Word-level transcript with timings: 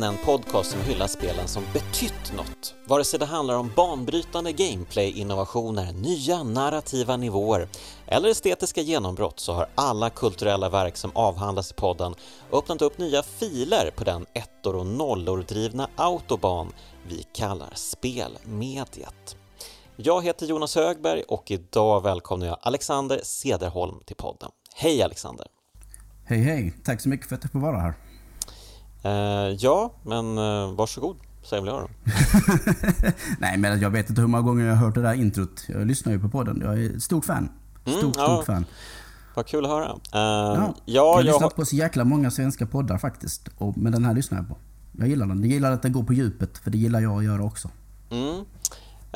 man 0.00 0.08
en 0.08 0.24
podcast 0.24 0.70
som 0.70 0.80
hyllar 0.80 1.06
spelen 1.06 1.48
som 1.48 1.64
betytt 1.72 2.32
något. 2.36 2.74
Vare 2.86 3.04
sig 3.04 3.18
det 3.18 3.26
handlar 3.26 3.54
om 3.54 3.70
banbrytande 3.76 4.52
gameplay-innovationer, 4.52 5.92
nya 5.92 6.42
narrativa 6.42 7.16
nivåer 7.16 7.68
eller 8.06 8.28
estetiska 8.28 8.80
genombrott 8.80 9.40
så 9.40 9.52
har 9.52 9.66
alla 9.74 10.10
kulturella 10.10 10.68
verk 10.68 10.96
som 10.96 11.10
avhandlas 11.14 11.70
i 11.70 11.74
podden 11.74 12.14
öppnat 12.52 12.82
upp 12.82 12.98
nya 12.98 13.22
filer 13.22 13.90
på 13.96 14.04
den 14.04 14.26
ettor 14.34 14.76
och 14.76 14.86
nollor 14.86 15.44
drivna 15.48 15.88
autobahn 15.96 16.72
vi 17.08 17.22
kallar 17.32 17.70
spelmediet. 17.74 19.36
Jag 19.96 20.24
heter 20.24 20.46
Jonas 20.46 20.74
Högberg 20.76 21.22
och 21.22 21.50
idag 21.50 22.02
välkomnar 22.02 22.46
jag 22.46 22.58
Alexander 22.62 23.20
Sederholm 23.22 24.00
till 24.06 24.16
podden. 24.16 24.50
Hej 24.74 25.02
Alexander! 25.02 25.46
Hej 26.24 26.38
hej! 26.38 26.74
Tack 26.84 27.00
så 27.00 27.08
mycket 27.08 27.28
för 27.28 27.34
att 27.34 27.44
jag 27.44 27.52
får 27.52 27.60
vara 27.60 27.78
här. 27.78 27.94
Uh, 29.04 29.56
ja, 29.58 29.92
men 30.02 30.38
uh, 30.38 30.74
varsågod, 30.74 31.16
säger 31.42 31.62
väl 31.62 31.74
jag 31.74 31.82
då. 31.82 31.88
Nej, 33.38 33.58
men 33.58 33.80
jag 33.80 33.90
vet 33.90 34.08
inte 34.08 34.20
hur 34.20 34.28
många 34.28 34.42
gånger 34.42 34.64
jag 34.64 34.76
har 34.76 34.86
hört 34.86 34.94
det 34.94 35.02
där 35.02 35.14
introt. 35.14 35.64
Jag 35.68 35.86
lyssnar 35.86 36.12
ju 36.12 36.18
på 36.20 36.28
podden. 36.28 36.60
Jag 36.64 36.84
är 36.84 36.96
ett 36.96 37.02
stort 37.02 37.24
fan. 37.24 37.48
Stort, 37.82 38.02
mm, 38.02 38.12
ja. 38.16 38.24
stort 38.24 38.46
fan. 38.46 38.64
Vad 39.34 39.46
kul 39.46 39.64
att 39.64 39.70
höra. 39.70 39.92
Uh, 39.92 40.00
ja, 40.14 40.74
jag 40.84 41.14
har 41.14 41.22
lyssnat 41.22 41.56
på 41.56 41.64
så 41.64 41.76
jäkla 41.76 42.04
många 42.04 42.30
svenska 42.30 42.66
poddar 42.66 42.98
faktiskt. 42.98 43.48
Och, 43.58 43.78
men 43.78 43.92
den 43.92 44.04
här 44.04 44.14
lyssnar 44.14 44.38
jag 44.38 44.48
på. 44.48 44.56
Jag 44.98 45.08
gillar 45.08 45.26
den. 45.26 45.40
Jag 45.40 45.52
gillar 45.52 45.72
att 45.72 45.82
den 45.82 45.92
går 45.92 46.02
på 46.02 46.12
djupet, 46.12 46.58
för 46.58 46.70
det 46.70 46.78
gillar 46.78 47.00
jag 47.00 47.18
att 47.18 47.24
göra 47.24 47.44
också. 47.44 47.70
Mm. 48.10 48.44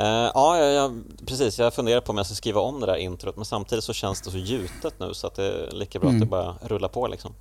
Uh, 0.00 0.06
ja, 0.34 0.58
ja, 0.58 0.64
ja, 0.64 0.92
precis. 1.26 1.58
Jag 1.58 1.74
funderar 1.74 2.00
på 2.00 2.12
om 2.12 2.16
jag 2.16 2.26
ska 2.26 2.34
skriva 2.34 2.60
om 2.60 2.80
det 2.80 2.86
där 2.86 2.96
introt, 2.96 3.36
men 3.36 3.44
samtidigt 3.44 3.84
så 3.84 3.92
känns 3.92 4.20
det 4.20 4.30
så 4.30 4.38
gjutet 4.38 5.00
nu 5.00 5.14
så 5.14 5.26
att 5.26 5.34
det 5.34 5.44
är 5.44 5.72
lika 5.72 5.98
bra 5.98 6.08
mm. 6.08 6.22
att 6.22 6.26
det 6.26 6.30
bara 6.30 6.54
rullar 6.62 6.88
på 6.88 7.06
liksom. 7.06 7.32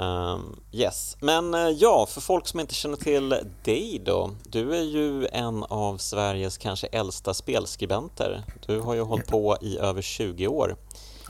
Um, 0.00 0.56
yes, 0.72 1.16
men 1.20 1.54
uh, 1.54 1.60
ja, 1.60 2.06
för 2.10 2.20
folk 2.20 2.46
som 2.46 2.60
inte 2.60 2.74
känner 2.74 2.96
till 2.96 3.34
dig 3.64 4.02
då. 4.06 4.30
Du 4.50 4.76
är 4.76 4.82
ju 4.82 5.26
en 5.32 5.64
av 5.64 5.98
Sveriges 5.98 6.58
kanske 6.58 6.86
äldsta 6.86 7.34
spelskribenter. 7.34 8.44
Du 8.66 8.80
har 8.80 8.94
ju 8.94 9.00
hållit 9.00 9.26
på 9.26 9.56
i 9.60 9.78
över 9.78 10.02
20 10.02 10.46
år. 10.46 10.76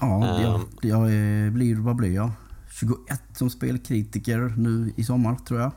Ja, 0.01 0.07
um, 0.07 0.69
jag, 0.83 0.91
jag 0.91 1.53
blir, 1.53 1.77
vad 1.77 1.97
blir 1.97 2.15
jag? 2.15 2.31
21 2.81 3.21
som 3.35 3.51
spelkritiker 3.51 4.55
nu 4.57 4.93
i 4.97 5.05
sommar 5.05 5.37
tror 5.37 5.61
jag. 5.61 5.73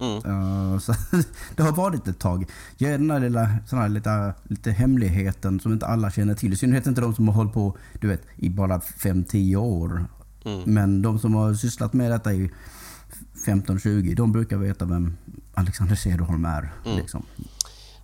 Mm. 0.00 0.16
Uh, 0.16 0.78
så 0.78 0.94
det 1.56 1.62
har 1.62 1.72
varit 1.72 2.08
ett 2.08 2.18
tag. 2.18 2.50
Jag 2.76 2.92
är 2.92 2.98
den 2.98 3.08
där 3.08 3.20
lilla, 3.20 3.56
sån 3.66 3.78
här 3.78 3.88
lite, 3.88 4.34
lite 4.42 4.70
hemligheten 4.70 5.60
som 5.60 5.72
inte 5.72 5.86
alla 5.86 6.10
känner 6.10 6.34
till. 6.34 6.52
I 6.52 6.56
synnerhet 6.56 6.86
inte 6.86 7.00
de 7.00 7.14
som 7.14 7.28
har 7.28 7.34
hållit 7.34 7.52
på 7.52 7.76
du 8.00 8.08
vet, 8.08 8.22
i 8.36 8.50
bara 8.50 8.78
5-10 8.78 9.56
år. 9.56 10.06
Mm. 10.46 10.62
Men 10.66 11.02
de 11.02 11.18
som 11.18 11.34
har 11.34 11.54
sysslat 11.54 11.92
med 11.92 12.10
detta 12.10 12.32
i 12.34 12.50
15-20, 13.46 14.14
de 14.14 14.32
brukar 14.32 14.56
veta 14.56 14.84
vem 14.84 15.16
Alexander 15.54 15.96
Cederholm 15.96 16.44
är. 16.44 16.72
Mm. 16.84 16.98
Liksom. 16.98 17.26
Men, 17.36 17.46
ja, 17.48 17.50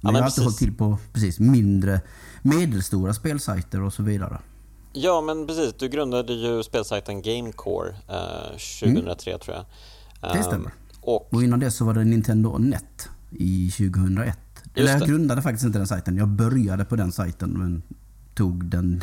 men 0.00 0.14
jag 0.14 0.22
har 0.22 0.26
alltid 0.26 0.44
hållit 0.44 0.58
till 0.58 0.74
på 0.74 0.98
precis, 1.12 1.40
mindre, 1.40 2.00
medelstora 2.42 3.14
spelsajter 3.14 3.82
och 3.82 3.92
så 3.92 4.02
vidare. 4.02 4.38
Ja, 4.92 5.20
men 5.20 5.46
precis. 5.46 5.74
Du 5.78 5.88
grundade 5.88 6.32
ju 6.32 6.62
spelsajten 6.62 7.22
Gamecore 7.22 7.88
eh, 7.88 8.50
2003 8.80 9.30
mm. 9.30 9.40
tror 9.40 9.56
jag. 9.56 9.64
Det 10.20 10.38
ehm, 10.38 10.44
stämmer. 10.44 10.72
Och, 11.00 11.34
och 11.34 11.42
innan 11.42 11.60
det 11.60 11.70
så 11.70 11.84
var 11.84 11.94
det 11.94 12.04
Nintendo 12.04 12.58
Net 12.58 13.08
i 13.30 13.70
2001. 13.70 14.38
Eller 14.74 14.92
jag 14.92 15.08
grundade 15.08 15.42
faktiskt 15.42 15.64
inte 15.64 15.78
den 15.78 15.86
sajten. 15.86 16.16
Jag 16.16 16.28
började 16.28 16.84
på 16.84 16.96
den 16.96 17.12
sajten 17.12 17.50
men 17.50 17.82
tog 18.34 18.64
den 18.64 19.02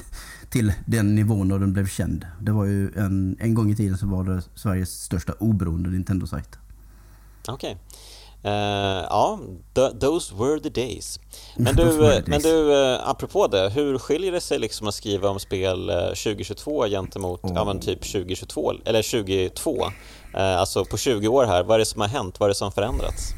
till 0.49 0.73
den 0.85 1.15
nivån 1.15 1.51
och 1.51 1.59
den 1.59 1.73
blev 1.73 1.87
känd. 1.87 2.25
Det 2.41 2.51
var 2.51 2.65
ju 2.65 2.91
en, 2.95 3.37
en 3.39 3.53
gång 3.53 3.71
i 3.71 3.75
tiden 3.75 3.97
så 3.97 4.07
var 4.07 4.23
det 4.23 4.41
Sveriges 4.55 5.01
största 5.03 5.33
oberoende 5.39 5.89
Nintendo-sajt. 5.89 6.59
Okej. 7.47 7.53
Okay. 7.53 7.75
Uh, 8.45 8.51
eh, 8.51 9.05
ja, 9.09 9.39
those 9.99 10.35
were 10.35 10.59
the 10.59 10.69
days. 10.69 11.19
Men 11.57 11.75
du, 11.75 11.83
men 12.27 12.41
du 12.41 12.71
uh, 12.71 13.09
apropå 13.09 13.47
det, 13.47 13.69
hur 13.69 13.97
skiljer 13.97 14.31
det 14.31 14.41
sig 14.41 14.59
liksom 14.59 14.87
att 14.87 14.95
skriva 14.95 15.29
om 15.29 15.39
spel 15.39 15.91
2022 16.09 16.85
eh, 16.85 16.89
gentemot 16.89 17.43
oh. 17.43 17.51
ja, 17.55 17.65
men 17.65 17.79
typ 17.79 18.01
2022, 18.01 18.73
eller 18.85 19.23
2002? 19.23 19.85
Uh, 19.85 19.91
alltså 20.33 20.85
på 20.85 20.97
20 20.97 21.27
år 21.27 21.45
här, 21.45 21.63
vad 21.63 21.75
är 21.75 21.79
det 21.79 21.85
som 21.85 22.01
har 22.01 22.07
hänt? 22.07 22.39
Vad 22.39 22.47
är 22.47 22.49
det 22.49 22.55
som 22.55 22.71
förändrats? 22.71 23.33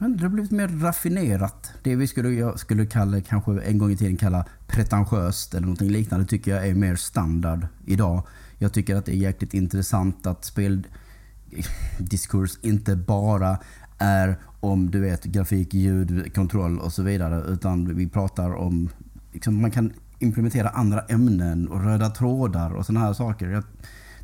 Men 0.00 0.16
det 0.16 0.22
har 0.22 0.30
blivit 0.30 0.50
mer 0.50 0.68
raffinerat. 0.68 1.70
Det 1.82 1.96
vi 1.96 2.06
skulle, 2.06 2.28
jag 2.28 2.60
skulle 2.60 2.86
kalla, 2.86 3.20
kanske 3.20 3.50
en 3.50 3.78
gång 3.78 3.92
i 3.92 3.96
tiden 3.96 4.16
kalla 4.16 4.44
pretentiöst 4.68 5.54
eller 5.54 5.66
något 5.66 5.80
liknande 5.80 6.26
tycker 6.26 6.50
jag 6.50 6.68
är 6.68 6.74
mer 6.74 6.96
standard 6.96 7.66
idag. 7.86 8.22
Jag 8.58 8.72
tycker 8.72 8.96
att 8.96 9.06
det 9.06 9.12
är 9.12 9.16
jäkligt 9.16 9.54
intressant 9.54 10.26
att 10.26 10.44
speldiskurs 10.44 12.58
inte 12.62 12.96
bara 12.96 13.58
är 13.98 14.38
om 14.60 14.90
du 14.90 15.00
vet 15.00 15.24
grafik, 15.24 15.74
ljud, 15.74 16.34
kontroll 16.34 16.78
och 16.78 16.92
så 16.92 17.02
vidare. 17.02 17.52
Utan 17.52 17.96
vi 17.96 18.08
pratar 18.08 18.54
om, 18.54 18.88
liksom, 19.32 19.62
man 19.62 19.70
kan 19.70 19.92
implementera 20.18 20.68
andra 20.68 21.00
ämnen 21.00 21.68
och 21.68 21.84
röda 21.84 22.10
trådar 22.10 22.70
och 22.70 22.86
sådana 22.86 23.06
här 23.06 23.12
saker. 23.12 23.48
Jag 23.48 23.64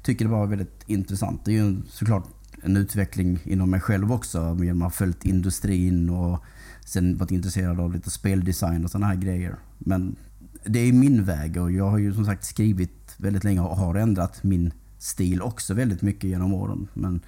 tycker 0.02 0.24
det 0.24 0.30
var 0.30 0.46
väldigt 0.46 0.82
intressant. 0.86 1.44
Det 1.44 1.50
är 1.50 1.64
ju 1.64 1.82
såklart 1.88 2.24
en 2.62 2.76
utveckling 2.76 3.38
inom 3.44 3.70
mig 3.70 3.80
själv 3.80 4.12
också. 4.12 4.58
Genom 4.60 4.82
att 4.82 4.86
ha 4.86 4.90
följt 4.90 5.24
industrin 5.24 6.10
och 6.10 6.42
sen 6.84 7.16
varit 7.16 7.30
intresserad 7.30 7.80
av 7.80 7.92
lite 7.92 8.10
speldesign 8.10 8.84
och 8.84 8.90
sådana 8.90 9.06
här 9.06 9.16
grejer. 9.16 9.56
Men 9.78 10.16
det 10.64 10.78
är 10.78 10.92
min 10.92 11.24
väg 11.24 11.56
och 11.56 11.72
jag 11.72 11.84
har 11.84 11.98
ju 11.98 12.14
som 12.14 12.24
sagt 12.24 12.44
skrivit 12.44 13.14
väldigt 13.16 13.44
länge 13.44 13.60
och 13.60 13.76
har 13.76 13.94
ändrat 13.94 14.42
min 14.42 14.72
stil 14.98 15.42
också 15.42 15.74
väldigt 15.74 16.02
mycket 16.02 16.30
genom 16.30 16.54
åren. 16.54 16.88
Men 16.94 17.20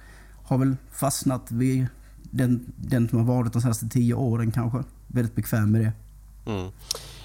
har 0.43 0.57
väl 0.57 0.75
fastnat 0.91 1.51
vid 1.51 1.87
den, 2.31 2.73
den 2.75 3.09
som 3.09 3.19
har 3.19 3.35
varit 3.35 3.53
de 3.53 3.61
senaste 3.61 3.89
tio 3.89 4.13
åren 4.13 4.51
kanske. 4.51 4.83
Väldigt 5.07 5.35
bekväm 5.35 5.71
med 5.71 5.81
det. 5.81 5.91
Mm. 6.51 6.71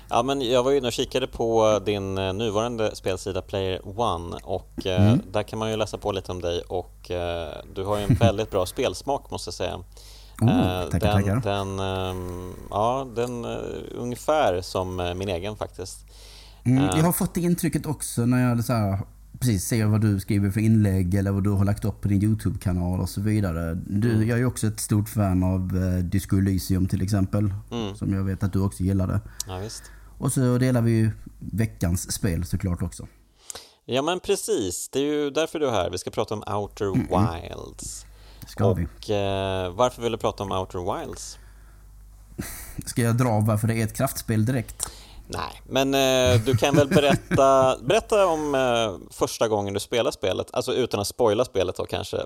Ja, 0.09 0.23
men 0.23 0.41
jag 0.41 0.63
var 0.63 0.73
inne 0.73 0.87
och 0.87 0.93
kikade 0.93 1.27
på 1.27 1.81
din 1.85 2.19
eh, 2.19 2.33
nuvarande 2.33 2.97
spelsida 2.97 3.43
Player 3.43 4.01
One 4.01 4.37
och 4.43 4.87
eh, 4.87 5.07
mm. 5.07 5.21
där 5.33 5.43
kan 5.43 5.59
man 5.59 5.71
ju 5.71 5.77
läsa 5.77 5.99
på 5.99 6.13
lite 6.13 6.33
om 6.33 6.41
dig 6.41 6.61
och 6.61 7.11
eh, 7.11 7.55
du 7.75 7.85
har 7.85 7.99
ju 7.99 8.03
en 8.03 8.15
väldigt 8.15 8.51
bra 8.51 8.67
spelsmak 8.77 9.31
måste 9.31 9.49
jag 9.49 9.55
säga. 9.55 9.79
Oh, 10.41 10.91
tackar, 10.91 11.15
den, 11.15 11.23
tackar. 11.25 11.41
Den, 11.41 11.79
ehm, 11.79 12.53
ja, 12.71 13.07
den 13.15 13.45
ungefär 13.95 14.61
som 14.61 15.15
min 15.17 15.29
egen 15.29 15.57
faktiskt. 15.57 15.99
Mm, 16.65 16.85
jag 16.85 17.05
har 17.05 17.13
fått 17.13 17.35
det 17.35 17.41
intrycket 17.41 17.87
också 17.87 18.27
när 18.27 18.49
jag 18.49 18.65
så 18.65 18.73
här, 18.73 18.99
precis 19.39 19.65
ser 19.65 19.87
vad 19.87 20.01
du 20.01 20.21
skriver 20.21 20.51
för 20.51 20.61
inlägg 20.61 21.15
eller 21.15 21.31
vad 21.31 21.45
du 21.45 21.51
har 21.51 21.65
lagt 21.65 21.85
upp 21.85 22.01
på 22.01 22.09
din 22.09 22.23
YouTube-kanal 22.23 23.01
och 23.01 23.09
så 23.09 23.21
vidare. 23.21 23.75
Du, 23.75 24.13
mm. 24.13 24.29
Jag 24.29 24.41
är 24.41 24.45
också 24.45 24.67
ett 24.67 24.81
stort 24.81 25.09
fan 25.09 25.43
av 25.43 25.71
Disco 26.05 26.39
Elysium 26.39 26.89
till 26.89 27.03
exempel. 27.03 27.55
Mm. 27.71 27.97
Som 27.97 28.15
jag 28.15 28.25
vet 28.25 28.43
att 28.43 28.53
du 28.53 28.61
också 28.61 28.83
gillade. 28.83 29.21
Ja, 29.47 29.59
visst. 29.59 29.83
Och 30.19 30.33
så 30.33 30.59
delar 30.59 30.83
vi 30.83 30.91
ju 30.91 31.11
veckans 31.39 32.13
spel 32.13 32.45
såklart 32.45 32.83
också. 32.83 33.07
Ja 33.85 34.03
men 34.03 34.21
precis, 34.21 34.89
det 34.89 34.99
är 34.99 35.05
ju 35.05 35.31
därför 35.31 35.59
du 35.59 35.67
är 35.67 35.71
här. 35.71 35.91
Vi 35.91 35.99
ska 35.99 36.11
prata 36.11 36.35
om 36.35 36.43
Outer 36.57 36.85
mm 36.85 37.07
-mm. 37.07 37.43
Wilds. 37.43 38.07
Ska 38.47 38.67
och, 38.67 38.79
vi. 38.79 38.83
Eh, 38.83 39.75
varför 39.75 40.03
vill 40.03 40.13
du 40.13 40.19
prata 40.19 40.43
om 40.43 40.53
Outer 40.53 40.99
Wilds? 40.99 41.39
Ska 42.87 43.03
jag 43.03 43.17
dra 43.17 43.41
varför 43.41 43.69
det 43.69 43.75
är 43.75 43.85
ett 43.85 43.97
kraftspel 43.97 44.45
direkt? 44.45 44.91
Nej, 45.29 45.63
men 45.69 45.95
eh, 45.95 46.45
du 46.45 46.57
kan 46.57 46.75
väl 46.75 46.89
berätta, 46.89 47.77
berätta 47.85 48.27
om 48.27 48.55
eh, 48.55 49.09
första 49.11 49.49
gången 49.49 49.75
du 49.75 49.81
spelade 49.81 50.13
spelet, 50.13 50.47
alltså 50.53 50.75
utan 50.75 51.01
att 51.01 51.07
spoila 51.07 51.45
spelet 51.45 51.77
då 51.77 51.85
kanske, 51.85 52.17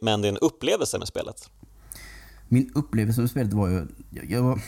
men, 0.00 0.22
din 0.22 0.36
upplevelse 0.36 0.98
med 0.98 1.08
spelet. 1.08 1.50
Min 2.48 2.72
upplevelse 2.74 3.20
med 3.20 3.30
spelet 3.30 3.52
var 3.52 3.68
ju, 3.68 3.86
jag, 4.10 4.30
jag, 4.30 4.60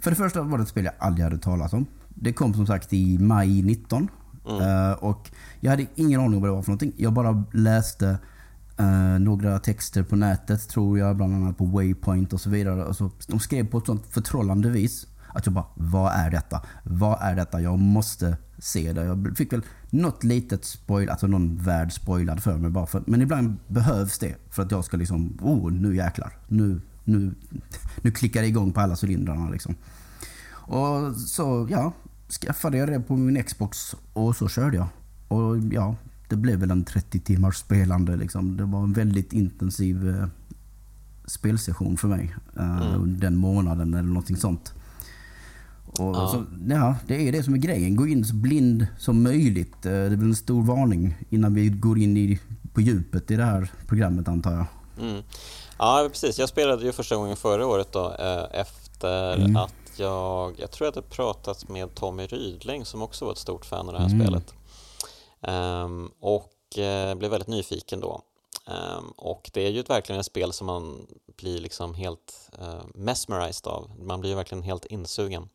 för 0.00 0.10
det 0.10 0.16
första 0.16 0.42
var 0.42 0.58
det 0.58 0.62
ett 0.62 0.68
spel 0.68 0.84
jag 0.84 0.94
aldrig 0.98 1.24
hade 1.24 1.38
talat 1.38 1.72
om. 1.72 1.86
Det 2.08 2.32
kom 2.32 2.54
som 2.54 2.66
sagt 2.66 2.92
i 2.92 3.18
maj 3.18 3.62
19. 3.62 4.08
Mm. 4.48 4.62
Uh, 4.62 4.92
och 4.92 5.30
jag 5.60 5.70
hade 5.70 5.86
ingen 5.94 6.20
aning 6.20 6.34
om 6.34 6.40
vad 6.40 6.50
det 6.50 6.54
var 6.54 6.62
för 6.62 6.70
någonting. 6.70 6.92
Jag 6.96 7.12
bara 7.12 7.44
läste 7.52 8.18
uh, 8.80 9.18
några 9.18 9.58
texter 9.58 10.02
på 10.02 10.16
nätet, 10.16 10.68
tror 10.68 10.98
jag, 10.98 11.16
bland 11.16 11.34
annat 11.34 11.58
på 11.58 11.64
Waypoint 11.64 12.32
och 12.32 12.40
så 12.40 12.50
vidare. 12.50 12.84
Alltså, 12.84 13.10
de 13.26 13.40
skrev 13.40 13.66
på 13.66 13.78
ett 13.78 13.86
sånt 13.86 14.06
förtrollande 14.10 14.70
vis 14.70 15.06
att 15.34 15.46
jag 15.46 15.54
bara, 15.54 15.66
vad 15.74 16.12
är 16.12 16.30
detta? 16.30 16.62
Vad 16.82 17.18
är 17.20 17.36
detta? 17.36 17.60
Jag 17.60 17.78
måste 17.78 18.36
se 18.58 18.92
det. 18.92 19.04
Jag 19.04 19.34
fick 19.36 19.52
väl 19.52 19.62
något 19.90 20.24
litet 20.24 20.64
spoil, 20.64 21.10
alltså 21.10 21.26
någon 21.26 21.56
värld 21.56 21.92
spoilad 21.92 22.42
för 22.42 22.56
mig 22.56 22.70
bara. 22.70 22.86
För, 22.86 23.02
men 23.06 23.22
ibland 23.22 23.56
behövs 23.66 24.18
det 24.18 24.36
för 24.50 24.62
att 24.62 24.70
jag 24.70 24.84
ska 24.84 24.96
liksom, 24.96 25.38
oh 25.42 25.72
nu 25.72 25.96
jäklar. 25.96 26.38
Nu, 26.48 26.80
nu, 27.04 27.34
nu 28.02 28.10
klickar 28.10 28.40
det 28.40 28.46
igång 28.46 28.72
på 28.72 28.80
alla 28.80 28.96
cylindrarna 29.02 29.50
liksom. 29.50 29.74
Och 30.50 31.16
så, 31.16 31.68
ja, 31.70 31.92
skaffade 32.28 32.78
jag 32.78 32.88
det 32.88 33.00
på 33.00 33.16
min 33.16 33.44
Xbox 33.44 33.94
och 34.12 34.36
så 34.36 34.48
körde 34.48 34.76
jag. 34.76 34.86
Och 35.28 35.58
ja, 35.58 35.96
det 36.28 36.36
blev 36.36 36.58
väl 36.58 36.70
en 36.70 36.84
30 36.84 37.20
timmars 37.20 37.56
spelande 37.56 38.16
liksom. 38.16 38.56
Det 38.56 38.64
var 38.64 38.82
en 38.82 38.92
väldigt 38.92 39.32
intensiv 39.32 40.08
eh, 40.08 40.26
spelsession 41.26 41.96
för 41.96 42.08
mig. 42.08 42.34
Eh, 42.56 42.94
mm. 42.94 43.20
Den 43.20 43.36
månaden 43.36 43.94
eller 43.94 44.08
någonting 44.08 44.36
sånt. 44.36 44.72
Och 45.86 46.16
ja. 46.16 46.28
Så, 46.28 46.44
ja, 46.68 46.96
det 47.06 47.28
är 47.28 47.32
det 47.32 47.42
som 47.42 47.54
är 47.54 47.58
grejen. 47.58 47.96
Gå 47.96 48.06
in 48.06 48.24
så 48.24 48.34
blind 48.34 48.86
som 48.98 49.22
möjligt. 49.22 49.86
Eh, 49.86 49.92
det 49.92 49.98
är 49.98 50.08
väl 50.08 50.28
en 50.28 50.36
stor 50.36 50.62
varning 50.62 51.16
innan 51.30 51.54
vi 51.54 51.68
går 51.68 51.98
in 51.98 52.16
i, 52.16 52.38
på 52.72 52.80
djupet 52.80 53.30
i 53.30 53.36
det 53.36 53.44
här 53.44 53.72
programmet 53.86 54.28
antar 54.28 54.52
jag. 54.52 54.66
Mm. 55.00 55.22
Ja, 55.78 56.08
precis. 56.10 56.38
Jag 56.38 56.48
spelade 56.48 56.84
ju 56.84 56.92
första 56.92 57.16
gången 57.16 57.36
förra 57.36 57.66
året 57.66 57.92
då, 57.92 58.14
eh, 58.18 58.60
efter 58.60 59.36
mm. 59.36 59.56
att 59.56 59.74
jag, 59.96 60.54
jag 60.58 60.70
tror 60.70 60.86
jag 60.86 60.94
hade 60.94 61.06
pratat 61.06 61.68
med 61.68 61.94
Tommy 61.94 62.26
Rydling 62.26 62.84
som 62.84 63.02
också 63.02 63.24
var 63.24 63.32
ett 63.32 63.38
stort 63.38 63.64
fan 63.64 63.86
av 63.86 63.92
det 63.92 64.00
här 64.00 64.08
mm. 64.08 64.20
spelet. 64.20 64.54
Um, 65.40 66.12
och 66.20 66.52
uh, 66.78 67.14
blev 67.14 67.30
väldigt 67.30 67.48
nyfiken 67.48 68.00
då. 68.00 68.22
Um, 68.66 69.10
och 69.16 69.50
det 69.52 69.66
är 69.66 69.70
ju 69.70 69.82
verkligen 69.82 70.20
ett 70.20 70.26
spel 70.26 70.52
som 70.52 70.66
man 70.66 71.06
blir 71.36 71.58
liksom 71.58 71.94
helt 71.94 72.50
uh, 72.62 72.84
mesmerized 72.94 73.66
av. 73.66 73.90
Man 73.98 74.20
blir 74.20 74.34
verkligen 74.34 74.62
helt 74.62 74.86
insugen. 74.86 75.48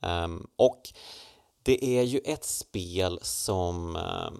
Um, 0.00 0.46
och 0.56 0.82
det 1.62 1.84
är 1.84 2.02
ju 2.02 2.18
ett 2.18 2.44
spel 2.44 3.18
som 3.22 3.96
uh, 3.96 4.30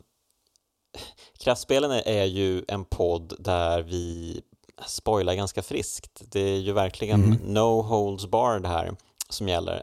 Kraftspelen 1.39 1.91
är 1.91 2.25
ju 2.25 2.65
en 2.69 2.85
podd 2.85 3.35
där 3.39 3.83
vi 3.83 4.41
spoilar 4.87 5.35
ganska 5.35 5.63
friskt. 5.63 6.23
Det 6.31 6.41
är 6.41 6.59
ju 6.59 6.73
verkligen 6.73 7.25
mm. 7.25 7.39
no 7.39 7.83
holds 7.83 8.27
barred 8.27 8.67
här 8.67 8.97
som 9.29 9.49
gäller. 9.49 9.83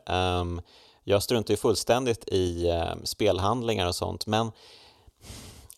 Jag 1.04 1.24
struntar 1.24 1.52
ju 1.52 1.58
fullständigt 1.58 2.28
i 2.28 2.72
spelhandlingar 3.04 3.88
och 3.88 3.96
sånt, 3.96 4.28
men 4.28 4.52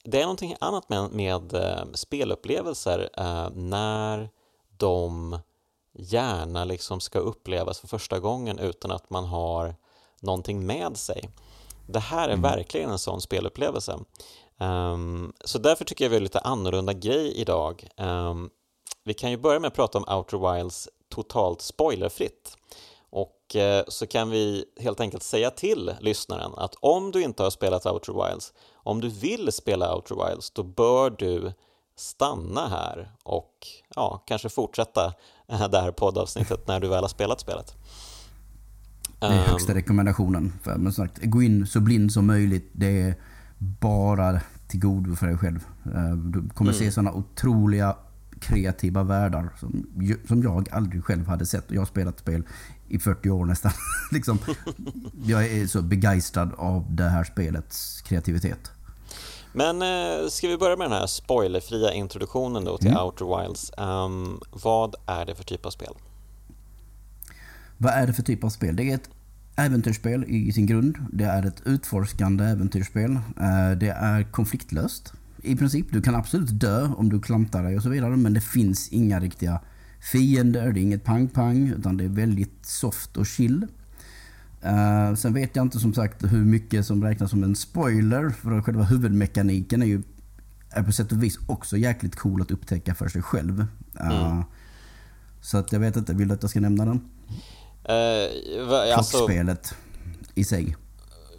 det 0.05 0.17
är 0.17 0.21
någonting 0.21 0.55
annat 0.59 0.89
med, 0.89 1.11
med 1.11 1.53
uh, 1.53 1.93
spelupplevelser 1.93 3.09
uh, 3.19 3.49
när 3.53 4.29
de 4.77 5.39
gärna 5.93 6.65
liksom 6.65 6.99
ska 6.99 7.19
upplevas 7.19 7.79
för 7.79 7.87
första 7.87 8.19
gången 8.19 8.59
utan 8.59 8.91
att 8.91 9.09
man 9.09 9.25
har 9.25 9.75
någonting 10.21 10.65
med 10.65 10.97
sig. 10.97 11.29
Det 11.87 11.99
här 11.99 12.29
är 12.29 12.33
mm. 12.33 12.41
verkligen 12.41 12.89
en 12.89 12.99
sån 12.99 13.21
spelupplevelse. 13.21 13.99
Um, 14.57 15.33
så 15.45 15.57
därför 15.57 15.85
tycker 15.85 16.05
jag 16.05 16.09
vi 16.09 16.15
har 16.15 16.21
lite 16.21 16.39
annorlunda 16.39 16.93
grej 16.93 17.33
idag. 17.33 17.87
Um, 17.97 18.49
vi 19.03 19.13
kan 19.13 19.31
ju 19.31 19.37
börja 19.37 19.59
med 19.59 19.67
att 19.67 19.73
prata 19.73 19.97
om 19.97 20.17
Outer 20.17 20.53
Wilds 20.53 20.89
totalt 21.09 21.61
spoilerfritt. 21.61 22.57
Och 23.09 23.55
eh, 23.55 23.83
så 23.87 24.07
kan 24.07 24.29
vi 24.29 24.65
helt 24.79 24.99
enkelt 24.99 25.23
säga 25.23 25.51
till 25.51 25.95
lyssnaren 25.99 26.51
att 26.57 26.75
om 26.79 27.11
du 27.11 27.23
inte 27.23 27.43
har 27.43 27.49
spelat 27.49 27.85
Outer 27.85 28.27
Wilds, 28.27 28.53
om 28.85 29.01
du 29.01 29.09
vill 29.09 29.51
spela 29.51 29.95
Outer 29.95 30.15
Wilds, 30.15 30.51
då 30.51 30.63
bör 30.63 31.09
du 31.09 31.53
stanna 31.97 32.67
här 32.67 33.11
och 33.23 33.53
ja, 33.95 34.23
kanske 34.27 34.49
fortsätta 34.49 35.13
det 35.47 35.81
här 35.81 35.91
poddavsnittet 35.91 36.67
när 36.67 36.79
du 36.79 36.87
väl 36.87 37.03
har 37.03 37.07
spelat 37.07 37.39
spelet. 37.39 37.75
Det 39.19 39.25
är 39.25 39.47
högsta 39.47 39.71
ehm. 39.71 39.77
rekommendationen. 39.77 40.53
För, 40.61 40.75
men 40.75 40.93
sagt, 40.93 41.19
gå 41.23 41.41
in 41.41 41.67
så 41.67 41.79
blind 41.79 42.11
som 42.11 42.27
möjligt. 42.27 42.69
Det 42.73 43.01
är 43.01 43.15
bara 43.57 44.41
till 44.67 44.79
godo 44.79 45.15
för 45.15 45.27
dig 45.27 45.37
själv. 45.37 45.59
Eh, 45.85 46.15
du 46.15 46.49
kommer 46.49 46.71
mm. 46.71 46.79
se 46.79 46.91
sådana 46.91 47.13
otroliga 47.13 47.95
kreativa 48.39 49.03
världar 49.03 49.49
som, 49.59 49.85
som 50.27 50.43
jag 50.43 50.69
aldrig 50.71 51.03
själv 51.03 51.27
hade 51.27 51.45
sett. 51.45 51.65
Jag 51.71 51.81
har 51.81 51.85
spelat 51.85 52.19
spel 52.19 52.43
i 52.87 52.99
40 52.99 53.29
år 53.29 53.45
nästan. 53.45 53.71
liksom, 54.11 54.39
jag 55.23 55.45
är 55.45 55.67
så 55.67 55.81
begeistrad 55.81 56.53
av 56.57 56.95
det 56.95 57.09
här 57.09 57.23
spelets 57.23 58.01
kreativitet. 58.01 58.71
Men 59.55 59.81
eh, 59.81 60.27
ska 60.29 60.47
vi 60.47 60.57
börja 60.57 60.75
med 60.75 60.85
den 60.85 60.99
här 60.99 61.07
spoilerfria 61.07 61.93
introduktionen 61.93 62.65
då 62.65 62.77
till 62.77 62.87
mm. 62.87 63.03
Outer 63.03 63.41
Wilds. 63.41 63.71
Um, 63.77 64.39
vad 64.51 64.95
är 65.05 65.25
det 65.25 65.35
för 65.35 65.43
typ 65.43 65.65
av 65.65 65.69
spel? 65.69 65.93
Vad 67.77 67.93
är 67.93 68.07
det 68.07 68.13
för 68.13 68.23
typ 68.23 68.43
av 68.43 68.49
spel? 68.49 68.75
Det 68.75 68.91
är 68.91 68.95
ett 68.95 69.09
äventyrsspel 69.55 70.25
i 70.27 70.51
sin 70.51 70.65
grund. 70.65 70.97
Det 71.11 71.23
är 71.23 71.45
ett 71.45 71.61
utforskande 71.65 72.43
äventyrsspel. 72.43 73.11
Eh, 73.11 73.71
det 73.77 73.89
är 73.89 74.31
konfliktlöst 74.31 75.13
i 75.43 75.55
princip. 75.55 75.85
Du 75.91 76.01
kan 76.01 76.15
absolut 76.15 76.59
dö 76.59 76.89
om 76.97 77.09
du 77.09 77.21
klantar 77.21 77.63
dig 77.63 77.77
och 77.77 77.83
så 77.83 77.89
vidare. 77.89 78.17
Men 78.17 78.33
det 78.33 78.41
finns 78.41 78.89
inga 78.89 79.19
riktiga 79.19 79.61
fiender. 80.11 80.71
Det 80.71 80.79
är 80.79 80.83
inget 80.83 81.03
pang-pang. 81.03 81.73
Utan 81.77 81.97
det 81.97 82.03
är 82.03 82.09
väldigt 82.09 82.65
soft 82.65 83.17
och 83.17 83.25
chill. 83.25 83.67
Uh, 84.65 85.15
sen 85.15 85.33
vet 85.33 85.55
jag 85.55 85.65
inte 85.65 85.79
som 85.79 85.93
sagt 85.93 86.23
hur 86.23 86.45
mycket 86.45 86.85
som 86.85 87.03
räknas 87.03 87.29
som 87.29 87.43
en 87.43 87.55
spoiler. 87.55 88.29
För 88.29 88.61
själva 88.61 88.83
huvudmekaniken 88.83 89.81
är 89.81 89.85
ju 89.85 90.03
är 90.69 90.83
på 90.83 90.91
sätt 90.91 91.11
och 91.11 91.23
vis 91.23 91.39
också 91.47 91.77
jäkligt 91.77 92.15
cool 92.15 92.41
att 92.41 92.51
upptäcka 92.51 92.95
för 92.95 93.07
sig 93.07 93.21
själv. 93.21 93.59
Uh, 94.01 94.25
mm. 94.25 94.43
Så 95.41 95.57
att 95.57 95.71
jag 95.71 95.79
vet 95.79 95.95
inte, 95.95 96.13
vill 96.13 96.27
du 96.27 96.33
att 96.33 96.43
jag 96.43 96.49
ska 96.49 96.59
nämna 96.59 96.85
den? 96.85 97.09
Uh, 97.89 98.67
va, 98.67 98.93
alltså, 98.95 99.17
Klockspelet 99.17 99.75
i 100.35 100.43
sig. 100.43 100.75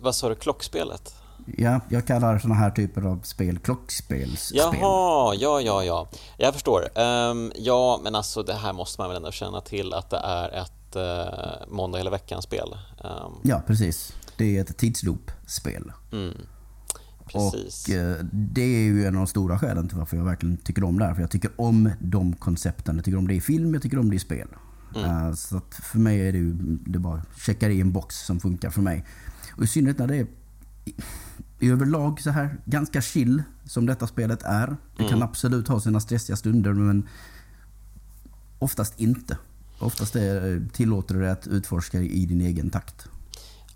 Vad 0.00 0.14
sa 0.14 0.29
du? 0.29 0.34
Klockspelet? 0.34 1.14
Ja, 1.56 1.81
jag 1.88 2.06
kallar 2.06 2.38
såna 2.38 2.55
här 2.55 2.70
typer 2.70 3.02
av 3.02 3.20
spel 3.22 3.58
klockspelsspel. 3.58 4.58
Jaha, 4.58 5.34
ja, 5.34 5.61
ja, 5.61 5.84
ja. 5.84 6.08
Jag 6.37 6.55
förstår. 6.55 6.99
Um, 7.00 7.52
ja, 7.56 8.00
men 8.02 8.14
alltså 8.14 8.43
det 8.43 8.55
här 8.55 8.72
måste 8.72 9.00
man 9.00 9.08
väl 9.08 9.17
ändå 9.17 9.31
känna 9.31 9.61
till 9.61 9.94
att 9.94 10.11
det 10.11 10.20
är 10.25 10.62
ett 10.62 10.86
uh, 10.96 11.69
måndag 11.69 11.98
hela 11.98 12.10
veckan-spel. 12.10 12.76
Um. 13.04 13.32
Ja, 13.43 13.62
precis. 13.66 14.12
Det 14.37 14.56
är 14.56 14.60
ett 14.60 14.76
tidsloop-spel. 14.76 15.93
Mm. 16.12 16.34
Precis. 17.26 17.88
Och 17.88 17.94
uh, 17.94 18.16
det 18.32 18.62
är 18.62 18.84
ju 18.84 19.06
en 19.06 19.14
av 19.14 19.20
de 19.20 19.26
stora 19.26 19.58
skälen 19.58 19.88
till 19.88 19.98
varför 19.98 20.16
jag 20.16 20.25
verkligen 20.25 20.56
tycker 20.56 20.84
om 20.84 20.98
det 20.98 21.04
här. 21.04 21.14
För 21.14 21.20
jag 21.20 21.31
tycker 21.31 21.50
om 21.56 21.90
de 22.00 22.32
koncepten. 22.37 22.96
Jag 22.96 23.04
tycker 23.04 23.19
om 23.19 23.28
det 23.28 23.34
i 23.34 23.40
film, 23.40 23.75
jag 23.75 23.82
tycker 23.82 23.98
om 23.98 24.10
det 24.10 24.16
i 24.16 24.19
spel. 24.19 24.48
Mm. 24.96 25.26
Uh, 25.26 25.34
så 25.34 25.56
att 25.56 25.75
för 25.75 25.98
mig 25.98 26.28
är 26.28 26.32
det 26.32 26.38
ju, 26.38 26.54
det 26.87 26.98
bara 26.98 27.22
checkar 27.37 27.70
i 27.70 27.81
en 27.81 27.93
box 27.93 28.16
som 28.16 28.40
funkar 28.40 28.70
för 28.70 28.82
mig. 28.82 29.04
Och 29.56 29.64
i 29.64 29.66
synnerhet 29.66 29.98
när 29.98 30.06
det 30.06 30.16
är 30.16 30.26
överlag 31.60 32.20
så 32.20 32.31
här 32.31 32.60
ganska 32.64 33.00
chill 33.00 33.43
som 33.64 33.87
detta 33.87 34.06
spelet 34.06 34.43
är. 34.43 34.76
Det 34.96 35.02
kan 35.02 35.12
mm. 35.12 35.22
absolut 35.22 35.69
ha 35.69 35.81
sina 35.81 36.00
stressiga 36.00 36.37
stunder 36.37 36.72
men 36.72 37.08
oftast 38.58 39.00
inte. 39.00 39.38
Oftast 39.78 40.17
är, 40.17 40.69
tillåter 40.73 41.14
det 41.14 41.32
att 41.32 41.46
utforska 41.46 41.99
i 41.99 42.26
din 42.26 42.40
egen 42.40 42.70
takt. 42.70 43.08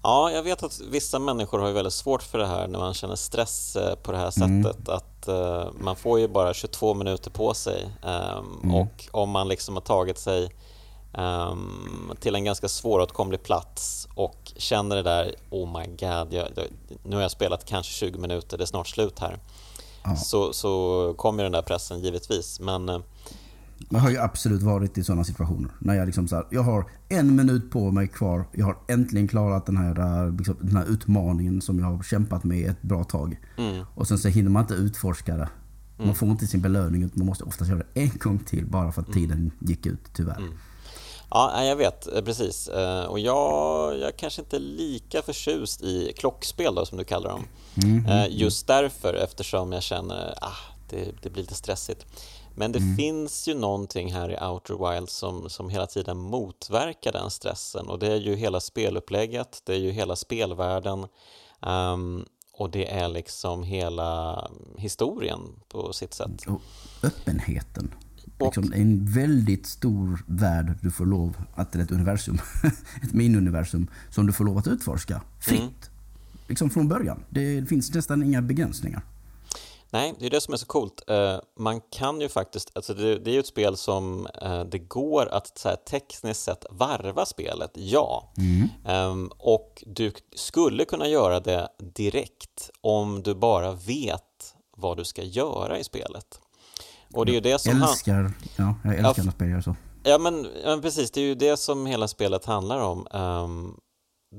Ja, 0.02 0.30
jag 0.30 0.42
vet 0.42 0.62
att 0.62 0.80
vissa 0.90 1.18
människor 1.18 1.58
har 1.58 1.72
väldigt 1.72 1.92
svårt 1.92 2.22
för 2.22 2.38
det 2.38 2.46
här 2.46 2.68
när 2.68 2.78
man 2.78 2.94
känner 2.94 3.16
stress 3.16 3.76
eh, 3.76 3.94
på 3.94 4.12
det 4.12 4.18
här 4.18 4.42
mm. 4.42 4.62
sättet. 4.62 4.88
Mm. 4.88 4.96
Att 4.96 5.28
uh, 5.28 5.72
Man 5.80 5.96
får 5.96 6.20
ju 6.20 6.28
bara 6.28 6.54
22 6.54 6.94
minuter 6.94 7.30
på 7.30 7.54
sig 7.54 7.90
um, 8.02 8.60
mm. 8.62 8.74
och 8.74 9.08
om 9.10 9.30
man 9.30 9.48
liksom 9.48 9.74
har 9.74 9.82
tagit 9.82 10.18
sig 10.18 10.50
um, 11.14 12.12
till 12.20 12.34
en 12.34 12.44
ganska 12.44 12.68
svåråtkomlig 12.68 13.42
plats 13.42 14.08
och 14.14 14.52
känner 14.56 14.96
det 14.96 15.02
där 15.02 15.34
oh 15.50 15.78
my 15.78 15.86
god, 15.86 16.32
jag, 16.32 16.48
nu 17.02 17.16
har 17.16 17.22
jag 17.22 17.30
spelat 17.30 17.64
kanske 17.64 17.92
20 17.92 18.18
minuter, 18.18 18.58
det 18.58 18.64
är 18.64 18.66
snart 18.66 18.88
slut 18.88 19.18
här. 19.18 19.38
Ja. 20.04 20.16
Så, 20.16 20.52
så 20.52 21.14
kommer 21.16 21.42
den 21.42 21.52
där 21.52 21.62
pressen 21.62 22.00
givetvis. 22.00 22.60
Men, 22.60 22.88
uh, 22.88 23.00
jag 23.88 23.98
har 23.98 24.10
ju 24.10 24.18
absolut 24.18 24.62
varit 24.62 24.98
i 24.98 25.04
sådana 25.04 25.24
situationer. 25.24 25.70
När 25.78 25.94
jag 25.94 26.06
liksom 26.06 26.28
så 26.28 26.36
här, 26.36 26.46
jag 26.50 26.62
har 26.62 26.84
en 27.08 27.36
minut 27.36 27.70
på 27.70 27.90
mig 27.90 28.08
kvar. 28.08 28.44
Jag 28.52 28.66
har 28.66 28.76
äntligen 28.88 29.28
klarat 29.28 29.66
den 29.66 29.76
här, 29.76 30.24
eh, 30.24 30.32
liksom, 30.34 30.56
den 30.60 30.76
här 30.76 30.86
utmaningen 30.86 31.62
som 31.62 31.78
jag 31.78 31.86
har 31.86 32.02
kämpat 32.02 32.44
med 32.44 32.70
ett 32.70 32.82
bra 32.82 33.04
tag. 33.04 33.36
Mm. 33.58 33.84
Och 33.94 34.08
sen 34.08 34.18
så 34.18 34.28
hinner 34.28 34.50
man 34.50 34.62
inte 34.62 34.74
utforska 34.74 35.36
det. 35.36 35.48
Man 35.96 36.04
mm. 36.04 36.14
får 36.14 36.28
inte 36.28 36.46
sin 36.46 36.60
belöning 36.60 37.02
utan 37.02 37.18
man 37.18 37.26
måste 37.26 37.44
oftast 37.44 37.70
göra 37.70 37.82
det 37.94 38.00
en 38.00 38.18
gång 38.18 38.38
till 38.38 38.66
bara 38.66 38.92
för 38.92 39.00
att 39.00 39.08
mm. 39.08 39.20
tiden 39.20 39.50
gick 39.58 39.86
ut 39.86 40.00
tyvärr. 40.14 40.36
Mm. 40.36 40.52
Ja, 41.30 41.64
jag 41.64 41.76
vet 41.76 42.14
eh, 42.14 42.22
precis. 42.22 42.68
Eh, 42.68 43.04
och 43.04 43.18
jag, 43.18 43.98
jag 43.98 44.16
kanske 44.16 44.42
inte 44.42 44.56
är 44.56 44.60
lika 44.60 45.22
förtjust 45.22 45.82
i 45.82 46.12
klockspel 46.18 46.74
då, 46.74 46.86
som 46.86 46.98
du 46.98 47.04
kallar 47.04 47.30
dem. 47.30 47.44
Mm, 47.82 48.06
mm, 48.06 48.26
Just 48.30 48.66
därför, 48.66 49.14
eftersom 49.14 49.72
jag 49.72 49.82
känner 49.82 50.30
att 50.30 50.42
ah, 50.42 50.74
det, 50.90 51.22
det 51.22 51.30
blir 51.30 51.42
lite 51.42 51.54
stressigt. 51.54 52.06
Men 52.60 52.72
det 52.72 52.78
mm. 52.78 52.96
finns 52.96 53.48
ju 53.48 53.54
någonting 53.54 54.12
här 54.12 54.30
i 54.30 54.44
Outer 54.44 54.92
Wild 54.94 55.08
som, 55.08 55.50
som 55.50 55.68
hela 55.68 55.86
tiden 55.86 56.18
motverkar 56.18 57.12
den 57.12 57.30
stressen 57.30 57.88
och 57.88 57.98
det 57.98 58.12
är 58.12 58.16
ju 58.16 58.34
hela 58.34 58.60
spelupplägget, 58.60 59.62
det 59.64 59.74
är 59.74 59.78
ju 59.78 59.90
hela 59.90 60.16
spelvärlden 60.16 61.06
um, 61.60 62.24
och 62.52 62.70
det 62.70 62.90
är 62.90 63.08
liksom 63.08 63.62
hela 63.62 64.50
historien 64.76 65.40
på 65.68 65.92
sitt 65.92 66.14
sätt. 66.14 66.46
Och 66.46 66.60
öppenheten 67.02 67.94
liksom 68.38 68.72
en 68.72 69.06
väldigt 69.06 69.66
stor 69.66 70.24
värld 70.26 70.78
du 70.82 70.90
får 70.90 71.06
lov 71.06 71.36
att, 71.54 71.74
eller 71.74 71.84
ett 71.84 71.92
universum, 71.92 72.38
ett 73.02 73.12
miniuniversum 73.12 73.86
som 74.10 74.26
du 74.26 74.32
får 74.32 74.44
lov 74.44 74.58
att 74.58 74.66
utforska 74.66 75.22
fritt. 75.38 75.60
Mm. 75.60 75.72
Liksom 76.48 76.70
från 76.70 76.88
början. 76.88 77.24
Det 77.30 77.68
finns 77.68 77.94
nästan 77.94 78.22
inga 78.22 78.42
begränsningar. 78.42 79.02
Nej, 79.92 80.14
det 80.18 80.26
är 80.26 80.30
det 80.30 80.40
som 80.40 80.54
är 80.54 80.58
så 80.58 80.66
coolt. 80.66 81.02
Uh, 81.10 81.38
man 81.58 81.80
kan 81.80 82.20
ju 82.20 82.28
faktiskt, 82.28 82.70
alltså 82.74 82.94
det, 82.94 83.18
det 83.18 83.30
är 83.30 83.32
ju 83.32 83.40
ett 83.40 83.46
spel 83.46 83.76
som 83.76 84.28
uh, 84.44 84.64
det 84.64 84.78
går 84.78 85.26
att 85.26 85.58
så 85.58 85.68
här, 85.68 85.76
tekniskt 85.76 86.42
sett 86.42 86.64
varva 86.70 87.26
spelet, 87.26 87.70
ja. 87.74 88.32
Mm. 88.36 88.68
Um, 89.10 89.30
och 89.38 89.84
du 89.86 90.12
skulle 90.34 90.84
kunna 90.84 91.08
göra 91.08 91.40
det 91.40 91.68
direkt 91.78 92.70
om 92.80 93.22
du 93.22 93.34
bara 93.34 93.72
vet 93.72 94.54
vad 94.76 94.96
du 94.96 95.04
ska 95.04 95.22
göra 95.22 95.78
i 95.78 95.84
spelet. 95.84 96.40
Och 97.14 97.26
det 97.26 97.32
är 97.32 97.34
ju 97.34 97.40
det 97.40 97.58
som 97.58 97.82
älskar, 97.82 98.14
han... 98.14 98.34
ja, 98.56 98.74
jag 98.84 98.94
älskar 98.94 99.22
när 99.22 99.32
spel 99.32 99.50
gör 99.50 99.60
så. 99.60 99.76
Ja 100.02 100.18
men, 100.18 100.46
ja, 100.64 100.78
precis, 100.82 101.10
det 101.10 101.20
är 101.20 101.24
ju 101.24 101.34
det 101.34 101.56
som 101.56 101.86
hela 101.86 102.08
spelet 102.08 102.44
handlar 102.44 102.78
om. 102.78 103.06
Um, 103.10 103.80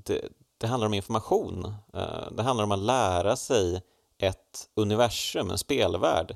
det, 0.05 0.21
det, 0.57 0.67
handlar 0.67 0.87
om 0.87 0.93
information. 0.93 1.65
Uh, 1.95 2.31
det 2.31 2.43
handlar 2.43 2.63
om 2.63 2.71
att 2.71 2.79
lära 2.79 3.35
sig 3.35 3.81
ett 4.21 4.67
universum, 4.75 5.49
en 5.49 5.57
spelvärld. 5.57 6.35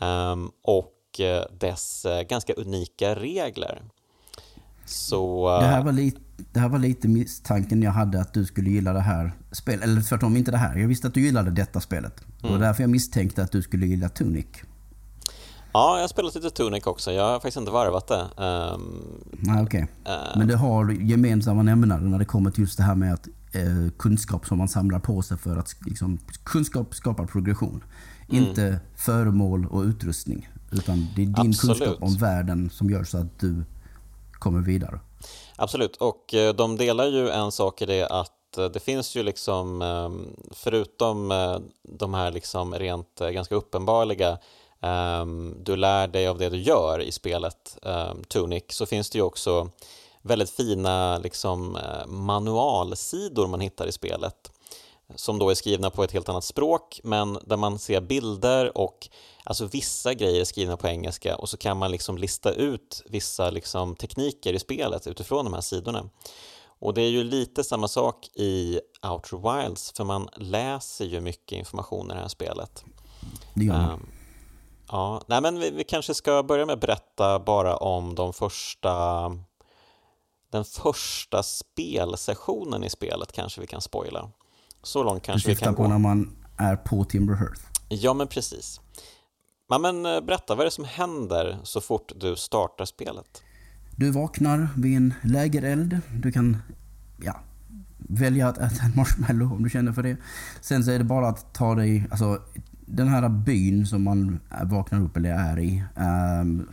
Um, 0.00 0.50
och 0.62 0.90
och 1.14 1.20
dess 1.58 2.06
ganska 2.28 2.52
unika 2.52 3.14
regler. 3.14 3.82
Så, 4.86 5.50
det, 5.60 5.66
här 5.66 5.84
var 5.84 5.92
lite, 5.92 6.20
det 6.52 6.60
här 6.60 6.68
var 6.68 6.78
lite 6.78 7.08
misstanken 7.08 7.82
jag 7.82 7.90
hade 7.90 8.20
att 8.20 8.34
du 8.34 8.44
skulle 8.44 8.70
gilla 8.70 8.92
det 8.92 9.00
här 9.00 9.32
spelet. 9.52 9.84
Eller 9.84 10.02
tvärtom, 10.02 10.36
inte 10.36 10.50
det 10.50 10.56
här. 10.56 10.76
Jag 10.76 10.88
visste 10.88 11.08
att 11.08 11.14
du 11.14 11.20
gillade 11.20 11.50
detta 11.50 11.80
spelet. 11.80 12.20
Mm. 12.20 12.32
Det 12.38 12.42
var 12.42 12.56
mm. 12.56 12.60
därför 12.60 12.82
jag 12.82 12.90
misstänkte 12.90 13.42
att 13.42 13.52
du 13.52 13.62
skulle 13.62 13.86
gilla 13.86 14.08
Tunic. 14.08 14.46
Ja, 15.72 15.94
jag 15.94 16.02
har 16.02 16.08
spelat 16.08 16.34
lite 16.34 16.50
Tunic 16.50 16.86
också. 16.86 17.12
Jag 17.12 17.24
har 17.24 17.34
faktiskt 17.34 17.56
inte 17.56 17.72
varvat 17.72 18.08
det. 18.08 18.44
Um, 18.44 19.24
Nej, 19.30 19.62
okay. 19.62 19.82
Uh, 19.82 19.86
Men 20.36 20.48
det 20.48 20.56
har 20.56 20.90
gemensamma 20.90 21.62
nämnare 21.62 22.00
när 22.00 22.18
det 22.18 22.24
kommer 22.24 22.50
till 22.50 22.60
just 22.60 22.76
det 22.76 22.82
här 22.84 22.94
med 22.94 23.14
att 23.14 23.28
uh, 23.56 23.90
kunskap 23.90 24.46
som 24.46 24.58
man 24.58 24.68
samlar 24.68 24.98
på 24.98 25.22
sig 25.22 25.38
för 25.38 25.56
att 25.56 25.76
liksom, 25.86 26.18
kunskap 26.44 26.94
skapar 26.94 27.26
progression. 27.26 27.84
Mm. 28.28 28.44
Inte 28.44 28.80
föremål 28.96 29.66
och 29.66 29.82
utrustning. 29.82 30.48
Utan 30.72 31.08
det 31.16 31.22
är 31.22 31.26
din 31.26 31.34
Absolut. 31.36 31.78
kunskap 31.78 32.02
om 32.02 32.14
världen 32.14 32.70
som 32.70 32.90
gör 32.90 33.04
så 33.04 33.18
att 33.18 33.40
du 33.40 33.64
kommer 34.32 34.60
vidare. 34.60 35.00
Absolut, 35.56 35.96
och 35.96 36.34
eh, 36.34 36.54
de 36.54 36.76
delar 36.76 37.06
ju 37.06 37.28
en 37.28 37.52
sak 37.52 37.82
i 37.82 37.86
det 37.86 38.06
att 38.06 38.58
eh, 38.58 38.64
det 38.64 38.80
finns 38.80 39.16
ju 39.16 39.22
liksom, 39.22 39.82
ehm, 39.82 40.36
förutom 40.50 41.30
eh, 41.30 41.58
de 41.82 42.14
här 42.14 42.30
liksom 42.30 42.74
rent 42.74 43.18
ganska 43.18 43.54
uppenbarliga 43.54 44.38
ehm, 44.80 45.54
du 45.64 45.76
lär 45.76 46.08
dig 46.08 46.26
av 46.28 46.38
det 46.38 46.48
du 46.48 46.58
gör 46.58 47.00
i 47.00 47.12
spelet 47.12 47.78
ehm, 47.82 48.24
Tunic 48.24 48.64
så 48.68 48.86
finns 48.86 49.10
det 49.10 49.18
ju 49.18 49.22
också 49.22 49.70
väldigt 50.24 50.50
fina 50.50 51.18
liksom, 51.18 51.78
manualsidor 52.06 53.46
man 53.46 53.60
hittar 53.60 53.86
i 53.86 53.92
spelet 53.92 54.50
som 55.14 55.38
då 55.38 55.50
är 55.50 55.54
skrivna 55.54 55.90
på 55.90 56.04
ett 56.04 56.12
helt 56.12 56.28
annat 56.28 56.44
språk 56.44 57.00
men 57.04 57.38
där 57.44 57.56
man 57.56 57.78
ser 57.78 58.00
bilder 58.00 58.78
och 58.78 59.08
alltså 59.44 59.66
vissa 59.66 60.14
grejer 60.14 60.40
är 60.40 60.44
skrivna 60.44 60.76
på 60.76 60.88
engelska 60.88 61.36
och 61.36 61.48
så 61.48 61.56
kan 61.56 61.76
man 61.76 61.90
liksom 61.90 62.18
lista 62.18 62.52
ut 62.52 63.02
vissa 63.06 63.50
liksom 63.50 63.96
tekniker 63.96 64.52
i 64.52 64.58
spelet 64.58 65.06
utifrån 65.06 65.44
de 65.44 65.54
här 65.54 65.60
sidorna. 65.60 66.08
Och 66.78 66.94
det 66.94 67.02
är 67.02 67.08
ju 67.08 67.24
lite 67.24 67.64
samma 67.64 67.88
sak 67.88 68.28
i 68.34 68.80
Outer 69.02 69.62
Wilds 69.62 69.92
för 69.96 70.04
man 70.04 70.28
läser 70.36 71.04
ju 71.04 71.20
mycket 71.20 71.58
information 71.58 72.10
i 72.10 72.14
det 72.14 72.20
här 72.20 72.28
spelet. 72.28 72.84
Det 73.54 73.64
gör 73.64 73.72
man. 73.72 73.90
Um, 73.90 74.06
ja, 74.88 75.22
nej 75.26 75.40
men 75.40 75.58
vi, 75.58 75.70
vi, 75.70 75.84
kanske 75.84 76.14
ska 76.14 76.42
börja 76.42 76.66
med 76.66 76.72
att 76.72 76.80
berätta 76.80 77.38
bara 77.38 77.76
om 77.76 78.14
de 78.14 78.32
första 78.32 79.26
den 80.54 80.64
första 80.64 81.42
spelsessionen 81.42 82.84
i 82.84 82.90
spelet 82.90 83.32
kanske 83.32 83.60
vi 83.60 83.66
kan 83.66 83.80
spoila. 83.80 84.30
Så 84.82 85.02
långt 85.02 85.22
kanske 85.22 85.48
vi 85.48 85.56
kan 85.56 85.74
gå. 85.74 85.82
på 85.82 85.88
när 85.88 85.98
man 85.98 86.36
är 86.56 86.76
på 86.76 87.04
Timber 87.04 87.34
Hearth? 87.34 87.60
Ja, 87.88 88.14
men 88.14 88.28
precis. 88.28 88.80
Ja, 89.68 89.78
men 89.78 90.06
eh, 90.06 90.20
berätta, 90.20 90.54
vad 90.54 90.60
är 90.60 90.64
det 90.64 90.70
som 90.70 90.84
händer 90.84 91.58
så 91.62 91.80
fort 91.80 92.12
du 92.16 92.36
startar 92.36 92.84
spelet? 92.84 93.42
Du 93.96 94.10
vaknar 94.10 94.68
vid 94.76 94.96
en 94.96 95.14
lägereld. 95.22 96.00
Du 96.22 96.32
kan 96.32 96.62
ja, 97.22 97.40
välja 97.98 98.48
att 98.48 98.58
äta 98.58 98.84
en 98.84 98.92
marshmallow 98.96 99.52
om 99.52 99.62
du 99.62 99.70
känner 99.70 99.92
för 99.92 100.02
det. 100.02 100.16
Sen 100.60 100.84
så 100.84 100.90
är 100.90 100.98
det 100.98 101.04
bara 101.04 101.28
att 101.28 101.54
ta 101.54 101.74
dig, 101.74 102.06
alltså 102.10 102.42
den 102.86 103.08
här 103.08 103.28
byn 103.28 103.86
som 103.86 104.02
man 104.02 104.40
vaknar 104.64 105.00
upp 105.00 105.16
eller 105.16 105.30
är 105.30 105.58
i. 105.58 105.84
Um, 106.40 106.68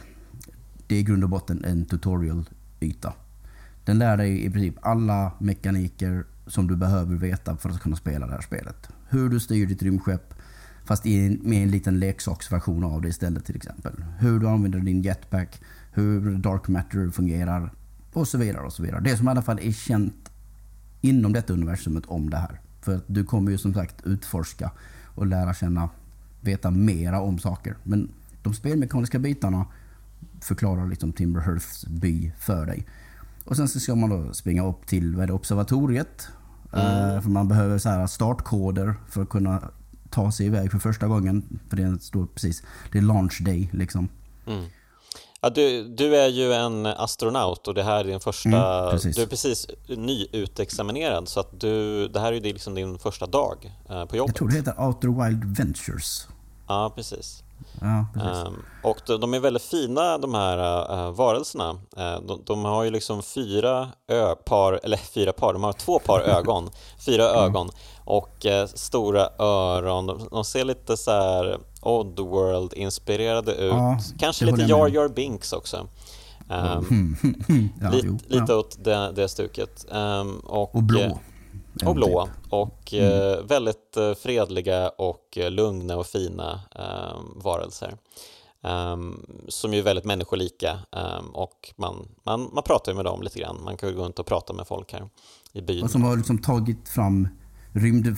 det 0.88 0.95
är 0.95 1.00
i 1.00 1.03
grund 1.03 1.23
och 1.23 1.29
botten 1.29 1.65
en 1.65 1.85
tutorial-yta. 1.85 3.13
Den 3.85 4.00
lär 4.00 4.17
dig 4.17 4.45
i 4.45 4.50
princip 4.50 4.75
alla 4.81 5.31
mekaniker 5.39 6.25
som 6.47 6.67
du 6.67 6.75
behöver 6.75 7.15
veta 7.15 7.57
för 7.57 7.69
att 7.69 7.79
kunna 7.79 7.95
spela 7.95 8.27
det 8.27 8.33
här 8.33 8.41
spelet. 8.41 8.89
Hur 9.09 9.29
du 9.29 9.39
styr 9.39 9.65
ditt 9.65 9.83
rymdskepp, 9.83 10.33
fast 10.85 11.05
i, 11.05 11.39
med 11.43 11.63
en 11.63 11.71
liten 11.71 12.00
leksaksversion 12.00 12.83
av 12.83 13.01
det 13.01 13.07
istället 13.07 13.45
till 13.45 13.55
exempel. 13.55 13.93
Hur 14.19 14.39
du 14.39 14.47
använder 14.47 14.79
din 14.79 15.01
jetpack, 15.01 15.61
hur 15.91 16.38
dark 16.38 16.67
matter 16.67 17.09
fungerar 17.09 17.71
och 18.13 18.27
så 18.27 18.38
vidare. 18.38 18.65
och 18.65 18.73
så 18.73 18.83
vidare. 18.83 19.01
Det 19.01 19.17
som 19.17 19.27
i 19.27 19.31
alla 19.31 19.41
fall 19.41 19.59
är 19.61 19.71
känt 19.71 20.31
inom 21.01 21.33
detta 21.33 21.53
universumet 21.53 22.05
om 22.05 22.29
det 22.29 22.38
här. 22.38 22.59
För 22.81 22.95
att 22.95 23.03
du 23.07 23.23
kommer 23.23 23.51
ju 23.51 23.57
som 23.57 23.73
sagt 23.73 23.95
utforska 24.05 24.71
och 25.15 25.27
lära 25.27 25.53
känna, 25.53 25.89
veta 26.41 26.71
mera 26.71 27.21
om 27.21 27.39
saker. 27.39 27.75
Men 27.83 28.09
de 28.43 28.53
spelmekaniska 28.53 29.19
bitarna 29.19 29.65
förklarar 30.41 30.88
liksom 30.88 31.13
Timber 31.13 31.41
Hearths 31.41 31.85
by 31.85 32.31
för 32.38 32.65
dig. 32.65 32.85
Och 33.45 33.55
sen 33.55 33.67
så 33.67 33.79
ska 33.79 33.95
man 33.95 34.10
då 34.10 34.33
springa 34.33 34.67
upp 34.67 34.88
till 34.88 35.15
vad 35.15 35.27
det, 35.27 35.33
observatoriet. 35.33 36.27
Mm. 36.74 37.15
Uh, 37.15 37.21
för 37.21 37.29
man 37.29 37.48
behöver 37.48 37.77
så 37.77 37.89
här 37.89 38.07
startkoder 38.07 38.95
för 39.10 39.21
att 39.21 39.29
kunna 39.29 39.71
ta 40.10 40.31
sig 40.31 40.45
iväg 40.45 40.71
för 40.71 40.79
första 40.79 41.07
gången. 41.07 41.60
För 41.69 41.77
det 41.77 42.03
står 42.03 42.25
precis, 42.25 42.63
det 42.91 42.98
är 42.98 43.01
launch 43.01 43.41
day 43.41 43.69
liksom. 43.74 44.10
Mm. 44.48 44.65
Ja, 45.41 45.50
du, 45.50 45.83
du 45.83 46.15
är 46.15 46.27
ju 46.27 46.53
en 46.53 46.86
astronaut 46.86 47.67
och 47.67 47.74
det 47.74 47.83
här 47.83 48.00
är 48.00 48.03
din 48.03 48.19
första, 48.19 48.50
mm, 48.50 49.00
du 49.15 49.21
är 49.21 49.27
precis 49.27 49.67
nyutexaminerad 49.88 51.27
så 51.27 51.39
att 51.39 51.60
du, 51.60 52.07
det 52.07 52.19
här 52.19 52.33
är 52.33 52.36
ju 52.36 52.53
liksom 52.53 52.75
din 52.75 53.00
första 53.00 53.25
dag 53.25 53.71
uh, 53.91 54.05
på 54.05 54.15
jobbet. 54.15 54.29
Jag 54.29 54.36
tror 54.36 54.48
det 54.48 54.55
heter 54.55 54.88
Outer 54.88 55.25
Wild 55.25 55.57
Ventures. 55.57 56.27
Ja, 56.67 56.93
precis. 56.95 57.43
Ja, 57.81 58.05
um, 58.45 58.63
och 58.83 59.19
de 59.19 59.33
är 59.33 59.39
väldigt 59.39 59.63
fina 59.63 60.17
de 60.17 60.33
här 60.33 60.57
uh, 60.91 61.11
varelserna. 61.11 61.69
Uh, 61.71 62.21
de, 62.27 62.41
de, 62.45 62.65
har 62.65 62.83
ju 62.83 62.89
liksom 62.89 63.23
fyra 63.23 63.89
par, 64.45 64.79
eller 64.83 64.97
fyra 64.97 65.33
par, 65.33 65.53
de 65.53 65.63
har 65.63 65.73
två 65.73 65.99
par 65.99 66.19
ögon, 66.37 66.69
fyra 67.05 67.23
ögon 67.23 67.69
och 68.05 68.45
uh, 68.45 68.65
stora 68.65 69.29
öron. 69.39 70.05
De, 70.05 70.27
de, 70.31 70.43
ser 70.43 70.63
lite 70.63 70.97
så 70.97 71.11
här 71.11 71.57
Oddworld-inspirerade 71.81 73.51
ut. 73.51 73.73
Ja, 73.73 73.99
Kanske 74.19 74.45
lite 74.45 74.61
Jar 74.61 74.87
Jar 74.87 75.07
Binks 75.07 75.53
också. 75.53 75.87
Um, 76.49 77.15
ja, 77.81 77.89
lite, 77.89 78.39
lite 78.39 78.55
åt 78.55 78.83
det, 78.83 79.11
det 79.15 79.27
stuket. 79.27 79.85
Um, 79.91 80.39
och, 80.39 80.75
och 80.75 80.83
blå. 80.83 81.19
Och 81.85 81.95
blå. 81.95 82.25
Typ. 82.25 82.53
Och 82.53 82.93
mm. 82.93 83.31
eh, 83.31 83.45
väldigt 83.45 83.97
eh, 83.97 84.13
fredliga 84.13 84.89
och 84.89 85.38
eh, 85.38 85.51
lugna 85.51 85.97
och 85.97 86.07
fina 86.07 86.61
eh, 86.75 87.19
varelser. 87.35 87.97
Um, 88.63 89.25
som 89.47 89.73
är 89.73 89.81
väldigt 89.81 90.05
människolika 90.05 90.79
um, 90.91 91.29
och 91.29 91.73
man, 91.75 92.07
man, 92.23 92.50
man 92.53 92.63
pratar 92.63 92.91
ju 92.91 92.95
med 92.95 93.05
dem 93.05 93.21
lite 93.21 93.39
grann. 93.39 93.63
Man 93.63 93.77
kan 93.77 93.89
ju 93.89 93.95
gå 93.95 94.03
runt 94.03 94.19
och 94.19 94.25
prata 94.25 94.53
med 94.53 94.67
folk 94.67 94.93
här 94.93 95.09
i 95.53 95.61
byn. 95.61 95.83
Och 95.83 95.91
som 95.91 96.03
har 96.03 96.17
liksom 96.17 96.38
tagit 96.38 96.89
fram 96.89 97.27
rymd, 97.73 98.17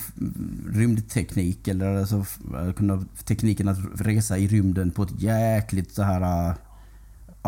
rymdteknik 0.74 1.68
eller 1.68 1.96
alltså, 1.96 2.24
tekniken 3.24 3.68
att 3.68 3.78
resa 3.94 4.38
i 4.38 4.48
rymden 4.48 4.90
på 4.90 5.02
ett 5.02 5.22
jäkligt 5.22 5.94
så 5.94 6.02
här 6.02 6.48
uh, 6.48 6.54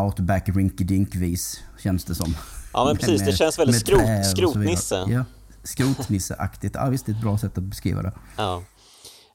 outback 0.05 0.49
rinky 0.49 0.83
dink 0.83 1.15
vis 1.15 1.63
känns 1.83 2.05
det 2.05 2.15
som. 2.15 2.35
Ja 2.73 2.85
men 2.85 2.97
precis, 2.97 3.19
med, 3.19 3.29
det 3.29 3.37
känns 3.37 3.59
väldigt 3.59 3.79
skrot, 3.79 4.25
skrotnisse. 4.25 5.05
Ja 5.09 5.23
skrotnisseaktigt. 5.67 6.75
Ja, 6.75 6.89
visst, 6.89 7.05
det 7.05 7.11
är 7.11 7.15
ett 7.15 7.21
bra 7.21 7.37
sätt 7.37 7.57
att 7.57 7.63
beskriva 7.63 8.01
det. 8.01 8.11
Ja, 8.37 8.63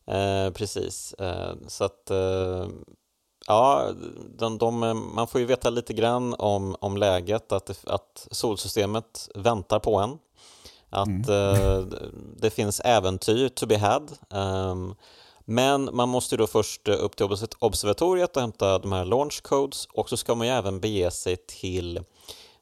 eh, 0.07 0.53
precis. 0.53 1.13
Eh, 1.13 1.55
så 1.69 1.85
att, 1.85 2.11
eh, 2.11 2.69
ja, 3.47 3.91
de, 4.39 4.59
de, 4.59 4.79
man 5.15 5.27
får 5.27 5.41
ju 5.41 5.47
veta 5.47 5.71
lite 5.71 5.93
grann 5.93 6.35
om, 6.39 6.77
om 6.81 6.97
läget, 6.97 7.53
att, 7.53 7.87
att 7.87 8.29
solsystemet 8.31 9.29
väntar 9.35 9.79
på 9.79 9.99
en. 9.99 10.19
Att 10.91 11.29
mm. 11.29 11.55
Eh, 11.55 11.85
det 12.37 12.51
finns 12.51 12.81
äventyr 12.81 13.49
to 13.49 13.67
be 13.67 13.79
had. 13.79 14.13
Ehm, 14.31 14.95
men 15.45 15.91
man 15.93 16.09
måste 16.09 16.35
ju 16.35 16.37
då 16.37 16.47
först 16.47 16.89
upp 16.89 17.17
till 17.17 17.27
observatoriet 17.59 18.37
och 18.37 18.43
hämta 18.43 18.79
de 18.79 18.93
här 18.93 19.05
launch 19.05 19.43
codes 19.43 19.87
och 19.87 20.09
så 20.09 20.17
ska 20.17 20.35
man 20.35 20.47
ju 20.47 20.53
även 20.53 20.81
bege 20.81 21.11
sig 21.11 21.37
till, 21.37 22.01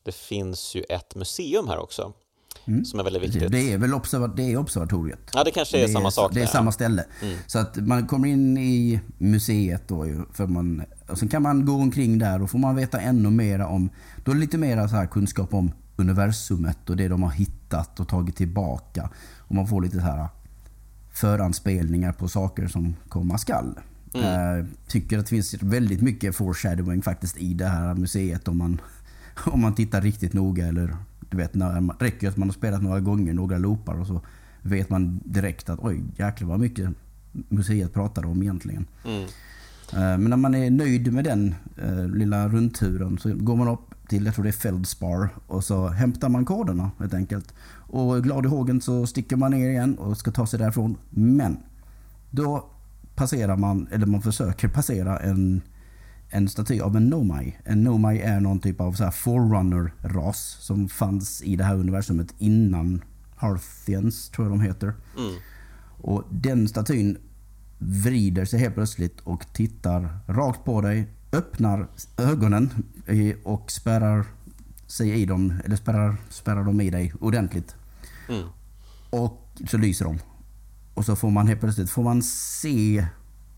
det 0.03 0.13
finns 0.13 0.75
ju 0.75 0.83
ett 0.83 1.15
museum 1.15 1.69
här 1.69 1.79
också 1.79 2.13
Mm. 2.71 2.85
Som 2.85 3.01
är 3.01 3.05
väldigt 3.05 3.23
viktigt. 3.23 3.53
Det 3.53 3.73
är 3.73 3.79
väl 3.79 3.95
observa 3.95 4.29
det 4.29 4.53
är 4.53 4.57
observatoriet. 4.57 5.31
Ja, 5.33 5.45
det 5.45 5.51
kanske 5.51 5.79
är 5.79 5.83
det 5.83 5.93
samma 5.93 6.07
är, 6.07 6.11
sak. 6.11 6.35
Det 6.35 6.43
är 6.43 6.47
samma 6.47 6.73
ställe. 6.73 7.05
Mm. 7.23 7.39
Så 7.47 7.59
att 7.59 7.77
man 7.77 8.07
kommer 8.07 8.29
in 8.29 8.59
i 8.59 9.01
museet 9.19 9.89
då 9.89 10.07
för 10.33 10.47
man, 10.47 10.83
och 11.09 11.19
sen 11.19 11.29
kan 11.29 11.43
man 11.43 11.67
gå 11.67 11.75
omkring 11.75 12.19
där 12.19 12.43
och 12.43 12.51
får 12.51 12.59
man 12.59 12.77
veta 12.77 13.01
ännu 13.01 13.31
mer 13.31 13.61
om, 13.61 13.91
då 14.25 14.31
är 14.31 14.35
det 14.35 14.41
lite 14.41 14.59
mer 14.59 14.89
så 14.89 14.97
här 14.97 15.07
kunskap 15.07 15.55
om 15.55 15.73
universumet 15.97 16.91
och 16.91 16.97
det 16.97 17.09
de 17.09 17.23
har 17.23 17.31
hittat 17.31 18.01
och 18.01 18.09
tagit 18.09 18.37
tillbaka. 18.37 19.11
Och 19.39 19.55
man 19.55 19.67
får 19.67 19.83
lite 19.83 19.97
så 19.97 20.03
här 20.03 20.29
föranspelningar 21.13 22.13
på 22.13 22.29
saker 22.29 22.67
som 22.67 22.97
komma 23.09 23.39
skall. 23.39 23.79
Mm. 24.15 24.59
Uh, 24.59 24.67
tycker 24.89 25.19
att 25.19 25.27
det 25.27 25.31
finns 25.31 25.55
väldigt 25.55 26.03
mycket 26.03 26.37
foreshadowing 26.37 27.03
faktiskt 27.03 27.37
i 27.37 27.55
det 27.55 27.67
här 27.67 27.95
museet 27.95 28.49
om 28.49 28.59
man, 28.59 28.81
om 29.47 29.61
man 29.61 29.75
tittar 29.75 30.01
riktigt 30.01 30.33
noga 30.33 30.67
eller 30.67 30.97
du 31.31 31.37
vet, 31.37 31.55
när 31.55 31.81
man, 31.81 31.97
räcker 31.99 32.29
att 32.29 32.37
man 32.37 32.49
har 32.49 32.55
spelat 32.55 32.83
några 32.83 33.01
gånger, 33.01 33.35
några 33.35 33.59
loopar 33.59 34.01
och 34.01 34.07
så 34.07 34.21
vet 34.63 34.91
man 34.91 35.21
direkt 35.25 35.71
att 35.71 35.79
oj 35.83 36.03
jäklar 36.17 36.49
vad 36.49 36.61
mycket 36.61 36.91
museet 37.33 37.95
pratade 37.95 38.27
om 38.27 38.43
egentligen. 38.43 38.87
Mm. 39.05 39.23
Eh, 39.93 40.19
men 40.19 40.25
när 40.25 40.37
man 40.37 40.55
är 40.55 40.71
nöjd 40.71 41.13
med 41.13 41.25
den 41.25 41.55
uh, 41.85 42.09
lilla 42.09 42.49
rundturen 42.49 43.19
så 43.19 43.35
går 43.35 43.57
man 43.57 43.69
upp 43.69 44.09
till, 44.09 44.25
jag 44.25 44.35
tror 44.35 44.43
det 44.43 44.51
är 44.51 44.53
Feldspar 44.53 45.29
och 45.47 45.65
så 45.65 45.89
hämtar 45.89 46.29
man 46.29 46.45
koderna 46.45 46.91
helt 46.99 47.15
enkelt. 47.15 47.55
Och 47.73 48.23
glad 48.23 48.47
i 48.47 48.49
hågen 48.49 48.81
så 48.81 49.07
sticker 49.07 49.37
man 49.37 49.51
ner 49.51 49.71
igen 49.71 49.99
och 49.99 50.17
ska 50.17 50.31
ta 50.31 50.47
sig 50.47 50.59
därifrån. 50.59 50.97
Men 51.11 51.57
då 52.31 52.71
passerar 53.15 53.57
man, 53.57 53.89
eller 53.91 54.07
man 54.07 54.23
försöker 54.23 54.69
passera 54.69 55.19
en 55.19 55.63
en 56.31 56.49
staty 56.49 56.81
av 56.81 56.97
en 56.97 57.09
Nomai. 57.09 57.57
En 57.65 57.83
Nomai 57.83 58.21
är 58.21 58.41
någon 58.41 58.61
typ 58.61 58.81
av 58.81 58.93
så 58.93 59.05
här 59.05 59.11
forerunner-ras 59.11 60.57
som 60.61 60.89
fanns 60.89 61.43
i 61.43 61.57
det 61.57 61.65
här 61.65 61.75
universumet 61.75 62.35
innan 62.39 63.05
Harthians, 63.37 64.29
tror 64.29 64.49
jag 64.49 64.59
de 64.59 64.61
heter. 64.61 64.95
Mm. 65.19 65.35
Och 66.01 66.25
den 66.31 66.69
statyn 66.69 67.19
vrider 67.79 68.45
sig 68.45 68.61
helt 68.61 68.75
plötsligt 68.75 69.21
och 69.21 69.47
tittar 69.53 70.19
rakt 70.27 70.65
på 70.65 70.81
dig, 70.81 71.09
öppnar 71.33 71.89
ögonen 72.17 72.71
och 73.45 73.71
spärrar 73.71 74.27
sig 74.87 75.11
i 75.11 75.27
dem, 75.27 75.55
eller 75.65 75.77
spärrar, 75.77 76.17
spärrar 76.29 76.65
dem 76.65 76.81
i 76.81 76.91
dig 76.91 77.13
ordentligt. 77.21 77.75
Mm. 78.29 78.49
Och 79.11 79.59
så 79.71 79.79
lyser 79.79 80.05
de. 80.05 80.19
Och 80.95 81.05
så 81.05 81.17
får 81.17 81.31
man 81.31 81.47
helt 81.47 81.61
plötsligt 81.61 81.91
får 81.91 82.03
man 82.03 82.23
se 82.23 83.07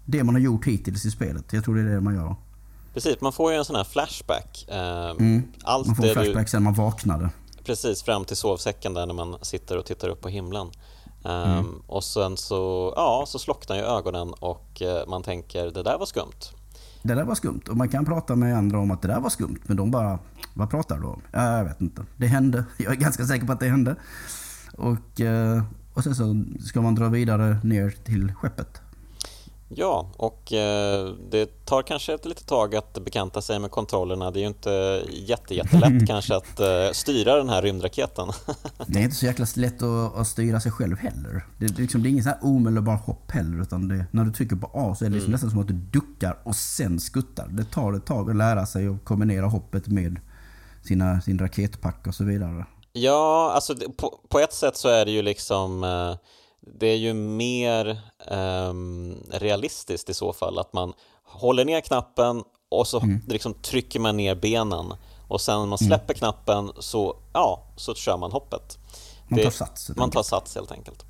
det 0.05 0.25
man 0.25 0.35
har 0.35 0.43
gjort 0.43 0.67
hittills 0.67 1.05
i 1.05 1.11
spelet. 1.11 1.53
Jag 1.53 1.65
tror 1.65 1.75
det 1.75 1.81
är 1.81 1.95
det 1.95 2.01
man 2.01 2.15
gör. 2.15 2.37
Precis, 2.95 3.21
man 3.21 3.33
får 3.33 3.53
ju 3.53 3.59
en 3.59 3.65
sån 3.65 3.77
här 3.77 3.85
flashback. 3.85 4.67
Eh, 4.69 5.11
Mm. 5.11 5.43
Allt 5.65 5.87
Man 5.87 5.97
får 5.97 6.03
det 6.05 6.13
flashback 6.13 6.47
du, 6.47 6.51
sen 6.51 6.63
man 6.63 6.75
vaknade. 6.75 7.31
precis 7.65 8.03
fram 8.03 8.25
till 8.25 8.37
sovsäcken 8.37 8.95
där 8.95 9.07
när 9.07 9.15
man 9.15 9.37
sitter 9.43 9.79
och 9.79 9.85
tittar 9.87 10.09
upp 10.09 10.21
på 10.21 10.29
himlen. 10.29 10.71
Ehm, 11.25 11.53
Mm. 11.53 11.83
Och 11.87 12.05
sen 12.05 12.37
så, 12.37 12.93
ja, 12.97 13.25
så 13.29 13.39
slocknar 13.39 13.77
ju 13.77 13.83
ögonen 13.83 14.33
och 14.33 14.83
eh, 14.83 15.07
man 15.09 15.23
tänker 15.23 15.71
det 15.71 15.83
där 15.83 15.99
var 15.99 16.07
skumt. 16.07 16.41
Det 17.03 17.15
där 17.15 17.25
var 17.25 17.35
skumt. 17.35 17.61
Och 17.69 17.77
man 17.77 17.89
kan 17.89 18.05
prata 18.05 18.37
med 18.37 18.57
andra 18.57 18.79
om 18.79 18.91
att 18.91 19.03
det 19.03 19.09
där 19.09 19.21
var 19.21 19.31
skumt. 19.31 19.59
Men 19.67 19.77
de 19.77 19.91
bara, 19.91 20.19
vad 20.55 20.71
pratar 20.71 20.99
du 20.99 21.07
om? 21.07 21.23
Ja, 21.33 21.57
jag 21.59 21.65
vet 21.65 21.81
inte. 21.81 22.03
Det 22.17 22.27
hände. 22.27 22.65
Jag 22.79 22.93
är 22.93 22.97
ganska 22.97 23.25
säker 23.25 23.47
på 23.47 23.53
att 23.53 23.61
det 23.61 23.69
hände. 23.69 23.97
Och, 24.79 25.21
eh, 25.21 25.63
och 25.95 26.05
sen 26.05 26.15
så 26.15 26.45
ska 26.67 26.81
man 26.81 26.95
dra 26.95 27.09
vidare 27.09 27.57
ner 27.65 27.91
till 28.05 28.33
skeppet. 28.35 28.82
Ja, 29.77 30.11
och 30.17 30.53
eh, 30.53 31.15
det 31.31 31.65
tar 31.65 31.83
kanske 31.83 32.15
ett 32.15 32.25
litet 32.25 32.47
tag 32.47 32.77
att 32.77 33.05
bekanta 33.05 33.43
sig 33.43 33.59
med 33.59 33.71
kontrollerna. 33.71 34.31
Det 34.31 34.39
är 34.39 34.41
ju 34.41 34.47
inte 34.47 35.05
jätte, 35.11 35.55
jättelätt 35.55 36.07
kanske 36.07 36.37
att 36.37 36.61
eh, 36.61 36.91
styra 36.93 37.37
den 37.37 37.49
här 37.49 37.63
rymdraketen. 37.63 38.29
Det 38.87 38.99
är 38.99 39.03
inte 39.03 39.17
så 39.17 39.27
jäkla 39.27 39.47
lätt 39.57 39.83
att, 39.83 40.17
att 40.17 40.27
styra 40.27 40.61
sig 40.61 40.73
själv 40.73 40.99
heller. 40.99 41.47
Det, 41.59 41.67
det, 41.67 41.79
är 41.79 41.83
liksom, 41.83 42.03
det 42.03 42.09
är 42.09 42.11
ingen 42.11 42.25
så 42.25 42.31
här 42.31 42.39
omedelbar 42.43 42.97
hopp 42.97 43.31
heller. 43.31 43.63
Utan 43.63 43.89
det, 43.89 44.07
när 44.11 44.25
du 44.25 44.33
trycker 44.33 44.57
på 44.57 44.71
A 44.75 44.95
så 44.99 45.05
är 45.05 45.09
det 45.09 45.15
liksom 45.15 45.33
nästan 45.33 45.51
som 45.51 45.61
att 45.61 45.69
du 45.69 45.75
duckar 45.75 46.39
och 46.45 46.57
sen 46.57 47.01
skuttar. 47.01 47.49
Det 47.49 47.65
tar 47.65 47.93
ett 47.93 48.07
tag 48.07 48.31
att 48.31 48.37
lära 48.37 48.67
sig 48.67 48.89
att 48.89 49.05
kombinera 49.05 49.47
hoppet 49.47 49.87
med 49.89 50.21
sina, 50.85 51.21
sin 51.21 51.39
raketpack 51.39 52.07
och 52.07 52.15
så 52.15 52.25
vidare. 52.25 52.67
Ja, 52.93 53.53
alltså 53.55 53.75
på, 53.97 54.21
på 54.29 54.39
ett 54.39 54.53
sätt 54.53 54.77
så 54.77 54.89
är 54.89 55.05
det 55.05 55.11
ju 55.11 55.23
liksom 55.23 55.85
eh, 55.85 56.15
det 56.67 56.87
är 56.87 56.97
ju 56.97 57.15
mer 57.15 58.01
ehm, 58.31 59.15
realistiskt 59.31 60.09
i 60.11 60.15
så 60.15 60.33
fall 60.33 60.59
att 60.59 60.73
man 60.73 60.93
håller 61.25 61.65
ner 61.65 61.81
knappen 61.81 62.43
och 62.71 62.87
så 62.87 63.19
liksom 63.29 63.55
trycker 63.55 64.01
man 64.01 64.17
ner 64.17 64.35
benen 64.35 64.93
och 65.29 65.41
sen 65.41 65.59
när 65.59 65.67
man 65.67 65.79
släpper 65.79 66.15
knappen 66.15 66.71
så, 66.79 67.17
ja, 67.33 67.67
så 67.77 67.95
kör 67.95 68.19
man 68.19 68.33
hoppet. 68.33 68.79
Man 69.29 69.37
Det- 69.37 69.45
tar 69.45 69.51
sats. 69.51 69.91
Man 69.97 70.11
tar 70.11 70.23
sats 70.23 70.55
helt 70.55 70.73
enkelt. 70.73 71.05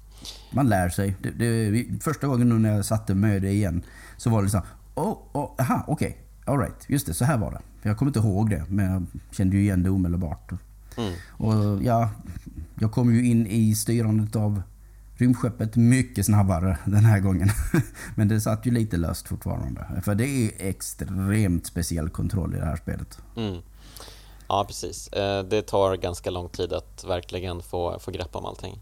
Man 0.50 0.68
lär 0.68 0.88
sig. 0.88 1.16
Det, 1.22 1.30
det, 1.30 2.02
första 2.02 2.26
gången 2.26 2.48
nu 2.48 2.54
när 2.54 2.76
jag 2.76 2.84
satte 2.84 3.14
med 3.14 3.42
det 3.42 3.50
igen 3.50 3.84
så 4.16 4.30
var 4.30 4.42
det 4.42 4.50
så 4.50 4.56
här, 4.56 4.66
oh, 4.94 5.18
oh, 5.32 5.50
aha, 5.58 5.84
okej, 5.86 6.18
alright, 6.46 6.84
just 6.88 7.06
det, 7.06 7.14
så 7.14 7.24
här 7.24 7.38
var 7.38 7.50
det. 7.50 7.88
Jag 7.88 7.98
kommer 7.98 8.10
inte 8.10 8.18
ihåg 8.18 8.50
det, 8.50 8.64
men 8.68 8.92
jag 8.92 9.06
kände 9.36 9.56
ju 9.56 9.62
igen 9.62 9.82
det 9.82 9.90
omedelbart. 9.90 10.52
Mm. 10.96 11.12
Och 11.30 11.82
ja, 11.82 12.10
jag 12.80 12.92
kom 12.92 13.14
ju 13.14 13.30
in 13.30 13.46
i 13.46 13.74
styrandet 13.74 14.36
av 14.36 14.62
rymdskeppet 15.22 15.76
mycket 15.76 16.26
snabbare 16.26 16.78
den 16.84 17.04
här 17.04 17.20
gången. 17.20 17.48
Men 18.14 18.28
det 18.28 18.40
satt 18.40 18.66
ju 18.66 18.70
lite 18.70 18.96
löst 18.96 19.28
fortfarande. 19.28 20.02
För 20.04 20.14
det 20.14 20.26
är 20.28 20.50
extremt 20.68 21.66
speciell 21.66 22.08
kontroll 22.08 22.54
i 22.54 22.58
det 22.58 22.64
här 22.66 22.76
spelet. 22.76 23.18
Mm. 23.36 23.56
Ja, 24.48 24.64
precis. 24.68 25.08
Eh, 25.08 25.44
Det 25.44 25.62
tar 25.62 25.96
ganska 25.96 26.30
lång 26.30 26.48
tid 26.48 26.72
att 26.72 27.04
verkligen 27.08 27.62
få, 27.62 27.98
få 27.98 28.10
grepp 28.10 28.36
om 28.36 28.44
allting. 28.44 28.80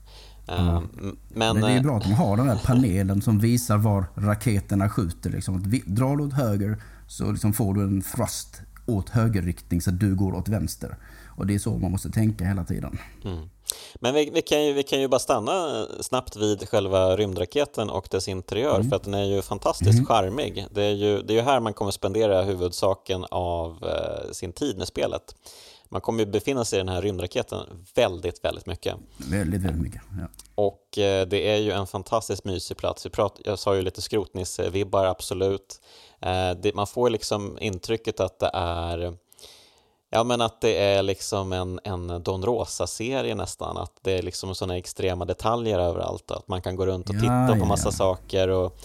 Eh, 0.48 0.76
m- 0.76 0.88
Men, 0.98 1.16
Men 1.57 1.61
det 1.61 1.70
är 1.72 1.76
eh, 1.76 1.83
bra 1.83 1.96
att 1.96 2.03
de 2.05 2.12
har 2.12 2.37
den 2.37 2.48
här 2.48 2.61
panelen 2.64 3.22
som 3.22 3.38
visar 3.38 3.79
var 3.79 4.05
raketerna 4.14 4.88
skjuter. 4.88 5.31
Liksom. 5.31 5.81
Drar 5.87 6.16
du 6.16 6.24
åt 6.24 6.33
höger 6.33 6.83
så 7.07 7.33
liksom 7.33 7.53
får 7.53 7.74
du 7.74 7.83
en 7.83 8.03
thrust 8.03 8.62
åt 8.87 9.09
högerriktning 9.09 9.81
så 9.81 9.90
att 9.90 10.00
du 10.00 10.14
går 10.14 10.33
åt 10.35 10.48
vänster. 10.48 10.96
Och 11.26 11.46
det 11.46 11.55
är 11.55 11.59
så 11.59 11.79
man 11.79 11.90
måste 11.90 12.11
tänka 12.11 12.44
hela 12.44 12.64
tiden. 12.64 12.98
Mm. 13.24 13.48
Men 13.94 14.14
vi, 14.14 14.30
vi, 14.30 14.42
kan 14.42 14.64
ju, 14.64 14.72
vi 14.72 14.83
kan 14.83 15.00
ju 15.00 15.09
bara 15.09 15.18
stanna 15.18 15.87
snabbt 16.00 16.37
vid 16.37 16.68
själva 16.68 17.16
rymdraketen 17.16 17.90
och 17.90 18.09
dess 18.11 18.28
interiör 18.28 18.83
för 18.83 18.96
att 18.96 19.04
den 19.04 19.14
är 19.14 19.24
ju 19.24 19.42
fantastiskt 19.42 20.09
charmig. 20.09 20.66
Det 20.70 20.83
är 20.83 20.94
ju, 20.94 21.22
det 21.22 21.33
är 21.33 21.37
ju 21.37 21.42
här 21.42 21.61
man 21.61 21.74
kommer 21.74 21.90
spendera 21.90 22.42
huvudsaken 22.42 23.24
av 23.30 23.85
eh, 23.85 24.33
sin 24.33 24.52
tid 24.52 24.78
med 24.78 24.88
spelet. 24.88 25.35
Man 25.92 26.00
kommer 26.00 26.24
ju 26.24 26.26
befinna 26.26 26.64
sig 26.64 26.76
i 26.76 26.80
den 26.80 26.88
här 26.88 27.02
rymdraketen 27.02 27.87
väldigt, 27.94 28.44
väldigt 28.44 28.66
mycket. 28.66 28.96
Väldigt, 29.16 29.61
väldigt 29.61 29.83
mycket. 29.83 30.02
Ja. 30.18 30.26
Och 30.54 30.98
eh, 30.98 31.26
det 31.26 31.48
är 31.48 31.56
ju 31.56 31.70
en 31.70 31.87
fantastiskt 31.87 32.44
mysig 32.44 32.76
plats. 32.76 33.06
Vi 33.06 33.11
prat, 33.11 33.40
jag 33.44 33.59
sa 33.59 33.76
ju 33.76 33.83
lite 33.83 34.00
skrotnisse-vibbar, 34.00 35.06
absolut. 35.06 35.80
Eh, 36.20 36.50
det, 36.62 36.74
man 36.74 36.87
får 36.87 37.11
liksom 37.11 37.59
intrycket 37.61 38.20
att 38.20 38.38
det 38.38 38.50
är 38.54 39.16
Ja 40.12 40.25
men 40.25 40.40
att 40.40 40.61
det 40.61 40.77
är 40.85 41.03
liksom 41.03 41.53
en, 41.53 41.81
en 41.85 42.23
Don 42.23 42.42
Rosa-serie 42.44 43.35
nästan, 43.35 43.77
att 43.77 43.92
det 44.03 44.18
är 44.18 44.23
liksom 44.23 44.55
sådana 44.55 44.77
extrema 44.77 45.25
detaljer 45.25 45.79
överallt, 45.79 46.31
att 46.31 46.49
man 46.49 46.62
kan 46.62 46.77
gå 46.77 46.87
runt 46.87 47.09
och 47.09 47.14
Ja, 47.14 47.20
titta 47.20 47.61
på 47.61 47.66
massa 47.66 47.88
ja. 47.88 47.92
saker 47.92 48.49
och, 48.49 48.79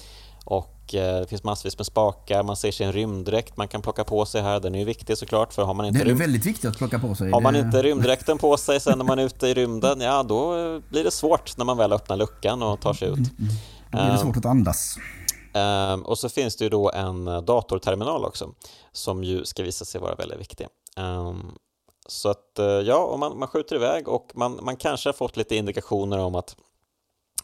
och 0.45 0.93
eh, 0.95 1.19
det 1.19 1.27
finns 1.29 1.43
massvis 1.43 1.77
med 1.77 1.85
spakar, 1.85 2.43
man 2.43 2.55
ser 2.55 2.71
sig 2.71 2.85
en 2.85 2.93
rymddräkt 2.93 3.57
man 3.57 3.67
kan 3.67 3.81
plocka 3.81 4.03
på 4.03 4.25
sig 4.25 4.41
här, 4.41 4.59
den 4.59 4.75
är 4.75 4.79
ju 4.79 4.85
viktig 4.85 5.17
såklart 5.17 5.53
för 5.53 5.63
har 5.63 5.73
man 5.73 5.83
Det 5.83 5.87
inte 5.89 6.01
är 6.01 6.05
rym- 6.05 6.17
väldigt 6.19 6.45
viktigt 6.45 6.69
att 6.69 6.77
plocka 6.77 6.99
på 6.99 7.15
sig. 7.15 7.31
har 7.31 7.41
man 7.41 7.55
inte 7.55 7.81
rymddräkten 7.83 8.37
på 8.37 8.57
sig 8.57 8.79
sen 8.79 8.97
när 8.97 9.05
man 9.05 9.19
är 9.19 9.23
ute 9.23 9.47
i 9.47 9.53
rymden, 9.53 10.01
ja 10.01 10.23
då 10.23 10.49
blir 10.89 11.03
det 11.03 11.11
svårt 11.11 11.57
när 11.57 11.65
man 11.65 11.77
väl 11.77 11.93
öppnar 11.93 12.17
luckan 12.17 12.63
och 12.63 12.81
tar 12.81 12.93
sig 12.93 13.07
ut. 13.09 13.17
Då 13.91 13.97
blir 13.97 14.11
det 14.11 14.17
svårt 14.17 14.37
att 14.37 14.45
andas. 14.45 14.95
Ehm, 15.53 16.01
och 16.01 16.17
så 16.17 16.29
finns 16.29 16.55
det 16.55 16.63
ju 16.63 16.69
då 16.69 16.91
en 16.91 17.25
datorterminal 17.45 18.25
också 18.25 18.49
som 18.91 19.23
ju 19.23 19.45
ska 19.45 19.63
visa 19.63 19.85
sig 19.85 20.01
vara 20.01 20.15
väldigt 20.15 20.39
viktig. 20.39 20.67
Ehm, 20.95 21.51
så 22.07 22.29
att 22.29 22.59
eh, 22.59 22.65
ja, 22.65 23.17
man, 23.19 23.39
man 23.39 23.47
skjuter 23.47 23.75
iväg 23.75 24.07
och 24.07 24.31
man, 24.35 24.59
man 24.63 24.77
kanske 24.77 25.09
har 25.09 25.13
fått 25.13 25.37
lite 25.37 25.55
indikationer 25.55 26.17
om 26.19 26.35
att 26.35 26.55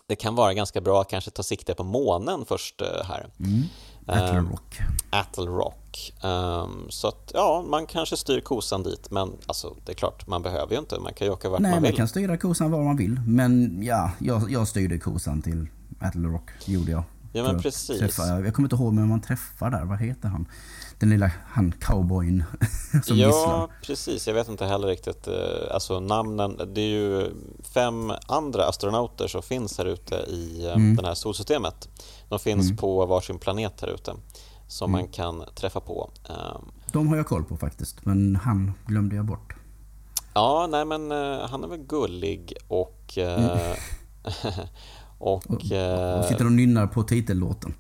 det 0.08 0.16
kan 0.16 0.36
vara 0.36 0.54
ganska 0.54 0.82
bra 0.82 1.02
att 1.02 1.10
kanske 1.10 1.32
ta 1.32 1.44
sikte 1.44 1.74
på 1.74 1.84
månen 1.84 2.46
först 2.46 2.82
eh, 2.82 2.88
här. 3.06 3.28
Mm. 3.40 3.62
Attle 4.08 4.38
Ehm, 4.38 4.50
Rock. 4.52 4.80
Attle 5.10 5.46
Rock. 5.46 6.14
Ehm, 6.24 6.86
så 6.90 7.08
att 7.08 7.32
ja, 7.34 7.66
man 7.70 7.86
kanske 7.86 8.18
styr 8.18 8.40
kosan 8.42 8.84
dit 8.84 9.12
men 9.12 9.32
alltså 9.46 9.76
det 9.86 9.92
är 9.92 9.96
klart, 9.96 10.28
man 10.28 10.42
behöver 10.42 10.74
ju 10.74 10.80
inte, 10.80 11.00
man 11.00 11.14
kan 11.14 11.28
ju 11.28 11.34
åka 11.34 11.50
vart 11.50 11.60
Nej, 11.60 11.72
man 11.72 11.82
man 11.82 11.88
vill. 11.90 11.98
kan 11.98 12.08
styra 12.08 12.38
kosan 12.38 12.72
var 12.72 12.84
man 12.84 12.98
vill. 12.98 13.20
Men 13.28 13.84
ja, 13.84 14.12
jag, 14.20 14.52
jag 14.52 14.68
styrde 14.68 14.98
kosan 15.00 15.42
till 15.42 15.68
Attle 16.00 16.28
Rock, 16.28 16.50
gjorde 16.66 16.92
jag. 16.92 17.04
Ja, 17.34 17.44
men 17.44 17.62
precis. 17.62 18.00
Träffa, 18.00 18.24
jag 18.40 18.54
kommer 18.56 18.66
inte 18.66 18.76
ihåg 18.76 18.96
vem 18.96 19.08
man 19.10 19.22
träffar 19.22 19.70
där. 19.70 19.86
Vad 19.86 20.00
heter 20.00 20.28
han? 20.28 20.46
Den 21.02 21.10
lilla 21.10 21.32
han 21.48 21.72
cowboyn 21.72 22.44
som 23.04 23.18
ja, 23.18 23.28
gisslan. 23.28 23.70
precis. 23.84 24.28
Jag 24.28 24.34
vet 24.34 24.48
inte 24.50 24.66
heller 24.66 24.88
riktigt. 24.88 25.28
eh, 25.28 25.34
Alltså 25.72 26.00
namnen. 26.00 26.58
Det 26.74 26.82
är 26.82 26.90
ju 26.90 27.30
fem 27.74 28.12
andra 28.28 28.66
astronauter 28.68 29.28
som 29.28 29.42
finns 29.42 29.78
här 29.78 29.86
ute 29.86 30.16
i 30.16 30.66
eh, 30.66 30.74
Mm. 30.74 30.96
det 30.96 31.08
här 31.08 31.14
solsystemet. 31.14 31.90
De 32.30 32.40
finns 32.40 32.78
på 32.78 33.06
varsin 33.06 33.38
planet 33.40 33.82
här 33.82 33.88
ute 33.88 34.14
som 34.68 34.90
Mm. 34.92 35.02
man 35.02 35.12
kan 35.12 35.44
träffa 35.56 35.80
på. 35.80 36.10
Ehm, 36.30 36.62
De 36.92 37.08
har 37.08 37.18
jag 37.18 37.28
koll 37.28 37.44
på 37.44 37.58
faktiskt. 37.58 38.06
Men 38.06 38.36
han 38.36 38.72
glömde 38.88 39.16
jag 39.16 39.26
bort. 39.26 39.54
Ja, 40.34 40.68
nej 40.72 40.86
men 40.86 41.12
eh, 41.12 41.48
han 41.50 41.64
är 41.64 41.68
väl 41.68 41.80
gullig 41.80 42.54
och... 42.68 43.18
eh, 43.18 43.76
och 45.18 45.72
eh, 45.72 46.20
Och 46.20 46.26
sitter 46.26 46.46
och 46.46 46.52
nynnar 46.52 46.88
på 46.88 47.04
titellåten. 47.04 47.74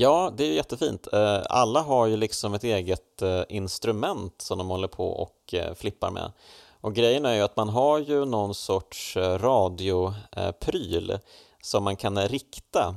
Ja, 0.00 0.32
det 0.36 0.44
är 0.44 0.52
jättefint. 0.52 1.08
Eh, 1.12 1.40
Alla 1.48 1.80
har 1.80 2.06
ju 2.06 2.16
liksom 2.16 2.54
ett 2.54 2.64
eget 2.64 3.22
eh, 3.22 3.42
instrument 3.48 4.42
som 4.42 4.58
de 4.58 4.68
håller 4.70 4.88
på 4.88 5.08
och 5.08 5.54
eh, 5.54 5.74
flippar 5.74 6.10
med. 6.10 6.32
Och 6.80 6.94
grejen 6.94 7.24
är 7.24 7.34
ju 7.34 7.40
att 7.40 7.56
man 7.56 7.68
har 7.68 7.98
ju 7.98 8.24
någon 8.24 8.54
sorts 8.54 9.16
radiopryl 9.16 11.18
som 11.62 11.84
man 11.84 11.96
kan 11.96 12.28
rikta 12.28 12.94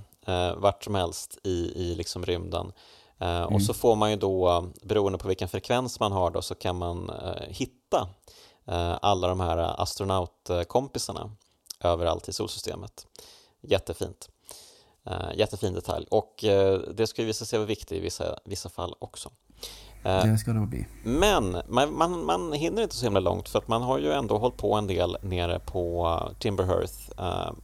vart 0.57 0.83
som 0.83 0.95
helst 0.95 1.37
i, 1.43 1.71
i 1.75 1.95
liksom 1.95 2.25
rymden. 2.25 2.71
Eh, 3.19 3.43
Och 3.43 3.61
så 3.61 3.73
får 3.73 3.95
man 3.95 4.11
ju 4.11 4.17
då, 4.17 4.65
beroende 4.83 5.17
på 5.17 5.27
vilken 5.27 5.49
frekvens 5.49 5.99
man 5.99 6.11
har 6.11 6.31
då, 6.31 6.41
så 6.41 6.55
kan 6.55 6.77
man 6.77 7.11
hitta 7.47 8.07
alla 9.01 9.27
de 9.27 9.39
här 9.39 9.81
astronautkompisarna 9.81 11.31
överallt 11.83 12.29
i 12.29 12.33
solsystemet. 12.33 13.07
Jättefint. 13.61 14.29
Uh, 15.07 15.37
jättefin 15.37 15.73
detalj 15.73 16.05
och 16.09 16.43
eh, 16.43 16.79
det 16.95 17.07
ska 17.07 17.21
ju 17.21 17.25
visa 17.25 17.45
sig 17.45 17.59
vara 17.59 17.67
viktigt 17.67 17.91
i 17.91 17.99
vissa, 17.99 18.39
vissa 18.45 18.69
fall 18.69 18.95
också. 18.99 19.29
Eh, 20.03 20.25
det 20.25 20.37
ska 20.37 20.53
det 20.53 20.67
bli. 20.67 20.87
Men 21.03 21.57
man, 21.67 21.97
man, 21.97 22.25
man, 22.25 22.53
hinner 22.53 22.83
inte 22.83 22.95
så 22.95 23.05
himla 23.05 23.19
långt 23.19 23.49
för 23.49 23.59
att 23.59 23.67
man 23.67 23.81
har 23.81 23.99
ju 23.99 24.11
ändå 24.11 24.37
hållit 24.37 24.57
på 24.57 24.75
en 24.75 24.87
del 24.87 25.17
nere 25.21 25.59
på 25.59 26.19
Timberhearth. 26.39 26.93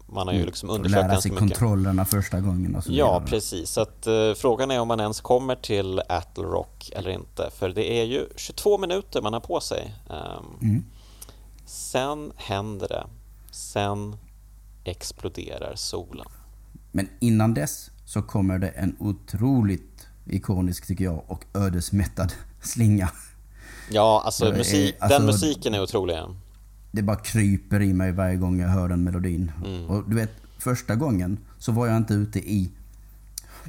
Man 0.07 0.27
har 0.27 0.33
ju 0.33 0.39
mm. 0.39 0.45
liksom 0.45 0.69
undersökt 0.69 1.07
Lära 1.07 1.21
sig 1.21 1.31
kontrollerna 1.31 2.05
första 2.05 2.39
gången 2.39 2.75
och 2.75 2.83
så 2.83 2.91
Ja, 2.91 3.05
vidare. 3.05 3.29
precis. 3.29 3.69
Så 3.69 3.81
att, 3.81 4.07
uh, 4.07 4.33
frågan 4.33 4.71
är 4.71 4.79
om 4.79 4.87
man 4.87 4.99
ens 4.99 5.21
kommer 5.21 5.55
till 5.55 6.01
Attle 6.09 6.43
Rock 6.43 6.89
eller 6.95 7.09
inte. 7.09 7.49
För 7.59 7.69
det 7.69 7.91
är 7.91 8.03
ju 8.03 8.27
22 8.35 8.77
minuter 8.77 9.21
man 9.21 9.33
har 9.33 9.39
på 9.39 9.59
sig. 9.59 9.95
Um, 10.09 10.69
mm. 10.69 10.85
Sen 11.65 12.31
händer 12.35 12.87
det. 12.87 13.07
Sen 13.51 14.15
exploderar 14.83 15.75
solen. 15.75 16.27
Men 16.97 17.09
innan 17.19 17.53
dess 17.53 17.91
så 18.05 18.21
kommer 18.21 18.59
det 18.59 18.67
en 18.67 18.95
otroligt 18.99 20.07
ikonisk, 20.25 20.87
tycker 20.87 21.03
jag, 21.03 21.23
och 21.27 21.45
ödesmättad 21.53 22.33
slinga. 22.61 23.09
Ja, 23.91 24.21
alltså, 24.25 24.51
musik, 24.51 24.95
är, 24.95 25.03
alltså 25.03 25.19
den 25.19 25.27
musiken 25.27 25.73
är 25.73 25.81
otrolig. 25.81 26.17
Det 26.91 27.01
bara 27.01 27.17
kryper 27.17 27.81
i 27.81 27.93
mig 27.93 28.11
varje 28.11 28.35
gång 28.35 28.59
jag 28.59 28.67
hör 28.67 28.89
den 28.89 29.03
melodin. 29.03 29.51
Mm. 29.65 29.85
Och 29.85 30.09
du 30.09 30.15
vet, 30.15 30.31
första 30.59 30.95
gången 30.95 31.37
så 31.57 31.71
var 31.71 31.87
jag 31.87 31.97
inte 31.97 32.13
ute 32.13 32.39
i 32.39 32.71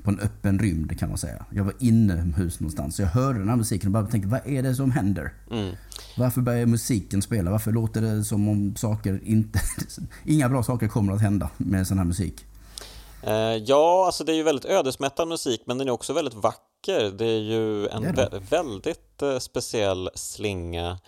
på 0.02 0.10
en 0.10 0.20
öppen 0.20 0.58
rymd 0.58 0.98
kan 0.98 1.08
man 1.08 1.18
säga. 1.18 1.44
Jag 1.50 1.64
var 1.64 1.74
inomhus 1.78 2.60
någonstans. 2.60 2.96
Så 2.96 3.02
jag 3.02 3.08
hörde 3.08 3.38
den 3.38 3.48
här 3.48 3.56
musiken 3.56 3.88
och 3.88 3.92
bara 3.92 4.06
tänkte, 4.06 4.28
vad 4.28 4.46
är 4.46 4.62
det 4.62 4.74
som 4.74 4.90
händer? 4.90 5.32
Mm. 5.50 5.74
Varför 6.16 6.40
börjar 6.40 6.66
musiken 6.66 7.22
spela? 7.22 7.50
Varför 7.50 7.72
låter 7.72 8.00
det 8.00 8.24
som 8.24 8.48
om 8.48 8.76
saker 8.76 9.20
inte... 9.24 9.60
inga 10.24 10.48
bra 10.48 10.62
saker 10.62 10.88
kommer 10.88 11.12
att 11.12 11.20
hända 11.20 11.50
med 11.56 11.86
sån 11.86 11.98
här 11.98 12.04
musik? 12.04 12.44
Uh, 13.26 13.57
ja, 13.57 14.07
alltså 14.07 14.24
det 14.24 14.33
är 14.33 14.37
ju 14.37 14.42
väldigt 14.42 14.64
ödesmättad 14.64 15.28
musik 15.28 15.62
men 15.64 15.78
den 15.78 15.88
är 15.88 15.92
också 15.92 16.12
väldigt 16.12 16.35
vacker. 16.35 17.11
Det 17.11 17.24
är 17.26 17.40
ju 17.40 17.88
en 17.88 18.14
det. 18.14 18.42
väldigt 18.50 19.22
uh, 19.22 19.38
speciell 19.38 20.11
slinga. 20.14 20.98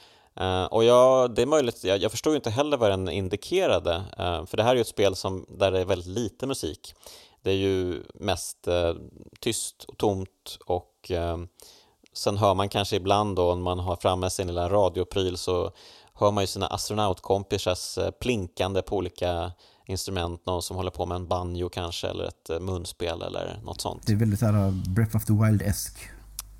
Uh, 0.40 0.64
och 0.64 0.84
ja, 0.84 1.28
det 1.28 1.42
är 1.42 1.46
möjligt, 1.46 1.84
jag, 1.84 1.98
jag 1.98 2.10
förstår 2.10 2.32
ju 2.32 2.36
inte 2.36 2.50
heller 2.50 2.76
vad 2.76 2.90
den 2.90 3.08
indikerade, 3.08 4.04
för 4.16 4.56
det 4.56 4.62
här 4.62 4.70
är 4.70 4.74
ju 4.74 4.80
ett 4.80 4.86
spel 4.86 5.16
som, 5.16 5.46
där 5.48 5.72
det 5.72 5.80
är 5.80 5.84
väldigt 5.84 6.08
lite 6.08 6.46
musik. 6.46 6.94
Det 7.42 7.50
är 7.50 7.54
ju 7.56 8.02
mest 8.14 8.68
tyst 9.40 9.84
och 9.84 9.98
tomt 9.98 10.58
och 10.66 11.12
sen 12.12 12.36
hör 12.36 12.54
man 12.54 12.68
kanske 12.68 12.96
ibland 12.96 13.36
då 13.36 13.52
om 13.52 13.62
man 13.62 13.78
har 13.78 13.96
framme 13.96 14.30
sin 14.30 14.46
lilla 14.46 14.68
radiopryl 14.68 15.36
så 15.36 15.72
hör 16.14 16.30
man 16.30 16.42
ju 16.42 16.46
sina 16.46 16.66
astronautkompisars 16.66 17.98
plinkande 18.20 18.82
på 18.82 18.96
olika 18.96 19.52
instrument, 19.90 20.46
någon 20.46 20.62
som 20.62 20.76
håller 20.76 20.90
på 20.90 21.06
med 21.06 21.16
en 21.16 21.28
banjo 21.28 21.68
kanske 21.68 22.08
eller 22.08 22.24
ett 22.24 22.50
eh, 22.50 22.60
munspel 22.60 23.22
eller 23.22 23.60
något 23.64 23.80
sånt. 23.80 24.02
Det 24.06 24.12
är 24.12 24.16
väldigt 24.16 24.40
här 24.40 24.66
uh, 24.66 24.74
Breath 24.88 25.16
of 25.16 25.24
the 25.24 25.32
Wild-esk. 25.32 25.98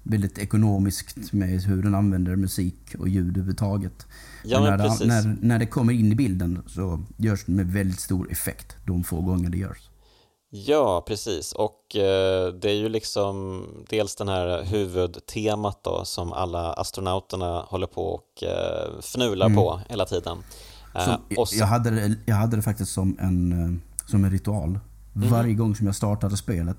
Väldigt 0.03 0.39
ekonomiskt 0.39 1.33
med 1.33 1.63
hur 1.63 1.83
den 1.83 1.95
använder 1.95 2.37
musik 2.37 2.95
och 2.99 3.09
ljud 3.09 3.29
överhuvudtaget. 3.29 4.07
Ja, 4.45 4.61
men 4.61 4.79
när, 4.79 4.79
det, 4.79 5.07
när, 5.07 5.37
när 5.41 5.59
det 5.59 5.67
kommer 5.67 5.93
in 5.93 6.13
i 6.13 6.15
bilden 6.15 6.63
så 6.69 7.01
görs 7.17 7.45
det 7.47 7.53
med 7.53 7.67
väldigt 7.67 8.01
stor 8.01 8.33
effekt 8.33 8.77
de 8.87 9.05
få 9.05 9.21
gånger 9.21 9.51
det 9.51 9.59
görs. 9.59 9.91
Ja, 10.53 11.05
precis. 11.07 11.53
Och 11.53 11.97
eh, 11.97 12.53
det 12.53 12.71
är 12.71 12.75
ju 12.75 12.89
liksom 12.89 13.65
dels 13.89 14.17
den 14.17 14.29
här 14.29 14.63
huvudtemat 14.63 15.85
då 15.85 16.05
som 16.05 16.33
alla 16.33 16.73
astronauterna 16.73 17.61
håller 17.69 17.87
på 17.87 18.07
och 18.07 18.43
eh, 18.43 18.99
fnular 19.01 19.47
mm. 19.47 19.57
på 19.57 19.81
hela 19.89 20.05
tiden. 20.05 20.39
Så, 20.93 21.19
jag, 21.53 21.67
hade 21.67 21.91
det, 21.91 22.17
jag 22.27 22.37
hade 22.37 22.57
det 22.57 22.63
faktiskt 22.63 22.93
som 22.93 23.17
en, 23.21 23.53
eh, 23.53 23.81
som 24.07 24.25
en 24.25 24.31
ritual. 24.31 24.79
Mm. 25.17 25.29
Varje 25.29 25.55
gång 25.55 25.75
som 25.75 25.87
jag 25.87 25.95
startade 25.95 26.37
spelet 26.37 26.79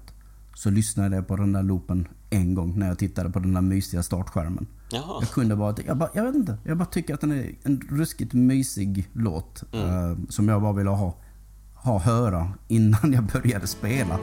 så 0.55 0.69
lyssnade 0.69 1.15
jag 1.15 1.27
på 1.27 1.35
den 1.35 1.53
där 1.53 1.63
loopen 1.63 2.07
en 2.29 2.55
gång 2.55 2.79
när 2.79 2.87
jag 2.87 2.99
tittade 2.99 3.29
på 3.29 3.39
den 3.39 3.53
där 3.53 3.61
mysiga 3.61 4.03
startskärmen. 4.03 4.67
Jaha. 4.91 5.17
Jag 5.19 5.29
kunde 5.29 5.55
bara, 5.55 5.75
jag, 5.85 5.97
bara, 5.97 6.09
jag 6.13 6.23
vet 6.23 6.35
inte, 6.35 6.57
jag 6.63 6.77
bara 6.77 6.85
tycker 6.85 7.13
att 7.13 7.21
den 7.21 7.31
är 7.31 7.55
en 7.63 7.81
ruskigt 7.89 8.33
mysig 8.33 9.09
låt 9.13 9.63
mm. 9.73 9.89
uh, 9.89 10.17
som 10.29 10.49
jag 10.49 10.61
bara 10.61 10.73
ville 10.73 10.89
ha, 10.89 11.15
ha 11.73 11.99
höra 11.99 12.53
innan 12.67 13.13
jag 13.13 13.23
började 13.23 13.67
spela. 13.67 14.19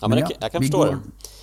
Ja, 0.00 0.08
men, 0.08 0.18
men 0.18 0.28
ja, 0.30 0.36
jag, 0.40 0.52
kan 0.52 0.62
förstå 0.62 0.78
går... 0.78 0.86
det. 0.86 0.98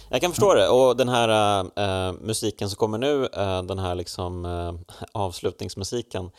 Jag 0.10 0.22
kan 0.22 0.32
förstå 0.32 0.56
ja. 0.56 0.62
det. 0.62 0.70
Och 0.70 0.98
den 0.98 1.10
här 1.10 1.60
äh, 2.08 2.14
musiken 2.22 2.70
som 2.70 2.78
kommer 2.78 2.98
nu, 2.98 3.26
äh, 3.26 3.64
den 3.64 3.80
här 3.80 3.96
liksom 3.96 4.46
äh, 4.46 4.74
avslutningsmusiken, 5.12 6.30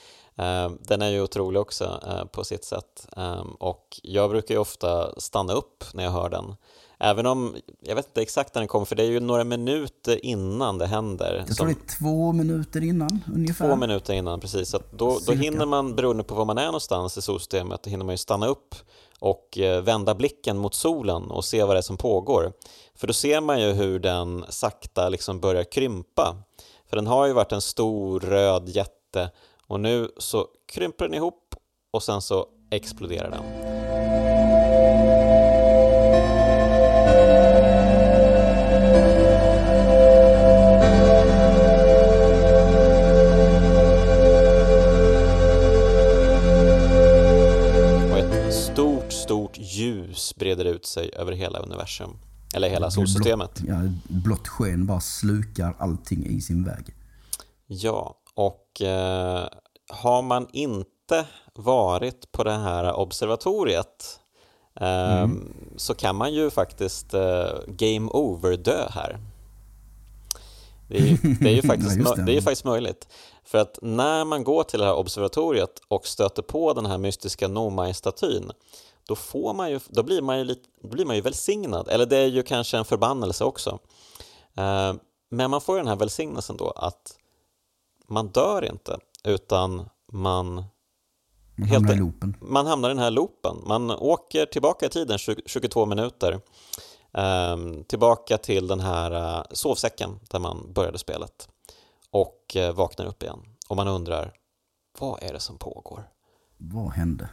den 0.80 1.02
är 1.02 1.08
ju 1.08 1.22
otrolig 1.22 1.60
också 1.60 2.00
på 2.32 2.44
sitt 2.44 2.64
sätt. 2.64 3.08
Och 3.58 4.00
jag 4.02 4.30
brukar 4.30 4.54
ju 4.54 4.60
ofta 4.60 5.20
stanna 5.20 5.52
upp 5.52 5.84
när 5.94 6.04
jag 6.04 6.10
hör 6.10 6.28
den. 6.28 6.54
Även 6.98 7.26
om, 7.26 7.56
jag 7.80 7.94
vet 7.94 8.06
inte 8.06 8.22
exakt 8.22 8.54
när 8.54 8.60
den 8.62 8.68
kommer, 8.68 8.86
för 8.86 8.96
det 8.96 9.02
är 9.02 9.10
ju 9.10 9.20
några 9.20 9.44
minuter 9.44 10.24
innan 10.24 10.78
det 10.78 10.86
händer. 10.86 11.44
Jag 11.48 11.56
tror 11.56 11.66
det 11.66 11.72
är 11.72 11.98
två 11.98 12.32
minuter 12.32 12.84
innan 12.84 13.24
ungefär. 13.34 13.68
Två 13.68 13.76
minuter 13.76 14.14
innan, 14.14 14.40
precis. 14.40 14.68
Så 14.68 14.80
då, 14.96 15.18
då 15.26 15.32
hinner 15.32 15.66
man, 15.66 15.94
beroende 15.94 16.24
på 16.24 16.34
var 16.34 16.44
man 16.44 16.58
är 16.58 16.66
någonstans 16.66 17.18
i 17.18 17.22
solsystemet, 17.22 17.82
då 17.82 17.90
hinner 17.90 18.04
man 18.04 18.12
ju 18.12 18.18
stanna 18.18 18.46
upp 18.46 18.74
och 19.20 19.58
eh, 19.58 19.82
vända 19.82 20.14
blicken 20.14 20.58
mot 20.58 20.74
solen 20.74 21.30
och 21.30 21.44
se 21.44 21.64
vad 21.64 21.76
det 21.76 21.80
är 21.80 21.82
som 21.82 21.96
pågår. 21.96 22.52
För 22.94 23.06
då 23.06 23.12
ser 23.12 23.40
man 23.40 23.60
ju 23.60 23.72
hur 23.72 23.98
den 23.98 24.44
sakta 24.48 25.08
liksom 25.08 25.40
börjar 25.40 25.64
krympa. 25.64 26.36
För 26.88 26.96
den 26.96 27.06
har 27.06 27.26
ju 27.26 27.32
varit 27.32 27.52
en 27.52 27.60
stor 27.60 28.20
röd 28.20 28.68
jätte 28.68 29.30
och 29.66 29.80
nu 29.80 30.10
så 30.18 30.46
krymper 30.72 31.04
den 31.04 31.14
ihop 31.14 31.54
och 31.90 32.02
sen 32.02 32.22
så 32.22 32.46
exploderar 32.70 33.30
den. 33.30 33.65
Breder 50.36 50.64
ut 50.64 50.86
sig 50.86 51.10
över 51.14 51.32
hela 51.32 51.58
universum. 51.58 52.18
Eller 52.54 52.68
hela 52.68 52.90
solsystemet. 52.90 53.54
Blått, 53.54 53.68
ja, 53.68 53.90
blått 54.08 54.48
sken 54.48 54.86
bara 54.86 55.00
slukar 55.00 55.76
allting 55.78 56.26
i 56.26 56.40
sin 56.40 56.64
väg. 56.64 56.94
Ja, 57.66 58.16
och 58.34 58.82
eh, 58.82 59.48
har 59.88 60.22
man 60.22 60.46
inte 60.52 61.26
varit 61.54 62.32
på 62.32 62.44
det 62.44 62.52
här 62.52 62.94
observatoriet 62.94 64.20
eh, 64.80 65.22
mm. 65.22 65.52
så 65.76 65.94
kan 65.94 66.16
man 66.16 66.34
ju 66.34 66.50
faktiskt 66.50 67.14
eh, 67.14 67.48
game 67.66 68.10
over-dö 68.10 68.88
här. 68.90 69.18
Det 70.88 70.96
är, 70.96 71.02
ju, 71.02 71.16
det 71.40 71.48
är 71.48 71.54
ju 71.54 71.62
faktiskt, 71.68 71.96
ja, 71.96 72.14
det. 72.14 72.24
det 72.24 72.36
är 72.36 72.40
faktiskt 72.40 72.64
möjligt. 72.64 73.08
För 73.44 73.58
att 73.58 73.78
när 73.82 74.24
man 74.24 74.44
går 74.44 74.62
till 74.62 74.78
det 74.78 74.84
här 74.84 74.94
observatoriet 74.94 75.80
och 75.88 76.06
stöter 76.06 76.42
på 76.42 76.72
den 76.72 76.86
här 76.86 76.98
mystiska 76.98 77.48
Nomai-statyn 77.48 78.52
då, 79.06 79.14
får 79.16 79.54
man 79.54 79.70
ju, 79.70 79.80
då, 79.88 80.02
blir 80.02 80.22
man 80.22 80.38
ju 80.38 80.44
lite, 80.44 80.68
blir 80.82 81.04
man 81.04 81.16
ju 81.16 81.22
välsignad. 81.22 81.88
Eller 81.88 82.06
det 82.06 82.16
är 82.16 82.26
ju 82.26 82.42
kanske 82.42 82.78
en 82.78 82.84
förbannelse 82.84 83.44
också. 83.44 83.78
Eh, 84.54 84.94
men 85.30 85.50
man 85.50 85.60
får 85.60 85.76
ju 85.76 85.80
den 85.80 85.88
här 85.88 85.96
välsignelsen 85.96 86.56
då 86.56 86.70
att 86.70 87.16
man 88.08 88.28
dör 88.28 88.64
inte, 88.64 88.98
utan 89.24 89.88
man 90.12 90.64
man 91.58 91.68
hamnar 91.68 91.94
i 91.94 91.96
loopen. 91.96 92.36
Man 92.40 92.66
hamnar 92.66 92.88
i 92.88 92.92
den 92.92 93.02
här 93.02 93.10
loopen. 93.10 93.56
Man 93.66 93.90
åker 93.90 94.46
tillbaka 94.46 94.86
i 94.86 94.88
tiden 94.88 95.18
22 95.46 95.86
minuter 95.86 96.40
ehm, 97.12 97.84
tillbaka 97.84 98.38
till 98.38 98.66
den 98.66 98.80
här 98.80 99.38
eh, 99.38 99.44
sovsäcken 99.50 100.20
där 100.30 100.38
man 100.38 100.72
började 100.72 100.98
spelet 100.98 101.48
och 102.10 102.56
eh, 102.56 102.74
vaknar 102.74 103.06
upp 103.06 103.22
igen. 103.22 103.38
Och 103.68 103.76
man 103.76 103.88
undrar, 103.88 104.32
vad 104.98 105.22
är 105.22 105.32
det 105.32 105.40
som 105.40 105.58
pågår? 105.58 106.08
Vad 106.56 106.90
hände? 106.90 107.28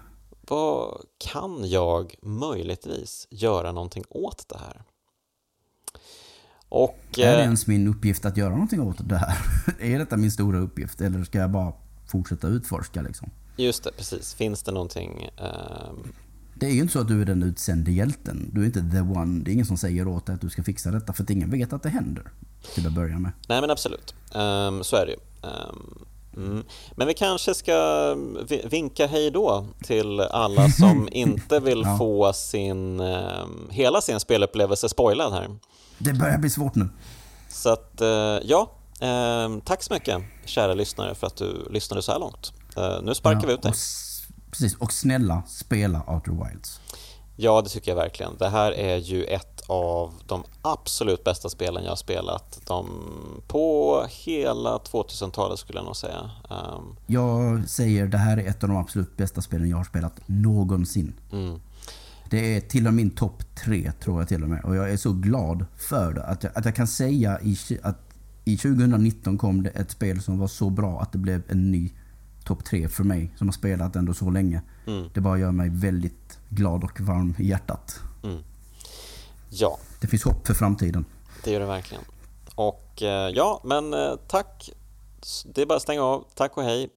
Vad 0.47 1.01
kan 1.17 1.69
jag 1.69 2.15
möjligtvis 2.21 3.27
göra 3.29 3.71
någonting 3.71 4.03
åt 4.09 4.49
det 4.49 4.57
här? 4.57 4.83
Och, 6.69 6.99
är 7.17 7.31
det 7.31 7.39
eh, 7.39 7.43
ens 7.43 7.67
min 7.67 7.87
uppgift 7.87 8.25
att 8.25 8.37
göra 8.37 8.49
någonting 8.49 8.81
åt 8.81 9.09
det 9.09 9.17
här? 9.17 9.37
är 9.79 9.99
detta 9.99 10.17
min 10.17 10.31
stora 10.31 10.59
uppgift 10.59 11.01
eller 11.01 11.23
ska 11.23 11.37
jag 11.37 11.51
bara 11.51 11.73
fortsätta 12.07 12.47
utforska 12.47 13.01
liksom? 13.01 13.29
Just 13.57 13.83
det, 13.83 13.91
precis. 13.91 14.33
Finns 14.33 14.63
det 14.63 14.71
någonting? 14.71 15.29
Uh... 15.41 15.93
Det 16.55 16.65
är 16.65 16.71
ju 16.71 16.79
inte 16.81 16.93
så 16.93 16.99
att 16.99 17.07
du 17.07 17.21
är 17.21 17.25
den 17.25 17.43
utsände 17.43 17.91
hjälten. 17.91 18.49
Du 18.53 18.61
är 18.61 18.65
inte 18.65 18.81
the 18.91 18.99
one. 18.99 19.43
Det 19.43 19.51
är 19.51 19.53
ingen 19.53 19.65
som 19.65 19.77
säger 19.77 20.07
åt 20.07 20.25
dig 20.25 20.35
att 20.35 20.41
du 20.41 20.49
ska 20.49 20.63
fixa 20.63 20.91
detta 20.91 21.13
för 21.13 21.23
att 21.23 21.29
ingen 21.29 21.51
vet 21.51 21.73
att 21.73 21.83
det 21.83 21.89
händer 21.89 22.31
till 22.75 22.87
att 22.87 22.93
börja 22.93 23.19
med. 23.19 23.31
Nej 23.49 23.61
men 23.61 23.71
absolut. 23.71 24.15
Um, 24.35 24.83
så 24.83 24.95
är 24.95 25.05
det 25.05 25.11
ju. 25.11 25.17
Um, 25.49 26.05
Mm. 26.37 26.63
Men 26.95 27.07
vi 27.07 27.13
kanske 27.13 27.53
ska 27.53 28.15
vinka 28.63 29.07
hej 29.07 29.31
då 29.31 29.65
till 29.83 30.19
alla 30.19 30.69
som 30.69 31.09
inte 31.11 31.59
vill 31.59 31.81
ja. 31.85 31.97
få 31.97 32.33
sin, 32.33 32.99
eh, 32.99 33.45
hela 33.69 34.01
sin 34.01 34.19
spelupplevelse 34.19 34.89
spoilad 34.89 35.33
här. 35.33 35.49
Det 35.97 36.13
börjar 36.13 36.37
bli 36.37 36.49
svårt 36.49 36.75
nu. 36.75 36.89
Så 37.49 37.69
att, 37.69 38.01
eh, 38.01 38.07
ja, 38.43 38.71
eh, 39.01 39.49
tack 39.65 39.83
så 39.83 39.93
mycket 39.93 40.21
kära 40.45 40.73
lyssnare 40.73 41.15
för 41.15 41.27
att 41.27 41.35
du 41.35 41.67
lyssnade 41.69 42.01
så 42.01 42.11
här 42.11 42.19
långt. 42.19 42.53
Nu 43.03 43.15
sparkar 43.15 43.41
ja, 43.41 43.47
vi 43.47 43.53
ut 43.53 43.61
dig. 43.61 43.73
Precis, 44.51 44.75
och 44.75 44.93
snälla 44.93 45.43
spela 45.47 46.03
Outer 46.07 46.31
Wilds. 46.31 46.79
Ja, 47.35 47.61
det 47.61 47.69
tycker 47.69 47.91
jag 47.91 47.95
verkligen. 47.95 48.37
Det 48.37 48.49
här 48.49 48.71
är 48.71 48.97
ju 48.97 49.23
ett 49.23 49.52
av 49.67 50.13
de 50.27 50.43
absolut 50.61 51.23
bästa 51.23 51.49
spelen 51.49 51.83
jag 51.83 51.91
har 51.91 51.95
spelat 51.95 52.61
de, 52.67 52.87
på 53.47 54.05
hela 54.09 54.77
2000-talet 54.77 55.59
skulle 55.59 55.79
jag 55.79 55.85
nog 55.85 55.95
säga. 55.95 56.31
Um, 56.49 56.95
jag 57.07 57.69
säger 57.69 58.07
det 58.07 58.17
här 58.17 58.37
är 58.37 58.47
ett 58.47 58.63
av 58.63 58.69
de 58.69 58.77
absolut 58.77 59.17
bästa 59.17 59.41
spelen 59.41 59.69
jag 59.69 59.77
har 59.77 59.83
spelat 59.83 60.21
någonsin. 60.25 61.13
Mm. 61.31 61.59
Det 62.29 62.55
är 62.57 62.61
till 62.61 62.87
och 62.87 62.93
med 62.93 63.05
min 63.05 63.11
topp 63.11 63.43
tre 63.55 63.91
tror 63.91 64.21
jag 64.21 64.27
till 64.27 64.43
och 64.43 64.49
med. 64.49 64.65
Och 64.65 64.75
jag 64.75 64.91
är 64.91 64.97
så 64.97 65.13
glad 65.13 65.65
för 65.77 66.13
det. 66.13 66.23
Att 66.23 66.43
jag, 66.43 66.51
att 66.55 66.65
jag 66.65 66.75
kan 66.75 66.87
säga 66.87 67.39
i, 67.41 67.57
att 67.83 67.97
i 68.45 68.57
2019 68.57 69.37
kom 69.37 69.63
det 69.63 69.69
ett 69.69 69.91
spel 69.91 70.21
som 70.21 70.39
var 70.39 70.47
så 70.47 70.69
bra 70.69 71.01
att 71.01 71.11
det 71.11 71.17
blev 71.17 71.43
en 71.47 71.71
ny 71.71 71.91
topp 72.43 72.63
tre 72.65 72.87
för 72.87 73.03
mig 73.03 73.33
som 73.35 73.47
har 73.47 73.53
spelat 73.53 73.95
ändå 73.95 74.13
så 74.13 74.29
länge. 74.29 74.61
Mm. 74.87 75.09
Det 75.13 75.21
bara 75.21 75.37
gör 75.37 75.51
mig 75.51 75.69
väldigt 75.69 76.39
glad 76.49 76.83
och 76.83 77.01
varm 77.01 77.35
i 77.37 77.47
hjärtat. 77.47 77.99
Mm. 78.23 78.37
Ja. 79.55 79.79
Det 80.01 80.07
finns 80.07 80.23
hopp 80.23 80.47
för 80.47 80.53
framtiden. 80.53 81.05
Det 81.43 81.51
gör 81.51 81.59
det 81.59 81.65
verkligen. 81.65 82.03
Och 82.55 83.01
eh, 83.01 83.29
ja, 83.29 83.61
men 83.63 83.93
eh, 83.93 84.15
tack. 84.27 84.71
Det 85.45 85.61
är 85.61 85.65
bara 85.65 85.75
att 85.75 85.81
stänga 85.81 86.03
av. 86.03 86.25
Tack 86.35 86.57
och 86.57 86.63
hej. 86.63 86.89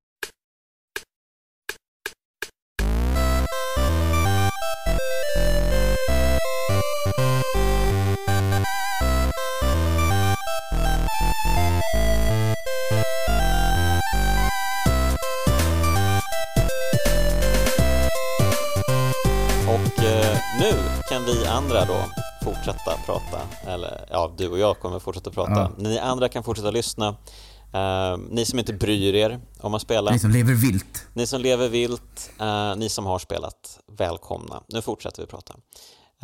Och 19.68 20.04
eh, 20.04 20.38
nu 20.60 20.72
kan 21.08 21.24
vi 21.24 21.46
andra 21.46 21.84
då 21.84 22.25
fortsätta 22.46 22.96
prata, 23.06 23.40
eller 23.66 24.06
ja, 24.10 24.34
du 24.36 24.48
och 24.48 24.58
jag 24.58 24.80
kommer 24.80 24.98
fortsätta 24.98 25.30
prata. 25.30 25.52
Ja. 25.52 25.70
Ni 25.78 25.98
andra 25.98 26.28
kan 26.28 26.44
fortsätta 26.44 26.70
lyssna. 26.70 27.08
Uh, 27.08 28.18
ni 28.30 28.44
som 28.44 28.58
inte 28.58 28.72
bryr 28.72 29.14
er 29.14 29.40
om 29.60 29.74
att 29.74 29.82
spela. 29.82 30.10
Ni 30.10 30.18
som 30.18 30.30
lever 30.30 30.54
vilt. 30.54 31.06
Ni 31.14 31.26
som 31.26 31.40
lever 31.40 31.68
vilt, 31.68 32.30
uh, 32.40 32.76
ni 32.76 32.88
som 32.88 33.06
har 33.06 33.18
spelat, 33.18 33.80
välkomna. 33.86 34.62
Nu 34.68 34.82
fortsätter 34.82 35.22
vi 35.22 35.26
prata. 35.26 35.54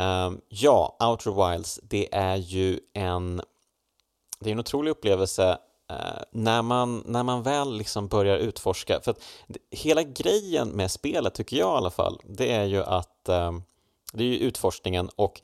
Uh, 0.00 0.38
ja, 0.48 0.96
Outer 1.00 1.50
Wilds, 1.50 1.80
det 1.82 2.14
är 2.14 2.36
ju 2.36 2.80
en, 2.94 3.42
det 4.40 4.50
är 4.50 4.52
en 4.52 4.60
otrolig 4.60 4.90
upplevelse 4.90 5.58
när, 6.32 6.62
man, 6.62 7.02
när 7.06 7.22
man 7.22 7.42
väl 7.42 7.76
liksom 7.76 8.08
börjar 8.08 8.36
utforska. 8.36 9.00
För 9.04 9.10
att 9.10 9.22
hela 9.70 10.02
grejen 10.02 10.68
med 10.68 10.90
spelet, 10.90 11.34
tycker 11.34 11.56
jag 11.56 11.74
i 11.74 11.76
alla 11.76 11.90
fall, 11.90 12.20
det 12.24 12.52
är 12.52 12.64
ju 12.64 12.82
att 12.82 13.24
det 14.12 14.24
är 14.24 14.28
ju 14.28 14.38
utforskningen 14.38 15.10
och 15.16 15.40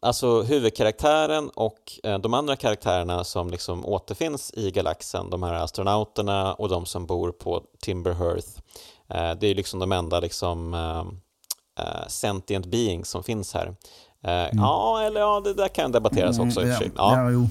alltså 0.00 0.42
huvudkaraktären 0.42 1.48
och 1.48 2.00
eh, 2.02 2.18
de 2.18 2.34
andra 2.34 2.56
karaktärerna 2.56 3.24
som 3.24 3.50
liksom 3.50 3.86
återfinns 3.86 4.52
i 4.54 4.70
galaxen, 4.70 5.30
de 5.30 5.42
här 5.42 5.54
astronauterna 5.54 6.54
och 6.54 6.68
de 6.68 6.86
som 6.86 7.06
bor 7.06 7.32
på 7.32 7.64
Timber 7.80 8.12
Hearth, 8.12 8.48
eh, 9.08 9.38
det 9.40 9.46
är 9.46 9.54
liksom 9.54 9.80
de 9.80 9.92
enda 9.92 10.20
liksom 10.20 10.74
uh, 10.74 12.06
sentient 12.08 12.66
beings 12.66 13.08
som 13.08 13.24
finns 13.24 13.54
här. 13.54 13.76
Mm. 14.24 14.58
Ja, 14.58 15.02
eller 15.02 15.20
ja, 15.20 15.40
det 15.40 15.54
där 15.54 15.68
kan 15.68 15.92
debatteras 15.92 16.38
också 16.38 16.60
mm, 16.60 16.92
ja, 16.96 17.14
ja. 17.16 17.28
Mm. 17.28 17.48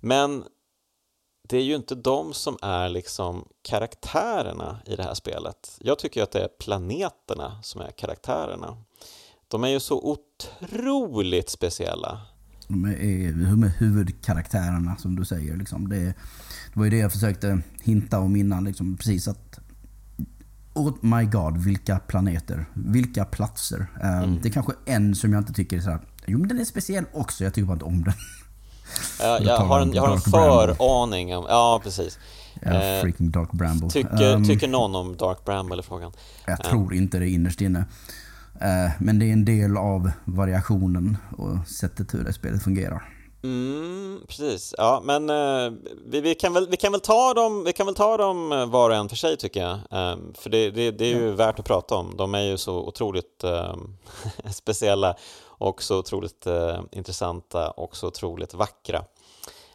Men 0.00 0.44
det 1.48 1.56
är 1.56 1.62
ju 1.62 1.74
inte 1.74 1.94
de 1.94 2.32
som 2.32 2.58
är 2.62 2.88
liksom 2.88 3.48
karaktärerna 3.62 4.78
i 4.86 4.96
det 4.96 5.02
här 5.02 5.14
spelet. 5.14 5.78
Jag 5.80 5.98
tycker 5.98 6.22
att 6.22 6.30
det 6.30 6.44
är 6.44 6.48
planeterna 6.48 7.58
som 7.62 7.80
är 7.80 7.90
karaktärerna. 7.90 8.76
De 9.52 9.64
är 9.64 9.68
ju 9.68 9.80
så 9.80 10.18
otroligt 10.18 11.50
speciella. 11.50 12.20
De 12.68 12.84
är, 12.84 13.32
de 13.50 13.62
är 13.64 13.72
huvudkaraktärerna 13.78 14.96
som 14.96 15.16
du 15.16 15.24
säger. 15.24 15.56
Liksom. 15.56 15.88
Det, 15.88 15.98
det 15.98 16.14
var 16.74 16.84
ju 16.84 16.90
det 16.90 16.98
jag 16.98 17.12
försökte 17.12 17.62
hinta 17.82 18.18
om 18.18 18.36
innan. 18.36 18.64
Liksom, 18.64 18.96
precis 18.96 19.28
att 19.28 19.58
Oh 20.74 20.92
my 21.00 21.24
god, 21.24 21.56
vilka 21.58 21.98
planeter. 21.98 22.66
Vilka 22.74 23.24
platser. 23.24 23.86
Um, 24.02 24.08
mm. 24.08 24.38
Det 24.42 24.48
är 24.48 24.52
kanske 24.52 24.72
en 24.84 25.14
som 25.14 25.32
jag 25.32 25.40
inte 25.40 25.52
tycker 25.52 25.76
är 25.76 25.80
så 25.80 25.90
här, 25.90 26.00
Jo 26.26 26.38
men 26.38 26.48
den 26.48 26.60
är 26.60 26.64
speciell 26.64 27.04
också, 27.12 27.44
jag 27.44 27.54
tycker 27.54 27.66
bara 27.66 27.72
inte 27.72 27.84
om 27.84 28.04
den. 28.04 28.14
Ja, 29.20 29.38
jag, 29.42 29.58
har 29.58 29.80
en, 29.80 29.92
jag 29.92 30.02
har 30.02 30.12
en 30.12 30.20
föraning 30.20 31.36
om... 31.36 31.46
Ja, 31.48 31.80
precis. 31.84 32.18
Ja, 32.62 32.70
eh, 32.70 33.02
freaking 33.02 33.30
Dark 33.30 33.52
Bramble. 33.52 33.90
Tycker, 33.90 34.34
um, 34.34 34.44
tycker 34.44 34.68
någon 34.68 34.94
om 34.94 35.16
Dark 35.16 35.44
Bramble 35.44 35.78
är 35.78 35.82
frågan? 35.82 36.12
Jag 36.46 36.58
um. 36.64 36.70
tror 36.70 36.94
inte 36.94 37.18
det 37.18 37.28
innerst 37.28 37.60
inne. 37.60 37.84
Eh, 38.62 38.90
men 39.00 39.18
det 39.18 39.24
är 39.24 39.32
en 39.32 39.44
del 39.44 39.76
av 39.76 40.10
variationen 40.24 41.16
och 41.38 41.68
sättet 41.68 42.14
hur 42.14 42.24
det 42.24 42.32
spelet 42.32 42.62
fungerar. 42.62 43.08
Mm, 43.44 44.20
precis. 44.28 44.74
Ja, 44.78 45.02
men 45.04 45.30
uh, 45.30 45.72
vi, 46.06 46.20
vi, 46.20 46.34
kan 46.34 46.52
väl, 46.52 46.68
vi, 46.70 46.76
kan 46.76 46.92
väl 46.92 47.00
ta 47.00 47.34
dem, 47.34 47.64
vi 47.64 47.72
kan 47.72 47.86
väl 47.86 47.94
ta 47.94 48.16
dem 48.16 48.52
eh, 48.52 48.66
var 48.66 48.90
och 48.90 48.96
en 48.96 49.08
för 49.08 49.16
sig 49.16 49.36
tycker 49.36 49.60
jag. 49.60 49.72
Um, 49.74 50.34
för 50.38 50.50
det, 50.50 50.70
det, 50.70 50.90
det, 50.90 51.04
är 51.04 51.20
ju 51.20 51.26
ja. 51.26 51.32
värt 51.32 51.58
att 51.58 51.64
prata 51.64 51.94
om. 51.94 52.14
De 52.16 52.34
är 52.34 52.40
ju 52.40 52.58
så 52.58 52.86
otroligt 52.86 53.44
um, 53.44 53.96
speciella 54.52 55.16
och 55.44 55.82
så 55.82 55.98
otroligt 55.98 56.46
intressanta 56.92 57.70
och 57.70 57.96
så 57.96 58.06
otroligt 58.06 58.54
vackra. 58.54 59.04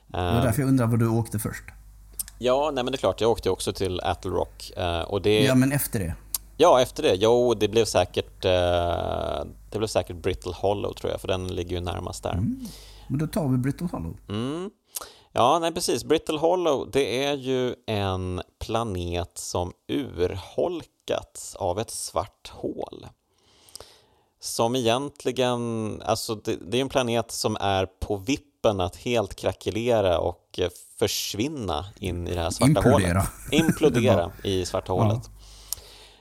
Det 0.08 0.18
var 0.18 0.42
därför 0.42 0.62
jag 0.62 0.70
undrar 0.70 0.88
var 0.88 0.98
du 0.98 1.08
åkte 1.08 1.40
först. 1.40 1.64
Ja, 2.40 2.72
nej 2.74 2.84
men 2.84 2.92
det 2.92 2.96
är 2.96 3.00
klart. 3.00 3.22
Jag 3.22 3.32
åkte 3.32 3.50
också 3.50 3.74
till 3.74 4.00
Attle 4.04 4.32
Rock. 4.32 4.72
Och 5.08 5.22
det... 5.22 5.44
Ja, 5.44 5.56
men 5.56 5.72
efter 5.72 6.00
det? 6.00 6.16
Ja, 6.58 6.82
efter 6.82 7.04
det. 7.04 7.16
Jo, 7.16 7.54
det 7.54 7.68
blev 7.68 7.86
säkert, 7.86 8.46
eh, 8.46 9.46
det 9.72 9.78
blev 9.78 9.88
säkert 9.88 10.16
Brittle 10.16 10.54
Hollow 10.56 10.94
tror 10.94 11.12
jag, 11.12 11.22
för 11.22 11.28
den 11.28 11.48
ligger 11.48 11.76
ju 11.76 11.82
närmast 11.82 12.24
där. 12.24 12.32
Mm. 12.34 12.60
Men 13.08 13.20
då 13.20 13.28
tar 13.28 13.48
vi 13.48 13.58
Brittle 13.58 13.88
Hollow. 13.92 14.18
Mm. 14.30 14.70
Ja, 15.32 15.60
nej 15.60 15.74
precis. 15.74 16.04
Brittle 16.04 16.38
Hollow, 16.38 16.90
det 16.92 17.26
är 17.26 17.34
ju 17.34 17.76
en 17.88 18.42
planet 18.60 19.32
som 19.34 19.72
urholkats 19.88 21.56
av 21.56 21.80
ett 21.80 21.92
svart 21.92 22.52
hål. 22.54 23.08
Som 24.40 24.76
egentligen, 24.76 26.02
alltså 26.06 26.36
det, 26.36 26.56
det 26.72 26.78
är 26.78 26.82
en 26.82 26.90
planet 26.90 27.32
som 27.32 27.58
är 27.60 27.86
på 27.86 28.16
vippen 28.16 28.80
att 28.80 28.96
helt 28.96 29.36
krackelera 29.36 30.20
och 30.20 30.60
försvinna 31.00 31.86
in 32.00 32.28
i 32.28 32.34
det 32.36 32.42
här 32.42 32.50
svarta 32.50 32.68
Implodera. 32.68 33.20
hålet. 33.20 33.54
Implodera 33.54 34.32
i 34.44 34.66
svarta 34.66 34.94
hålet. 34.94 35.22
Ja. 35.24 35.37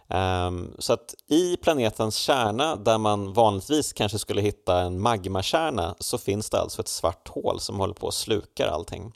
Um, 0.09 0.75
så 0.79 0.93
att 0.93 1.15
i 1.29 1.57
planetens 1.57 2.17
kärna, 2.17 2.77
där 2.77 2.99
man 2.99 3.33
vanligtvis 3.33 3.93
kanske 3.93 4.19
skulle 4.19 4.41
hitta 4.41 4.81
en 4.81 5.01
magmakärna, 5.01 5.95
så 5.99 6.19
finns 6.19 6.51
det 6.51 6.61
alltså 6.61 6.81
ett 6.81 6.89
svart 6.89 7.29
hål 7.29 7.61
som 7.61 7.81
håller 7.81 7.95
på 7.95 8.09
att 8.09 8.15
sluka 8.15 8.71
allting. 8.71 9.13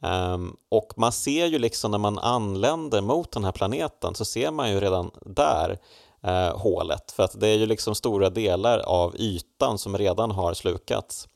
Um, 0.00 0.56
och 0.68 0.92
man 0.96 1.12
ser 1.12 1.46
ju 1.46 1.58
liksom 1.58 1.90
när 1.90 1.98
man 1.98 2.18
anländer 2.18 3.00
mot 3.00 3.32
den 3.32 3.44
här 3.44 3.52
planeten 3.52 4.14
så 4.14 4.24
ser 4.24 4.50
man 4.50 4.70
ju 4.70 4.80
redan 4.80 5.10
där 5.26 5.78
uh, 6.26 6.58
hålet, 6.58 7.12
för 7.12 7.22
att 7.22 7.40
det 7.40 7.48
är 7.48 7.56
ju 7.56 7.66
liksom 7.66 7.94
stora 7.94 8.30
delar 8.30 8.78
av 8.78 9.16
ytan 9.16 9.78
som 9.78 9.98
redan 9.98 10.30
har 10.30 10.54
slukats. 10.54 11.28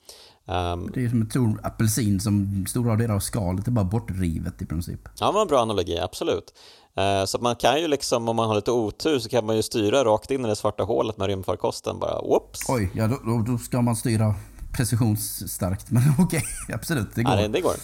Um, 0.49 0.91
det 0.95 1.05
är 1.05 1.09
som 1.09 1.21
en 1.21 1.31
stor 1.31 1.61
apelsin 1.63 2.21
som 2.21 2.67
stora 2.69 2.97
delar 2.97 3.15
av 3.15 3.21
skalet 3.21 3.67
är 3.67 3.71
bara 3.71 3.85
bortrivet 3.85 4.63
i 4.63 4.67
princip. 4.67 5.01
Ja, 5.21 5.27
det 5.27 5.33
var 5.33 5.43
en 5.43 5.49
bra 5.49 5.63
analogi, 5.63 5.99
absolut. 5.99 6.53
Eh, 6.97 7.25
så 7.25 7.39
man 7.39 7.57
kan 7.57 7.81
ju 7.81 7.89
liksom, 7.89 8.29
om 8.29 8.37
man 8.37 8.49
har 8.49 8.55
lite 8.55 8.71
otur 8.71 9.19
så 9.19 9.29
kan 9.29 9.47
man 9.47 9.57
ju 9.57 9.63
styra 9.63 10.05
rakt 10.05 10.31
in 10.31 10.45
i 10.45 10.49
det 10.49 10.57
svarta 10.57 10.83
hålet 10.83 11.17
med 11.19 11.27
rymdfarkosten 11.27 11.99
bara, 11.99 12.21
whoops! 12.23 12.61
Oj, 12.69 12.91
ja 12.95 13.07
då, 13.07 13.45
då 13.47 13.59
ska 13.59 13.83
man 13.83 13.97
styra 13.97 14.35
precisionsstarkt, 14.77 15.91
men 15.91 16.03
okej, 16.19 16.43
okay, 16.65 16.75
absolut, 16.75 17.15
det 17.15 17.23
går. 17.23 17.35
Ja, 17.35 17.49
det, 17.49 17.61
går. 17.61 17.77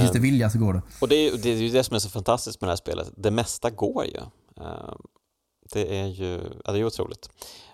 Finns 0.00 0.12
det 0.12 0.18
vilja 0.18 0.50
så 0.50 0.58
går 0.58 0.72
det. 0.72 0.82
Och 1.00 1.08
det 1.08 1.14
är, 1.16 1.38
det 1.42 1.52
är 1.52 1.56
ju 1.56 1.68
det 1.68 1.84
som 1.84 1.94
är 1.94 1.98
så 1.98 2.10
fantastiskt 2.10 2.60
med 2.60 2.68
det 2.68 2.72
här 2.72 2.76
spelet, 2.76 3.12
det 3.16 3.30
mesta 3.30 3.70
går 3.70 4.04
ju. 4.04 4.20
Eh, 4.60 4.94
det 5.72 6.00
är 6.00 6.06
ju, 6.06 6.40
ja, 6.64 6.72
det 6.72 6.78
är 6.78 6.84
otroligt. 6.84 7.30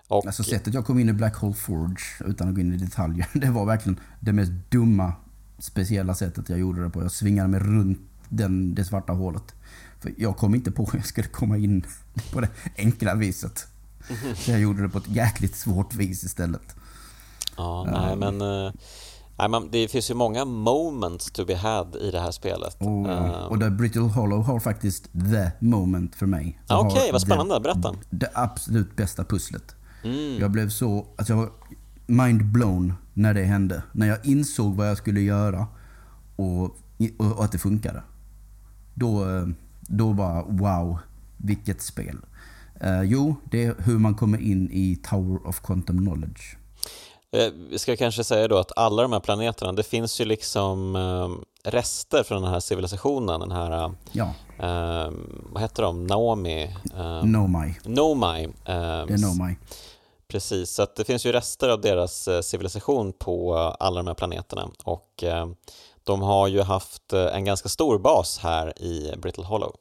Och... 0.09 0.25
Alltså 0.25 0.43
sättet 0.43 0.73
jag 0.73 0.85
kom 0.85 0.99
in 0.99 1.09
i 1.09 1.13
Black 1.13 1.35
Hole 1.35 1.53
Forge, 1.53 2.03
utan 2.25 2.49
att 2.49 2.55
gå 2.55 2.61
in 2.61 2.73
i 2.73 2.77
detaljer, 2.77 3.27
det 3.33 3.49
var 3.49 3.65
verkligen 3.65 3.99
det 4.19 4.33
mest 4.33 4.51
dumma, 4.69 5.13
speciella 5.59 6.15
sättet 6.15 6.49
jag 6.49 6.59
gjorde 6.59 6.83
det 6.83 6.89
på. 6.89 7.01
Jag 7.03 7.11
svingade 7.11 7.47
mig 7.49 7.59
runt 7.59 7.99
den, 8.29 8.75
det 8.75 8.85
svarta 8.85 9.13
hålet. 9.13 9.55
För 9.99 10.13
jag 10.17 10.37
kom 10.37 10.55
inte 10.55 10.71
på 10.71 10.85
hur 10.85 10.99
jag 10.99 11.05
skulle 11.05 11.27
komma 11.27 11.57
in 11.57 11.85
på 12.33 12.41
det 12.41 12.49
enkla 12.77 13.15
viset. 13.15 13.67
Så 14.35 14.51
jag 14.51 14.59
gjorde 14.59 14.81
det 14.81 14.89
på 14.89 14.97
ett 14.97 15.07
jäkligt 15.09 15.55
svårt 15.55 15.95
vis 15.95 16.23
istället. 16.23 16.75
Ja, 17.57 17.87
nej 17.91 18.15
men... 18.15 18.41
Uh, 18.41 18.71
Nej, 19.39 19.49
men 19.49 19.71
det 19.71 19.87
finns 19.87 20.09
ju 20.11 20.13
många 20.13 20.45
moments 20.45 21.31
to 21.31 21.45
be 21.45 21.55
had 21.55 21.95
i 21.95 22.11
det 22.11 22.19
här 22.19 22.31
spelet. 22.31 22.77
Och, 22.79 23.09
Ehm, 23.09 23.31
och 23.31 23.59
där 23.59 23.69
Brittle 23.69 24.01
Hollow 24.01 24.43
har 24.43 24.59
faktiskt 24.59 25.03
the 25.13 25.51
moment 25.65 26.15
för 26.15 26.25
mig. 26.25 26.59
Ah, 26.67 26.79
Okej, 26.79 27.09
vad 27.11 27.21
det- 27.21 27.25
spännande. 27.25 27.59
Berätta. 27.59 27.95
Det 28.09 28.29
absolut 28.33 28.95
bästa 28.95 29.23
pusslet. 29.23 29.75
Mm. 30.03 30.39
Jag 30.39 30.51
blev 30.51 30.69
så, 30.69 31.07
alltså 31.17 31.33
jag 31.33 31.37
var 31.37 31.49
mind 32.05 32.45
blown 32.45 32.93
när 33.13 33.33
det 33.33 33.43
hände. 33.43 33.83
När 33.91 34.07
jag 34.07 34.25
insåg 34.25 34.75
vad 34.75 34.89
jag 34.89 34.97
skulle 34.97 35.21
göra 35.21 35.67
och, 36.35 36.63
och, 36.63 37.37
och 37.37 37.43
att 37.45 37.51
det 37.51 37.57
funkade. 37.57 38.03
Då, 38.93 39.29
eh, 39.29 39.47
då 39.81 40.13
bara 40.13 40.43
wow, 40.43 40.97
vilket 41.37 41.81
spel. 41.81 42.17
Eh, 42.81 43.01
jo, 43.01 43.35
det 43.51 43.63
är 43.65 43.75
hur 43.79 43.97
man 43.97 44.15
kommer 44.15 44.41
in 44.41 44.69
i 44.71 44.95
Tower 44.95 45.47
of 45.47 45.61
Quantum 45.61 45.97
Knowledge. 45.97 46.57
Eh, 47.31 47.53
Vi 47.69 47.79
ska 47.79 47.95
kanske 47.95 48.23
säga 48.23 48.47
då 48.47 48.57
att 48.57 48.77
alla 48.77 49.01
de 49.01 49.11
här 49.13 49.19
planeterna, 49.19 49.71
det 49.73 49.83
finns 49.83 50.21
ju 50.21 50.25
liksom 50.25 50.95
eh, 50.95 51.29
rester 51.71 52.23
från 52.23 52.41
den 52.41 52.51
här 52.51 52.59
civilisationen, 52.59 53.39
den 53.39 53.51
här, 53.51 53.91
Ja, 54.11 54.33
eh, 54.59 55.11
vad 55.51 55.61
heter 55.61 55.83
de, 55.83 56.07
Naomi? 56.07 56.75
Eh, 56.97 57.23
Nomai. 57.25 57.75
Nomai. 57.85 58.43
Eh, 58.43 58.51
Det 58.65 59.13
är 59.13 59.17
Nomai. 59.27 59.57
Precis, 60.29 60.69
så 60.69 60.87
det 60.95 61.05
finns 61.05 61.25
ju 61.25 61.31
rester 61.31 61.69
av 61.69 61.81
deras 61.81 62.27
eh, 62.27 62.41
civilisation 62.41 63.13
på 63.13 63.55
eh, 63.55 63.85
alla 63.85 63.97
de 63.97 64.07
här 64.07 64.13
planeterna 64.13 64.69
och 64.83 65.23
eh, 65.23 65.47
de 66.03 66.21
har 66.21 66.47
ju 66.47 66.61
haft 66.61 67.13
en 67.13 67.45
ganska 67.45 67.69
stor 67.69 67.99
bas 67.99 68.39
här 68.39 68.81
i 68.81 69.13
Brittle 69.17 69.43
Hollow. 69.43 69.75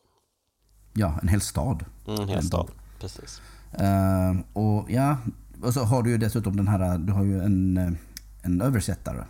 Ja, 0.92 1.18
en 1.22 1.28
hel 1.28 1.40
stad. 1.40 1.84
Mm, 2.06 2.20
en 2.20 2.28
hel 2.28 2.38
En 2.38 2.44
stad. 2.44 2.70
Precis. 3.00 3.40
Eh, 3.72 4.36
och 4.52 4.90
ja, 4.90 5.16
och 5.62 5.74
så 5.74 5.80
har 5.80 6.02
du 6.02 6.10
ju 6.10 6.18
dessutom 6.18 6.56
den 6.56 6.68
här, 6.68 6.98
du 6.98 7.12
har 7.12 7.24
ju 7.24 7.40
en, 7.40 7.98
en 8.42 8.60
översättare 8.60 9.24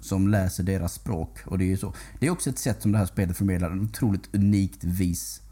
som 0.00 0.28
läser 0.28 0.62
deras 0.62 0.94
språk. 0.94 1.38
Och 1.46 1.58
det 1.58 1.64
är 1.64 1.68
ju 1.68 1.76
så. 1.76 1.94
Det 2.20 2.26
är 2.26 2.30
också 2.30 2.50
ett 2.50 2.58
sätt 2.58 2.82
som 2.82 2.92
det 2.92 2.98
här 2.98 3.06
spelet 3.06 3.36
förmedlar, 3.36 3.70
ett 3.70 3.82
otroligt 3.82 4.34
unikt 4.34 4.84
vis. 4.84 5.42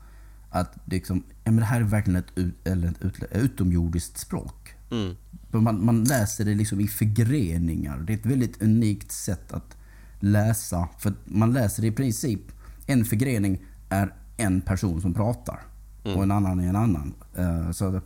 Att 0.50 0.72
det 0.84 0.96
liksom, 0.96 1.24
ja 1.44 1.50
men 1.50 1.56
det 1.56 1.64
här 1.64 1.80
är 1.80 1.84
verkligen 1.84 2.16
ett, 2.16 2.32
ut, 2.34 2.54
eller 2.64 2.88
ett 2.88 3.02
ut, 3.02 3.14
utomjordiskt 3.32 4.18
språk. 4.18 4.65
Mm. 4.90 5.14
Man, 5.50 5.84
man 5.84 6.04
läser 6.04 6.44
det 6.44 6.54
liksom 6.54 6.80
i 6.80 6.88
förgreningar. 6.88 7.98
Det 7.98 8.12
är 8.12 8.16
ett 8.16 8.26
väldigt 8.26 8.62
unikt 8.62 9.12
sätt 9.12 9.52
att 9.52 9.76
läsa. 10.20 10.88
För 10.98 11.12
man 11.24 11.52
läser 11.52 11.82
det 11.82 11.88
i 11.88 11.92
princip, 11.92 12.40
en 12.86 13.04
förgrening 13.04 13.58
är 13.88 14.14
en 14.36 14.60
person 14.60 15.00
som 15.00 15.14
pratar. 15.14 15.60
Och 16.02 16.22
en 16.22 16.30
annan 16.30 16.60
är 16.60 16.68
en 16.68 16.76
annan. 16.76 17.14
Eh, 17.36 17.70
Så 17.70 17.90
det- 17.90 18.00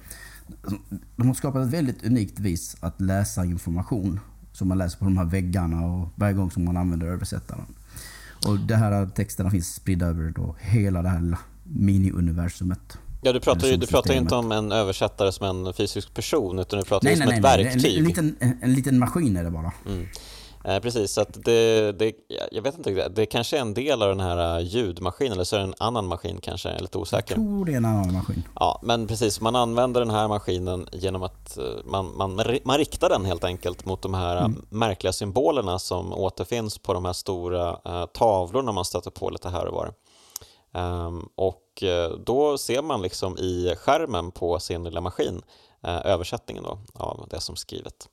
de 1.16 1.26
har 1.26 1.34
skapat 1.34 1.66
ett 1.66 1.72
väldigt 1.74 2.04
unikt 2.06 2.38
vis 2.38 2.76
att 2.80 3.00
läsa 3.00 3.44
information. 3.44 4.20
Som 4.52 4.68
man 4.68 4.78
läser 4.78 4.98
på 4.98 5.04
de 5.04 5.18
här 5.18 5.24
väggarna 5.24 5.86
och 5.86 6.08
varje 6.14 6.34
gång 6.34 6.50
som 6.50 6.64
man 6.64 6.76
använder 6.76 7.06
översättaren. 7.06 7.66
Och 8.46 8.58
de 8.60 8.74
här 8.74 9.06
texterna 9.06 9.50
finns 9.50 9.74
spridda 9.74 10.06
över 10.06 10.30
då 10.36 10.56
hela 10.60 11.02
det 11.02 11.08
här 11.08 11.36
mini-universumet. 11.64 12.98
Ja, 13.22 13.32
du 13.32 13.40
pratar 13.40 13.68
ju 13.68 13.76
du 13.76 13.86
pratar 13.86 14.14
inte 14.14 14.34
om 14.34 14.52
en 14.52 14.72
översättare 14.72 15.32
som 15.32 15.46
en 15.46 15.72
fysisk 15.74 16.14
person 16.14 16.58
utan 16.58 16.78
du 16.78 16.84
pratar 16.84 17.04
Nej, 17.04 17.16
nej, 17.16 17.26
som 17.26 17.28
nej. 17.28 17.38
ett 17.38 17.42
nej. 17.42 17.66
En, 17.66 17.72
verktyg. 17.72 17.98
en, 17.98 18.04
liten, 18.04 18.36
en, 18.40 18.58
en 18.62 18.72
liten 18.72 18.98
maskin 18.98 19.36
är 19.36 19.44
det 19.44 19.50
bara. 19.50 19.72
Mm. 19.86 20.06
Eh, 20.64 20.80
precis, 20.80 21.12
så 21.12 21.20
att 21.20 21.44
det, 21.44 21.92
det, 21.92 22.12
jag 22.52 22.62
vet 22.62 22.78
inte, 22.78 23.08
det 23.08 23.26
kanske 23.26 23.56
är 23.56 23.60
en 23.60 23.74
del 23.74 24.02
av 24.02 24.08
den 24.08 24.20
här 24.20 24.58
eh, 24.58 24.66
ljudmaskinen 24.66 25.32
eller 25.32 25.44
så 25.44 25.56
är 25.56 25.60
det 25.60 25.64
en 25.64 25.74
annan 25.78 26.06
maskin 26.06 26.38
kanske, 26.42 26.68
jag 26.68 26.76
är 26.76 26.82
lite 26.82 26.98
Jag 26.98 27.02
osäker. 27.02 27.34
tror 27.34 27.64
det 27.64 27.72
är 27.72 27.76
en 27.76 27.84
annan 27.84 28.12
maskin. 28.12 28.42
Ja, 28.54 28.80
men 28.82 29.06
precis, 29.06 29.40
man 29.40 29.56
använder 29.56 30.00
den 30.00 30.10
här 30.10 30.28
maskinen 30.28 30.86
genom 30.92 31.22
att 31.22 31.58
eh, 31.58 31.64
man, 31.84 32.16
man, 32.16 32.40
man 32.64 32.78
riktar 32.78 33.08
den 33.08 33.24
helt 33.24 33.44
enkelt 33.44 33.84
mot 33.84 34.02
de 34.02 34.14
här 34.14 34.36
mm. 34.36 34.64
märkliga 34.68 35.12
symbolerna 35.12 35.78
som 35.78 36.12
återfinns 36.12 36.78
på 36.78 36.92
de 36.92 37.04
här 37.04 37.12
stora 37.12 37.68
eh, 37.84 38.06
tavlorna 38.06 38.72
man 38.72 38.84
stöter 38.84 39.10
på 39.10 39.30
lite 39.30 39.48
här 39.48 39.66
och 39.66 39.74
var. 39.74 39.92
Um, 40.72 41.28
och 41.34 41.82
eh, 41.82 42.10
då 42.26 42.58
ser 42.58 42.82
man 42.82 43.02
liksom 43.02 43.38
i 43.38 43.74
skärmen 43.78 44.30
på 44.30 44.58
sin 44.60 44.84
lilla 44.84 45.00
maskin 45.00 45.42
eh, 45.82 46.06
översättningen 46.06 46.64
då, 46.64 46.78
av 46.94 47.26
det 47.30 47.40
som 47.40 47.56
skrivet. 47.56 48.08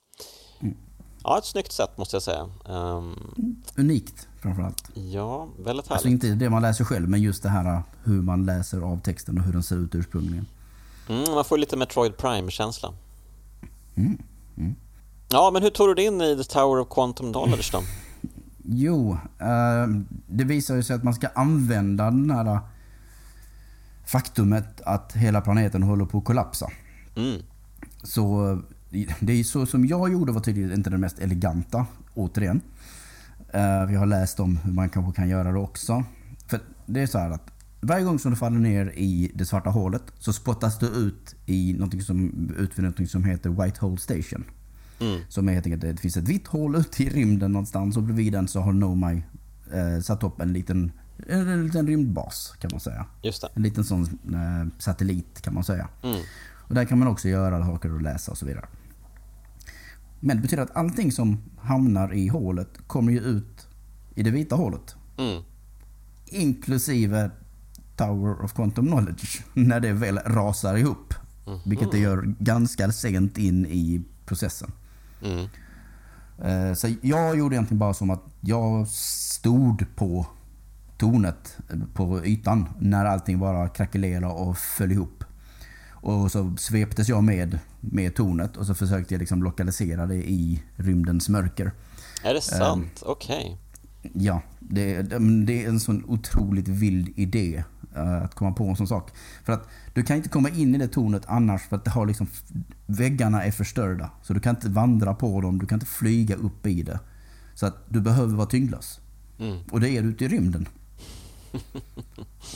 Mm. 0.59 0.77
Ja, 1.23 1.37
ett 1.37 1.45
snyggt 1.45 1.71
sätt 1.71 1.97
måste 1.97 2.15
jag 2.15 2.23
säga. 2.23 2.49
Um, 2.65 3.63
Unikt 3.77 4.27
framförallt. 4.41 4.83
ja, 4.93 5.45
väldigt 5.45 5.65
härligt. 5.65 5.91
Alltså 5.91 6.07
inte 6.07 6.27
det 6.27 6.49
man 6.49 6.61
läser 6.61 6.83
själv, 6.83 7.09
men 7.09 7.21
just 7.21 7.43
det 7.43 7.49
här 7.49 7.83
hur 8.03 8.21
man 8.21 8.45
läser 8.45 8.81
av 8.81 9.01
texten 9.01 9.37
och 9.37 9.43
hur 9.43 9.53
den 9.53 9.63
ser 9.63 9.75
ut 9.75 9.95
ursprungligen. 9.95 10.45
Mm, 11.09 11.33
man 11.33 11.45
får 11.45 11.57
lite 11.57 11.77
Metroid 11.77 12.17
Prime-känsla. 12.17 12.93
Mm. 13.95 14.21
Mm. 14.57 14.75
Ja, 15.29 15.51
men 15.53 15.63
hur 15.63 15.69
tog 15.69 15.87
du 15.87 15.93
dig 15.93 16.05
in 16.05 16.21
i 16.21 16.37
The 16.37 16.43
Tower 16.43 16.79
of 16.79 16.89
Quantum 16.89 17.33
Knowledge 17.33 17.71
då? 17.71 17.81
Jo, 18.69 19.17
eh, 19.39 19.87
det 20.27 20.43
visar 20.43 20.75
ju 20.75 20.83
sig 20.83 20.95
att 20.95 21.03
man 21.03 21.13
ska 21.13 21.27
använda 21.27 22.05
den 22.05 22.31
här 22.31 22.59
faktumet 24.05 24.81
att 24.81 25.13
hela 25.13 25.41
planeten 25.41 25.83
håller 25.83 26.05
på 26.05 26.17
att 26.17 26.25
kollapsa. 26.25 26.67
Mm. 27.15 27.41
Så 28.03 28.51
eh, 28.91 29.07
det 29.19 29.33
är 29.33 29.43
så 29.43 29.65
som 29.65 29.85
jag 29.85 30.11
gjorde 30.11 30.31
var 30.31 30.41
tydligen 30.41 30.73
inte 30.73 30.89
det 30.89 30.97
mest 30.97 31.19
eleganta, 31.19 31.85
återigen. 32.13 32.61
Eh, 33.53 33.85
Vi 33.85 33.95
har 33.95 34.05
läst 34.05 34.39
om 34.39 34.57
hur 34.57 34.73
man 34.73 34.89
kanske 34.89 35.21
kan 35.21 35.29
göra 35.29 35.51
det 35.51 35.59
också. 35.59 36.03
För 36.47 36.59
det 36.85 37.01
är 37.01 37.07
så 37.07 37.17
här 37.17 37.29
att 37.31 37.51
varje 37.81 38.03
gång 38.03 38.19
som 38.19 38.31
du 38.31 38.37
faller 38.37 38.59
ner 38.59 38.85
i 38.95 39.31
det 39.35 39.45
svarta 39.45 39.69
hålet 39.69 40.03
så 40.19 40.33
spottas 40.33 40.79
du 40.79 40.85
ut 40.87 41.35
i 41.45 41.73
någonting 41.73 42.01
som, 42.01 42.49
ut 42.57 42.77
någonting 42.77 43.07
som 43.07 43.23
heter 43.23 43.49
White 43.49 43.79
Hole 43.79 43.97
Station. 43.97 44.43
Mm. 44.99 45.21
Som 45.29 45.49
är 45.49 45.53
helt 45.53 45.65
enkelt, 45.65 45.81
det 45.81 45.97
finns 45.97 46.17
ett 46.17 46.27
vitt 46.27 46.47
hål 46.47 46.75
ute 46.75 47.03
i 47.03 47.09
rymden 47.09 47.51
någonstans 47.51 47.97
och 47.97 48.03
bredvid 48.03 48.33
den 48.33 48.47
så 48.47 48.61
har 48.61 48.73
Nomai 48.73 49.23
eh, 49.73 50.01
satt 50.01 50.23
upp 50.23 50.41
en 50.41 50.53
liten, 50.53 50.91
en 51.27 51.65
liten 51.65 51.87
rymdbas 51.87 52.53
kan 52.59 52.69
man 52.73 52.79
säga. 52.79 53.05
Just 53.23 53.41
det. 53.41 53.49
En 53.53 53.63
liten 53.63 53.83
sån 53.83 54.03
eh, 54.03 54.79
satellit 54.79 55.41
kan 55.41 55.53
man 55.53 55.63
säga. 55.63 55.89
Mm. 56.03 56.21
Och 56.67 56.75
där 56.75 56.85
kan 56.85 56.99
man 56.99 57.07
också 57.07 57.29
göra 57.29 57.65
saker 57.65 57.93
och 57.93 58.01
läsa 58.01 58.31
och 58.31 58.37
så 58.37 58.45
vidare. 58.45 58.65
Men 60.19 60.37
det 60.37 60.41
betyder 60.41 60.63
att 60.63 60.75
allting 60.75 61.11
som 61.11 61.37
hamnar 61.57 62.13
i 62.13 62.27
hålet 62.27 62.69
kommer 62.87 63.11
ju 63.11 63.19
ut 63.19 63.67
i 64.15 64.23
det 64.23 64.31
vita 64.31 64.55
hålet. 64.55 64.95
Mm. 65.17 65.43
Inklusive 66.25 67.31
Tower 67.95 68.43
of 68.43 68.53
Quantum 68.53 68.87
Knowledge. 68.87 69.43
När 69.53 69.79
det 69.79 69.93
väl 69.93 70.17
rasar 70.17 70.75
ihop. 70.75 71.13
Mhm. 71.47 71.59
Vilket 71.65 71.91
det 71.91 71.99
gör 71.99 72.35
ganska 72.39 72.91
sent 72.91 73.37
in 73.37 73.65
i 73.65 74.01
processen. 74.25 74.71
Mm. 75.21 75.47
Eh, 76.43 76.73
Så 76.73 76.87
jag 77.01 77.37
gjorde 77.37 77.55
egentligen 77.55 77.79
bara 77.79 77.93
som 77.93 78.09
att 78.09 78.23
jag 78.41 78.87
stod 78.87 79.85
på 79.95 80.25
tornet 80.97 81.57
på 81.93 82.25
ytan 82.25 82.69
när 82.79 83.05
allting 83.05 83.39
bara 83.39 83.69
krackelerade 83.69 84.27
och 84.27 84.57
föll 84.57 84.91
ihop. 84.91 85.23
Och 85.89 86.31
så 86.31 86.55
sveptes 86.57 87.09
jag 87.09 87.23
med, 87.23 87.59
med 87.79 88.15
tornet 88.15 88.57
och 88.57 88.65
så 88.65 88.75
försökte 88.75 89.13
jag 89.13 89.19
liksom 89.19 89.43
lokalisera 89.43 90.05
det 90.05 90.29
i 90.29 90.63
rymdens 90.75 91.29
mörker. 91.29 91.71
Är 92.23 92.33
det 92.33 92.41
sant? 92.41 93.03
Okej. 93.05 93.57
Ja, 94.13 94.41
det, 94.59 95.01
det 95.45 95.63
är 95.63 95.69
en 95.69 95.79
sån 95.79 96.03
otroligt 96.07 96.67
vild 96.67 97.13
idé 97.15 97.63
att 97.95 98.35
komma 98.35 98.51
på 98.51 98.67
en 98.67 98.75
sån 98.75 98.87
sak. 98.87 99.11
För 99.43 99.53
att 99.53 99.67
du 99.93 100.03
kan 100.03 100.17
inte 100.17 100.29
komma 100.29 100.49
in 100.49 100.75
i 100.75 100.77
det 100.77 100.87
tornet 100.87 101.23
annars 101.27 101.61
för 101.61 101.75
att 101.75 101.85
det 101.85 101.91
har 101.91 102.05
liksom, 102.05 102.27
väggarna 102.85 103.43
är 103.43 103.51
förstörda. 103.51 104.09
Så 104.23 104.33
du 104.33 104.39
kan 104.39 104.55
inte 104.55 104.69
vandra 104.69 105.13
på 105.13 105.41
dem, 105.41 105.59
du 105.59 105.65
kan 105.65 105.75
inte 105.75 105.85
flyga 105.85 106.35
upp 106.35 106.67
i 106.67 106.83
det. 106.83 106.99
Så 107.53 107.65
att 107.65 107.75
du 107.89 108.01
behöver 108.01 108.35
vara 108.35 108.47
tyngdlös. 108.47 108.99
Mm. 109.39 109.57
Och 109.71 109.79
det 109.79 109.89
är 109.89 110.01
du 110.01 110.09
ute 110.09 110.25
i 110.25 110.27
rymden. 110.27 110.67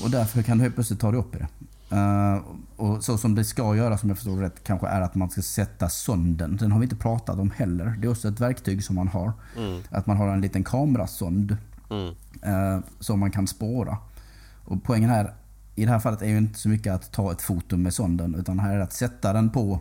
Och 0.04 0.10
därför 0.10 0.41
kan 0.41 0.58
du 0.58 0.63
helt 0.63 0.76
plötsligt 0.76 1.00
ta 1.00 1.12
dig 1.12 1.20
upp 1.20 1.36
i 1.36 1.38
det. 1.38 1.48
Eh, 1.96 2.41
och 2.76 3.04
så 3.04 3.17
som 3.17 3.36
det 3.36 3.44
ska 3.46 3.76
göra, 3.76 3.98
som 3.98 4.10
jag 4.10 4.17
förstår 4.17 4.38
rätt, 4.38 4.63
kanske 4.63 4.88
är 4.88 5.02
att 5.02 5.15
man 5.15 5.30
ska 5.30 5.41
sätta 5.41 5.89
sonden. 5.89 6.58
Den 6.58 6.72
har 6.72 6.80
vi 6.80 6.84
inte 6.84 6.96
pratat 6.96 7.39
om 7.39 7.52
heller. 7.52 7.86
Det 8.00 8.08
är 8.08 8.12
också 8.12 8.28
ett 8.28 8.39
verktyg 8.39 8.84
som 8.84 8.96
man 8.96 9.08
har. 9.08 9.34
Mm. 9.58 9.82
Att 9.89 10.06
man 10.06 10.17
har 10.17 10.28
en 10.28 10.42
liten 10.42 10.63
kamerasond 10.63 11.58
Mm. 11.90 12.15
eh, 12.42 12.84
som 13.00 13.19
man 13.19 13.32
kan 13.32 13.48
spåra. 13.48 13.98
Och 14.72 14.84
poängen 14.84 15.10
här, 15.10 15.34
i 15.76 15.86
det 15.86 15.92
här 15.92 16.00
fallet 16.00 16.22
är 16.22 16.28
ju 16.28 16.38
inte 16.38 16.60
så 16.60 16.69
mycket 16.69 16.94
att 16.94 17.12
ta 17.12 17.32
ett 17.32 17.42
foto 17.42 17.78
med 17.78 17.94
sonden, 17.94 18.36
utan 18.36 18.60
här 18.60 18.74
är 18.74 18.78
det 18.78 18.84
att 18.84 18.94
sätta 18.94 19.34
den 19.34 19.50
på 19.50 19.80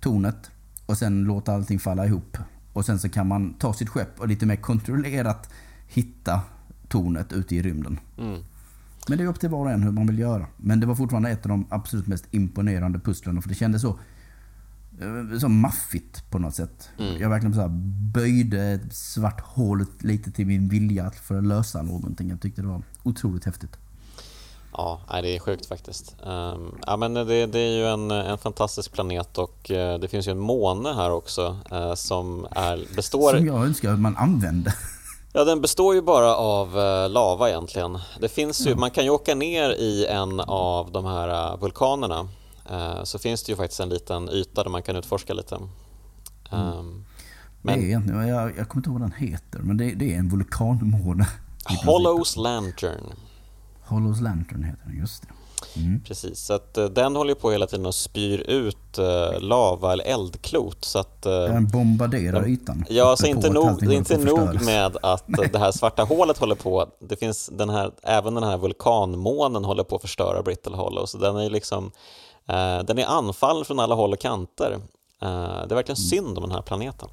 tornet 0.00 0.50
och 0.86 0.98
sen 0.98 1.24
låta 1.24 1.54
allting 1.54 1.78
falla 1.78 2.06
ihop. 2.06 2.38
Och 2.72 2.84
sen 2.84 2.98
så 2.98 3.08
kan 3.08 3.28
man 3.28 3.54
ta 3.54 3.72
sitt 3.72 3.88
skepp 3.88 4.20
och 4.20 4.28
lite 4.28 4.46
mer 4.46 4.56
kontrollerat 4.56 5.50
hitta 5.86 6.40
tornet 6.88 7.32
ute 7.32 7.56
i 7.56 7.62
rymden. 7.62 8.00
Mm. 8.18 8.40
Men 9.08 9.18
det 9.18 9.24
är 9.24 9.28
upp 9.28 9.40
till 9.40 9.48
var 9.48 9.64
och 9.64 9.70
en 9.70 9.82
hur 9.82 9.92
man 9.92 10.06
vill 10.06 10.18
göra. 10.18 10.46
Men 10.56 10.80
det 10.80 10.86
var 10.86 10.94
fortfarande 10.94 11.30
ett 11.30 11.46
av 11.46 11.48
de 11.48 11.66
absolut 11.70 12.06
mest 12.06 12.24
imponerande 12.30 12.98
pusslen 12.98 13.42
för 13.42 13.48
det 13.48 13.54
kändes 13.54 13.82
så 13.82 13.98
eh, 15.00 15.38
så 15.38 15.48
maffigt 15.48 16.30
på 16.30 16.38
något 16.38 16.54
sätt. 16.54 16.90
Mm. 16.98 17.20
Jag 17.20 17.28
verkligen 17.28 17.54
så 17.54 17.60
här 17.60 17.68
böjde 18.14 18.64
ett 18.64 18.94
svart 18.94 19.40
hål 19.40 19.86
lite 19.98 20.30
till 20.30 20.46
min 20.46 20.68
vilja 20.68 21.10
för 21.10 21.38
att 21.38 21.44
lösa 21.44 21.82
någonting. 21.82 22.30
Jag 22.30 22.40
tyckte 22.40 22.62
det 22.62 22.68
var 22.68 22.82
otroligt 23.02 23.44
häftigt. 23.44 23.78
Ja, 24.76 25.00
det 25.22 25.36
är 25.36 25.38
sjukt 25.38 25.66
faktiskt. 25.66 26.16
Um, 26.22 26.78
ja, 26.86 26.96
men 26.96 27.14
det, 27.14 27.46
det, 27.46 27.58
är 27.58 27.76
ju 27.76 27.86
en, 27.86 28.10
en 28.10 28.38
fantastisk 28.38 28.92
planet 28.92 29.38
och 29.38 29.70
uh, 29.70 29.94
det 29.94 30.08
finns 30.08 30.28
ju 30.28 30.32
en 30.32 30.38
måne 30.38 30.92
här 30.92 31.10
också 31.10 31.56
uh, 31.72 31.94
som 31.94 32.46
är, 32.50 32.96
består... 32.96 33.36
Som 33.36 33.46
jag 33.46 33.64
önskar 33.64 33.92
att 33.92 34.00
man 34.00 34.16
använde. 34.16 34.74
Ja, 35.32 35.44
den 35.44 35.60
består 35.60 35.94
ju 35.94 36.02
bara 36.02 36.36
av 36.36 36.78
uh, 36.78 37.08
lava 37.08 37.48
egentligen. 37.48 37.98
Det 38.20 38.28
finns 38.28 38.60
ju, 38.66 38.70
mm. 38.70 38.80
Man 38.80 38.90
kan 38.90 39.04
ju 39.04 39.10
åka 39.10 39.34
ner 39.34 39.70
i 39.70 40.06
en 40.06 40.40
av 40.40 40.92
de 40.92 41.04
här 41.04 41.56
vulkanerna. 41.56 42.28
Så 43.04 43.18
finns 43.18 43.42
det 43.42 43.52
ju 43.52 43.56
faktiskt 43.56 43.80
en 43.80 43.88
liten 43.88 44.28
yta 44.28 44.62
där 44.62 44.70
man 44.70 44.82
kan 44.82 44.96
utforska 44.96 45.34
lite. 45.34 45.54
Um, 45.54 47.04
men... 47.62 47.78
Det 47.78 47.84
är 47.84 47.86
egentligen, 47.86 48.28
jag, 48.28 48.58
jag 48.58 48.68
kommer 48.68 48.80
inte 48.80 48.90
ihåg 48.90 49.00
vad 49.00 49.10
den 49.10 49.28
heter, 49.28 49.58
men 49.58 49.76
det, 49.76 49.94
det 49.94 50.14
är 50.14 50.18
en 50.18 50.28
vulkanmåne. 50.28 51.28
Hollows 51.84 52.36
Lantern. 52.36 53.12
Hollows 53.86 54.20
Lantern 54.20 54.64
heter 54.64 54.86
den, 54.86 54.98
just 54.98 55.22
det. 55.22 55.28
Mm. 55.76 56.00
Precis, 56.00 56.40
så 56.40 56.52
att 56.52 56.78
uh, 56.78 56.84
den 56.84 57.16
håller 57.16 57.34
på 57.34 57.50
hela 57.50 57.66
tiden 57.66 57.86
och 57.86 57.94
spyr 57.94 58.38
ut 58.38 58.98
uh, 58.98 59.40
lava 59.40 59.92
eller 59.92 60.04
eldklot. 60.04 60.84
Så 60.84 60.98
att, 60.98 61.26
uh, 61.26 61.32
den 61.32 61.66
bombarderar 61.66 62.40
den, 62.40 62.50
ytan. 62.50 62.84
Ja, 62.88 63.16
så 63.16 63.26
inte 63.26 63.50
nog, 63.50 63.80
det 63.80 63.94
är 63.94 63.98
inte 63.98 64.18
nog 64.18 64.64
med 64.64 64.96
att 65.02 65.24
det 65.52 65.58
här 65.58 65.72
svarta 65.72 66.04
hålet 66.04 66.38
håller 66.38 66.54
på. 66.54 66.86
Det 67.00 67.16
finns 67.16 67.50
den 67.52 67.70
här, 67.70 67.92
även 68.02 68.34
den 68.34 68.44
här 68.44 68.58
vulkanmånen 68.58 69.64
håller 69.64 69.84
på 69.84 69.96
att 69.96 70.02
förstöra 70.02 70.42
Brittle 70.42 70.76
Hollow. 70.76 71.06
Så 71.06 71.18
den 71.18 71.36
är 71.36 71.50
liksom 71.50 71.90
den 72.86 72.98
är 72.98 73.06
anfallen 73.06 73.64
från 73.64 73.80
alla 73.80 73.94
håll 73.94 74.12
och 74.12 74.20
kanter. 74.20 74.78
det 75.20 75.26
är 75.26 75.74
verkligen 75.74 75.96
mm. 75.98 76.08
synd 76.08 76.38
om 76.38 76.42
den 76.42 76.52
här 76.52 76.62
planeten. 76.62 77.08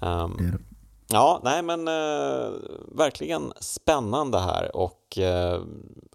Um, 0.00 0.36
det. 0.38 0.73
Ja, 1.14 1.40
nej 1.44 1.62
men 1.62 1.88
eh, 1.88 2.52
verkligen 2.96 3.52
spännande 3.60 4.40
här 4.40 4.76
och 4.76 5.18
eh, 5.18 5.62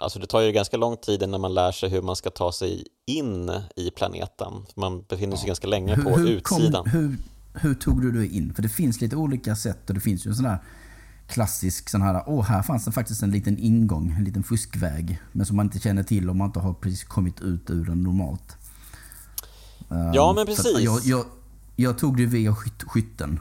alltså 0.02 0.20
det 0.20 0.28
tar 0.28 0.41
ju 0.41 0.52
ganska 0.52 0.78
lång 0.78 0.97
tid 0.97 1.24
innan 1.24 1.41
man 1.41 1.54
lär 1.54 1.72
sig 1.72 1.89
hur 1.89 2.02
man 2.02 2.16
ska 2.16 2.30
ta 2.30 2.52
sig 2.52 2.88
in 3.06 3.52
i 3.76 3.91
planeten. 3.91 4.54
Man 4.76 5.04
befinner 5.10 5.36
sig 5.36 5.45
ja. 5.45 5.47
ganska 5.47 5.68
länge 5.68 5.97
på 5.97 6.10
hur, 6.10 6.28
utsidan. 6.28 6.84
Kom, 6.84 6.91
hur, 6.91 7.18
hur, 7.54 7.74
tog 7.74 8.02
du 8.02 8.12
dig 8.12 8.38
in? 8.38 8.54
För 8.54 8.62
det 8.62 8.70
finns 8.70 9.02
lite 9.02 9.16
olika 9.16 9.56
sätt 9.56 9.89
och 9.89 9.93
det 9.93 10.02
finns 10.02 10.26
ju 10.26 10.30
en 10.30 10.36
sån 10.36 10.45
här 10.45 10.60
klassisk 11.28 11.89
sån 11.89 12.02
här, 12.02 12.24
åh 12.28 12.43
här 12.43 12.62
fanns 12.62 12.86
det 12.86 12.91
faktiskt 12.91 13.24
en 13.24 13.32
liten 13.32 13.58
ingång, 13.58 14.16
en 14.18 14.24
liten 14.24 14.43
fuskväg. 14.43 15.22
Men 15.32 15.45
som 15.45 15.56
man 15.56 15.66
inte 15.66 15.80
känner 15.80 16.04
till 16.04 16.30
om 16.30 16.38
man 16.38 16.47
inte 16.47 16.60
har 16.60 16.74
precis 16.74 17.04
kommit 17.04 17.41
ut 17.41 17.70
ur 17.70 17.86
den 17.86 18.04
normalt. 18.04 18.58
Ja 20.14 20.34
men 20.36 20.45
precis. 20.45 20.80
Jag, 20.80 21.00
jag, 21.04 21.26
jag, 21.76 21.97
tog 21.97 22.18
det 22.18 22.26
via 22.26 22.56
skyt, 22.56 22.84
skytten 22.84 23.39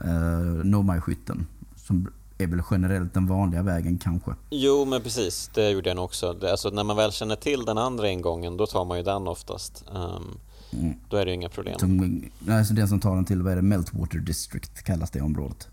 eh, 0.00 0.64
Nomai-skytten. 0.64 1.46
Som 1.76 2.08
är 2.38 2.46
väl 2.46 2.62
generellt 2.70 3.14
den 3.14 3.26
vanliga 3.26 3.62
vägen 3.62 3.98
kanske. 3.98 4.30
Jo, 4.50 4.84
men 4.84 5.02
precis. 5.02 5.50
Det 5.54 5.70
gjorde 5.70 5.90
jag 5.90 5.96
nog 5.96 6.04
också. 6.04 6.36
alltså, 6.50 6.70
när 6.70 6.84
man 6.84 6.96
väl 6.96 7.12
känner 7.12 7.36
till 7.36 7.64
den 7.64 7.78
andra 7.78 8.10
ingången, 8.10 8.56
då 8.56 8.66
tar 8.66 8.84
man 8.84 8.96
ju 8.96 9.02
den 9.04 9.28
oftast. 9.28 9.84
Um, 9.94 10.38
mm. 10.72 10.94
Då 11.08 11.16
är 11.16 11.24
det 11.24 11.30
ju 11.30 11.34
inga 11.34 11.48
problem. 11.48 11.78
Som, 11.78 12.22
alltså 12.50 12.74
den 12.74 12.88
som 12.88 13.00
tar 13.00 13.14
den 13.14 13.24
till, 13.24 13.42
vad 13.42 13.52
är 13.52 13.56
det, 13.56 13.62
Meltwater 13.62 14.18
District 14.18 14.82
kallas 14.82 15.10
det 15.10 15.20
området. 15.20 15.68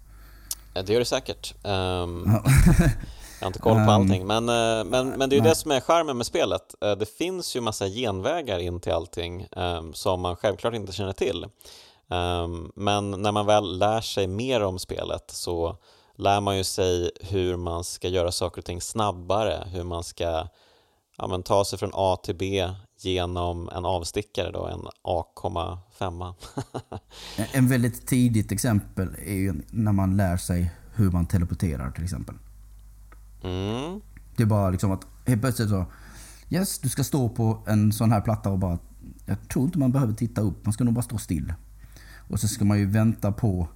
Ja, 0.73 0.83
det 0.83 0.93
gör 0.93 0.99
det 0.99 1.05
säkert. 1.05 1.53
Um, 1.63 1.71
jag 3.39 3.45
har 3.45 3.47
inte 3.47 3.59
koll 3.59 3.73
på 3.73 3.79
ehm, 3.79 3.89
allting, 3.89 4.27
men, 4.27 4.49
uh, 4.49 4.85
men, 4.85 5.09
men 5.09 5.29
det 5.29 5.35
är 5.35 5.37
ju 5.37 5.43
det 5.43 5.55
som 5.55 5.71
är 5.71 5.79
charmen 5.79 6.17
med 6.17 6.25
spelet. 6.25 6.75
Uh, 6.85 6.91
det 6.91 7.17
finns 7.17 7.55
ju 7.55 7.61
massa 7.61 7.87
genvägar 7.87 8.59
in 8.59 8.79
till 8.79 8.91
allting 8.91 9.47
um, 9.51 9.93
som 9.93 10.21
man 10.21 10.35
självklart 10.35 10.73
inte 10.73 10.93
känner 10.93 11.13
till. 11.13 11.45
Ehm, 12.11 12.71
men 12.75 13.11
när 13.11 13.31
man 13.31 13.45
väl 13.45 13.77
lär 13.77 14.01
sig 14.01 14.27
mer 14.27 14.63
om 14.63 14.79
spelet 14.79 15.23
så 15.27 15.77
lär 16.15 16.41
man 16.41 16.57
ju 16.57 16.63
sig 16.63 17.11
hur 17.21 17.57
man 17.57 17.83
ska 17.83 18.07
göra 18.07 18.31
saker 18.31 18.61
och 18.61 18.65
ting 18.65 18.81
snabbare, 18.81 19.67
hur 19.67 19.83
man 19.83 20.03
ska 20.03 20.47
ja, 21.17 21.27
men, 21.27 21.43
ta 21.43 21.65
sig 21.65 21.79
från 21.79 21.91
A 21.93 22.17
till 22.23 22.35
B 22.35 22.69
genom 22.99 23.69
en 23.69 23.85
avstickare, 23.85 24.51
då, 24.51 24.65
en 24.67 24.87
A,5. 25.03 26.33
en 27.53 27.67
väldigt 27.67 28.07
tidigt 28.07 28.51
exempel 28.51 29.15
är 29.25 29.35
ju 29.35 29.53
när 29.69 29.91
man 29.91 30.17
lär 30.17 30.37
sig 30.37 30.71
hur 30.93 31.11
man 31.11 31.25
teleporterar 31.25 31.91
till 31.91 32.03
exempel. 32.03 32.35
Mm. 33.43 34.01
Det 34.35 34.43
är 34.43 34.47
bara 34.47 34.69
liksom 34.69 34.91
att 34.91 35.05
helt 35.27 35.41
plötsligt 35.41 35.69
så, 35.69 35.85
yes, 36.49 36.79
du 36.79 36.89
ska 36.89 37.03
stå 37.03 37.29
på 37.29 37.63
en 37.67 37.93
sån 37.93 38.11
här 38.11 38.21
platta 38.21 38.49
och 38.49 38.59
bara, 38.59 38.79
jag 39.25 39.49
tror 39.49 39.65
inte 39.65 39.79
man 39.79 39.91
behöver 39.91 40.13
titta 40.13 40.41
upp, 40.41 40.65
man 40.65 40.73
ska 40.73 40.83
nog 40.83 40.93
bara 40.93 41.01
stå 41.01 41.17
still. 41.17 41.53
Och 42.31 42.39
så 42.39 42.47
ska 42.47 42.65
man 42.65 42.79
ju 42.79 42.85
vänta 42.85 43.31
på 43.31 43.67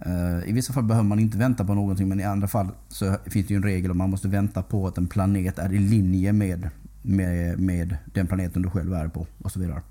eh, 0.00 0.48
i 0.48 0.52
vissa 0.52 0.72
fall 0.72 0.84
behöver 0.84 1.08
man 1.08 1.18
inte 1.18 1.38
vänta 1.38 1.64
på 1.64 1.74
någonting 1.74 2.08
men 2.08 2.20
i 2.20 2.24
andra 2.24 2.48
fall 2.48 2.68
så 2.88 3.16
finns 3.26 3.46
det 3.46 3.54
ju 3.54 3.56
en 3.56 3.62
regel 3.62 3.90
om 3.90 3.98
man 3.98 4.10
måste 4.10 4.28
vänta 4.28 4.62
på 4.62 4.86
att 4.86 4.98
en 4.98 5.06
planet 5.06 5.58
är 5.58 5.72
i 5.72 5.78
linje 5.78 6.32
med, 6.32 6.70
med, 7.02 7.58
med 7.58 7.96
den 8.04 8.26
planeten 8.26 8.62
du 8.62 8.70
själv 8.70 8.94
är 8.94 9.08
på 9.08 9.26
och 9.42 9.52
så 9.52 9.60
vidare. 9.60 9.82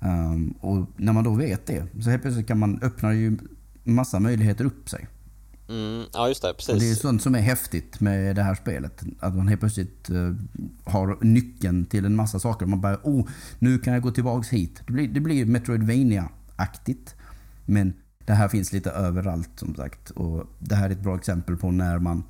Um, 0.00 0.54
och 0.60 0.86
när 0.96 1.12
man 1.12 1.24
då 1.24 1.34
vet 1.34 1.66
det 1.66 1.84
så 2.02 2.10
helt 2.10 2.22
plötsligt 2.22 2.46
kan 2.46 2.58
man 2.58 2.78
öppna 2.82 3.14
ju 3.14 3.38
massa 3.84 4.20
möjligheter 4.20 4.64
upp 4.64 4.88
sig. 4.88 5.06
Mm, 5.68 6.04
ja, 6.12 6.28
just 6.28 6.42
det. 6.42 6.54
Precis. 6.54 6.74
Och 6.74 6.80
det 6.80 6.90
är 6.90 6.94
sånt 6.94 7.22
som 7.22 7.34
är 7.34 7.40
häftigt 7.40 8.00
med 8.00 8.36
det 8.36 8.42
här 8.42 8.54
spelet. 8.54 9.02
Att 9.20 9.34
man 9.34 9.48
helt 9.48 9.60
plötsligt 9.60 10.10
uh, 10.10 10.34
har 10.84 11.18
nyckeln 11.20 11.86
till 11.86 12.04
en 12.04 12.16
massa 12.16 12.38
saker. 12.38 12.66
Man 12.66 12.80
bara, 12.80 12.98
oh, 13.02 13.28
nu 13.58 13.78
kan 13.78 13.92
jag 13.92 14.02
gå 14.02 14.10
tillbaks 14.10 14.48
hit. 14.48 14.82
Det 14.86 14.92
blir, 14.92 15.08
det 15.08 15.20
blir 15.20 15.46
Metroidvania 15.46 16.28
aktigt. 16.60 17.14
Men 17.66 17.92
det 18.24 18.32
här 18.32 18.48
finns 18.48 18.72
lite 18.72 18.90
överallt 18.90 19.50
som 19.56 19.74
sagt. 19.74 20.10
Och 20.10 20.46
Det 20.58 20.74
här 20.74 20.88
är 20.88 20.92
ett 20.92 21.02
bra 21.02 21.16
exempel 21.16 21.56
på 21.56 21.70
när 21.70 21.98
man 21.98 22.24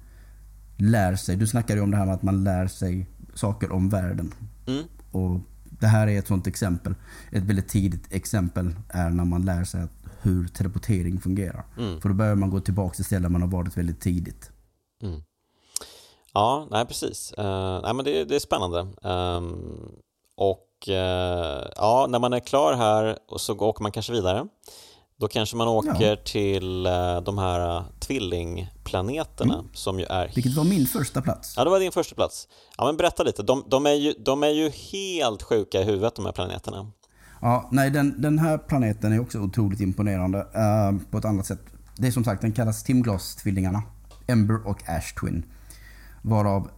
lär 0.77 1.17
sig. 1.17 1.37
Du 1.37 1.47
snackade 1.47 1.79
ju 1.79 1.83
om 1.85 1.91
det 1.91 1.97
här 1.97 2.07
med 2.07 2.15
att 2.15 2.23
man 2.23 2.45
lär 2.45 2.67
sig 2.67 3.07
saker 3.35 3.73
om 3.73 3.89
världen. 3.89 4.35
Mm. 4.67 4.85
Och 5.11 5.41
Det 5.65 5.87
här 5.87 6.07
är 6.07 6.19
ett 6.19 6.27
sånt 6.27 6.47
exempel. 6.47 6.95
Ett 7.31 7.43
väldigt 7.43 7.69
tidigt 7.69 8.13
exempel 8.13 8.75
är 8.89 9.11
när 9.11 9.25
man 9.25 9.45
lär 9.45 9.65
sig 9.65 9.87
hur 10.23 10.49
teleportering 10.49 11.21
fungerar. 11.21 11.65
Mm. 11.79 12.01
För 12.01 12.09
då 12.09 12.15
börjar 12.15 12.35
man 12.35 12.51
gå 12.51 12.61
tillbaka 12.61 12.95
till 12.95 13.05
ställen 13.05 13.33
man 13.33 13.43
har 13.43 13.49
varit 13.49 13.77
väldigt 13.77 14.01
tidigt. 14.01 14.51
Mm. 15.03 15.23
Ja, 16.35 16.69
nej 16.71 16.87
precis. 16.87 17.35
Uh, 17.39 17.81
nej, 17.83 17.95
men 17.95 18.05
det, 18.05 18.25
det 18.25 18.35
är 18.35 18.41
spännande. 18.41 18.87
Um, 19.03 19.93
och 20.37 20.70
Eh, 20.89 21.69
ja, 21.77 22.07
när 22.11 22.19
man 22.19 22.33
är 22.33 22.41
klar 22.41 22.73
här 22.75 23.19
och 23.29 23.41
så 23.41 23.59
åker 23.59 23.83
man 23.83 23.93
kanske 23.93 24.13
vidare. 24.13 24.47
Då 25.21 25.29
kanske 25.29 25.57
man 25.57 25.69
åker 25.69 26.11
ja. 26.11 26.17
till 26.25 26.87
eh, 26.87 27.21
de 27.21 27.39
här 27.39 27.77
eh, 27.77 27.85
tvillingplaneterna 27.99 29.55
mm. 29.55 29.67
som 29.73 29.99
ju 29.99 30.05
är... 30.05 30.33
Vilket 30.35 30.57
var 30.57 30.65
min 30.65 30.87
första 30.87 31.23
plats. 31.23 31.55
Ja, 31.57 31.65
det 31.65 31.71
var 31.71 31.81
din 31.81 31.93
första 31.93 32.15
plats. 32.15 32.49
Ja, 32.79 32.87
men 32.87 32.97
berätta 32.97 33.23
lite. 33.23 33.43
De, 33.43 33.65
de, 33.69 33.87
är, 33.87 33.95
ju, 33.95 34.15
de 34.19 34.43
är 34.43 34.49
ju 34.49 34.71
helt 34.71 35.43
sjuka 35.43 35.81
i 35.81 35.85
huvudet 35.85 36.15
de 36.15 36.25
här 36.25 36.33
planeterna. 36.33 36.91
Ja, 37.41 37.69
nej, 37.73 37.91
den, 37.91 38.21
den 38.21 38.39
här 38.39 38.59
planeten 38.59 39.13
är 39.13 39.21
också 39.21 39.39
otroligt 39.39 39.81
imponerande 39.81 40.39
uh, 40.39 41.11
på 41.11 41.19
ett 41.19 41.25
annat 41.25 41.47
sätt. 41.47 41.61
Det 41.97 42.07
är 42.07 42.11
som 42.11 42.25
sagt, 42.25 42.43
den 42.43 42.53
kallas 42.53 42.85
Timglas-tvillingarna. 42.85 43.83
Ember 44.27 44.67
och 44.67 44.89
Ash 44.89 45.21
Twin. 45.21 45.45
Varav 46.23 46.71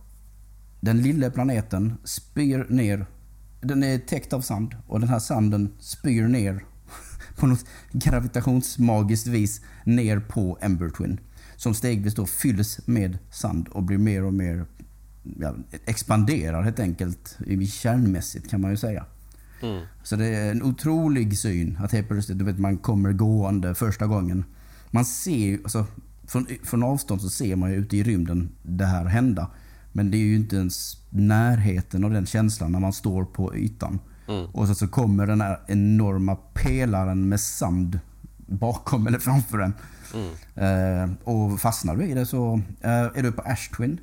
den 0.81 1.03
lilla 1.03 1.31
planeten 1.31 1.95
spyr 2.05 2.67
ner 2.69 3.07
den 3.63 3.83
är 3.83 3.99
täckt 3.99 4.33
av 4.33 4.41
sand 4.41 4.77
och 4.87 5.01
den 5.01 5.09
här 5.09 5.19
sanden 5.19 5.73
spyr 5.79 6.29
ner 6.29 6.65
på 7.37 7.47
något 7.47 7.65
gravitationsmagiskt 7.93 9.27
vis 9.27 9.61
ner 9.85 10.21
på 10.21 10.59
Ember 10.61 10.89
Twin. 10.89 11.21
Som 11.57 11.75
stegvis 11.75 12.15
då 12.15 12.27
fylls 12.27 12.87
med 12.87 13.19
sand 13.31 13.69
och 13.69 13.83
blir 13.83 13.99
mer 13.99 14.25
och 14.25 14.35
mer 14.35 14.67
ja, 15.23 15.55
expanderar 15.87 16.63
helt 16.63 16.81
enkelt 16.81 17.39
kärnmässigt 17.73 18.51
kan 18.51 18.61
man 18.61 18.71
ju 18.71 18.77
säga. 18.77 19.05
Mm. 19.63 19.87
Så 20.03 20.17
det 20.17 20.27
är 20.27 20.51
en 20.51 20.63
otrolig 20.63 21.39
syn 21.39 21.79
att 21.81 21.93
helt 21.93 22.09
plötsligt 22.09 22.39
du 22.39 22.45
vet, 22.45 22.59
man 22.59 22.79
kommer 22.79 23.13
gående 23.13 23.75
första 23.75 24.07
gången. 24.07 24.45
Man 24.91 25.05
ser 25.05 25.59
alltså, 25.63 25.87
från, 26.27 26.47
från 26.63 26.83
avstånd 26.83 27.21
så 27.21 27.31
ser 27.31 27.57
man 27.57 27.71
ju 27.71 27.77
ute 27.77 27.97
i 27.97 28.03
rymden 28.03 28.51
det 28.63 28.87
här 28.87 29.05
hända. 29.05 29.51
Men 29.93 30.11
det 30.11 30.17
är 30.17 30.25
ju 30.27 30.37
inte 30.37 30.57
ens 30.57 30.97
närheten 31.11 32.05
av 32.05 32.11
den 32.11 32.27
känslan 32.27 32.73
när 32.73 32.81
man 32.81 32.93
står 32.93 33.25
på 33.25 33.57
ytan. 33.57 33.99
Mm. 34.29 34.47
Och 34.47 34.69
så, 34.69 34.75
så 34.75 34.89
kommer 34.89 35.27
den 35.27 35.41
här 35.41 35.61
enorma 35.67 36.37
pelaren 36.37 37.29
med 37.29 37.41
sand 37.41 37.99
bakom 38.47 39.07
eller 39.07 39.19
framför 39.19 39.59
den. 39.59 39.75
Mm. 40.15 40.31
Eh, 40.55 41.11
och 41.25 41.61
fastnar 41.61 41.97
du 41.97 42.05
i 42.05 42.15
det 42.15 42.27
så, 42.27 42.61
eh, 42.81 42.91
är 42.91 43.23
du 43.23 43.33
på 43.33 43.43
Ashtwin 43.43 44.01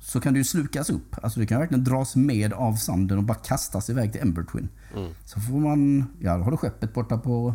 så 0.00 0.20
kan 0.20 0.34
du 0.34 0.44
slukas 0.44 0.90
upp. 0.90 1.16
Alltså 1.22 1.40
du 1.40 1.46
kan 1.46 1.60
verkligen 1.60 1.84
dras 1.84 2.16
med 2.16 2.52
av 2.52 2.74
sanden 2.74 3.18
och 3.18 3.24
bara 3.24 3.38
kastas 3.38 3.90
iväg 3.90 4.12
till 4.12 4.20
Embertwin. 4.20 4.68
Mm. 4.96 5.12
Så 5.24 5.40
får 5.40 5.60
man, 5.60 6.06
ja 6.20 6.36
då 6.36 6.44
har 6.44 6.50
du 6.50 6.56
skeppet 6.56 6.94
borta 6.94 7.18
på, 7.18 7.54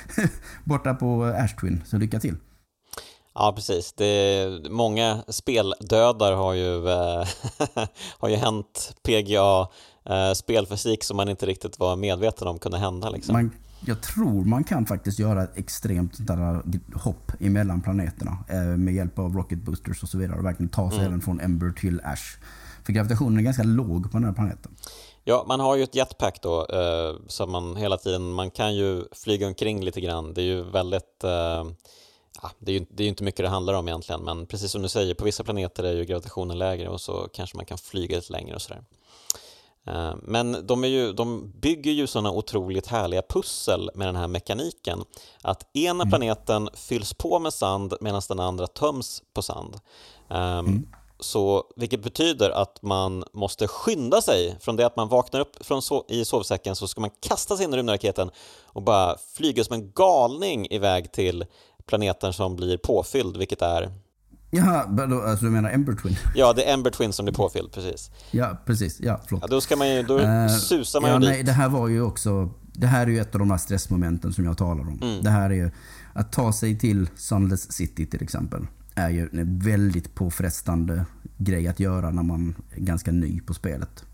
borta 0.64 0.94
på 0.94 1.24
Ashtwin. 1.24 1.82
Så 1.86 1.98
lycka 1.98 2.20
till. 2.20 2.36
Ja, 3.34 3.52
precis. 3.56 3.92
Det, 3.92 4.48
många 4.70 5.22
speldödar 5.28 6.32
har 6.32 6.52
ju, 6.52 6.88
äh, 6.88 7.28
har 8.18 8.28
ju 8.28 8.36
hänt 8.36 8.94
PGA 9.02 9.68
äh, 10.16 10.32
spelfysik 10.34 11.04
som 11.04 11.16
man 11.16 11.28
inte 11.28 11.46
riktigt 11.46 11.78
var 11.78 11.96
medveten 11.96 12.48
om 12.48 12.58
kunde 12.58 12.78
hända. 12.78 13.10
Liksom. 13.10 13.32
Man, 13.32 13.50
jag 13.86 14.02
tror 14.02 14.44
man 14.44 14.64
kan 14.64 14.86
faktiskt 14.86 15.18
göra 15.18 15.42
ett 15.42 15.56
extremt 15.56 16.26
där 16.26 16.62
hopp 16.98 17.32
emellan 17.40 17.80
planeterna 17.80 18.38
med 18.76 18.94
hjälp 18.94 19.18
av 19.18 19.36
rocket 19.36 19.58
boosters 19.58 20.02
och 20.02 20.08
så 20.08 20.18
vidare 20.18 20.38
och 20.38 20.44
verkligen 20.44 20.70
ta 20.70 20.90
sig 20.90 20.98
mm. 20.98 21.08
även 21.08 21.20
från 21.20 21.40
Ember 21.40 21.70
till 21.70 22.00
Ash. 22.04 22.38
För 22.84 22.92
gravitationen 22.92 23.38
är 23.38 23.42
ganska 23.42 23.62
låg 23.62 24.12
på 24.12 24.18
den 24.18 24.24
här 24.24 24.32
planeten. 24.32 24.76
Ja, 25.24 25.44
man 25.48 25.60
har 25.60 25.76
ju 25.76 25.82
ett 25.82 25.94
jetpack 25.94 26.42
då, 26.42 26.66
eh, 26.66 27.16
så 27.26 27.46
man 27.46 27.76
hela 27.76 27.96
tiden, 27.96 28.32
man 28.32 28.50
kan 28.50 28.74
ju 28.74 29.04
flyga 29.12 29.46
omkring 29.46 29.84
lite 29.84 30.00
grann. 30.00 30.34
Det 30.34 30.40
är 30.40 30.44
ju 30.44 30.62
väldigt, 30.62 31.24
eh, 31.24 31.64
ja, 32.42 32.50
det 32.58 32.72
är 32.72 32.78
ju 32.78 32.86
det 32.90 33.04
är 33.04 33.08
inte 33.08 33.24
mycket 33.24 33.44
det 33.44 33.48
handlar 33.48 33.74
om 33.74 33.88
egentligen, 33.88 34.20
men 34.20 34.46
precis 34.46 34.72
som 34.72 34.82
du 34.82 34.88
säger, 34.88 35.14
på 35.14 35.24
vissa 35.24 35.44
planeter 35.44 35.84
är 35.84 35.92
ju 35.92 36.04
gravitationen 36.04 36.58
lägre 36.58 36.88
och 36.88 37.00
så 37.00 37.28
kanske 37.32 37.56
man 37.56 37.66
kan 37.66 37.78
flyga 37.78 38.16
lite 38.16 38.32
längre 38.32 38.54
och 38.54 38.62
sådär. 38.62 38.82
Eh, 39.86 40.14
men 40.22 40.66
de, 40.66 40.84
är 40.84 40.88
ju, 40.88 41.12
de 41.12 41.52
bygger 41.60 41.92
ju 41.92 42.06
sådana 42.06 42.30
otroligt 42.30 42.86
härliga 42.86 43.22
pussel 43.28 43.90
med 43.94 44.08
den 44.08 44.16
här 44.16 44.28
mekaniken. 44.28 45.04
Att 45.42 45.76
ena 45.76 46.02
mm. 46.02 46.08
planeten 46.08 46.68
fylls 46.74 47.14
på 47.14 47.38
med 47.38 47.54
sand 47.54 47.94
medan 48.00 48.22
den 48.28 48.40
andra 48.40 48.66
töms 48.66 49.22
på 49.34 49.42
sand. 49.42 49.74
Um, 50.28 50.38
mm. 50.38 50.88
Så, 51.20 51.64
vilket 51.76 52.02
betyder 52.02 52.50
att 52.50 52.82
man 52.82 53.24
måste 53.32 53.68
skynda 53.68 54.22
sig. 54.22 54.56
Från 54.60 54.76
det 54.76 54.86
att 54.86 54.96
man 54.96 55.08
vaknar 55.08 55.40
upp 55.40 55.66
från 55.66 55.82
so 55.82 56.04
i 56.08 56.24
sovsäcken 56.24 56.76
så 56.76 56.88
ska 56.88 57.00
man 57.00 57.10
kasta 57.20 57.56
sig 57.56 57.64
in 57.64 57.74
i 57.74 57.76
rymdraketen 57.76 58.30
och 58.64 58.82
bara 58.82 59.16
flyga 59.34 59.64
som 59.64 59.74
en 59.74 59.92
galning 59.92 60.66
iväg 60.70 61.12
till 61.12 61.44
planeten 61.86 62.32
som 62.32 62.56
blir 62.56 62.76
påfylld, 62.76 63.36
vilket 63.36 63.62
är 63.62 63.92
Jaha, 64.54 64.84
alltså 65.26 65.44
du 65.44 65.50
menar 65.50 65.70
Ember 65.70 65.92
Twin? 65.92 66.16
Ja, 66.34 66.52
det 66.52 66.64
är 66.64 66.74
Ember 66.74 66.90
Twin 66.90 67.12
som 67.12 67.24
blir 67.24 67.34
påfylld, 67.34 67.72
precis. 67.72 68.10
Ja, 68.30 68.58
precis. 68.66 69.00
Ja, 69.00 69.20
förlåt. 69.26 69.42
Ja, 69.42 69.48
då 69.48 69.60
ska 69.60 69.76
man 69.76 69.94
ju, 69.94 70.02
då 70.02 70.18
uh, 70.18 70.48
susar 70.48 71.00
man 71.00 71.10
ja, 71.10 71.16
ju 71.16 71.20
dit. 71.20 71.28
Nej, 71.28 71.42
det 71.42 71.52
här 71.52 71.68
var 71.68 71.88
ju 71.88 72.02
också, 72.02 72.50
det 72.72 72.86
här 72.86 73.06
är 73.06 73.10
ju 73.10 73.20
ett 73.20 73.34
av 73.34 73.38
de 73.38 73.50
här 73.50 73.58
stressmomenten 73.58 74.32
som 74.32 74.44
jag 74.44 74.58
talar 74.58 74.82
om. 74.82 75.00
Mm. 75.02 75.22
Det 75.22 75.30
här 75.30 75.50
är 75.50 75.54
ju, 75.54 75.70
att 76.12 76.32
ta 76.32 76.52
sig 76.52 76.78
till 76.78 77.08
Sunless 77.16 77.72
City 77.72 78.06
till 78.06 78.22
exempel, 78.22 78.66
är 78.94 79.10
ju 79.10 79.28
en 79.32 79.58
väldigt 79.58 80.14
påfrestande 80.14 81.04
grej 81.38 81.68
att 81.68 81.80
göra 81.80 82.10
när 82.10 82.22
man 82.22 82.54
är 82.70 82.80
ganska 82.80 83.12
ny 83.12 83.40
på 83.40 83.54
spelet. 83.54 84.04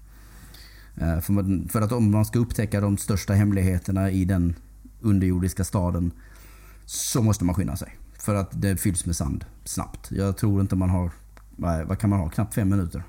För, 1.22 1.32
man, 1.32 1.68
för 1.72 1.80
att 1.80 1.92
om 1.92 2.10
man 2.10 2.24
ska 2.24 2.38
upptäcka 2.38 2.80
de 2.80 2.98
största 2.98 3.32
hemligheterna 3.32 4.10
i 4.10 4.24
den 4.24 4.54
underjordiska 5.00 5.64
staden 5.64 6.12
så 6.88 7.22
måste 7.22 7.44
man 7.44 7.54
skynda 7.54 7.76
sig. 7.76 7.98
För 8.18 8.34
att 8.34 8.48
det 8.52 8.76
fylls 8.76 9.06
med 9.06 9.16
sand 9.16 9.44
snabbt. 9.64 10.10
Jag 10.10 10.36
tror 10.36 10.60
inte 10.60 10.76
man 10.76 10.90
har, 10.90 11.12
vad 11.84 11.98
kan 11.98 12.10
man 12.10 12.18
ha, 12.20 12.30
knappt 12.30 12.54
fem 12.54 12.68
minuter. 12.68 13.02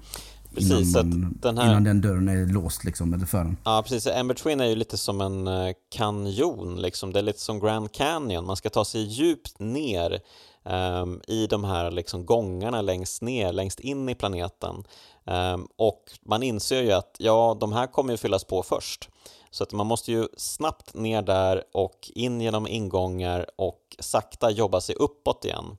Precis, 0.53 0.95
innan, 0.95 1.21
man, 1.21 1.37
den 1.41 1.57
här... 1.57 1.69
innan 1.69 1.83
den 1.83 2.01
dörren 2.01 2.29
är 2.29 2.45
låst 2.45 2.83
liksom, 2.83 3.13
eller 3.13 3.25
för 3.25 3.37
den. 3.37 3.57
Ja, 3.63 3.81
precis. 3.83 4.07
Ember 4.07 4.35
Twin 4.35 4.59
är 4.59 4.65
ju 4.65 4.75
lite 4.75 4.97
som 4.97 5.21
en 5.21 5.47
eh, 5.47 5.73
kanjon, 5.95 6.81
liksom. 6.81 7.13
det 7.13 7.19
är 7.19 7.23
lite 7.23 7.39
som 7.39 7.59
Grand 7.59 7.91
Canyon. 7.91 8.45
Man 8.45 8.55
ska 8.55 8.69
ta 8.69 8.85
sig 8.85 9.01
djupt 9.01 9.59
ner 9.59 10.19
um, 10.63 11.21
i 11.27 11.47
de 11.47 11.63
här 11.63 11.91
liksom, 11.91 12.25
gångarna 12.25 12.81
längst 12.81 13.21
ner, 13.21 13.53
längst 13.53 13.79
in 13.79 14.09
i 14.09 14.15
planeten. 14.15 14.83
Um, 15.25 15.67
och 15.77 16.03
man 16.25 16.43
inser 16.43 16.81
ju 16.81 16.91
att 16.91 17.15
ja, 17.19 17.57
de 17.59 17.73
här 17.73 17.87
kommer 17.87 18.11
ju 18.13 18.17
fyllas 18.17 18.43
på 18.43 18.63
först. 18.63 19.09
Så 19.51 19.63
att 19.63 19.73
man 19.73 19.87
måste 19.87 20.11
ju 20.11 20.27
snabbt 20.37 20.93
ner 20.93 21.21
där 21.21 21.63
och 21.73 22.11
in 22.15 22.41
genom 22.41 22.67
ingångar 22.67 23.45
och 23.55 23.95
sakta 23.99 24.51
jobba 24.51 24.81
sig 24.81 24.95
uppåt 24.95 25.45
igen 25.45 25.77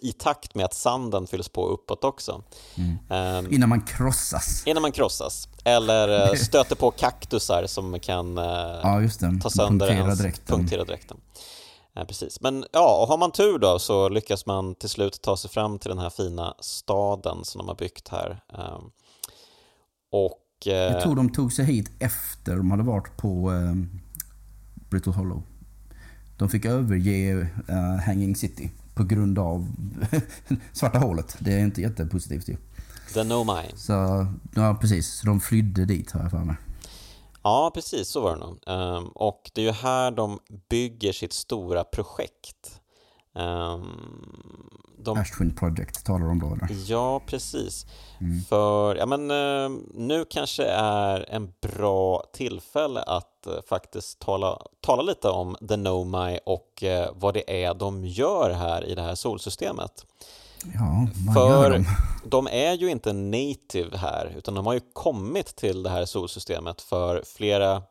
i 0.00 0.12
takt 0.12 0.54
med 0.54 0.64
att 0.64 0.74
sanden 0.74 1.26
fylls 1.26 1.48
på 1.48 1.66
uppåt 1.66 2.04
också. 2.04 2.42
Mm. 2.74 3.44
Um, 3.44 3.52
innan 3.52 3.68
man 3.68 3.80
krossas. 3.80 4.66
Innan 4.66 4.82
man 4.82 4.92
krossas. 4.92 5.48
Eller 5.64 6.28
eh, 6.28 6.34
stöter 6.34 6.76
på 6.76 6.90
kaktusar 6.90 7.66
som 7.66 8.00
kan 8.00 8.38
uh, 8.38 8.44
ja, 8.44 9.00
ta 9.42 9.50
sönder 9.50 9.86
punktera 9.86 10.06
hans, 10.06 10.18
dräkten. 10.18 10.56
Punktera 10.56 10.84
dräkten. 10.84 11.16
Uh, 11.98 12.04
precis. 12.04 12.40
Men 12.40 12.64
ja, 12.72 13.02
och 13.02 13.08
har 13.08 13.18
man 13.18 13.32
tur 13.32 13.58
då 13.58 13.78
så 13.78 14.08
lyckas 14.08 14.46
man 14.46 14.74
till 14.74 14.88
slut 14.88 15.22
ta 15.22 15.36
sig 15.36 15.50
fram 15.50 15.78
till 15.78 15.88
den 15.88 15.98
här 15.98 16.10
fina 16.10 16.54
staden 16.60 17.44
som 17.44 17.58
de 17.58 17.68
har 17.68 17.74
byggt 17.74 18.08
här. 18.08 18.40
Um, 18.48 18.90
och 20.10 20.38
jag 20.66 21.00
tror 21.00 21.16
de 21.16 21.32
tog 21.32 21.52
sig 21.52 21.64
hit 21.64 21.90
efter 21.98 22.56
de 22.56 22.70
hade 22.70 22.82
varit 22.82 23.16
på 23.16 23.52
eh, 23.52 23.74
Brittle 24.90 25.12
Hollow. 25.12 25.42
De 26.36 26.48
fick 26.48 26.64
överge 26.64 27.34
uh, 27.34 27.96
Hanging 28.06 28.36
City 28.36 28.70
på 28.94 29.04
grund 29.04 29.38
av 29.38 29.66
svarta 30.72 30.98
hålet. 30.98 31.36
Det 31.38 31.52
är 31.52 31.60
inte 31.60 31.80
jättepositivt 31.80 32.48
ju. 32.48 32.56
The 33.14 33.24
No 33.24 33.44
My. 33.44 33.76
Så, 33.76 34.26
ja 34.54 34.78
precis, 34.80 35.08
så 35.08 35.26
de 35.26 35.40
flydde 35.40 35.84
dit 35.84 36.10
har 36.10 36.20
jag 36.20 36.30
för 36.30 36.38
mig. 36.38 36.56
Ja, 37.42 37.70
precis 37.74 38.08
så 38.08 38.20
var 38.20 38.36
det 38.36 38.40
nog. 38.40 38.58
Um, 38.66 39.08
och 39.08 39.50
det 39.54 39.60
är 39.60 39.64
ju 39.64 39.72
här 39.72 40.10
de 40.10 40.38
bygger 40.70 41.12
sitt 41.12 41.32
stora 41.32 41.84
projekt. 41.84 42.80
Um, 43.38 44.68
de... 44.98 45.18
Ashwin 45.18 45.54
Project 45.54 46.04
talar 46.04 46.26
de 46.26 46.38
då 46.38 46.46
eller? 46.46 46.68
Ja, 46.90 47.20
precis. 47.26 47.86
Mm. 48.20 48.40
För, 48.40 48.96
ja 48.96 49.06
men 49.06 49.30
uh, 49.30 49.80
nu 49.94 50.24
kanske 50.30 50.64
är 50.64 51.26
en 51.30 51.52
bra 51.60 52.24
tillfälle 52.32 53.02
att 53.02 53.46
uh, 53.46 53.52
faktiskt 53.68 54.18
tala, 54.18 54.58
tala 54.80 55.02
lite 55.02 55.28
om 55.28 55.56
The 55.68 55.76
Nomai 55.76 56.38
och 56.46 56.82
uh, 56.82 57.06
vad 57.14 57.34
det 57.34 57.64
är 57.64 57.74
de 57.74 58.04
gör 58.04 58.50
här 58.50 58.84
i 58.84 58.94
det 58.94 59.02
här 59.02 59.14
solsystemet. 59.14 60.06
Ja, 60.74 61.08
vad 61.26 61.34
För 61.34 61.48
gör 61.48 61.70
de? 61.70 61.84
de 62.24 62.46
är 62.46 62.72
ju 62.72 62.90
inte 62.90 63.12
native 63.12 63.96
här, 63.96 64.34
utan 64.36 64.54
de 64.54 64.66
har 64.66 64.74
ju 64.74 64.80
kommit 64.92 65.56
till 65.56 65.82
det 65.82 65.90
här 65.90 66.04
solsystemet 66.04 66.80
för 66.80 67.22
flera 67.26 67.82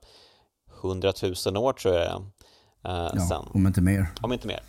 hundratusen 0.82 1.58
år 1.58 1.74
tror 1.74 1.94
jag 1.96 2.04
det 2.04 2.10
är. 2.90 3.12
ja, 3.14 3.28
sen. 3.30 3.46
Om 3.54 3.68
inte 3.68 3.82
mer. 3.82 4.08
Om 4.22 4.34
inte 4.34 4.48
mer. 4.48 4.62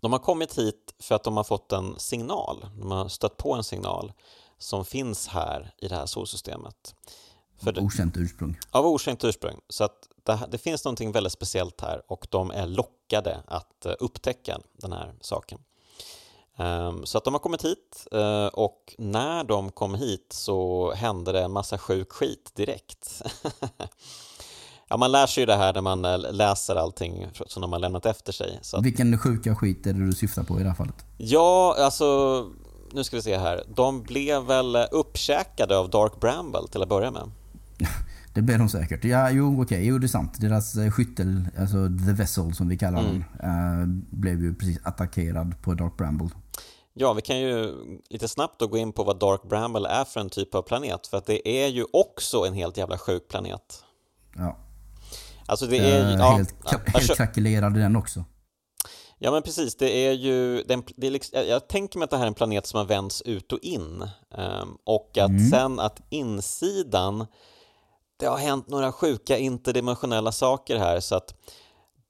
De 0.00 0.12
har 0.12 0.18
kommit 0.18 0.58
hit 0.58 0.94
för 0.98 1.14
att 1.14 1.24
de 1.24 1.36
har 1.36 1.44
fått 1.44 1.72
en 1.72 1.98
signal, 1.98 2.66
de 2.78 2.90
har 2.90 3.08
stött 3.08 3.36
på 3.36 3.54
en 3.54 3.64
signal 3.64 4.12
som 4.58 4.84
finns 4.84 5.28
här 5.28 5.74
i 5.78 5.88
det 5.88 5.94
här 5.94 6.06
solsystemet. 6.06 6.94
För 7.58 7.78
av 7.78 7.84
okänt 7.84 8.16
ursprung. 8.16 8.58
Av 8.70 8.86
okänt 8.86 9.24
ursprung. 9.24 9.60
Så 9.68 9.84
att 9.84 10.08
det, 10.24 10.40
det, 10.50 10.58
finns 10.58 10.84
någonting 10.84 11.12
väldigt 11.12 11.32
speciellt 11.32 11.80
här 11.80 12.02
och 12.06 12.26
de 12.30 12.50
är 12.50 12.66
lockade 12.66 13.42
att 13.46 13.86
eh, 13.86 13.94
upptäcka 13.98 14.60
den 14.72 14.92
här 14.92 15.14
saken. 15.20 15.58
Um, 16.58 17.06
så 17.06 17.18
att 17.18 17.24
de 17.24 17.34
har 17.34 17.38
kommit 17.38 17.64
hit 17.64 18.06
uh, 18.14 18.46
och 18.46 18.94
när 18.98 19.44
de 19.44 19.72
kom 19.72 19.94
hit 19.94 20.26
så 20.32 20.92
hände 20.92 21.32
det 21.32 21.42
en 21.42 21.52
massa 21.52 21.78
sjuk 21.78 22.12
skit 22.12 22.52
direkt. 22.54 23.22
Ja, 24.88 24.96
man 24.96 25.12
lär 25.12 25.26
sig 25.26 25.42
ju 25.42 25.46
det 25.46 25.56
här 25.56 25.74
när 25.74 25.80
man 25.80 26.04
eh, 26.04 26.32
läser 26.32 26.76
allting 26.76 27.26
som 27.46 27.62
de 27.62 27.72
har 27.72 27.78
lämnat 27.78 28.06
efter 28.06 28.32
sig. 28.32 28.58
Så 28.62 28.76
att... 28.76 28.84
Vilken 28.84 29.18
sjuka 29.18 29.54
skit 29.54 29.86
är 29.86 29.92
det 29.92 30.06
du 30.06 30.12
syftar 30.12 30.42
på 30.42 30.60
i 30.60 30.62
det 30.62 30.68
här 30.68 30.76
fallet? 30.76 31.04
Ja, 31.16 31.76
alltså 31.78 32.06
nu 32.92 33.04
ska 33.04 33.16
vi 33.16 33.22
se 33.22 33.38
här. 33.38 33.62
De 33.74 34.02
blev 34.02 34.42
väl 34.42 34.76
uppkäkade 34.90 35.78
av 35.78 35.90
Dark 35.90 36.20
Bramble 36.20 36.68
till 36.70 36.82
att 36.82 36.88
börja 36.88 37.10
med. 37.10 37.30
Det 38.34 38.42
blev 38.42 38.58
de 38.58 38.68
säkert. 38.68 39.04
Ja, 39.04 39.30
jo 39.30 39.52
okej, 39.52 39.62
okay. 39.62 39.86
jo 39.86 39.98
det 39.98 40.06
är 40.06 40.08
sant. 40.08 40.40
Deras 40.40 40.76
eh, 40.76 40.90
skyttel, 40.90 41.48
alltså 41.58 41.76
The 42.06 42.12
Vessel 42.12 42.54
som 42.54 42.68
vi 42.68 42.78
kallar 42.78 43.00
mm. 43.00 43.24
den, 43.40 44.06
blev 44.10 44.42
ju 44.42 44.54
precis 44.54 44.78
attackerad 44.82 45.62
på 45.62 45.74
Dark 45.74 45.96
Bramble. 45.96 46.28
Ja, 46.94 47.12
vi 47.12 47.22
kan 47.22 47.38
ju 47.38 47.74
lite 48.10 48.28
snabbt 48.28 48.60
då 48.60 48.66
gå 48.66 48.78
in 48.78 48.92
på 48.92 49.04
vad 49.04 49.18
Dark 49.18 49.42
Bramble 49.42 49.88
är 49.88 50.04
för 50.04 50.20
en 50.20 50.30
typ 50.30 50.54
av 50.54 50.62
planet, 50.62 51.06
för 51.06 51.16
att 51.16 51.26
det 51.26 51.48
är 51.48 51.68
ju 51.68 51.84
också 51.92 52.46
en 52.46 52.54
helt 52.54 52.76
jävla 52.76 52.98
sjuk 52.98 53.28
planet. 53.28 53.84
Ja. 54.36 54.56
Alltså 55.48 55.66
det 55.66 55.78
är 55.78 56.10
ju... 56.10 56.18
Ja, 56.18 56.30
helt, 56.30 56.54
ja, 56.64 56.78
helt 56.86 57.16
krackelerade 57.16 57.80
den 57.80 57.96
också. 57.96 58.24
Ja 59.18 59.30
men 59.30 59.42
precis, 59.42 59.76
det 59.76 59.90
är 60.06 60.12
ju... 60.12 60.62
Det 60.62 61.06
är 61.06 61.10
liksom, 61.10 61.38
jag 61.48 61.68
tänker 61.68 61.98
mig 61.98 62.04
att 62.04 62.10
det 62.10 62.16
här 62.16 62.24
är 62.24 62.28
en 62.28 62.34
planet 62.34 62.66
som 62.66 62.78
har 62.78 62.84
vänts 62.84 63.22
ut 63.22 63.52
och 63.52 63.58
in. 63.62 64.08
Um, 64.38 64.78
och 64.84 65.18
att 65.18 65.30
mm. 65.30 65.50
sen 65.50 65.80
att 65.80 66.00
insidan... 66.10 67.26
Det 68.18 68.26
har 68.26 68.38
hänt 68.38 68.68
några 68.68 68.92
sjuka 68.92 69.38
interdimensionella 69.38 70.32
saker 70.32 70.78
här 70.78 71.00
så 71.00 71.14
att 71.14 71.34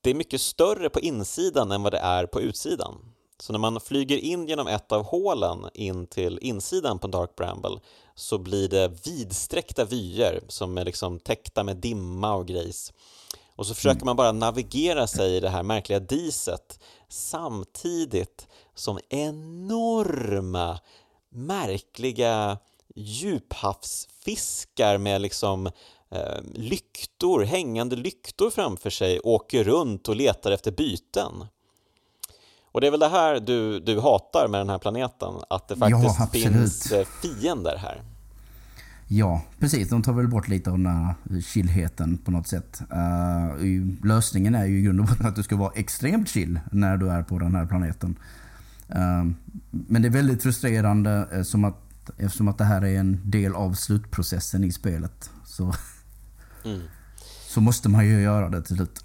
det 0.01 0.11
är 0.11 0.15
mycket 0.15 0.41
större 0.41 0.91
på 0.91 1.01
insidan 1.01 1.73
än 1.73 1.83
vad 1.83 1.93
det 1.93 1.99
är 1.99 2.27
på 2.27 2.41
utsidan. 2.41 2.95
Så 3.41 3.53
när 3.53 3.59
man 3.59 3.81
flyger 3.81 4.19
in 4.19 4.47
genom 4.49 4.67
ett 4.67 4.93
av 4.93 5.03
hålen 5.03 5.67
in 5.75 6.07
till 6.07 6.39
insidan 6.43 6.99
på 6.99 7.07
Dark 7.07 7.37
Bramble 7.37 7.81
så 8.15 8.39
blir 8.39 8.69
det 8.69 9.07
vidsträckta 9.07 9.85
vyer 9.85 10.41
som 10.49 10.79
är 10.79 10.85
liksom 10.85 11.19
täckta 11.19 11.65
med 11.65 11.77
dimma 11.77 12.35
och 12.35 12.47
grejs. 12.47 12.93
Och 13.57 13.67
så 13.67 13.75
försöker 13.75 14.05
man 14.05 14.17
bara 14.17 14.33
navigera 14.33 15.07
sig 15.07 15.37
i 15.37 15.41
det 15.41 15.49
här 15.49 15.63
märkliga 15.63 16.01
diset 16.01 16.81
samtidigt 17.09 18.47
som 18.75 18.99
enorma, 19.09 20.79
märkliga 21.31 22.59
djuphavsfiskar 22.95 24.99
med 24.99 25.21
liksom 25.21 25.67
eh, 26.11 26.41
lyktor, 26.55 27.43
hängande 27.43 27.97
lyktor 27.97 28.51
framför 28.51 28.91
sig 28.91 29.21
åker 29.21 29.65
runt 29.65 30.09
och 30.09 30.17
letar 30.17 30.51
efter 30.51 30.71
byten. 30.71 31.47
Och 32.73 32.81
det 32.81 32.87
är 32.87 32.91
väl 32.91 33.01
det 33.01 33.09
här 33.09 33.41
du, 33.41 33.81
du 33.81 34.01
hatar 34.01 34.49
med 34.49 34.61
den 34.61 34.71
här 34.71 34.79
planeten, 34.79 35.35
att 35.49 35.69
det 35.69 35.77
faktiskt 35.77 36.17
ja, 36.19 36.27
finns 36.33 36.93
eh, 36.93 37.07
fiender 37.23 37.77
här. 37.77 38.16
Ja, 39.09 39.43
precis. 39.59 39.89
De 39.89 40.03
tar 40.03 40.13
väl 40.13 40.29
bort 40.29 40.49
lite 40.49 40.71
av 40.71 40.77
den 40.77 40.87
här 40.87 41.15
chillheten 41.41 42.19
på 42.19 42.31
något 42.31 42.47
sätt. 42.47 42.83
Uh, 42.93 44.07
lösningen 44.07 44.55
är 44.55 44.67
ju 44.67 44.79
i 44.79 44.83
grund 44.83 45.01
och 45.01 45.07
botten 45.07 45.27
att 45.27 45.37
du 45.37 45.43
ska 45.43 45.57
vara 45.57 45.73
extremt 45.75 46.29
chill 46.29 46.61
när 46.73 46.97
du 46.97 47.11
är 47.11 47.23
på 47.23 47.39
den 47.39 47.55
här 47.55 47.67
planeten. 47.67 48.19
Uh, 48.91 49.33
men 49.71 50.03
det 50.03 50.09
är 50.09 50.13
väldigt 50.13 50.43
frustrerande 50.43 51.29
uh, 51.35 51.43
som 51.43 51.65
att 51.65 51.83
eftersom 52.19 52.49
att 52.49 52.59
det 52.59 52.65
här 52.65 52.85
är 52.85 52.99
en 52.99 53.21
del 53.31 53.55
av 53.55 53.75
slutprocessen 53.75 54.65
i 54.65 54.73
spelet 54.73 55.31
så, 55.45 55.73
Mm. 56.65 56.81
så 57.49 57.61
måste 57.61 57.89
man 57.89 58.07
ju 58.07 58.21
göra 58.21 58.49
det 58.49 58.63
till 58.63 58.77
slut. 58.77 59.01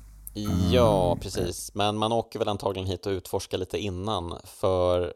Ja, 0.72 1.18
precis. 1.22 1.72
Men 1.76 1.98
man 1.98 2.12
åker 2.12 2.40
väl 2.40 2.48
antagligen 2.48 2.88
hit 2.88 3.06
och 3.06 3.12
utforskar 3.12 3.58
lite 3.58 3.78
innan. 3.78 4.34
För, 4.44 5.14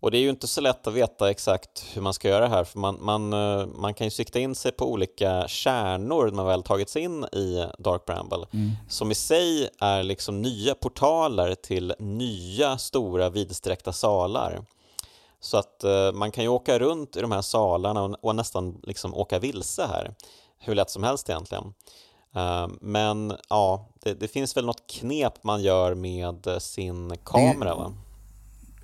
och 0.00 0.10
det 0.10 0.18
är 0.18 0.20
ju 0.20 0.30
inte 0.30 0.46
så 0.46 0.60
lätt 0.60 0.86
att 0.86 0.94
veta 0.94 1.30
exakt 1.30 1.84
hur 1.94 2.02
man 2.02 2.14
ska 2.14 2.28
göra 2.28 2.44
det 2.48 2.54
här. 2.54 2.64
För 2.64 2.78
man, 2.78 2.98
man, 3.00 3.32
eh, 3.32 3.66
man 3.66 3.94
kan 3.94 4.06
ju 4.06 4.10
sikta 4.10 4.38
in 4.38 4.54
sig 4.54 4.72
på 4.72 4.92
olika 4.92 5.48
kärnor 5.48 6.26
när 6.26 6.32
man 6.32 6.46
väl 6.46 6.62
tagit 6.62 6.88
sig 6.88 7.02
in 7.02 7.24
i 7.24 7.66
Dark 7.78 8.04
Bramble. 8.06 8.46
Som 8.88 9.10
i 9.10 9.14
sig 9.14 9.68
är 9.80 10.02
liksom 10.02 10.42
nya 10.42 10.74
portaler 10.74 11.54
till 11.54 11.94
nya 11.98 12.78
stora 12.78 13.30
vidsträckta 13.30 13.92
salar. 13.92 14.64
Så 15.40 15.56
att 15.56 15.84
eh, 15.84 16.12
man 16.12 16.30
kan 16.30 16.44
ju 16.44 16.48
åka 16.50 16.78
runt 16.78 17.16
i 17.16 17.20
de 17.20 17.32
här 17.32 17.42
salarna 17.42 18.02
och, 18.02 18.16
och 18.20 18.36
nästan 18.36 18.80
liksom 18.82 19.14
åka 19.14 19.38
vilse 19.38 19.86
här. 19.86 20.14
Hur 20.58 20.74
lätt 20.74 20.90
som 20.90 21.02
helst 21.02 21.28
egentligen. 21.28 21.74
Eh, 22.34 22.68
men 22.80 23.36
ja, 23.48 23.88
det, 24.02 24.14
det 24.14 24.28
finns 24.28 24.56
väl 24.56 24.66
något 24.66 24.86
knep 24.86 25.44
man 25.44 25.62
gör 25.62 25.94
med 25.94 26.48
sin 26.58 27.16
kamera 27.24 27.74
va? 27.74 27.92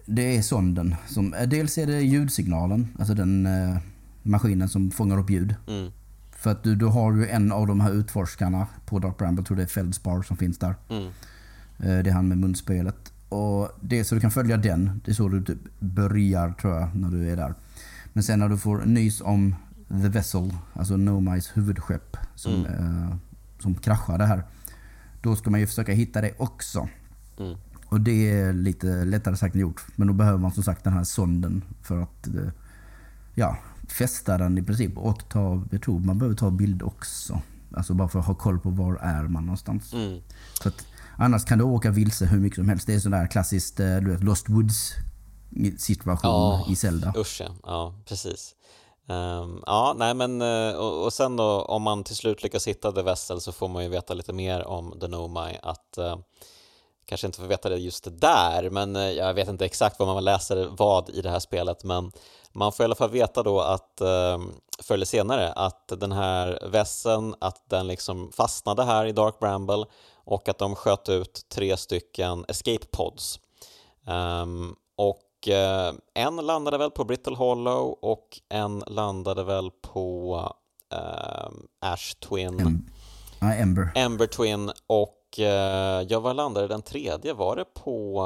Det 0.06 0.36
är 0.36 0.42
sonden. 0.42 0.94
Som, 1.08 1.34
eh, 1.34 1.48
dels 1.48 1.78
är 1.78 1.86
det 1.86 2.00
ljudsignalen, 2.00 2.88
alltså 2.98 3.14
den 3.14 3.46
eh, 3.46 3.76
maskinen 4.22 4.68
som 4.68 4.90
fångar 4.90 5.18
upp 5.18 5.30
ljud. 5.30 5.54
Mm, 5.68 5.90
För 6.30 6.50
att 6.50 6.62
du, 6.62 6.74
du 6.74 6.86
har 6.86 7.12
ju 7.12 7.28
en 7.28 7.52
av 7.52 7.66
de 7.66 7.80
här 7.80 7.92
utforskarna 7.92 8.66
på 8.86 8.98
Dark 8.98 9.18
Bramble, 9.18 9.40
jag 9.40 9.46
tror 9.46 9.56
det 9.56 9.62
är 9.62 9.66
Feldspar 9.66 10.22
som 10.22 10.36
finns 10.36 10.58
där. 10.58 10.74
mm, 10.88 11.06
Eh, 11.78 11.98
Det 12.02 12.10
är 12.10 12.12
han 12.14 12.28
med 12.28 12.38
munspelet. 12.38 13.12
Och 13.28 13.68
det 13.80 14.04
så 14.04 14.14
du 14.14 14.20
kan 14.20 14.30
följa 14.30 14.56
den. 14.56 15.00
Det 15.04 15.10
är 15.10 15.14
så 15.14 15.28
du 15.28 15.44
typ 15.44 15.58
börjar 15.78 16.52
tror 16.52 16.74
jag 16.74 16.96
när 16.96 17.08
du 17.10 17.30
är 17.30 17.36
där. 17.36 17.54
Men 18.12 18.22
sen 18.22 18.38
när 18.38 18.48
du 18.48 18.58
får 18.58 18.78
nys 18.84 19.20
om 19.20 19.54
The 19.88 20.08
Vessel, 20.08 20.54
alltså 20.74 20.96
Nomais 20.96 21.56
huvudskepp 21.56 22.16
som, 22.34 22.66
eh, 22.66 23.16
som 23.58 23.74
kraschade 23.74 24.26
här. 24.26 24.42
Då 25.22 25.36
ska 25.36 25.50
man 25.50 25.60
ju 25.60 25.66
försöka 25.66 25.92
hitta 25.92 26.20
det 26.20 26.32
också. 26.38 26.88
mm. 27.38 27.56
Och 27.92 28.00
det 28.00 28.30
är 28.30 28.52
lite 28.52 29.04
lättare 29.04 29.36
sagt 29.36 29.54
än 29.54 29.60
gjort. 29.60 29.84
Men 29.96 30.08
då 30.08 30.14
behöver 30.14 30.38
man 30.38 30.52
som 30.52 30.62
sagt 30.62 30.84
den 30.84 30.92
här 30.92 31.04
sonden 31.04 31.64
för 31.82 32.02
att 32.02 32.26
eh, 32.26 32.48
ja, 33.34 33.56
fästa 33.88 34.38
den 34.38 34.58
i 34.58 34.62
princip. 34.62 34.98
Och 34.98 35.28
ta, 35.28 35.62
jag 35.70 35.82
tror 35.82 35.98
man 35.98 36.18
behöver 36.18 36.36
ta 36.36 36.50
bild 36.50 36.82
också. 36.82 37.40
Alltså 37.76 37.94
bara 37.94 38.08
för 38.08 38.18
att 38.18 38.26
ha 38.26 38.34
koll 38.34 38.58
på 38.58 38.70
var 38.70 38.96
är 38.96 39.22
man 39.22 39.46
någonstans. 39.46 39.92
Mm. 39.92 40.20
Så 40.62 40.68
att, 40.68 40.86
annars 41.16 41.44
kan 41.44 41.58
du 41.58 41.64
åka 41.64 41.90
vilse 41.90 42.26
hur 42.26 42.38
mycket 42.40 42.56
som 42.56 42.68
helst. 42.68 42.86
Det 42.86 42.94
är 42.94 43.00
sån 43.00 43.12
där 43.12 43.26
klassiskt 43.26 43.80
eh, 43.80 43.96
du 43.96 44.10
vet, 44.10 44.24
Lost 44.24 44.48
Woods 44.48 44.92
situation 45.78 46.30
Ja, 46.30 46.66
i 46.68 46.76
Zelda. 46.76 47.12
Usch 47.16 47.40
ja, 47.40 47.54
ja 47.62 47.94
precis. 48.08 48.54
Ehm, 49.08 49.62
ja, 49.66 49.94
nej 49.98 50.14
men 50.14 50.42
eh, 50.42 50.74
och, 50.74 51.04
och 51.04 51.12
sen 51.12 51.36
då 51.36 51.62
om 51.62 51.82
man 51.82 52.04
till 52.04 52.16
slut 52.16 52.42
lyckas 52.42 52.68
hitta 52.68 52.92
The 52.92 53.02
Vessel 53.02 53.40
så 53.40 53.52
får 53.52 53.68
man 53.68 53.82
ju 53.82 53.88
veta 53.88 54.14
lite 54.14 54.32
mer 54.32 54.66
om 54.66 54.98
The 55.00 55.08
Nomai 55.08 55.58
att 55.62 55.98
eh, 55.98 56.16
kanske 57.06 57.26
inte 57.26 57.40
får 57.40 57.46
veta 57.46 57.68
det 57.68 57.76
just 57.76 58.08
där 58.10 58.70
men 58.70 58.96
eh, 58.96 59.10
jag 59.10 59.34
vet 59.34 59.48
inte 59.48 59.64
exakt 59.64 59.98
vad 59.98 60.08
man 60.08 60.24
läser 60.24 60.68
vad 60.70 61.10
i 61.10 61.22
det 61.22 61.30
här 61.30 61.38
spelet 61.38 61.84
men 61.84 62.12
man 62.52 62.72
får 62.72 62.84
i 62.84 62.86
alla 62.86 62.94
fall 62.94 63.10
veta 63.10 63.42
då 63.42 63.60
att 63.60 64.00
eh, 64.00 64.38
förr 64.82 64.94
eller 64.94 65.06
senare 65.06 65.52
att 65.52 65.88
den 65.88 66.12
här 66.12 66.68
vässeln 66.70 67.34
att 67.40 67.62
den 67.70 67.86
liksom 67.86 68.32
fastnade 68.32 68.84
här 68.84 69.06
i 69.06 69.12
Dark 69.12 69.38
Bramble 69.38 69.84
och 70.24 70.48
att 70.48 70.58
de 70.58 70.74
sköt 70.74 71.08
ut 71.08 71.46
tre 71.48 71.76
stycken 71.76 72.44
escape 72.48 72.86
pods. 72.90 73.40
Ehm, 74.06 74.74
och 74.96 75.48
eh, 75.48 75.94
en 76.14 76.36
landade 76.36 76.78
väl 76.78 76.90
på 76.90 77.04
Brittle 77.04 77.36
Hollow 77.36 77.98
och 78.02 78.40
en 78.48 78.84
landade 78.86 79.44
väl 79.44 79.70
på 79.70 80.36
ehm, 80.94 81.66
Ash 81.80 82.14
Twin, 82.28 82.60
Em, 82.60 83.52
Ember. 83.52 83.92
Ember 83.94 84.26
Twin 84.26 84.72
och 84.86 85.14
eh, 85.38 86.06
ja, 86.08 86.20
var 86.20 86.34
landade 86.34 86.68
den 86.68 86.82
tredje? 86.82 87.32
Var 87.34 87.56
det 87.56 87.64
på 87.64 88.22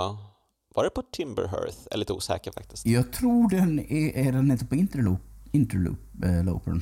var 0.74 0.84
det 0.84 0.90
på 0.90 1.02
Timberhearth? 1.12 1.76
Jag 1.84 1.92
är 1.94 1.98
lite 1.98 2.12
osäker 2.12 2.52
faktiskt. 2.52 2.86
Jag 2.86 3.12
tror 3.12 3.50
den 3.50 3.78
är, 3.78 4.16
är 4.28 4.32
den 4.32 4.50
inte 4.50 4.64
på 4.66 4.74
Interloop, 4.74 5.20
Interloop 5.52 5.98
eh. 6.24 6.74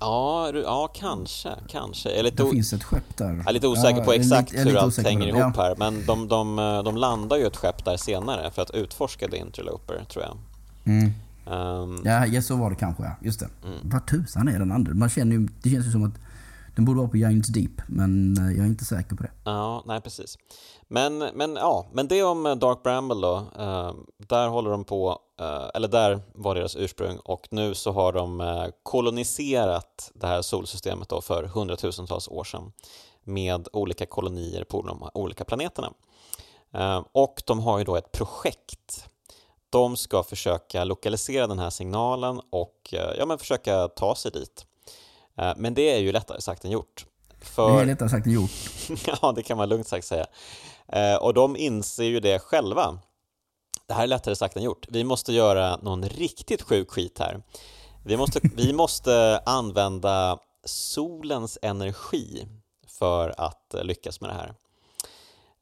Ja, 0.00 0.52
ja 0.64 0.88
kanske, 0.94 1.50
kanske. 1.68 2.08
Jag 2.10 2.18
är 2.18 2.22
lite, 2.22 2.42
Det 2.44 2.50
finns 2.50 2.72
ett 2.72 2.84
skepp 2.84 3.16
där. 3.16 3.34
jag 3.36 3.48
är 3.48 3.52
lite 3.52 3.68
osäker 3.68 3.98
Ja, 3.98 4.04
på 4.04 4.14
jag 4.14 4.20
exakt 4.20 4.52
lite- 4.52 4.62
jag 4.62 4.70
hur 4.70 4.78
allt 4.78 4.98
hänger 4.98 5.26
ihop 5.28 5.52
Ja. 5.56 5.62
här, 5.62 5.74
men 5.78 6.06
de, 6.06 6.28
de, 6.28 6.56
de 6.84 6.96
landar 6.96 7.36
ju 7.36 7.46
ett 7.46 7.56
skepp 7.56 7.84
där 7.84 7.96
senare 7.96 8.50
för 8.50 8.62
att 8.62 8.70
utforska 8.70 9.28
The 9.28 9.36
Interloper, 9.36 10.04
tror 10.04 10.24
jag. 10.24 10.36
Mm. 10.94 11.10
Ehm, 11.50 12.00
Ja, 12.04 12.26
ja, 12.26 12.42
så 12.42 12.56
var 12.56 12.70
det 12.70 12.76
kanske 12.76 13.02
ja. 13.02 13.10
Just 13.22 13.40
det. 13.40 13.48
Vad 13.82 14.06
tusan 14.06 14.48
är 14.48 14.58
den 14.58 14.72
andra? 14.72 14.94
Man 14.94 15.08
känner 15.08 15.32
ju, 15.36 15.48
det 15.62 15.70
känns 15.70 15.86
ju 15.86 15.90
som 15.90 16.04
att 16.04 16.14
den 16.74 16.84
borde 16.84 16.98
vara 16.98 17.08
på 17.08 17.16
Giants 17.16 17.48
Deep, 17.48 17.82
men 17.86 18.36
eh, 18.36 18.56
jag 18.56 18.64
är 18.64 18.68
inte 18.68 18.84
säker 18.84 19.16
på 19.16 19.22
det. 19.22 19.30
Ja, 19.44 19.82
nej 19.86 20.00
precis. 20.00 20.38
Men, 20.88 21.18
men, 21.18 21.56
ja, 21.56 21.86
men 21.92 22.08
det 22.08 22.22
om 22.22 22.46
eh, 22.46 22.54
Dark 22.54 22.82
Bramble 22.82 23.20
då. 23.20 23.36
Eh, 23.58 23.92
där 24.28 24.48
håller 24.48 24.70
de 24.70 24.84
på, 24.84 25.18
eh, 25.40 25.70
eller 25.74 25.88
där 25.88 26.20
var 26.34 26.54
deras 26.54 26.76
ursprung 26.76 27.18
och 27.24 27.48
nu 27.50 27.74
så 27.74 27.92
har 27.92 28.12
de 28.12 28.40
eh, 28.40 28.66
koloniserat 28.82 30.12
det 30.14 30.26
här 30.26 30.42
solsystemet 30.42 31.08
då 31.08 31.20
för 31.20 31.44
hundratusentals 31.44 32.28
år 32.28 32.44
sedan 32.44 32.72
med 33.24 33.68
olika 33.72 34.06
kolonier 34.06 34.64
på 34.64 34.82
de 34.82 35.10
olika 35.14 35.44
planeterna. 35.44 35.92
Ehm, 36.72 37.04
och 37.12 37.42
de 37.46 37.60
har 37.60 37.78
ju 37.78 37.84
då 37.84 37.96
ett 37.96 38.12
projekt. 38.12 39.08
De 39.70 39.96
ska 39.96 40.22
försöka 40.22 40.84
lokalisera 40.84 41.46
den 41.46 41.58
här 41.58 41.70
signalen 41.70 42.40
och 42.50 42.88
eh, 42.92 43.14
ja, 43.18 43.26
men 43.26 43.38
försöka 43.38 43.88
ta 43.88 44.14
sig 44.14 44.30
dit. 44.30 44.66
Eh, 45.38 45.52
men 45.56 45.74
det 45.74 45.90
är 45.90 45.98
ju 45.98 46.12
lättare 46.12 46.40
sagt 46.40 46.64
än 46.64 46.70
gjort. 46.70 47.06
För... 47.40 47.76
Det 47.76 47.82
är 47.82 47.86
lättare 47.86 48.08
sagt 48.08 48.26
än 48.26 48.32
gjort. 48.32 48.50
Ja, 49.22 49.32
det 49.32 49.42
kan 49.42 49.56
man 49.56 49.68
lugnt 49.68 49.88
sagt 49.88 50.06
säga. 50.06 50.26
Eh, 50.88 51.16
och 51.16 51.34
de 51.34 51.56
inser 51.56 52.04
ju 52.04 52.20
det 52.20 52.38
själva. 52.38 52.98
Det 53.86 53.94
här 53.94 54.02
är 54.02 54.06
lättare 54.06 54.36
sagt 54.36 54.56
än 54.56 54.62
gjort. 54.62 54.86
Vi 54.88 55.04
måste 55.04 55.32
göra 55.32 55.76
någon 55.76 56.08
riktigt 56.08 56.62
sjuk 56.62 56.90
skit 56.90 57.18
här. 57.18 57.42
Vi 58.04 58.16
måste, 58.16 58.40
vi 58.56 58.72
måste 58.72 59.40
använda 59.46 60.38
solens 60.64 61.58
energi 61.62 62.46
för 62.88 63.34
att 63.38 63.74
lyckas 63.82 64.20
med 64.20 64.30
det 64.30 64.34
här. 64.34 64.54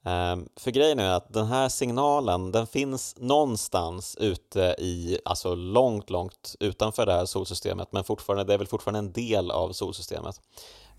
Ehm, 0.05 0.48
För 0.57 0.70
grejen 0.70 0.98
är 0.98 1.11
att 1.12 1.32
den 1.32 1.46
här 1.46 1.68
signalen 1.68 2.53
den 2.53 2.66
finns 2.66 3.14
någonstans 3.18 4.16
ute 4.20 4.74
i, 4.78 5.18
alltså 5.24 5.55
långt, 5.55 6.11
långt 6.11 6.57
utanför 6.61 7.07
det 7.07 7.12
här 7.12 7.26
solsystemet 7.26 7.88
men 7.92 8.05
fortfarande, 8.05 8.44
det 8.44 8.55
är 8.55 8.59
väl 8.59 8.66
fortfarande 8.66 8.98
en 8.98 9.12
del 9.12 9.50
av 9.50 9.72
solsystemet. 9.72 10.40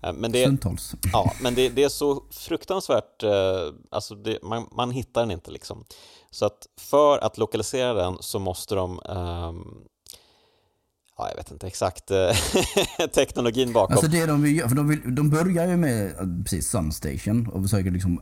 Ehm, 0.02 0.16
Men 0.16 0.32
det, 0.32 0.42
Stundtals. 0.42 0.92
Ja, 1.12 1.32
men 1.42 1.54
det, 1.54 1.68
det 1.68 1.84
är 1.84 1.88
så 1.88 2.22
fruktansvärt, 2.30 3.22
eh, 3.22 3.72
alltså 3.90 4.14
det, 4.14 4.42
man, 4.42 4.68
man 4.72 4.90
hittar 4.90 5.20
den 5.20 5.30
inte 5.30 5.50
liksom. 5.50 5.84
Så 6.30 6.46
att 6.46 6.66
för 6.76 7.18
att 7.18 7.38
lokalisera 7.38 7.94
den 7.94 8.16
så 8.20 8.38
måste 8.38 8.74
de, 8.74 9.00
ehm, 9.08 9.84
ja 11.16 11.28
jag 11.28 11.36
vet 11.36 11.50
inte 11.50 11.66
exakt 11.66 12.10
eh, 12.10 13.06
teknologin 13.14 13.72
bakom. 13.72 13.92
Alltså 13.92 14.10
det 14.10 14.26
de 14.26 14.42
vill 14.42 14.56
göra, 14.56 14.68
för 14.68 14.76
de, 14.76 14.88
vill, 14.88 15.14
de 15.14 15.30
börjar 15.30 15.68
ju 15.68 15.76
med 15.76 16.06
eh, 16.06 16.42
precis 16.42 16.68
Sunstation 16.68 17.48
och 17.48 17.62
försöker 17.62 17.90
liksom 17.90 18.20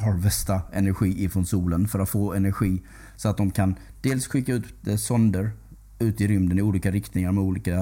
harvesta 0.00 0.60
energi 0.72 1.24
ifrån 1.24 1.46
solen 1.46 1.88
för 1.88 1.98
att 1.98 2.10
få 2.10 2.32
energi 2.32 2.82
så 3.16 3.28
att 3.28 3.36
de 3.36 3.50
kan 3.50 3.74
dels 4.02 4.26
skicka 4.26 4.52
ut 4.52 4.86
eh, 4.86 4.96
sonder 4.96 5.52
ut 6.00 6.20
i 6.20 6.26
rymden 6.26 6.58
i 6.58 6.62
olika 6.62 6.90
riktningar 6.90 7.32
med 7.32 7.44
olika, 7.44 7.74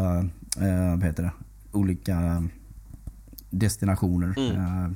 eh, 0.60 0.90
vad 0.90 1.04
heter 1.04 1.22
det, 1.22 1.32
olika 1.72 2.48
destinationer. 3.50 4.34
Eh, 4.38 4.90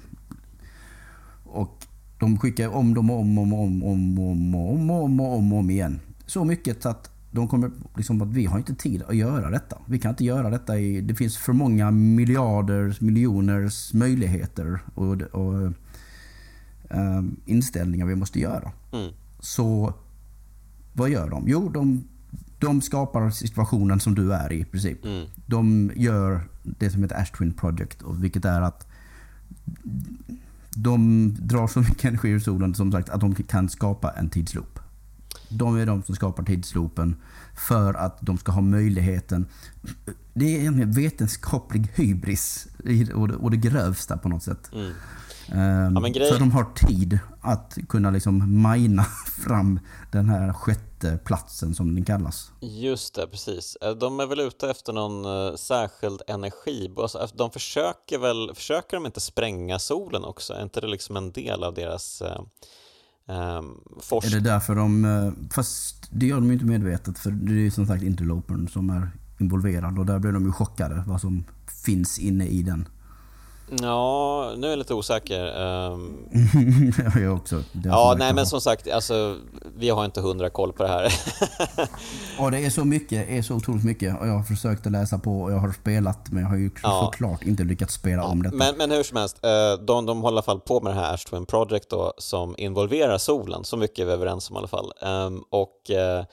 och 1.45 1.85
de 2.19 2.39
skickar 2.39 2.69
om 2.69 2.95
dem 2.95 3.11
om 3.11 3.39
och 3.39 3.45
om, 3.45 3.83
om, 3.83 3.83
om, 3.83 4.19
om, 4.19 4.55
om, 4.55 4.91
om, 4.91 5.21
om, 5.21 5.53
om 5.53 5.71
igen. 5.71 6.01
Så 6.27 6.45
mycket 6.45 6.87
att 6.87 7.12
de 7.33 7.49
kommer 7.49 7.71
liksom 7.97 8.23
att 8.23 8.29
vi 8.29 8.47
har 8.47 8.59
inte 8.59 8.75
tid 8.75 9.03
att 9.03 9.17
göra 9.17 9.51
detta. 9.51 9.79
Vi 9.87 9.99
kan 9.99 10.11
inte 10.11 10.25
göra 10.25 10.51
detta 10.51 10.79
i... 10.79 11.01
Det 11.01 11.15
finns 11.15 11.37
för 11.37 11.53
många 11.53 11.91
miljarder, 11.91 12.97
miljoners 13.01 13.93
möjligheter 13.93 14.81
och, 14.95 15.23
och 15.23 15.63
eh, 16.91 17.23
inställningar 17.45 18.07
vi 18.07 18.15
måste 18.15 18.41
göra. 18.41 18.73
Mm. 18.93 19.13
Så 19.41 19.95
vad 20.93 21.11
gör 21.11 21.31
de? 21.31 21.45
Jo, 21.47 21.69
de, 21.69 22.05
de 22.59 22.81
skapar 22.81 23.31
situationen 23.31 24.01
som 24.01 24.15
du 24.15 24.35
är 24.35 24.53
i 24.53 24.61
i 24.61 24.65
princip. 24.65 25.05
Mm. 25.05 25.27
De 25.47 25.91
gör 25.97 26.41
det 26.63 26.91
som 26.91 27.03
heter 27.03 27.17
Ash 27.17 27.33
Twin 27.39 27.53
Project, 27.53 28.03
vilket 28.21 28.45
är 28.45 28.61
att 28.61 28.87
de 30.77 31.29
drar 31.41 31.67
så 31.67 31.81
mycket 31.81 32.05
energi 32.05 32.29
ur 32.29 32.41
solen 32.41 32.75
som 32.75 32.93
sagt 32.93 33.09
att 33.09 33.21
de 33.21 33.35
kan 33.35 33.69
skapa 33.69 34.11
en 34.11 34.31
tidsloop. 34.31 34.79
De 35.53 35.77
är 35.77 35.87
de 35.87 36.03
som 36.03 36.15
skapar 36.15 36.43
tidsloopen 36.43 37.17
för 37.69 37.95
att 37.95 38.19
de 38.21 38.39
ska 38.39 38.53
ha 38.53 38.61
möjligheten. 38.61 39.47
Det 40.35 40.61
är 40.63 40.67
en 40.67 40.93
vetenskaplig 40.93 41.89
hybris 41.95 42.67
och 43.15 43.29
det, 43.29 43.35
och 43.35 43.51
det 43.51 43.57
grövsta 43.57 44.17
på 44.19 44.29
något 44.29 44.43
sätt. 44.43 44.71
Mm. 44.73 44.87
Um, 44.87 45.95
Ja, 45.95 46.01
men 46.01 46.13
grej- 46.13 46.29
Så 46.33 46.39
de 46.39 46.51
har 46.53 46.65
tid 46.89 47.19
att 47.41 47.79
kunna 47.89 48.11
liksom 48.11 48.63
mina 48.63 49.05
fram 49.45 49.81
den 50.13 50.29
här 50.29 50.53
sjätte 50.53 51.19
platsen 51.25 51.75
som 51.75 51.95
den 51.95 52.05
kallas. 52.05 52.51
Just 52.61 53.15
det, 53.15 53.27
precis. 53.27 53.77
Eh, 53.77 53.91
De 53.91 54.21
är 54.21 54.27
väl 54.27 54.41
ute 54.41 54.71
efter 54.71 54.93
någon 54.93 55.25
eh, 55.49 55.55
särskild 55.57 56.23
energi. 56.29 56.91
Alltså, 56.97 57.29
De 57.35 57.51
försöker 57.51 58.19
väl, 58.19 58.53
försöker 58.55 58.97
de 58.97 59.07
inte 59.07 59.21
spränga 59.21 59.79
solen 59.79 60.25
också? 60.25 60.53
Är 60.53 60.63
inte 60.63 60.81
det 60.81 60.87
liksom 60.89 61.17
en 61.17 61.33
del 61.33 61.65
av 61.65 61.75
deras 61.75 62.23
eh, 63.33 63.57
eh, 63.57 64.27
Är 64.27 64.31
det 64.31 64.41
därför 64.41 64.75
de... 64.75 65.05
eh, 65.05 65.33
Fast 65.51 66.09
det 66.11 66.27
gör 66.27 66.37
de 66.37 66.47
ju 66.47 66.53
inte 66.53 66.65
medvetet 66.65 67.19
för 67.19 67.31
det 67.31 67.53
är 67.53 67.57
ju 67.57 67.71
som 67.71 67.87
sagt 67.87 68.03
interlopern 68.03 68.69
som 68.69 68.91
är 68.91 69.11
involverad 69.39 69.99
och 69.99 70.07
där 70.07 70.19
blir 70.19 70.33
de 70.33 70.45
ju 70.45 70.53
chockade 70.53 71.05
vad 71.07 71.21
som 71.21 71.45
finns 71.85 72.19
inne 72.19 72.47
i 72.47 72.63
den. 72.63 72.89
Ja, 73.81 74.53
nu 74.57 74.67
är 74.67 74.71
jag 74.71 74.79
lite 74.79 74.95
osäker. 74.95 75.45
Ehm, 75.47 76.17
jag 77.23 77.37
också. 77.37 77.63
Ja, 77.85 78.15
nej 78.19 78.35
men 78.35 78.47
som 78.47 78.61
sagt, 78.61 78.91
alltså, 78.91 79.37
vi 79.77 79.91
har 79.91 80.05
inte 80.05 80.21
hundra 80.21 80.51
koll 80.51 80.73
på 80.73 80.83
det 80.83 80.89
här. 80.89 81.13
Och 82.39 82.51
det 82.51 82.59
är 82.65 82.71
så 82.71 82.85
mycket, 82.85 83.29
är 83.29 83.43
så 83.43 83.55
otroligt 83.55 83.85
mycket. 83.85 84.21
Och 84.21 84.29
jag 84.29 84.33
har 84.33 84.43
försökt 84.43 84.87
att 84.87 84.93
läsa 84.93 85.19
på 85.19 85.41
och 85.41 85.53
jag 85.53 85.57
har 85.59 85.73
spelat 85.73 86.31
men 86.33 86.43
jag 86.43 86.51
har 86.51 86.57
ju 86.57 86.71
Ja. 86.83 87.01
såklart 87.13 87.43
inte 87.45 87.63
lyckats 87.65 87.95
spela 87.95 88.25
om 88.25 88.43
detta. 88.43 88.57
Men, 88.57 88.77
men 88.77 88.91
hur 88.91 89.03
som 89.03 89.17
helst, 89.17 89.45
eh, 89.45 89.85
de, 89.87 90.07
de 90.07 90.23
håller 90.23 90.35
i 90.35 90.39
alla 90.39 90.43
fall 90.43 90.61
på 90.61 90.81
med 90.81 90.93
det 90.97 91.01
här 91.01 91.15
Ash 91.15 91.25
Twin 91.31 91.47
Project 91.47 91.91
då, 91.91 92.13
som 92.19 92.55
involverar 92.59 93.19
solen, 93.19 93.65
så 93.65 93.77
mycket 93.77 93.99
är 93.99 94.05
vi 94.07 94.13
överens 94.13 94.51
om 94.51 94.57
i 94.57 94.59
alla 94.59 94.69
fall. 94.69 94.93
Ehm, 95.03 95.41
och 95.51 95.91
eh, 95.91 96.25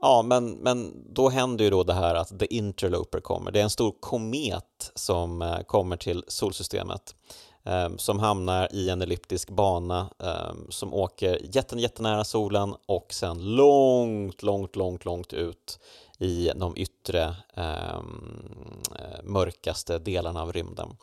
ja, 0.00 0.22
men, 0.22 0.50
men 0.50 0.92
då 1.14 1.28
händer 1.28 1.64
ju 1.64 1.70
då 1.70 1.82
det 1.82 1.94
här 1.94 2.14
att 2.14 2.38
The 2.38 2.54
Interloper 2.54 3.20
kommer. 3.20 3.50
Det 3.50 3.60
är 3.60 3.64
en 3.64 3.70
stor 3.70 3.94
komet 4.00 4.92
som 4.94 5.42
eh, 5.42 5.60
kommer 5.60 5.96
till 5.96 6.24
solsystemet. 6.28 7.14
Ehm, 7.64 7.98
som 7.98 8.18
hamnar 8.18 8.68
i 8.74 8.90
en 8.90 9.02
elliptisk 9.02 9.50
bana 9.50 10.10
ehm, 10.18 10.66
som 10.68 10.94
åker 10.94 11.38
jätten, 11.56 11.78
jättenära 11.78 12.24
solen 12.24 12.74
och 12.86 13.12
sen 13.12 13.56
långt, 13.56 14.42
långt, 14.42 14.76
långt, 14.76 15.04
långt 15.04 15.32
ut 15.32 15.78
i 16.18 16.50
de 16.56 16.76
yttre 16.76 17.36
ehm, 17.54 18.42
eh, 18.98 19.22
mörkaste 19.24 19.98
delarna 19.98 20.42
av 20.42 20.52
rymden. 20.52 20.96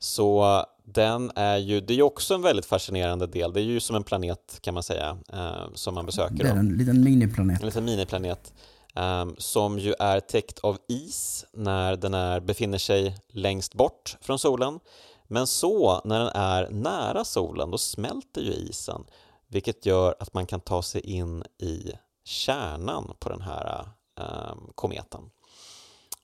Så 0.00 0.64
den 0.84 1.30
är 1.34 1.56
ju, 1.56 1.80
det 1.80 1.92
är 1.92 1.96
ju 1.96 2.02
också 2.02 2.34
en 2.34 2.42
väldigt 2.42 2.66
fascinerande 2.66 3.26
del. 3.26 3.52
Det 3.52 3.60
är 3.60 3.64
ju 3.64 3.80
som 3.80 3.96
en 3.96 4.04
planet 4.04 4.58
kan 4.60 4.74
man 4.74 4.82
säga 4.82 5.18
eh, 5.32 5.74
som 5.74 5.94
man 5.94 6.06
besöker. 6.06 6.36
det 6.36 6.48
är 6.48 6.56
en 6.56 6.76
liten 6.76 7.04
miniplanet. 7.04 7.60
En 7.60 7.66
liten 7.66 7.84
miniplanet 7.84 8.54
ehm, 8.94 9.34
som 9.38 9.78
ju 9.78 9.94
är 9.98 10.20
täckt 10.20 10.58
av 10.58 10.78
is 10.88 11.44
när 11.52 11.96
den 11.96 12.14
är, 12.14 12.40
befinner 12.40 12.78
sig 12.78 13.16
längst 13.32 13.74
bort 13.74 14.16
från 14.20 14.38
solen. 14.38 14.80
Men 15.28 15.46
så 15.46 16.00
när 16.04 16.18
den 16.18 16.30
är 16.34 16.70
nära 16.70 17.24
solen, 17.24 17.70
då 17.70 17.78
smälter 17.78 18.40
ju 18.40 18.52
isen 18.52 19.04
vilket 19.48 19.86
gör 19.86 20.14
att 20.20 20.34
man 20.34 20.46
kan 20.46 20.60
ta 20.60 20.82
sig 20.82 21.00
in 21.00 21.44
i 21.58 21.92
kärnan 22.24 23.12
på 23.18 23.28
den 23.28 23.40
här 23.40 23.88
ehm, 24.20 24.58
kometen. 24.74 25.20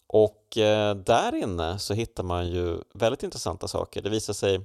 Och 0.07 0.59
eh, 0.59 0.95
där 0.95 1.35
inne 1.35 1.79
så 1.79 1.95
hittar 1.95 2.23
man 2.23 2.49
ju 2.49 2.79
väldigt 2.95 3.23
intressanta 3.23 3.69
saker. 3.69 4.03
Det 4.03 4.11
visar 4.11 4.33
sig 4.33 4.61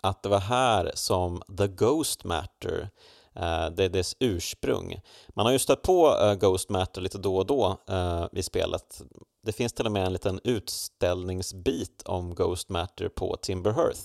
att 0.00 0.22
det 0.22 0.28
var 0.28 0.40
här 0.40 0.92
som 0.94 1.42
the 1.58 1.66
Ghost 1.66 2.24
Matter, 2.24 2.90
eh, 3.34 3.70
det 3.76 3.84
är 3.84 3.88
dess 3.88 4.16
ursprung. 4.20 5.00
Man 5.28 5.46
har 5.46 5.52
ju 5.52 5.58
stött 5.58 5.82
på 5.82 6.18
eh, 6.22 6.34
Ghost 6.34 6.68
Matter 6.70 7.00
lite 7.00 7.18
då 7.18 7.36
och 7.36 7.46
då 7.46 7.78
eh, 7.88 8.26
i 8.32 8.42
spelet. 8.42 9.02
Det 9.42 9.52
finns 9.52 9.72
till 9.72 9.86
och 9.86 9.92
med 9.92 10.06
en 10.06 10.12
liten 10.12 10.40
utställningsbit 10.44 12.02
om 12.04 12.34
Ghost 12.34 12.68
Matter 12.68 13.08
på 13.08 13.36
Timber 13.42 13.72
Hearth. 13.72 14.00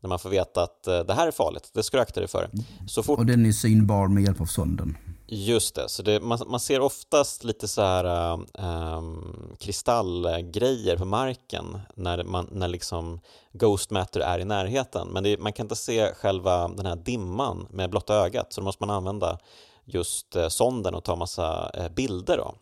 När 0.00 0.08
man 0.08 0.18
får 0.18 0.30
veta 0.30 0.62
att 0.62 0.82
det 0.82 1.14
här 1.14 1.26
är 1.26 1.30
farligt, 1.30 1.70
det 1.72 1.82
ska 1.82 1.96
du 1.96 2.00
akta 2.00 2.20
dig 2.20 2.28
för. 2.28 2.50
Så 2.88 3.02
fort 3.02 3.18
Och 3.18 3.26
den 3.26 3.46
är 3.46 3.52
synbar 3.52 4.08
med 4.08 4.22
hjälp 4.22 4.40
av 4.40 4.46
sonden. 4.46 4.96
Just 5.34 5.74
det, 5.74 5.88
så 5.88 6.02
det, 6.02 6.20
man, 6.20 6.38
man 6.46 6.60
ser 6.60 6.80
oftast 6.80 7.44
lite 7.44 7.68
så 7.68 7.82
här 7.82 8.04
äh, 8.04 8.40
ähm, 8.58 9.56
kristallgrejer 9.60 10.96
på 10.96 11.04
marken 11.04 11.80
när, 11.94 12.24
man, 12.24 12.48
när 12.52 12.68
liksom 12.68 13.20
Ghost 13.52 13.90
Matter 13.90 14.20
är 14.20 14.38
i 14.38 14.44
närheten. 14.44 15.08
Men 15.08 15.22
det, 15.22 15.38
man 15.38 15.52
kan 15.52 15.64
inte 15.64 15.76
se 15.76 16.14
själva 16.14 16.68
den 16.68 16.86
här 16.86 16.96
dimman 16.96 17.66
med 17.70 17.90
blotta 17.90 18.14
ögat 18.14 18.52
så 18.52 18.60
då 18.60 18.64
måste 18.64 18.86
man 18.86 18.96
använda 18.96 19.38
just 19.84 20.36
eh, 20.36 20.48
sonden 20.48 20.94
och 20.94 21.04
ta 21.04 21.16
massa 21.16 21.70
eh, 21.74 21.88
bilder. 21.88 22.36
Då. 22.36 22.54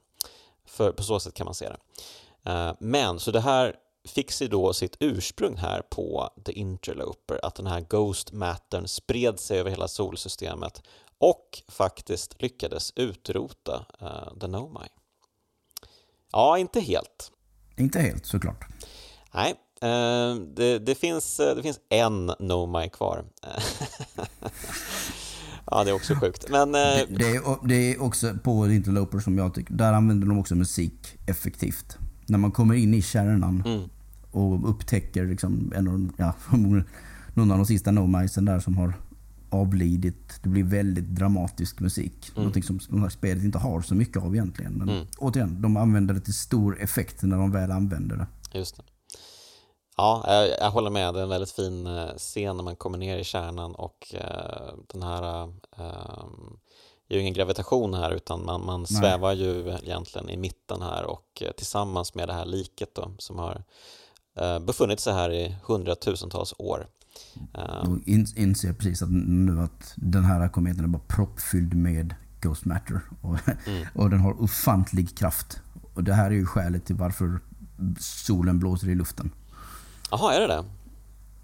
För 0.67 0.93
på 0.93 1.03
så 1.03 1.21
sätt 1.21 1.35
kan 1.35 1.45
man 1.45 1.55
se 1.55 1.69
det. 1.69 1.79
Eh, 2.51 2.75
men 2.79 3.19
så 3.19 3.31
det 3.31 3.41
här 3.41 3.77
fick 4.05 4.31
sig 4.31 4.49
då 4.49 4.73
sitt 4.73 4.97
ursprung 5.01 5.57
här 5.57 5.83
på 5.91 6.31
The 6.45 6.53
Interloper, 6.53 7.41
att 7.43 7.55
den 7.55 7.67
här 7.67 7.81
Ghost 7.81 8.33
Mattern 8.33 8.89
spred 8.89 9.41
sig 9.41 9.61
över 9.61 9.71
hela 9.71 9.89
solsystemet 9.89 10.83
och 11.21 11.63
faktiskt 11.69 12.43
lyckades 12.43 12.93
utrota 12.97 13.87
uh, 14.03 14.39
The 14.41 14.47
Nomai. 14.47 14.89
Ja, 16.33 16.59
inte 16.59 16.81
helt. 16.81 17.31
Inte 17.77 18.01
helt 18.01 18.27
såklart. 18.27 18.65
Nej, 19.35 19.55
eh, 19.83 20.35
det, 20.57 20.79
det, 20.79 20.95
finns, 20.95 21.41
eh, 21.41 21.57
det 21.57 21.63
finns 21.63 21.81
en 21.89 22.33
Nomai 22.39 22.89
kvar. 22.89 23.25
ja, 25.67 25.85
det 25.85 25.91
är 25.91 25.95
också 25.95 26.15
sjukt. 26.15 26.49
Men 26.49 26.73
Det, 26.73 27.07
det, 27.09 27.29
är, 27.37 27.69
det 27.69 27.75
är 27.75 28.03
också 28.03 28.35
på 28.45 28.71
Interloper 28.71 29.19
som 29.19 29.39
jag 29.39 29.55
tycker, 29.55 29.75
där 29.75 29.93
använder 29.93 30.27
de 30.27 30.39
också 30.39 30.55
musik 30.55 31.19
effektivt. 31.27 31.99
När 32.27 32.39
man 32.39 32.53
kommer 32.53 32.75
in 32.75 32.95
i 32.95 33.03
kärnan 33.03 33.63
mm, 33.67 33.89
och 34.31 34.71
upptäcker 34.71 35.27
liksom 35.27 35.73
en 35.77 35.89
av, 35.89 35.93
de- 35.93 36.13
ja, 36.17 36.35
någon 37.35 37.51
av 37.51 37.57
de 37.57 37.67
sista 37.67 37.91
Nomisen 37.91 38.45
där 38.45 38.61
som 38.61 38.77
har 38.77 38.95
avlidit. 39.51 40.41
Det 40.43 40.49
blir 40.49 40.65
väldigt 40.65 41.05
dramatisk 41.09 41.81
musik. 41.81 42.37
Någonting 42.37 42.63
som 42.63 42.79
det 42.89 43.01
här 43.01 43.09
spelet 43.09 43.45
inte 43.45 43.59
har 43.59 43.81
så 43.83 43.95
mycket 43.95 44.23
av 44.23 44.35
egentligen. 44.35 44.73
Men 44.73 44.89
Mm. 44.89 45.07
återigen, 45.19 45.63
de 45.63 45.77
använder 45.77 46.15
det 46.15 46.21
till 46.21 46.35
stor 46.35 46.81
effekt 46.83 47.23
när 47.23 47.37
de 47.37 47.53
väl 47.53 47.71
använder 47.71 48.17
det. 48.17 48.59
just 48.59 48.77
det. 48.77 48.83
Ja, 49.97 50.25
jag, 50.27 50.49
jag 50.61 50.71
håller 50.71 50.91
med. 50.91 51.15
Det 51.15 51.21
är 51.21 51.23
en 51.23 51.29
väldigt 51.29 51.51
fin 51.53 51.87
eh, 51.87 52.09
scen 52.17 52.57
när 52.57 52.65
man 52.65 52.77
kommer 52.77 52.99
ner 52.99 53.17
i 53.19 53.25
kärnan 53.25 53.75
och 53.75 54.15
eh, 54.15 54.75
den 54.93 55.03
här 55.03 55.43
eh, 55.79 56.25
det 57.09 57.15
är 57.15 57.17
ju 57.17 57.21
ingen 57.21 57.35
gravitation 57.35 57.95
här 57.95 58.11
utan 58.11 58.45
man, 58.45 58.65
man 58.67 58.87
svävar 58.87 59.33
ju 59.33 59.69
egentligen 59.83 60.31
i 60.31 60.37
mitten 60.37 60.83
här 60.83 61.05
och 61.05 61.43
eh, 61.43 61.51
tillsammans 61.53 62.15
med 62.15 62.29
det 62.29 62.33
här 62.35 62.45
liket 62.45 62.95
då 62.95 63.13
som 63.19 63.39
har 63.39 63.65
eh, 64.41 64.59
befunnit 64.59 65.01
sig 65.01 65.13
här 65.13 65.33
i 65.33 65.57
hundratusentals 65.65 66.55
år. 66.59 66.87
Eh, 67.55 67.63
Och 67.63 67.99
in, 68.09 68.27
inser 68.37 68.73
precis 68.73 69.03
att 69.03 69.11
nu 69.11 69.61
att 69.61 69.93
den 69.97 70.25
här 70.25 70.49
kometen 70.49 70.85
är 70.85 70.89
bara 70.89 71.03
proppfylld 71.09 71.75
med 71.75 72.15
Ghost 72.41 72.65
Matter. 72.65 73.01
Och, 73.21 73.39
Mm. 73.67 73.87
och 73.95 74.11
den 74.11 74.21
har 74.21 74.43
ofantlig 74.43 75.17
kraft. 75.19 75.61
Och 75.95 76.05
det 76.05 76.15
här 76.15 76.27
är 76.27 76.35
ju 76.35 76.47
skälet 76.47 76.85
till 76.85 76.97
varför 76.97 77.41
solen 77.99 78.59
blåser 78.59 78.89
i 78.89 78.95
luften. 78.95 79.31
Jaha, 80.11 80.35
är 80.35 80.41
det 80.41 80.47
det? 80.47 80.65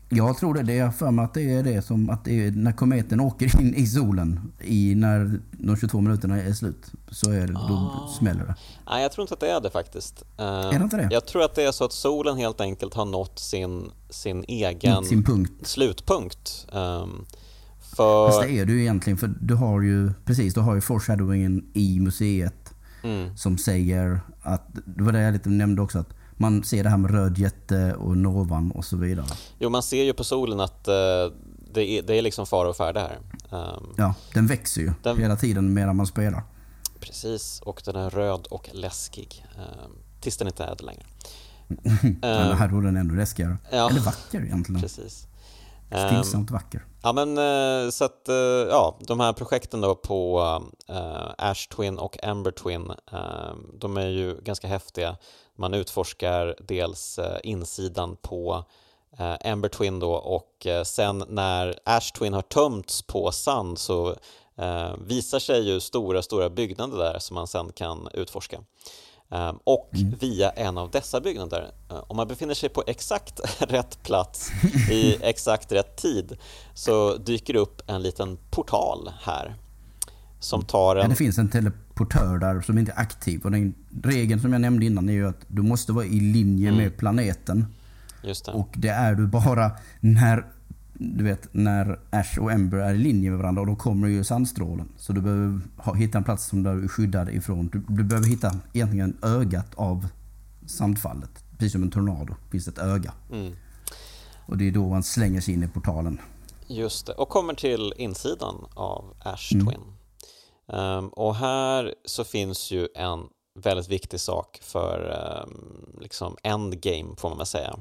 Jag 0.08 0.36
tror 0.38 0.54
det. 0.54 0.62
Det 0.62 0.78
är 0.78 0.90
för 0.90 1.10
mig 1.10 1.24
att 1.24 1.34
det 1.34 1.52
är 1.54 1.62
det 1.62 1.82
som 1.82 2.10
att 2.10 2.24
det 2.24 2.46
är 2.46 2.50
när 2.50 2.72
kometen 2.72 3.20
åker 3.20 3.60
in 3.60 3.74
i 3.74 3.86
solen 3.86 4.52
i 4.60 4.94
när 4.94 5.40
de 5.50 5.76
22 5.76 6.00
minuterna 6.00 6.42
är 6.42 6.52
slut. 6.52 6.86
Så 7.10 7.30
är 7.30 7.46
det, 7.46 7.52
då 7.52 7.58
Ah. 8.04 8.08
smäller 8.18 8.44
det. 8.46 8.54
Nej, 8.90 9.02
jag 9.02 9.12
tror 9.12 9.22
inte 9.22 9.34
att 9.34 9.40
det 9.40 9.50
är 9.50 9.60
det 9.60 9.70
faktiskt. 9.70 10.22
Eh, 10.38 10.44
Är 10.46 10.78
det 10.78 10.84
inte 10.84 10.96
det? 10.96 11.08
Jag 11.10 11.26
tror 11.26 11.42
att 11.44 11.54
det 11.54 11.62
är 11.62 11.72
så 11.72 11.84
att 11.84 11.92
solen 11.92 12.36
helt 12.36 12.60
enkelt 12.60 12.94
har 12.94 13.04
nått 13.04 13.38
sin, 13.38 13.90
sin 14.10 14.44
egen 14.48 15.04
sin 15.04 15.24
punkt. 15.24 15.52
slutpunkt. 15.66 16.66
Ehm, 16.72 17.24
för... 17.96 18.26
Fast 18.28 18.42
det 18.42 18.58
är 18.58 18.66
ju 18.66 18.80
egentligen 18.80 19.16
för 19.16 19.34
du 19.40 19.54
har 19.54 19.82
ju 19.82 20.12
precis, 20.24 20.54
du 20.54 20.60
har 20.60 20.74
ju 20.74 20.80
foreshadowingen 20.80 21.64
i 21.74 22.00
museet 22.00 22.72
Mm, 23.02 23.36
som 23.36 23.58
säger 23.58 24.20
att, 24.42 24.68
det 24.84 25.02
var 25.02 25.12
det 25.12 25.20
jag 25.20 25.32
lite 25.32 25.48
nämnde 25.48 25.82
också, 25.82 25.98
att 25.98 26.14
man 26.36 26.64
ser 26.64 26.82
det 26.84 26.90
här 26.90 26.96
med 26.96 27.10
röd 27.10 27.38
jätte 27.38 27.94
och 27.94 28.16
novan 28.16 28.70
och 28.70 28.84
så 28.84 28.96
vidare. 28.96 29.26
jo, 29.58 29.68
man 29.70 29.82
ser 29.82 30.04
ju 30.04 30.12
på 30.12 30.24
solen 30.24 30.60
att 30.60 30.88
eh, 30.88 30.94
det, 31.74 31.84
är, 31.90 32.02
det 32.02 32.14
är 32.18 32.22
liksom 32.22 32.46
fara 32.46 32.68
och 32.68 32.76
färde 32.76 33.00
här. 33.00 33.18
Ehm, 33.52 33.94
Ja, 33.96 34.14
den 34.34 34.46
växer 34.46 34.80
ju 34.80 34.92
Den- 35.02 35.18
hela 35.18 35.36
tiden 35.36 35.74
medan 35.74 35.96
man 35.96 36.06
spelar. 36.06 36.42
Precis, 37.00 37.60
och 37.64 37.82
den 37.84 37.96
är 37.96 38.10
röd 38.10 38.46
och 38.50 38.70
läskig. 38.72 39.44
ehm, 39.56 39.92
tills 40.20 40.36
den 40.36 40.46
inte 40.46 40.64
är 40.64 40.74
det 40.76 40.84
längre. 40.84 41.02
Men 41.68 42.16
Ehm, 42.22 42.56
här 42.56 42.78
är 42.78 42.82
den 42.82 42.96
ännu 42.96 43.16
läskigare. 43.16 43.56
ja. 43.72 43.90
Eller 43.90 44.00
vacker 44.00 44.44
egentligen. 44.44 44.80
Precis. 44.82 45.26
Ehm, 45.90 46.08
Stillsamt 46.08 46.50
vacker. 46.50 46.84
Ja 47.02 47.12
men 47.12 47.38
eh, 47.38 47.90
så 47.90 48.04
att, 48.04 48.28
eh, 48.28 48.34
ja, 48.70 48.98
de 49.06 49.20
här 49.20 49.32
projekten 49.32 49.80
då 49.80 49.94
på 49.94 50.40
Ash 51.38 51.68
Twin 51.76 51.98
och 51.98 52.24
Amber 52.24 52.50
Twin, 52.50 52.90
de 53.80 53.96
är 53.96 54.06
ju 54.08 54.40
ganska 54.44 54.68
häftiga. 54.68 55.16
Man 55.56 55.74
utforskar 55.74 56.56
dels 56.58 57.18
eh, 57.18 57.38
insidan 57.42 58.16
på 58.22 58.64
eh, 59.18 59.52
Amber 59.52 59.68
Twin 59.68 59.98
då 59.98 60.12
och 60.12 60.66
eh, 60.66 60.82
sen 60.82 61.24
när 61.28 61.78
Ash 61.84 62.12
Twin 62.18 62.32
har 62.32 62.42
tömts 62.42 63.02
på 63.02 63.32
sand 63.32 63.78
så 63.78 64.16
eh, 64.56 64.94
visar 65.06 65.38
sig 65.38 65.68
ju 65.68 65.80
stora, 65.80 66.22
stora 66.22 66.50
byggnader 66.50 66.98
där 66.98 67.18
som 67.18 67.34
man 67.34 67.46
sen 67.46 67.72
kan 67.72 68.08
utforska. 68.14 68.58
Um, 69.28 69.58
och 69.64 69.90
mm. 69.94 70.14
via 70.20 70.50
en 70.50 70.78
av 70.78 70.90
dessa 70.90 71.20
byggnader, 71.20 71.70
om 71.88 72.16
man 72.16 72.28
befinner 72.28 72.54
sig 72.54 72.68
på 72.68 72.84
exakt 72.86 73.40
rätt 73.70 74.02
plats 74.02 74.50
i 74.90 75.16
exakt 75.22 75.72
rätt 75.72 75.96
tid 75.96 76.36
så 76.74 77.16
dyker 77.16 77.52
det 77.52 77.58
upp 77.58 77.82
en 77.86 78.02
liten 78.02 78.38
portal 78.50 79.10
här 79.20 79.56
som 80.40 80.64
tar 80.64 80.96
en... 80.96 81.02
Ja, 81.02 81.08
det 81.08 81.14
finns 81.14 81.38
en 81.38 81.48
teleportör 81.48 82.38
där 82.38 82.60
som 82.60 82.78
inte 82.78 82.92
är 82.92 83.00
aktiv 83.00 83.40
och 83.44 83.50
den 83.50 83.74
regeln 84.02 84.40
som 84.40 84.52
jag 84.52 84.60
nämnde 84.60 84.86
innan 84.86 85.08
är 85.08 85.12
ju 85.12 85.28
att 85.28 85.44
du 85.48 85.62
måste 85.62 85.92
vara 85.92 86.04
i 86.04 86.20
linje 86.20 86.68
mm. 86.68 86.80
med 86.80 86.96
planeten. 86.96 87.66
Det. 88.22 88.48
Och 88.48 88.74
det 88.76 88.88
är 88.88 89.14
du 89.14 89.26
bara 89.26 89.70
när 90.00 90.44
du 90.98 91.24
vet, 91.24 91.48
när 91.54 92.00
Ash 92.10 92.38
och 92.38 92.52
Ember 92.52 92.78
är 92.78 92.94
i 92.94 92.98
linje 92.98 93.30
med 93.30 93.38
varandra 93.38 93.60
och 93.60 93.66
då 93.66 93.76
kommer 93.76 94.08
ju 94.08 94.24
sandstrålen. 94.24 94.88
Så 94.96 95.12
du 95.12 95.20
behöver 95.20 95.60
ha, 95.76 95.94
hitta 95.94 96.18
en 96.18 96.24
plats 96.24 96.46
som 96.46 96.62
du 96.62 96.70
är 96.70 96.88
skyddad 96.88 97.28
ifrån. 97.28 97.68
Du, 97.72 97.82
du 97.88 98.04
behöver 98.04 98.28
hitta 98.28 98.60
egentligen 98.72 99.16
ögat 99.22 99.74
av 99.74 100.08
sandfallet. 100.66 101.44
Precis 101.50 101.72
som 101.72 101.82
en 101.82 101.90
tornado 101.90 102.34
finns 102.50 102.68
ett 102.68 102.78
öga. 102.78 103.12
Mm. 103.32 103.52
Och 104.46 104.58
det 104.58 104.68
är 104.68 104.72
då 104.72 104.88
man 104.88 105.02
slänger 105.02 105.40
sig 105.40 105.54
in 105.54 105.62
i 105.62 105.68
portalen. 105.68 106.20
Just 106.66 107.06
det, 107.06 107.12
och 107.12 107.28
kommer 107.28 107.54
till 107.54 107.92
insidan 107.96 108.66
av 108.74 109.14
Ash 109.20 109.52
mm. 109.54 109.66
Twin. 109.66 109.80
Um, 110.66 111.08
och 111.08 111.36
här 111.36 111.94
så 112.04 112.24
finns 112.24 112.70
ju 112.70 112.88
en 112.94 113.20
väldigt 113.56 113.88
viktig 113.88 114.20
sak 114.20 114.58
för 114.62 115.18
um, 115.42 115.98
liksom 116.00 116.36
endgame 116.42 117.16
får 117.16 117.28
man 117.28 117.38
väl 117.38 117.46
säga. 117.46 117.78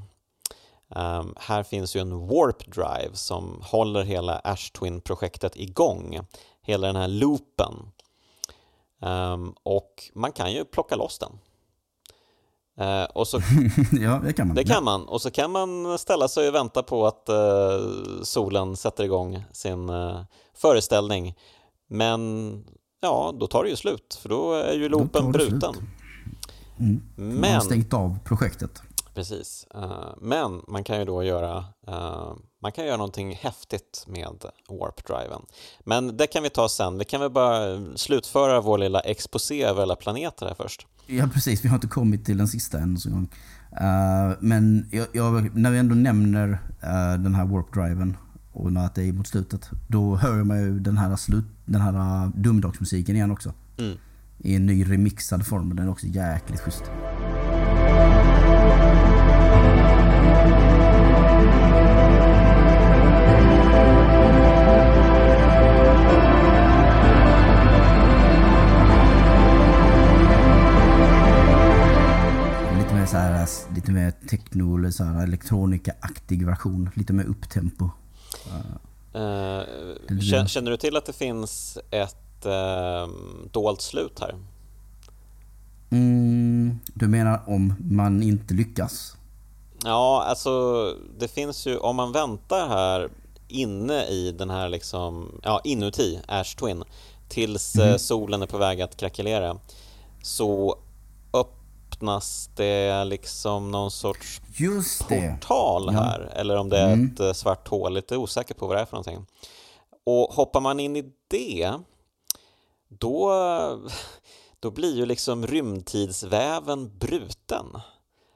Um, 0.89 1.35
här 1.37 1.63
finns 1.63 1.95
ju 1.95 2.01
en 2.01 2.27
warp 2.27 2.65
drive 2.65 3.13
som 3.13 3.61
håller 3.63 4.03
hela 4.03 4.39
Ash 4.39 4.71
Twin-projektet 4.79 5.55
igång, 5.55 6.19
hela 6.61 6.87
den 6.87 6.95
här 6.95 7.07
loopen. 7.07 7.91
Um, 8.99 9.55
och 9.63 10.11
man 10.13 10.31
kan 10.31 10.53
ju 10.53 10.65
plocka 10.65 10.95
loss 10.95 11.19
den. 11.19 11.39
Uh, 12.81 13.03
och 13.03 13.27
så, 13.27 13.39
ja, 13.91 14.21
det 14.25 14.33
kan 14.33 14.47
man. 14.47 14.55
Det 14.55 14.63
kan 14.63 14.83
man. 14.83 15.07
Och 15.07 15.21
så 15.21 15.31
kan 15.31 15.51
man 15.51 15.97
ställa 15.97 16.27
sig 16.27 16.47
och 16.47 16.55
vänta 16.55 16.83
på 16.83 17.07
att 17.07 17.29
uh, 17.29 18.21
solen 18.23 18.75
sätter 18.75 19.03
igång 19.03 19.43
sin 19.51 19.89
uh, 19.89 20.21
föreställning. 20.53 21.35
Men 21.87 22.63
ja, 23.01 23.35
då 23.39 23.47
tar 23.47 23.63
det 23.63 23.69
ju 23.69 23.75
slut, 23.75 24.19
för 24.21 24.29
då 24.29 24.53
är 24.53 24.73
ju 24.73 24.89
loopen 24.89 25.31
bruten. 25.31 25.75
Mm. 26.79 27.01
Men, 27.15 27.41
man 27.41 27.53
har 27.53 27.59
stängt 27.59 27.93
av 27.93 28.17
projektet. 28.23 28.81
Precis, 29.15 29.67
eh, 29.75 30.13
men 30.21 30.61
man 30.67 30.83
kan 30.83 30.99
ju 30.99 31.05
då 31.05 31.23
göra, 31.23 31.65
eh, 31.87 32.33
man 32.61 32.71
kan 32.71 32.85
göra 32.85 32.97
någonting 32.97 33.35
häftigt 33.35 34.05
med 34.07 34.45
warp-driven. 34.69 35.41
Men 35.83 36.17
det 36.17 36.27
kan 36.27 36.43
vi 36.43 36.49
ta 36.49 36.69
sen, 36.69 36.97
vi 36.97 37.05
kan 37.05 37.21
väl 37.21 37.31
bara 37.31 37.79
slutföra 37.95 38.61
vår 38.61 38.77
lilla 38.77 38.99
exposé 38.99 39.63
över 39.63 39.81
alla 39.81 39.95
planeter 39.95 40.45
här 40.45 40.53
först. 40.53 40.87
Ja 41.07 41.27
precis, 41.33 41.65
vi 41.65 41.67
har 41.67 41.75
inte 41.75 41.87
kommit 41.87 42.25
till 42.25 42.37
den 42.37 42.47
sista 42.47 42.77
än 42.77 42.97
så. 42.97 43.09
Uh, 43.09 43.25
men 44.39 44.89
jag, 44.91 45.07
jag, 45.11 45.55
när 45.55 45.71
vi 45.71 45.77
ändå 45.77 45.95
nämner 45.95 46.59
den 47.17 47.35
här 47.35 47.45
warp-driven 47.45 48.13
och 48.55 48.73
när 48.73 48.89
det 48.95 49.03
är 49.03 49.13
mot 49.13 49.27
slutet, 49.27 49.69
då 49.87 50.15
hör 50.15 50.43
man 50.43 50.59
ju 50.59 50.79
den 50.79 50.97
här, 50.97 51.15
slut, 51.15 51.45
den 51.65 51.81
här 51.81 52.31
domedagsmusiken 52.35 53.15
igen 53.15 53.31
också. 53.31 53.53
Mm. 53.77 53.97
I 54.37 54.55
en 54.55 54.65
ny 54.65 54.83
remixad 54.83 55.45
form, 55.45 55.75
den 55.75 55.85
är 55.85 55.91
också 55.91 56.07
jäkligt 56.07 56.59
schysst. 56.59 56.83
Lite 72.77 72.93
mer, 72.93 73.05
så 73.05 73.17
här, 73.17 73.47
lite 73.75 73.91
mer 73.91 74.11
techno 74.11 74.77
eller 74.77 75.23
elektronika-aktig 75.23 76.45
version. 76.45 76.89
Lite 76.93 77.13
mer 77.13 77.23
upptempo. 77.23 77.89
Uh, 79.15 79.61
känner 80.47 80.71
du 80.71 80.77
till 80.77 80.97
att 80.97 81.05
det 81.05 81.13
finns 81.13 81.77
ett 81.91 82.45
uh, 82.45 83.15
dolt 83.51 83.81
slut 83.81 84.19
här? 84.19 84.35
Mm, 85.89 86.79
du 86.93 87.07
menar 87.07 87.41
om 87.47 87.73
man 87.79 88.23
inte 88.23 88.53
lyckas? 88.53 89.15
Ja, 89.83 90.23
alltså 90.27 90.93
det 91.19 91.27
finns 91.27 91.67
ju, 91.67 91.77
om 91.77 91.95
man 91.95 92.11
väntar 92.11 92.67
här 92.67 93.09
inne 93.47 94.05
i 94.05 94.31
den 94.31 94.49
här 94.49 94.69
liksom, 94.69 95.39
ja 95.43 95.61
inuti 95.63 96.19
Ash 96.27 96.55
Twin 96.55 96.83
tills 97.29 97.75
mm. 97.75 97.99
solen 97.99 98.41
är 98.41 98.47
på 98.47 98.57
väg 98.57 98.81
att 98.81 98.97
krackelera 98.97 99.57
så 100.21 100.75
öppnas 101.95 102.49
det 102.55 103.03
liksom 103.03 103.71
någon 103.71 103.91
sorts 103.91 104.41
Just 104.57 105.07
portal 105.07 105.89
här 105.89 106.29
ja. 106.31 106.39
eller 106.39 106.57
om 106.57 106.69
det 106.69 106.77
är 106.77 106.93
mm. 106.93 107.11
ett 107.13 107.19
eh, 107.19 107.33
svart 107.33 107.67
hål, 107.67 107.93
lite 107.93 108.17
osäker 108.17 108.53
på 108.53 108.67
vad 108.67 108.77
det 108.77 108.81
är 108.81 108.85
för 108.85 108.93
någonting. 108.93 109.25
Och 110.05 110.33
hoppar 110.33 110.61
man 110.61 110.79
in 110.79 110.95
i 110.95 111.11
det 111.27 111.73
då, 112.87 113.33
då 114.59 114.71
blir 114.71 114.95
ju 114.95 115.05
liksom 115.05 115.47
rymdtidsväven 115.47 116.97
bruten 116.97 117.65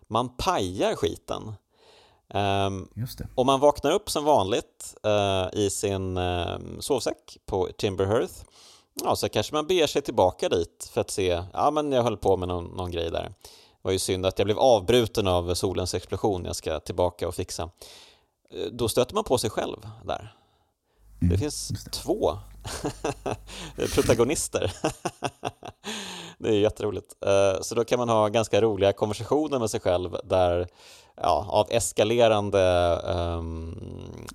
man 0.07 0.29
pajar 0.29 0.95
skiten. 0.95 1.53
Um, 2.33 2.89
och 3.35 3.45
man 3.45 3.59
vaknar 3.59 3.91
upp 3.91 4.09
som 4.09 4.25
vanligt 4.25 4.95
uh, 5.05 5.59
i 5.59 5.69
sin 5.69 6.17
uh, 6.17 6.57
sovsäck 6.79 7.37
på 7.45 7.69
Timber 7.77 8.05
Hearth. 8.05 8.33
Ja, 9.03 9.15
så 9.15 9.29
kanske 9.29 9.55
man 9.55 9.67
beger 9.67 9.87
sig 9.87 10.01
tillbaka 10.01 10.49
dit 10.49 10.89
för 10.93 11.01
att 11.01 11.11
se, 11.11 11.43
ja 11.53 11.71
men 11.71 11.91
jag 11.91 12.03
höll 12.03 12.17
på 12.17 12.37
med 12.37 12.47
någon, 12.47 12.65
någon 12.65 12.91
grej 12.91 13.11
där. 13.11 13.23
Det 13.23 13.33
var 13.81 13.91
ju 13.91 13.99
synd 13.99 14.25
att 14.25 14.39
jag 14.39 14.45
blev 14.45 14.59
avbruten 14.59 15.27
av 15.27 15.53
solens 15.53 15.93
explosion, 15.93 16.45
jag 16.45 16.55
ska 16.55 16.79
tillbaka 16.79 17.27
och 17.27 17.35
fixa. 17.35 17.63
Uh, 17.63 18.65
då 18.71 18.89
stöter 18.89 19.15
man 19.15 19.23
på 19.23 19.37
sig 19.37 19.49
själv 19.49 19.77
där. 20.05 20.35
Mm, 21.21 21.31
det 21.31 21.37
finns 21.37 21.67
det. 21.67 21.91
två 21.91 22.37
protagonister. 23.95 24.73
det 26.37 26.49
är 26.49 26.53
jätteroligt. 26.53 27.15
Eh, 27.25 27.61
så 27.61 27.75
då 27.75 27.83
kan 27.83 27.99
man 27.99 28.09
ha 28.09 28.27
ganska 28.27 28.61
roliga 28.61 28.93
konversationer 28.93 29.59
med 29.59 29.69
sig 29.69 29.79
själv 29.79 30.15
där 30.23 30.67
ja, 31.21 31.45
av 31.49 31.67
eskalerande 31.69 32.95
um, 33.05 33.77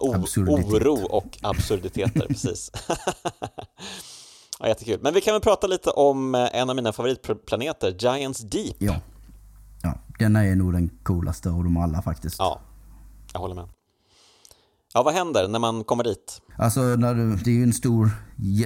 oro 0.00 1.06
och 1.10 1.38
absurditeter. 1.42 2.26
precis. 2.28 2.72
ja, 4.61 4.68
jättekul. 4.68 4.98
Men 5.02 5.14
vi 5.14 5.20
kan 5.20 5.34
väl 5.34 5.40
prata 5.40 5.66
lite 5.66 5.90
om 5.90 6.34
eh, 6.34 6.48
en 6.52 6.70
av 6.70 6.76
mina 6.76 6.92
favoritplaneter, 6.92 7.96
Giants 7.98 8.40
Deep. 8.40 8.76
Ja. 8.78 9.00
ja, 9.82 9.94
den 10.18 10.36
är 10.36 10.55
nog 10.55 10.72
den 10.72 10.90
coolaste 11.02 11.50
av 11.50 11.64
dem 11.64 11.76
alla 11.76 12.02
faktiskt. 12.02 12.36
Ja, 12.38 12.61
jag 13.32 13.40
håller 13.40 13.55
med. 13.55 13.68
Ja, 14.94 15.02
vad 15.02 15.14
händer 15.14 15.48
när 15.48 15.59
man 15.59 15.84
kommer 15.84 16.05
dit? 16.05 16.42
Alltså, 16.57 16.80
när 16.80 17.14
du, 17.14 17.36
det 17.36 17.50
är 17.50 17.55
ju 17.55 17.62
en 17.62 17.72
stor 17.72 18.11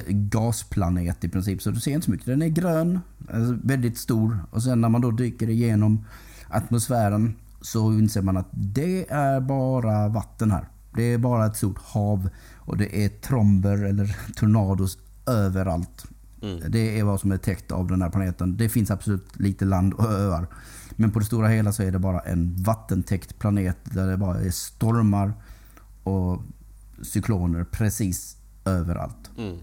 gasplanet 0.08 1.24
i 1.24 1.28
princip, 1.28 1.62
så 1.62 1.70
du 1.70 1.80
ser 1.80 1.90
inte 1.90 2.04
så 2.04 2.10
mycket. 2.10 2.26
Den 2.26 2.42
är 2.42 2.48
grön, 2.48 3.00
alltså 3.18 3.56
väldigt 3.64 3.98
stor. 3.98 4.38
Och 4.52 4.62
sen 4.62 4.80
när 4.80 4.88
man 4.88 5.00
då 5.00 5.10
dyker 5.10 5.50
igenom 5.50 6.06
atmosfären 6.50 7.36
så 7.60 7.92
inser 7.92 8.22
man 8.22 8.36
att 8.36 8.48
det 8.52 9.06
är 9.10 9.40
bara 9.40 10.08
vatten 10.08 10.50
här. 10.50 10.68
Det 10.94 11.02
är 11.02 11.18
bara 11.18 11.46
ett 11.46 11.56
stort 11.56 11.78
hav 11.78 12.28
och 12.56 12.76
det 12.76 13.04
är 13.04 13.08
tromber 13.08 13.84
eller 13.84 14.16
tornados 14.36 14.98
överallt. 15.28 16.04
Mm. 16.42 16.70
Det 16.70 16.98
är 16.98 17.04
vad 17.04 17.20
som 17.20 17.32
är 17.32 17.36
täckt 17.36 17.72
av 17.72 17.86
den 17.86 18.02
här 18.02 18.10
planeten. 18.10 18.56
Det 18.56 18.68
finns 18.68 18.90
absolut 18.90 19.40
lite 19.40 19.64
land 19.64 19.94
och 19.94 20.04
öar. 20.04 20.46
Men 20.90 21.10
på 21.12 21.18
det 21.18 21.24
stora 21.24 21.48
hela 21.48 21.72
så 21.72 21.82
är 21.82 21.90
det 21.90 21.98
bara 21.98 22.20
en 22.20 22.62
vattentäckt 22.62 23.38
planet 23.38 23.76
där 23.82 24.06
det 24.06 24.16
bara 24.16 24.38
är 24.38 24.50
stormar 24.50 25.32
och 26.04 26.42
cykloner 27.02 27.64
precis 27.64 28.36
överallt. 28.64 29.30
Mm. 29.38 29.58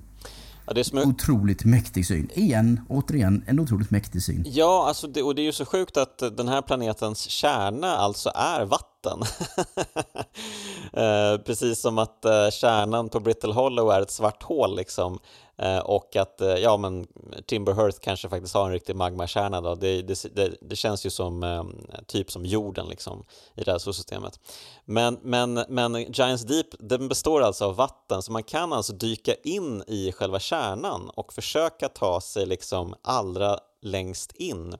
Ja, 0.67 0.73
det 0.73 0.93
är. 0.93 1.07
Otroligt 1.07 1.65
mäktig 1.65 2.07
syn. 2.07 2.29
Igen, 2.33 2.81
återigen, 2.89 3.43
en 3.47 3.59
otroligt 3.59 3.91
mäktig 3.91 4.23
syn. 4.23 4.45
Ja, 4.47 4.85
alltså 4.87 5.07
det, 5.07 5.23
och 5.23 5.35
det 5.35 5.41
är 5.41 5.45
ju 5.45 5.51
så 5.51 5.65
sjukt 5.65 5.97
att 5.97 6.17
den 6.37 6.47
här 6.47 6.61
planetens 6.61 7.19
kärna 7.19 7.87
alltså 7.87 8.29
är 8.29 8.65
vatten. 8.65 8.94
eh, 10.93 11.37
precis 11.45 11.81
som 11.81 11.97
att 11.97 12.25
eh, 12.25 12.49
kärnan 12.49 13.09
på 13.09 13.19
Brittle 13.19 13.53
Hollow 13.53 13.91
är 13.91 14.01
ett 14.01 14.11
svart 14.11 14.43
hål 14.43 14.75
liksom. 14.75 15.19
Eh, 15.57 15.79
och 15.79 16.15
att 16.15 16.41
eh, 16.41 16.47
ja, 16.47 16.77
men 16.77 17.07
Timber 17.45 17.73
Hearth 17.73 17.99
kanske 18.01 18.29
faktiskt 18.29 18.53
har 18.53 18.65
en 18.65 18.71
riktig 18.71 18.95
magmakärna. 18.95 19.61
Då. 19.61 19.75
Det, 19.75 20.01
det, 20.01 20.35
det, 20.35 20.53
det 20.61 20.75
känns 20.75 21.05
ju 21.05 21.09
som 21.09 21.43
ehm, 21.43 21.87
typ 22.07 22.31
som 22.31 22.45
jorden 22.45 22.87
liksom, 22.87 23.25
i 23.55 23.63
det 23.63 23.71
här 23.71 23.77
solsystemet. 23.77 24.39
Men, 24.85 25.19
men, 25.21 25.53
men 25.69 25.95
Giants 25.95 26.43
Deep 26.43 26.67
den 26.79 27.07
består 27.07 27.41
alltså 27.41 27.65
av 27.65 27.75
vatten, 27.75 28.21
så 28.21 28.31
man 28.31 28.43
kan 28.43 28.73
alltså 28.73 28.93
dyka 28.93 29.33
in 29.43 29.83
i 29.87 30.11
själva 30.11 30.39
kärnan 30.39 31.09
och 31.09 31.33
försöka 31.33 31.89
ta 31.89 32.21
sig 32.21 32.45
liksom 32.45 32.95
allra 33.01 33.59
längst 33.81 34.31
in. 34.31 34.75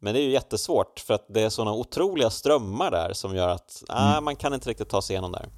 Men 0.00 0.14
det 0.14 0.20
är 0.20 0.24
ju 0.24 0.30
jättesvårt 0.30 1.00
för 1.00 1.14
att 1.14 1.26
det 1.28 1.40
är 1.40 1.50
sådana 1.50 1.72
otroliga 1.72 2.30
strömmar 2.30 2.90
där 2.90 3.12
som 3.12 3.36
gör 3.36 3.48
att 3.48 3.82
mm. 3.88 4.14
äh, 4.14 4.20
man 4.20 4.36
kan 4.36 4.54
inte 4.54 4.70
riktigt 4.70 4.88
ta 4.88 5.02
sig 5.02 5.14
igenom 5.14 5.32
där. 5.32 5.48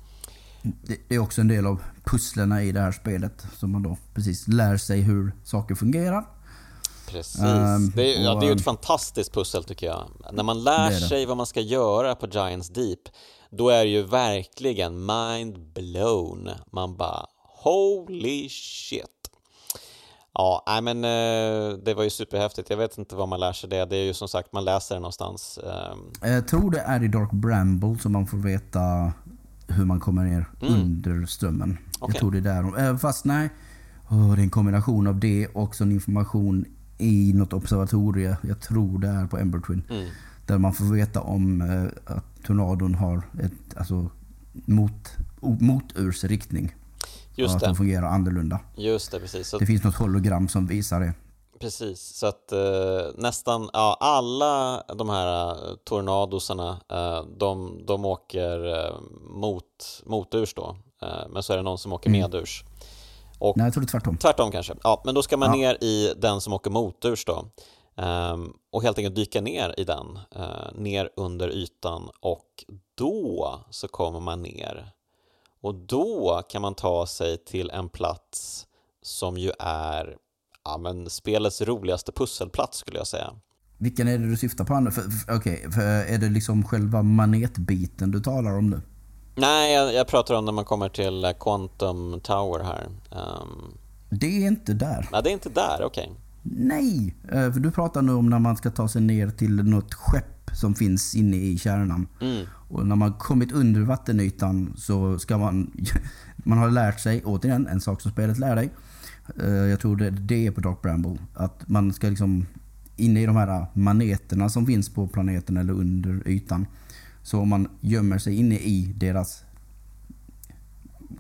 det, 0.62 0.97
det 1.09 1.14
är 1.14 1.18
också 1.18 1.41
en 1.41 1.49
del 1.49 1.66
av 1.66 1.82
pusslerna 2.05 2.62
i 2.62 2.72
det 2.72 2.80
här 2.80 2.93
spelet. 2.93 3.47
Som 3.59 3.72
man 3.72 3.82
då 3.82 3.97
precis 4.14 4.49
lär 4.49 4.76
sig 4.76 5.01
hur 5.01 5.32
saker 5.45 5.74
fungerar. 5.74 6.24
Precis. 7.09 7.41
Um, 7.41 7.93
det, 7.97 8.16
är, 8.16 8.24
ja, 8.24 8.34
det 8.34 8.47
är 8.47 8.49
ju 8.49 8.57
ett 8.57 8.64
fantastiskt 8.64 9.32
pussel 9.34 9.64
tycker 9.64 9.86
jag. 9.86 10.11
När 10.32 10.43
man 10.43 10.64
lär 10.64 10.91
sig 10.91 11.26
vad 11.26 11.36
man 11.36 11.47
ska 11.47 11.61
göra 11.61 12.14
på 12.14 12.26
Giants 12.26 12.68
Deep, 12.68 13.01
då 13.51 13.68
är 13.68 13.84
det 13.84 13.91
ju 13.91 14.03
verkligen 14.03 15.07
mind 15.07 15.72
blown. 15.74 16.51
Man 16.72 16.97
bara 16.97 17.26
holy 17.64 18.49
shit. 18.49 19.17
Ja, 20.39 20.62
nej 20.66 20.82
men 20.82 21.05
eh, 21.05 21.78
det 21.84 21.95
var 21.95 22.05
ju 22.05 22.11
superhäftigt. 22.11 22.70
Jag 22.70 22.76
vet 22.76 22.99
inte 22.99 23.16
vad 23.16 23.28
man 23.28 23.41
lär 23.41 23.53
sig 23.53 23.70
det. 23.70 23.84
Det 23.84 23.97
är 23.97 24.05
ju 24.05 24.14
som 24.14 24.28
sagt, 24.28 24.53
man 24.53 24.64
läser 24.64 24.95
det 24.95 25.01
någonstans. 25.01 25.59
Ehm. 25.59 26.32
Jag 26.32 26.49
tror 26.49 26.70
det 26.70 26.80
är 26.80 27.05
i 27.05 27.09
Dark 27.09 27.30
Bramble 27.30 27.99
som 27.99 28.12
man 28.12 28.26
får 28.26 28.39
veta 28.39 29.12
hur 29.68 29.84
man 29.84 30.01
kommer 30.01 30.24
ner 30.24 30.47
mm. 30.62 30.74
under 30.74 31.26
strömmen. 31.26 31.78
Okay. 32.01 32.12
Jag 32.12 32.20
tror 32.20 32.30
det 32.30 32.39
är 32.39 32.62
där. 32.62 32.89
Eh, 32.91 32.97
fast 32.97 33.24
nej, 33.24 33.51
oh, 34.09 34.34
det 34.34 34.41
är 34.41 34.43
en 34.43 34.51
kombination 34.51 35.07
av 35.07 35.20
det 35.20 35.47
och 35.47 35.74
sån 35.74 35.93
information 35.93 36.64
i 36.99 37.32
något 37.34 37.53
observatorie. 37.53 38.36
Jag 38.43 38.61
tror 38.61 38.99
det 38.99 39.09
är 39.09 39.26
på 39.26 39.39
Ember 39.39 39.61
Twin. 39.61 39.82
Mm. 39.91 40.09
Där 40.47 40.59
man 40.59 40.72
får 40.72 40.84
veta 40.84 41.20
om 41.20 41.61
eh, 41.61 42.14
att 42.14 42.45
tornadon 42.47 42.95
har 42.95 43.22
ett, 43.43 43.76
alltså, 43.76 44.11
mot, 44.53 45.16
moturs 45.41 46.24
riktning. 46.24 46.74
Just 47.39 47.55
att 47.55 47.61
det. 47.61 47.66
de 47.66 47.76
fungerar 47.76 48.07
annorlunda. 48.07 48.61
Just 48.76 49.12
det, 49.12 49.20
precis. 49.20 49.49
Så 49.49 49.59
det 49.59 49.66
finns 49.66 49.84
något 49.84 49.95
hologram 49.95 50.49
som 50.49 50.66
visar 50.66 51.01
det. 51.01 51.14
Precis, 51.61 52.01
så 52.01 52.26
att 52.26 52.53
eh, 52.53 53.07
nästan 53.14 53.70
ja, 53.72 53.97
alla 54.01 54.82
de 54.95 55.09
här 55.09 55.51
eh, 55.51 55.74
tornadosarna 55.84 56.80
eh, 56.91 57.24
de, 57.39 57.82
de 57.86 58.05
åker 58.05 58.74
eh, 58.74 58.95
mot, 59.30 60.03
moturs 60.07 60.55
då, 60.55 60.76
eh, 61.03 61.28
men 61.30 61.43
så 61.43 61.53
är 61.53 61.57
det 61.57 61.62
någon 61.62 61.78
som 61.78 61.93
åker 61.93 62.11
mm. 62.11 62.20
medurs. 62.20 62.64
Och, 63.39 63.57
Nej, 63.57 63.66
jag 63.66 63.72
tror 63.72 63.80
det 63.80 63.86
är 63.86 63.91
tvärtom. 63.91 64.16
Tvärtom 64.16 64.51
kanske. 64.51 64.74
Ja, 64.82 65.03
men 65.05 65.14
då 65.14 65.22
ska 65.22 65.36
man 65.36 65.49
ja. 65.49 65.57
ner 65.57 65.84
i 65.84 66.14
den 66.16 66.41
som 66.41 66.53
åker 66.53 66.70
moturs 66.70 67.24
då. 67.24 67.45
Um, 67.97 68.57
och 68.72 68.82
helt 68.82 68.99
enkelt 68.99 69.16
dyka 69.16 69.41
ner 69.41 69.74
i 69.76 69.84
den, 69.84 70.18
ner 70.74 71.11
under 71.16 71.49
ytan 71.49 72.11
och 72.20 72.64
då 72.95 73.61
så 73.70 73.89
kommer 73.89 74.20
man 74.20 74.43
ner. 74.43 74.93
Och 75.61 75.74
då 75.74 76.42
kan 76.48 76.62
man 76.62 76.74
ta 76.74 77.06
sig 77.06 77.44
till 77.44 77.70
en 77.70 77.88
plats 77.88 78.66
som 79.02 79.36
ju 79.36 79.52
är 79.59 80.16
ja, 80.64 80.78
men 80.78 81.11
spelets 81.11 81.62
roligaste 81.62 82.12
pusselplats 82.12 82.78
skulle 82.78 82.98
jag 82.98 83.06
säga. 83.06 83.32
Vilken 83.78 84.09
är 84.09 84.18
det 84.18 84.26
du 84.30 84.36
syftar 84.36 84.64
på? 84.64 84.90
Okej, 85.36 85.64
okay, 85.68 86.14
är 86.14 86.18
det 86.18 86.28
liksom 86.28 86.64
själva 86.64 87.02
manetbiten 87.02 88.11
du 88.11 88.20
talar 88.20 88.59
om 88.59 88.70
nu? 88.70 88.80
Nej, 89.34 89.74
jag, 89.74 89.94
jag, 89.94 90.06
pratar 90.06 90.34
om 90.34 90.44
när 90.44 90.52
man 90.52 90.64
kommer 90.64 90.88
till 90.88 91.24
eh, 91.24 91.30
Quantum 91.40 92.20
Tower 92.20 92.64
här. 92.64 92.86
Um... 93.11 93.78
Det 94.11 94.26
är 94.26 94.46
inte 94.46 94.72
där. 94.72 95.09
Nej, 95.12 95.22
det 95.22 95.30
är 95.30 95.32
inte 95.32 95.48
där, 95.48 95.82
okej. 95.84 96.04
Okay. 96.04 96.09
Nej, 96.42 97.14
eh, 97.32 97.52
för 97.52 97.61
du 97.61 97.70
pratar 97.70 98.02
nu 98.02 98.12
om 98.12 98.30
när 98.30 98.38
man 98.38 98.56
ska 98.56 98.70
ta 98.70 98.88
sig 98.88 99.02
ner 99.02 99.30
till 99.30 99.54
något 99.54 99.94
skepp 99.94 100.38
som 100.59 100.74
finns 100.74 101.14
inne 101.14 101.36
i 101.36 101.59
kärnan. 101.59 102.06
Mm. 102.20 102.46
Och 102.68 102.86
när 102.86 102.96
man 102.96 103.12
kommit 103.12 103.52
under 103.52 103.80
vattenytan 103.80 104.72
så 104.76 105.18
ska 105.18 105.38
man... 105.38 105.70
Man 106.44 106.59
har 106.59 106.70
lärt 106.70 107.00
sig, 107.00 107.22
återigen, 107.24 107.66
en 107.66 107.80
sak 107.80 108.00
som 108.00 108.11
spelet 108.11 108.38
lär 108.38 108.56
dig. 108.56 108.70
Eh, 109.42 109.50
jag 109.50 109.80
tror 109.80 109.96
det, 109.96 110.11
det 110.11 110.46
är 110.46 110.50
på 110.50 110.61
Dark 110.61 110.82
Bramble. 110.82 111.18
Att 111.34 111.68
man 111.68 111.92
ska 111.92 112.09
liksom 112.09 112.46
inne 112.96 113.22
i 113.22 113.26
de 113.26 113.36
här 113.36 113.66
maneterna 113.72 114.48
som 114.48 114.66
finns 114.66 114.88
på 114.88 115.06
planeten 115.06 115.56
eller 115.56 115.72
under 115.72 116.28
ytan 116.28 116.66
så 117.22 117.40
om 117.40 117.48
man 117.48 117.68
gömmer 117.80 118.18
sig 118.18 118.34
inne 118.36 118.54
i 118.54 118.92
deras 118.96 119.44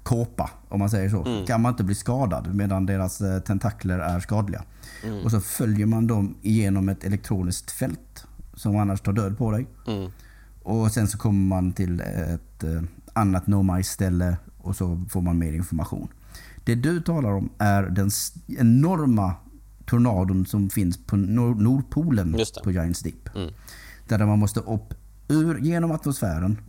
kåpa, 0.02 0.50
om 0.68 0.78
man 0.78 0.90
säger 0.90 1.10
så, 1.10 1.24
mm. 1.24 1.46
kan 1.46 1.62
man 1.62 1.72
inte 1.72 1.84
bli 1.84 1.94
skadad 1.94 2.54
medan 2.54 2.86
deras 2.86 3.20
eh, 3.20 3.40
tentakler 3.40 3.98
är 3.98 4.20
skadliga. 4.20 4.64
Mm. 5.04 5.24
Och 5.24 5.30
så 5.30 5.40
följer 5.40 5.86
man 5.86 6.06
dem 6.06 6.34
igenom 6.42 6.88
ett 6.88 7.04
elektroniskt 7.04 7.70
fält 7.70 8.24
som 8.58 8.76
annars 8.76 9.00
tar 9.00 9.12
död 9.12 9.38
på 9.38 9.50
dig. 9.50 9.66
Mm. 9.86 10.10
Och 10.62 10.92
sen 10.92 11.08
så 11.08 11.18
kommer 11.18 11.56
man 11.56 11.72
till 11.72 12.00
ett 12.00 12.64
eh, 12.64 12.82
annat 13.12 13.46
No 13.46 13.82
ställe 13.82 14.36
och 14.58 14.76
så 14.76 15.04
får 15.08 15.20
man 15.20 15.38
mer 15.38 15.52
information. 15.52 16.08
Det 16.64 16.74
du 16.74 17.00
talar 17.00 17.30
om 17.30 17.50
är 17.58 17.82
den 17.82 18.10
enorma 18.58 19.34
tornadon 19.86 20.46
som 20.46 20.70
finns 20.70 21.06
på 21.06 21.16
Nordpolen 21.16 22.36
på 22.64 22.70
Giants 22.70 23.00
Deep. 23.00 23.36
Mm. 23.36 23.52
Där 24.08 24.26
man 24.26 24.38
måste 24.38 24.60
upp 24.60 24.94
ur, 25.28 25.58
genom 25.58 25.90
atmosfären, 25.90 26.60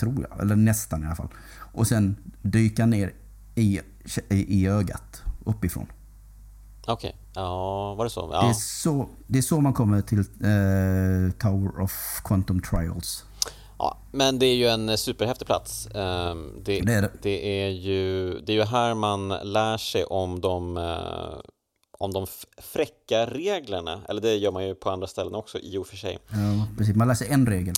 tror 0.00 0.26
jag, 0.30 0.40
eller 0.40 0.56
nästan 0.56 1.02
i 1.02 1.06
alla 1.06 1.16
fall. 1.16 1.28
Och 1.56 1.86
sen 1.86 2.16
dyka 2.42 2.86
ner 2.86 3.12
i, 3.54 3.80
i, 4.28 4.36
i 4.36 4.66
ögat 4.66 5.22
uppifrån. 5.44 5.86
Okej, 6.86 6.92
okay. 6.92 7.12
Ja, 7.38 7.94
var 7.94 8.04
det 8.04 8.10
så? 8.10 8.28
Ja. 8.32 8.42
Det, 8.42 8.48
är 8.48 8.52
så 8.52 9.08
det 9.26 9.38
är 9.38 9.42
så 9.42 9.60
man 9.60 9.72
kommer 9.72 10.00
till 10.00 10.18
eh, 10.18 11.32
Tower 11.38 11.80
of 11.82 11.92
Quantum 12.24 12.62
Trials. 12.62 13.24
Ja, 13.78 13.98
men 14.12 14.38
det 14.38 14.46
är 14.46 14.54
ju 14.54 14.66
en 14.66 14.98
superhäftig 14.98 15.46
plats. 15.46 15.88
Ehm, 15.94 16.52
det, 16.64 16.80
det, 16.80 16.94
är 16.94 17.02
det. 17.02 17.10
det, 17.22 17.62
är 17.62 17.68
ju, 17.68 18.38
det 18.40 18.52
är 18.52 18.56
ju 18.56 18.64
här 18.64 18.94
man 18.94 19.28
lär 19.28 19.76
sig 19.76 20.04
om 20.04 20.40
de, 20.40 20.76
eh, 20.76 21.40
om 21.98 22.12
de 22.12 22.26
fräcka 22.58 23.26
reglerna. 23.26 24.00
Eller 24.08 24.20
det 24.20 24.34
gör 24.34 24.52
man 24.52 24.66
ju 24.66 24.74
på 24.74 24.90
andra 24.90 25.06
ställen 25.06 25.34
också 25.34 25.58
i 25.58 25.78
och 25.78 25.86
för 25.86 25.96
sig. 25.96 26.18
Ja, 26.30 26.66
precis. 26.78 26.96
Man 26.96 27.08
lär 27.08 27.14
sig 27.14 27.28
en 27.30 27.46
regel. 27.46 27.74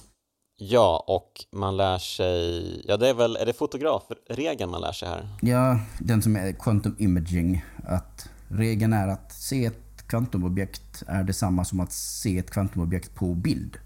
Ja, 0.62 1.04
och 1.06 1.44
man 1.52 1.76
lär 1.76 1.98
sig, 1.98 2.82
ja 2.88 2.96
det 2.96 3.08
är 3.08 3.14
väl, 3.14 3.36
är 3.36 3.46
det 3.46 3.52
fotografregeln 3.52 4.70
man 4.70 4.80
lär 4.80 4.92
sig 4.92 5.08
här? 5.08 5.28
Ja, 5.42 5.78
den 5.98 6.22
som 6.22 6.36
är 6.36 6.52
quantum 6.52 6.96
imaging. 6.98 7.64
Att 7.84 8.09
regeln 8.50 8.92
är 8.92 9.08
att 9.08 9.32
se 9.32 9.64
ett 9.64 10.06
kvantumobjekt 10.06 11.02
är 11.06 11.22
detsamma 11.22 11.64
som 11.64 11.80
att 11.80 11.92
se 11.92 12.38
ett 12.38 12.50
kvantumobjekt 12.50 13.14
på 13.14 13.34
bild. 13.34 13.78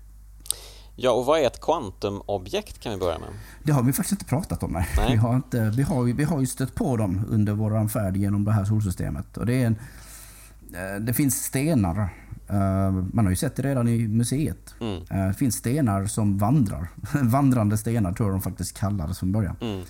Ja, 0.96 1.10
och 1.10 1.26
vad 1.26 1.40
är 1.40 1.46
ett 1.46 1.60
kvantumobjekt 1.60 2.80
kan 2.80 2.92
vi 2.92 2.98
börja 2.98 3.18
med? 3.18 3.28
Det 3.62 3.72
har 3.72 3.82
vi 3.82 3.92
faktiskt 3.92 4.12
inte 4.12 4.24
pratat 4.24 4.62
om. 4.62 4.72
Nej. 4.72 4.86
nej. 4.96 5.10
Vi, 5.10 5.16
har 5.16 5.36
inte, 5.36 5.72
vi, 5.76 5.82
har, 5.82 6.02
vi 6.02 6.24
har 6.24 6.40
ju 6.40 6.46
stött 6.46 6.74
på 6.74 6.96
dem 6.96 7.24
under 7.28 7.52
vår 7.52 7.88
färd 7.88 8.16
genom 8.16 8.44
det 8.44 8.52
här 8.52 8.64
solsystemet. 8.64 9.36
Och 9.36 9.46
det, 9.46 9.62
är 9.62 9.66
en, 9.66 9.76
eh, 10.74 11.00
det 11.00 11.14
finns 11.14 11.44
stenar 11.44 12.10
Uh, 12.50 13.04
man 13.12 13.24
har 13.24 13.30
ju 13.30 13.36
sett 13.36 13.56
det 13.56 13.62
redan 13.62 13.88
i 13.88 14.08
museet. 14.08 14.74
Mm. 14.80 14.96
Uh, 14.96 15.28
det 15.28 15.34
finns 15.34 15.54
stenar 15.54 16.06
som 16.06 16.38
vandrar. 16.38 16.88
Vandrande 17.22 17.78
stenar 17.78 18.12
tror 18.12 18.28
jag 18.28 18.34
de 18.34 18.42
faktiskt 18.42 18.78
kallar 18.78 19.08
det 19.08 19.14
från 19.14 19.32
början. 19.32 19.56
Mm. 19.60 19.80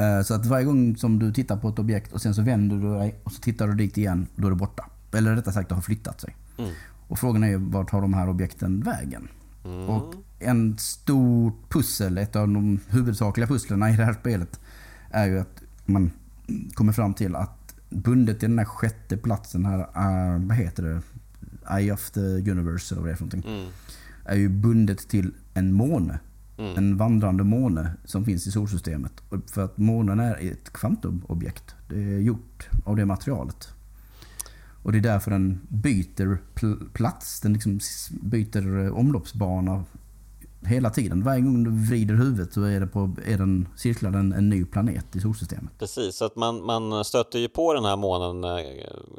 Uh, 0.00 0.22
så 0.22 0.34
att 0.34 0.46
varje 0.46 0.64
gång 0.64 0.96
som 0.96 1.18
du 1.18 1.32
tittar 1.32 1.56
på 1.56 1.68
ett 1.68 1.78
objekt 1.78 2.12
och 2.12 2.22
sen 2.22 2.34
så 2.34 2.42
vänder 2.42 2.76
du 2.76 2.94
dig 2.94 3.20
och 3.24 3.32
så 3.32 3.40
tittar 3.40 3.68
du 3.68 3.74
dit 3.74 3.98
igen, 3.98 4.26
då 4.36 4.46
är 4.46 4.50
det 4.50 4.56
borta. 4.56 4.86
Eller 5.12 5.36
rättare 5.36 5.54
sagt, 5.54 5.68
det 5.68 5.74
har 5.74 5.82
flyttat 5.82 6.20
sig. 6.20 6.36
Mm. 6.58 6.70
Och 7.08 7.18
frågan 7.18 7.44
är 7.44 7.56
vart 7.56 7.90
har 7.90 8.00
de 8.00 8.14
här 8.14 8.28
objekten 8.28 8.80
vägen? 8.80 9.28
Mm. 9.64 9.88
Och 9.88 10.14
en 10.38 10.78
stor 10.78 11.52
pussel, 11.68 12.18
ett 12.18 12.36
av 12.36 12.48
de 12.48 12.80
huvudsakliga 12.88 13.46
pusslerna 13.46 13.90
i 13.90 13.96
det 13.96 14.04
här 14.04 14.14
spelet, 14.14 14.60
är 15.10 15.26
ju 15.26 15.40
att 15.40 15.62
man 15.86 16.10
kommer 16.74 16.92
fram 16.92 17.14
till 17.14 17.36
att 17.36 17.74
bundet 17.90 18.40
till 18.40 18.48
den 18.48 18.58
här 18.58 18.66
sjätte 18.66 19.16
platsen 19.16 19.66
här, 19.66 19.78
uh, 19.78 20.46
vad 20.46 20.56
heter 20.56 20.82
det? 20.82 21.02
Eye 21.76 21.92
of 21.92 22.10
the 22.10 22.50
Universe 22.50 22.94
eller 22.94 23.02
vad 23.02 23.10
det 23.10 23.12
är 23.12 23.16
för 23.16 23.24
någonting. 23.24 23.52
Mm. 23.52 23.70
Är 24.24 24.36
ju 24.36 24.48
bundet 24.48 25.08
till 25.08 25.34
en 25.54 25.72
måne. 25.72 26.18
Mm. 26.60 26.76
En 26.76 26.96
vandrande 26.96 27.44
måne 27.44 27.92
som 28.04 28.24
finns 28.24 28.46
i 28.46 28.50
solsystemet. 28.50 29.12
För 29.52 29.64
att 29.64 29.78
månen 29.78 30.20
är 30.20 30.52
ett 30.52 30.72
kvantumobjekt. 30.72 31.74
Det 31.88 32.02
är 32.02 32.18
gjort 32.18 32.68
av 32.84 32.96
det 32.96 33.06
materialet. 33.06 33.68
Och 34.82 34.92
det 34.92 34.98
är 34.98 35.02
därför 35.02 35.30
den 35.30 35.60
byter 35.68 36.38
pl 36.54 36.74
plats. 36.92 37.40
Den 37.40 37.52
liksom 37.52 37.80
byter 38.22 38.84
eh, 38.84 38.98
omloppsbana 38.98 39.84
hela 40.66 40.90
tiden. 40.90 41.24
Varje 41.24 41.40
gång 41.40 41.64
du 41.64 41.70
vrider 41.70 42.14
huvudet 42.14 42.52
så 42.52 42.62
är, 42.62 42.80
det 42.80 42.86
på, 42.86 43.10
är 43.26 43.38
den, 43.38 43.68
cirklar 43.76 44.10
den 44.10 44.32
en 44.32 44.48
ny 44.48 44.64
planet 44.64 45.16
i 45.16 45.20
solsystemet. 45.20 45.78
Precis, 45.78 46.16
så 46.16 46.24
att 46.24 46.36
man, 46.36 46.66
man 46.66 47.04
stöter 47.04 47.38
ju 47.38 47.48
på 47.48 47.74
den 47.74 47.84
här 47.84 47.96
månen 47.96 48.44
eh, 48.44 48.66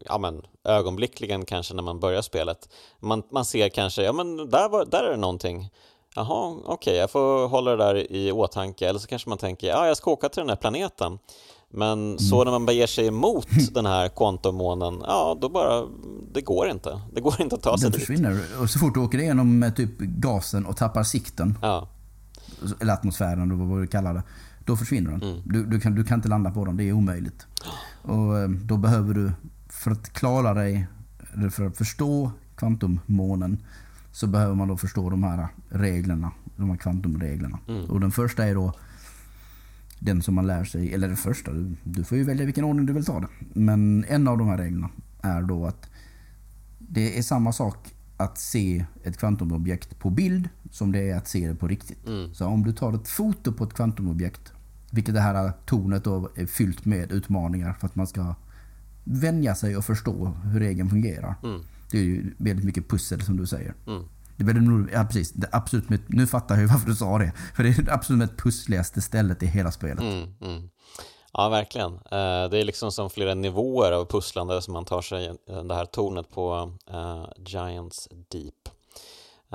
ja, 0.06 0.18
men, 0.18 0.42
ögonblickligen 0.64 1.46
kanske 1.46 1.74
när 1.74 1.84
man 1.84 2.00
börjar 2.00 2.22
spelet. 2.22 2.70
Man, 3.00 3.24
man 3.32 3.46
ser 3.46 3.70
kanske, 3.70 4.04
ja 4.04 4.14
men 4.14 4.38
där, 4.38 4.70
var, 4.70 4.86
där 4.86 5.04
är 5.04 5.12
det 5.12 5.18
någonting. 5.18 5.70
Jaha, 6.16 6.50
okej, 6.66 6.74
okay, 6.74 6.96
jag 6.96 7.12
får 7.12 7.48
hålla 7.48 7.72
det 7.72 7.78
där 7.78 8.12
i 8.12 8.32
åtanke. 8.32 8.90
Eller 8.90 9.00
så 9.00 9.08
kanske 9.08 9.30
man 9.30 9.38
tänker, 9.38 9.68
ja 9.68 9.88
jag 9.88 9.98
ska 9.98 10.12
åka 10.12 10.30
till 10.30 10.40
den 10.42 10.50
här 10.50 10.56
planeten. 10.56 11.18
Men 11.74 12.08
mm. 12.08 12.20
så 12.20 12.44
när 12.44 12.52
man 12.52 12.66
beger 12.66 12.88
sig 12.88 13.08
emot 13.08 13.48
den 13.74 13.86
här 13.86 14.10
kontomånen, 14.10 15.02
ja 15.04 15.38
då 15.42 15.50
bara, 15.50 15.86
det 16.34 16.42
går 16.42 16.70
inte. 16.70 17.02
Det 17.14 17.22
går 17.22 17.42
inte 17.42 17.56
att 17.56 17.64
ta 17.64 17.78
sig 17.78 17.90
den 17.90 18.00
försvinner. 18.00 18.32
dit. 18.32 18.58
Och 18.62 18.70
så 18.70 18.80
fort 18.80 18.94
du 18.94 19.00
åker 19.00 19.20
igenom 19.20 19.72
typ 19.76 20.00
gasen 20.00 20.66
och 20.66 20.78
tappar 20.78 21.04
sikten, 21.04 21.58
ja. 21.62 21.88
eller 22.82 22.94
atmosfären 22.94 23.52
eller 23.52 23.66
vad 23.66 23.82
du 23.82 23.88
kallar 23.88 24.14
det, 24.14 24.24
då 24.66 24.78
försvinner 24.78 25.12
den. 25.12 25.24
Mm. 25.24 25.42
Du, 25.46 25.66
du, 25.66 25.80
kan, 25.80 25.96
du 25.96 26.04
kan 26.04 26.20
inte 26.20 26.30
landa 26.30 26.52
på 26.52 26.66
den, 26.66 26.78
det 26.78 26.84
är 26.84 26.94
omöjligt. 26.94 27.46
Och 28.02 28.40
eh, 28.40 28.50
då 28.50 28.78
behöver 28.78 29.14
du, 29.14 29.32
för 29.70 29.92
att 29.92 30.14
klara 30.14 30.54
dig, 30.54 30.88
eller 31.34 31.50
för 31.50 31.66
att 31.66 31.78
förstå 31.78 32.32
kvantummånen, 32.56 33.64
så 34.12 34.28
behöver 34.28 34.56
man 34.56 34.68
då 34.68 34.78
förstå 34.78 35.10
de 35.10 35.24
här 35.24 35.48
reglerna, 35.70 36.32
de 36.56 36.70
här 36.70 36.78
kvantumreglerna. 36.78 37.60
Mm. 37.68 37.86
Och 37.86 38.00
den 38.00 38.12
första 38.12 38.46
är 38.46 38.56
då 38.56 38.74
den 40.00 40.22
som 40.22 40.36
man 40.36 40.48
lär 40.48 40.64
sig, 40.64 40.94
eller 40.94 41.08
den 41.08 41.18
första, 41.18 41.52
du, 41.52 41.76
du 41.84 42.04
får 42.04 42.18
ju 42.18 42.24
välja 42.24 42.46
vilken 42.46 42.64
ordning 42.64 42.86
du 42.86 42.94
vill 42.94 43.06
ta 43.06 43.20
det. 43.20 43.28
Men 43.54 44.06
en 44.08 44.28
av 44.28 44.38
de 44.38 44.48
här 44.48 44.58
reglerna 44.58 44.90
är 45.22 45.42
då 45.42 45.66
att 45.66 45.90
det 46.78 47.18
är 47.18 47.22
samma 47.22 47.54
sak 47.54 47.96
att 48.18 48.38
se 48.38 48.86
ett 49.04 49.18
kvantumobjekt 49.18 50.00
på 50.00 50.10
bild 50.10 50.50
som 50.72 50.92
det 50.92 51.10
är 51.10 51.18
att 51.18 51.28
se 51.28 51.48
det 51.48 51.56
på 51.56 51.68
riktigt. 51.68 52.08
Mm. 52.08 52.34
Så 52.34 52.46
om 52.46 52.64
du 52.64 52.74
tar 52.74 52.94
ett 52.94 53.08
foto 53.08 53.54
på 53.54 53.64
ett 53.64 53.74
kvantumobjekt, 53.74 54.54
vilket 54.92 55.14
det 55.14 55.22
här 55.22 55.52
tornet 55.66 56.04
då 56.04 56.30
är 56.36 56.46
fyllt 56.46 56.86
med 56.86 57.12
utmaningar 57.12 57.74
för 57.74 57.88
att 57.88 57.96
man 57.96 58.08
ska 58.08 58.36
vänja 59.04 59.56
sig 59.56 59.78
och 59.78 59.86
förstå 59.86 60.34
hur 60.44 60.60
regeln 60.60 60.90
fungerar. 60.90 61.36
Mm. 61.44 61.62
Det 61.92 61.98
är 61.98 62.02
ju 62.04 62.36
väldigt 62.38 62.66
mycket 62.66 62.90
pussel 62.90 63.22
som 63.22 63.38
du 63.38 63.48
säger. 63.48 63.74
Mm. 63.88 64.04
Det 64.38 64.52
är 64.52 64.54
nog- 64.54 64.90
ja, 64.94 65.04
precis, 65.04 65.32
det 65.32 65.50
absolut, 65.52 65.90
med- 65.90 66.02
nu 66.08 66.28
fattar 66.28 66.56
jag 66.56 66.62
ju 66.62 66.68
varför 66.68 66.88
du 66.88 66.96
sa 66.96 67.18
det. 67.18 67.32
För 67.56 67.64
det 67.64 67.70
är 67.70 67.82
det 67.82 67.94
absolut 67.94 68.20
mest 68.20 68.38
pussligaste 68.44 69.02
stället 69.02 69.44
i 69.44 69.46
hela 69.46 69.72
spelet. 69.72 70.00
Mm, 70.04 70.34
mm. 70.42 70.70
Ja, 71.34 71.50
verkligen. 71.50 71.94
Eh, 71.94 72.50
Det 72.52 72.58
är 72.58 72.64
liksom 72.64 72.92
som 72.92 73.10
flera 73.10 73.34
nivåer 73.34 73.92
av 73.92 74.06
pusslande 74.06 74.62
som 74.62 74.74
man 74.74 74.86
tar 74.86 75.02
sig 75.02 75.36
det 75.68 75.76
här 75.76 75.86
tornet 75.86 76.30
på 76.30 76.74
eh, 76.90 77.26
Giants 77.46 78.08
Deep. 78.32 78.70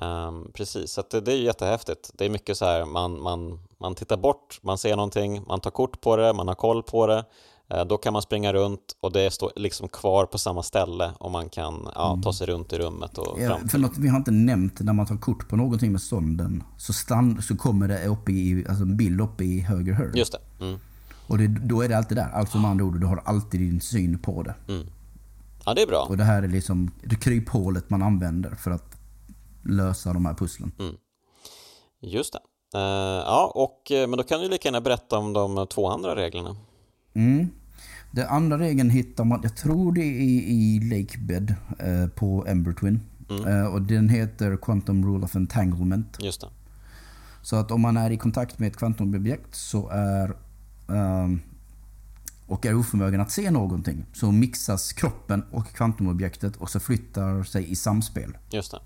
Ehm, 0.02 0.52
precis, 0.54 0.90
så 0.92 1.00
att 1.00 1.10
det, 1.10 1.20
det 1.20 1.32
är 1.32 1.36
ju 1.36 1.44
jättehäftigt. 1.44 2.10
Det 2.14 2.24
är 2.24 2.30
mycket 2.30 2.56
så 2.58 2.64
här, 2.64 2.84
man, 2.84 3.22
man, 3.22 3.58
man 3.80 3.94
tittar 3.94 4.16
bort, 4.16 4.58
man 4.62 4.78
ser 4.78 4.96
någonting, 4.96 5.44
man 5.48 5.60
tar 5.60 5.70
kort 5.70 6.00
på 6.00 6.16
det, 6.16 6.32
man 6.32 6.48
har 6.48 6.54
koll 6.54 6.82
på 6.82 7.06
det. 7.06 7.24
Eh, 7.68 7.84
Då 7.84 7.98
kan 7.98 8.12
man 8.12 8.22
springa 8.22 8.52
runt 8.52 8.96
och 9.00 9.12
det 9.12 9.30
står 9.30 9.52
liksom 9.56 9.88
kvar 9.88 10.26
på 10.26 10.38
samma 10.38 10.62
ställe 10.62 11.12
och 11.20 11.30
man 11.30 11.48
kan 11.48 11.88
ja, 11.94 12.20
ta 12.24 12.32
sig 12.32 12.46
runt 12.46 12.72
i 12.72 12.78
rummet 12.78 13.18
och 13.18 13.40
Ja, 13.40 13.48
fram. 13.48 13.68
för 13.68 13.78
något 13.78 13.98
vi 13.98 14.08
har 14.08 14.16
inte 14.16 14.30
nämnt, 14.30 14.80
när 14.80 14.92
man 14.92 15.06
tar 15.06 15.16
kort 15.16 15.48
på 15.48 15.56
någonting 15.56 15.92
med 15.92 16.02
sonden 16.02 16.62
så, 16.78 16.92
stand, 16.92 17.44
så 17.44 17.56
kommer 17.56 17.88
det 17.88 18.06
upp 18.06 18.28
i, 18.28 18.64
alltså 18.68 18.82
en 18.82 18.96
bild 18.96 19.20
uppe 19.20 19.44
i 19.44 19.60
höger 19.60 19.92
hörn. 19.92 20.12
Just 20.14 20.32
det. 20.32 20.64
Mm. 20.64 20.78
Och 21.28 21.38
det, 21.38 21.46
då 21.48 21.82
är 21.82 21.88
det 21.88 21.96
alltid 21.98 22.16
där. 22.16 22.30
Alltså 22.30 22.58
med 22.58 22.70
andra 22.70 22.84
ord, 22.84 23.00
du 23.00 23.06
har 23.06 23.22
alltid 23.24 23.60
din 23.60 23.80
syn 23.80 24.18
på 24.18 24.42
det. 24.42 24.54
Ja, 25.64 25.74
det 25.74 25.82
är 25.82 25.86
bra. 25.86 26.06
Och 26.08 26.16
det 26.16 26.24
här 26.24 26.42
är 26.42 26.48
liksom 26.48 26.90
det 27.04 27.16
kryphålet 27.16 27.90
man 27.90 28.02
använder 28.02 28.50
för 28.54 28.70
att 28.70 28.96
lösa 29.64 30.12
de 30.12 30.26
här 30.26 30.34
pusslen. 30.34 30.72
Just 32.00 32.32
det. 32.32 32.38
Eh, 32.78 32.80
ja, 33.26 33.52
och, 33.54 33.90
eh, 33.92 34.08
men 34.08 34.16
då 34.16 34.22
kan 34.22 34.40
du 34.40 34.48
lika 34.48 34.68
gärna 34.68 34.80
berätta 34.80 35.18
om 35.18 35.32
de 35.32 35.66
två 35.66 35.88
andra 35.88 36.16
reglerna. 36.16 36.56
Mm. 37.16 37.48
Den 38.10 38.28
andra 38.28 38.58
regeln 38.58 38.90
hittar 38.90 39.24
man, 39.24 39.40
jag 39.42 39.56
tror 39.56 39.92
det 39.92 40.00
är 40.00 40.20
i 40.20 40.80
Lakebed 40.80 41.54
eh, 41.78 42.08
på 42.08 42.46
Ember 42.46 42.72
Twin. 42.72 43.00
Eh, 43.46 43.66
och 43.66 43.82
den 43.82 44.08
heter 44.08 44.56
Quantum 44.56 45.04
Rule 45.04 45.24
of 45.24 45.36
Entanglement. 45.36 46.18
Just 46.20 46.40
det. 46.40 46.48
Så 47.42 47.56
att 47.56 47.70
om 47.70 47.80
man 47.80 47.96
är 47.96 48.10
i 48.10 48.16
kontakt 48.16 48.58
med 48.58 48.66
ett 48.66 48.76
kvantumobjekt 48.76 49.54
så 49.54 49.88
är 49.88 50.36
ehm, 50.88 51.40
och 52.46 52.66
är 52.66 52.74
oförmögen 52.74 53.20
att 53.20 53.30
se 53.30 53.50
någonting 53.50 54.04
så 54.12 54.32
mixas 54.32 54.92
kroppen 54.92 55.44
och 55.50 55.68
kvantumobjektet 55.68 56.56
och 56.56 56.70
så 56.70 56.80
flyttar 56.80 57.42
sig 57.42 57.70
i 57.70 57.76
samspel. 57.76 58.36
Just 58.50 58.70
det. 58.70 58.78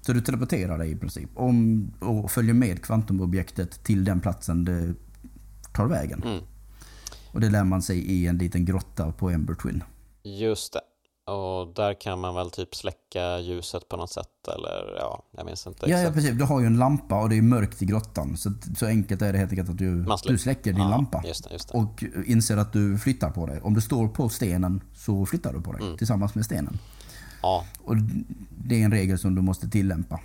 Så 0.00 0.12
du 0.12 0.20
teleporterar 0.20 0.78
dig 0.78 0.90
i 0.90 0.96
princip 0.96 1.30
om, 1.34 1.90
och 1.98 2.30
följer 2.30 2.54
med 2.54 2.82
kvantumobjektet 2.82 3.82
till 3.84 4.04
den 4.04 4.20
platsen 4.20 4.64
det 4.64 4.94
tar 5.72 5.86
vägen. 5.86 6.22
Mm. 6.22 6.40
Och 7.32 7.40
det 7.40 7.50
lär 7.50 7.64
man 7.64 7.82
sig 7.82 7.98
i 7.98 8.26
en 8.26 8.38
liten 8.38 8.64
grotta 8.64 9.12
på 9.12 9.30
Ember 9.30 9.54
Twin. 9.54 9.84
Just 10.22 10.72
det. 10.72 10.80
Och 11.32 11.74
där 11.74 12.00
kan 12.00 12.20
man 12.20 12.34
väl 12.34 12.50
typ 12.50 12.74
släcka 12.74 13.38
ljuset 13.38 13.88
på 13.88 13.96
något 13.96 14.10
sätt 14.10 14.48
eller 14.56 14.96
ja, 15.00 15.22
jag 15.36 15.46
minns 15.46 15.66
inte 15.66 15.90
Ja, 15.90 15.96
ja, 15.96 15.98
exakt. 15.98 16.14
precis. 16.14 16.30
Du 16.38 16.44
har 16.44 16.60
ju 16.60 16.66
en 16.66 16.78
lampa 16.78 17.20
och 17.22 17.28
det 17.28 17.36
är 17.38 17.42
mörkt 17.42 17.82
i 17.82 17.84
grottan. 17.86 18.36
Så, 18.36 18.52
så 18.76 18.86
enkelt 18.86 19.22
är 19.22 19.32
det 19.32 19.38
helt 19.38 19.50
enkelt 19.50 19.68
att 19.70 19.78
du, 19.78 20.06
du 20.26 20.38
släcker 20.38 20.72
din 20.72 20.82
Ja, 20.82 20.88
lampa. 20.88 21.22
Just 21.26 21.44
det, 21.44 21.52
just 21.52 21.68
det. 21.72 21.78
Och 21.78 22.04
inser 22.26 22.56
att 22.56 22.72
du 22.72 22.98
flyttar 22.98 23.30
på 23.30 23.46
dig. 23.46 23.60
Om 23.60 23.74
du 23.74 23.80
står 23.80 24.08
på 24.08 24.28
stenen 24.28 24.80
så 24.94 25.26
flyttar 25.26 25.52
du 25.52 25.60
på 25.60 25.72
dig 25.72 25.82
Mm. 25.82 25.96
tillsammans 25.98 26.34
med 26.34 26.44
stenen. 26.44 26.78
Ja, 27.42 27.64
Och 27.84 27.96
det 28.50 28.80
är 28.80 28.84
en 28.84 28.92
regel 28.92 29.18
som 29.18 29.34
du 29.34 29.42
måste 29.42 29.68
tillämpa 29.70 30.20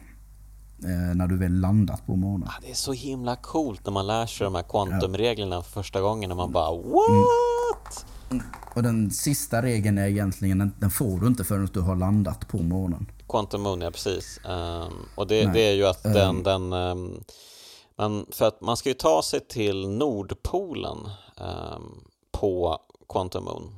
när 1.16 1.28
du 1.28 1.38
väl 1.38 1.60
landat 1.60 2.06
på 2.06 2.16
månen. 2.16 2.48
Ah, 2.48 2.62
det 2.62 2.72
är 2.72 2.76
så 2.76 2.94
himla 2.94 3.36
coolt 3.36 3.86
när 3.86 3.92
man 3.92 4.08
lär 4.08 4.26
sig 4.26 4.46
de 4.46 4.56
här 4.56 4.64
kvantumreglerna 4.64 5.62
för 5.62 5.72
första 5.72 6.02
gången 6.02 6.32
och 6.32 6.38
man 6.38 6.52
bara 6.52 6.70
Mm. 6.70 6.84
what? 6.84 8.06
Och 8.76 8.84
den 8.84 9.12
sista 9.12 9.62
regeln 9.62 9.98
är 9.98 10.08
egentligen, 10.08 10.74
den 10.80 10.92
får 10.92 11.20
du 11.20 11.28
inte 11.28 11.44
förrän 11.44 11.70
du 11.74 11.80
har 11.80 11.96
landat 11.96 12.48
på 12.48 12.58
månen. 12.58 13.06
Quantum 13.30 13.62
Moon, 13.62 13.82
ja 13.82 13.92
precis. 13.92 14.40
Ehm, 14.46 14.94
och 15.16 15.28
det, 15.28 15.54
det 15.54 15.62
är 15.62 15.74
ju 15.74 15.86
att 15.86 16.04
den, 16.04 16.44
den 16.44 16.74
ehm, 16.74 17.24
man, 17.98 18.26
för 18.32 18.48
att 18.48 18.62
man 18.62 18.78
ska 18.78 18.90
ju 18.90 18.96
ta 18.96 19.22
sig 19.24 19.40
till 19.40 19.90
Nordpolen 19.90 20.98
på 22.32 22.78
Quantum 23.10 23.44
Moon. 23.44 23.76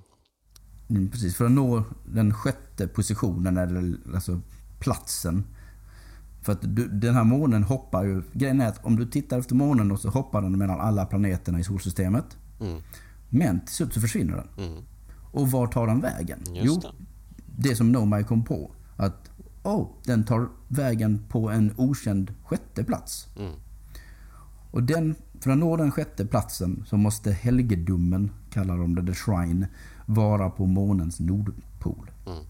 Mm, 0.90 1.12
precis, 1.12 1.38
för 1.38 1.46
att 1.46 1.52
nå 1.52 1.84
den 2.06 2.34
sjätte 2.34 2.88
positionen, 2.88 3.58
eller 3.58 3.98
alltså 4.16 4.40
platsen. 4.80 5.55
För 6.46 6.52
att 6.54 6.76
du, 6.76 6.88
den 6.88 7.16
här 7.16 7.24
månen 7.24 7.64
hoppar 7.64 8.04
ju... 8.04 8.24
Grejen 8.34 8.62
är 8.62 8.68
att 8.68 8.86
om 8.86 8.96
du 8.96 9.06
tittar 9.06 9.40
efter 9.40 9.56
månen 9.56 9.92
och 9.92 10.00
så 10.00 10.10
hoppar 10.10 10.42
den 10.42 10.58
mellan 10.58 10.80
alla 10.80 11.06
planeterna 11.06 11.60
i 11.60 11.64
solsystemet. 11.64 12.38
Mm, 12.62 12.82
Men 13.30 13.60
till 13.60 13.76
slut 13.76 13.94
så 13.94 14.02
försvinner 14.02 14.36
den. 14.36 14.68
mm, 14.68 14.84
Och 15.32 15.52
var 15.52 15.68
tar 15.68 15.88
den 15.88 16.02
vägen? 16.02 16.40
just 16.54 16.66
jo, 16.66 16.76
det. 16.76 17.70
det 17.70 17.76
som 17.76 17.92
Nomai 17.92 18.24
kom 18.24 18.44
på. 18.44 18.72
Att 18.98 19.32
oh, 19.64 19.88
den 20.04 20.24
tar 20.24 20.48
vägen 20.68 21.24
på 21.30 21.50
en 21.50 21.74
okänd 21.78 22.34
sjätte 22.44 22.84
plats. 22.84 23.28
Mm, 23.40 23.52
Och 24.72 24.84
den, 24.84 25.16
för 25.40 25.52
att 25.52 25.58
nå 25.58 25.78
den 25.78 25.92
sjätte 25.92 26.26
platsen 26.26 26.84
så 26.88 26.98
måste 26.98 27.32
helgedomen, 27.32 28.32
kallar 28.50 28.78
de 28.78 28.96
det, 28.96 29.06
the 29.06 29.14
shrine, 29.14 29.68
vara 30.06 30.50
på 30.50 30.66
månens 30.66 31.20
nordpol. 31.20 32.12
Mm. 32.28 32.44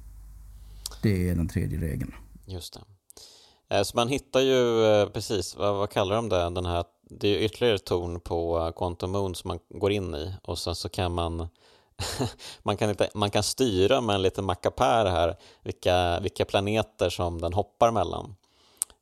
Det 1.03 1.29
är 1.29 1.35
den 1.35 1.47
tredje 1.47 1.79
regeln. 1.79 2.11
just 2.45 2.73
det. 2.73 2.79
Eh, 3.69 3.81
Så 3.83 3.97
man 3.97 4.07
hittar 4.07 4.39
ju 4.39 4.85
eh, 4.85 5.09
precis, 5.09 5.55
vad, 5.55 5.75
vad 5.75 5.89
kallar 5.89 6.15
de 6.15 6.29
det, 6.29 6.49
den 6.49 6.65
här, 6.65 6.83
det 7.09 7.27
är 7.27 7.31
ju 7.31 7.45
ytterligare 7.45 7.75
ett 7.75 7.85
torn 7.85 8.19
på 8.19 8.59
eh, 8.59 8.71
Quantum 8.71 9.11
Moon 9.11 9.35
som 9.35 9.47
man 9.47 9.59
går 9.69 9.91
in 9.91 10.15
i 10.15 10.33
och 10.43 10.57
sen 10.57 10.75
så 10.75 10.89
kan 10.89 11.13
man 11.13 11.47
man 12.63 12.77
kan, 12.77 12.89
inte, 12.89 13.09
man 13.13 13.29
kan 13.31 13.43
styra 13.43 14.01
med 14.01 14.15
en 14.15 14.21
liten 14.21 14.45
mackapär 14.45 15.05
här 15.05 15.35
vilka, 15.63 16.19
vilka 16.19 16.45
planeter 16.45 17.09
som 17.09 17.41
den 17.41 17.53
hoppar 17.53 17.91
mellan. 17.91 18.35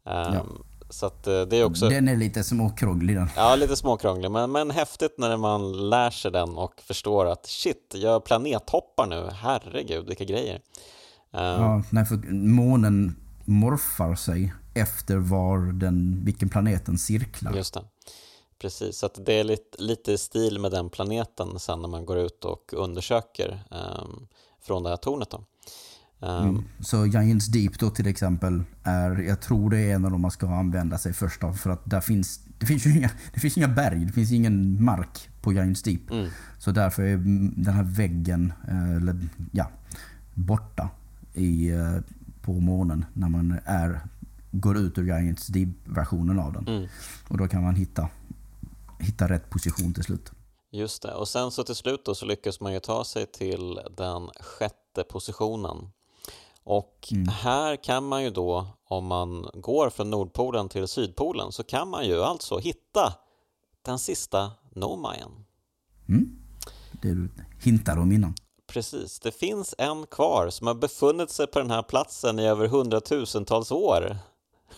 Ehm, 0.05 0.33
Ja. 0.33 0.43
Så 0.89 1.11
det 1.23 1.53
är 1.57 1.63
också 1.63 1.89
Den 1.89 2.07
är 2.07 2.15
lite 2.15 2.43
småkrånglig 2.43 3.15
den. 3.15 3.29
Ja, 3.35 3.55
lite 3.55 3.75
småkrånglig, 3.75 4.31
men, 4.31 4.51
men 4.51 4.71
häftigt 4.71 5.15
när 5.17 5.37
man 5.37 5.89
lär 5.89 6.09
sig 6.09 6.31
den 6.31 6.57
och 6.57 6.81
förstår 6.81 7.25
att 7.25 7.45
shit, 7.45 7.93
jag 7.97 8.23
planethoppar 8.25 9.05
nu, 9.07 9.29
herregud 9.33 10.07
vilka 10.07 10.23
grejer. 10.23 10.55
Ehm, 11.31 11.61
Ja, 11.61 11.83
nej, 11.91 12.05
för 12.05 12.15
månen 12.33 13.15
morfar 13.45 14.15
sig 14.15 14.53
efter 14.73 15.17
var 15.17 15.59
den, 15.59 16.25
vilken 16.25 16.49
planeten 16.49 16.97
cirklar. 16.97 17.53
Just 17.53 17.73
det. 17.73 17.81
Precis, 18.59 18.97
så 18.97 19.09
det 19.25 19.33
är 19.33 19.43
lite, 19.43 19.81
lite 19.81 20.11
i 20.11 20.17
stil 20.17 20.59
med 20.59 20.71
den 20.71 20.89
planeten 20.89 21.59
sen 21.59 21.81
när 21.81 21.87
man 21.89 22.05
går 22.05 22.17
ut 22.17 22.45
och 22.45 22.73
undersöker 22.73 23.63
ehm, 23.71 24.27
från 24.61 24.83
det 24.83 24.89
här 24.89 24.97
tornet. 24.97 25.29
Då. 25.31 25.37
Ehm, 26.27 26.49
Mm. 26.49 26.63
Så 26.79 27.05
Giants 27.05 27.47
Deep 27.47 27.79
då 27.79 27.89
till 27.89 28.07
exempel 28.07 28.63
är, 28.83 29.17
jag 29.21 29.41
tror 29.41 29.69
det 29.69 29.79
är 29.79 29.95
en 29.95 30.05
av 30.05 30.11
de 30.11 30.21
man 30.21 30.31
ska 30.31 30.47
använda 30.47 30.97
sig 30.97 31.13
först 31.13 31.43
av 31.43 31.53
för 31.53 31.69
att 31.69 31.89
där 31.89 32.01
finns, 32.01 32.39
det 32.59 32.65
finns 32.65 32.85
ju 32.85 32.97
inga, 32.97 33.09
det 33.33 33.39
finns 33.39 33.57
inga 33.57 33.67
berg, 33.67 34.05
det 34.05 34.11
finns 34.13 34.31
ingen 34.31 34.83
mark 34.83 35.29
på 35.41 35.53
Giants 35.53 35.83
Deep. 35.83 36.11
Mm, 36.11 36.29
Så 36.59 36.71
därför 36.71 37.03
är 37.03 37.17
den 37.63 37.73
här 37.73 37.83
väggen, 37.83 38.53
eh, 38.67 38.95
eller 38.95 39.15
ja, 39.51 39.69
borta 40.33 40.89
i, 41.33 41.69
eh, 41.69 41.97
på 42.43 42.51
månen 42.51 43.05
när 43.13 43.29
man 43.29 43.59
är, 43.65 44.01
går 44.51 44.77
ut 44.77 44.97
ur 44.97 45.03
Giants 45.03 45.47
Deep-versionen 45.47 46.39
av 46.39 46.53
den. 46.53 46.67
mm, 46.67 46.89
Och 47.27 47.37
då 47.37 47.47
kan 47.47 47.63
man 47.63 47.75
hitta, 47.75 48.09
hitta 48.99 49.29
rätt 49.29 49.49
position 49.49 49.93
till 49.93 50.03
slut. 50.03 50.31
just 50.71 51.01
det, 51.01 51.13
och 51.13 51.27
sen 51.27 51.51
så 51.51 51.63
till 51.63 51.75
slut 51.75 52.05
då 52.05 52.15
så 52.15 52.25
lyckas 52.25 52.59
man 52.59 52.73
ju 52.73 52.79
ta 52.79 53.03
sig 53.03 53.25
till 53.25 53.79
den 53.97 54.29
sjätte 54.39 55.03
positionen. 55.09 55.77
Och 56.63 57.13
här 57.43 57.83
kan 57.83 58.03
man 58.07 58.23
ju 58.23 58.29
då, 58.29 58.67
om 58.85 59.05
man 59.05 59.49
går 59.53 59.89
från 59.89 60.09
Nordpolen 60.09 60.69
till 60.69 60.87
Sydpolen, 60.87 61.51
så 61.51 61.63
kan 61.63 61.89
man 61.89 62.07
ju 62.07 62.21
alltså 62.23 62.57
hitta 62.57 63.13
den 63.81 63.99
sista 63.99 64.51
Nomayan. 64.75 65.45
Mm? 66.09 66.35
Det 66.91 67.13
du 67.13 67.29
hintade 67.63 68.01
om 68.01 68.11
innan. 68.11 68.33
Precis, 68.73 69.19
det 69.19 69.31
finns 69.31 69.75
en 69.77 70.05
kvar 70.05 70.49
som 70.49 70.67
har 70.67 70.73
befunnit 70.73 71.29
sig 71.29 71.47
på 71.47 71.59
den 71.59 71.71
här 71.71 71.81
platsen 71.81 72.39
i 72.39 72.47
över 72.47 72.67
hundratusentals 72.67 73.71
år. 73.71 74.17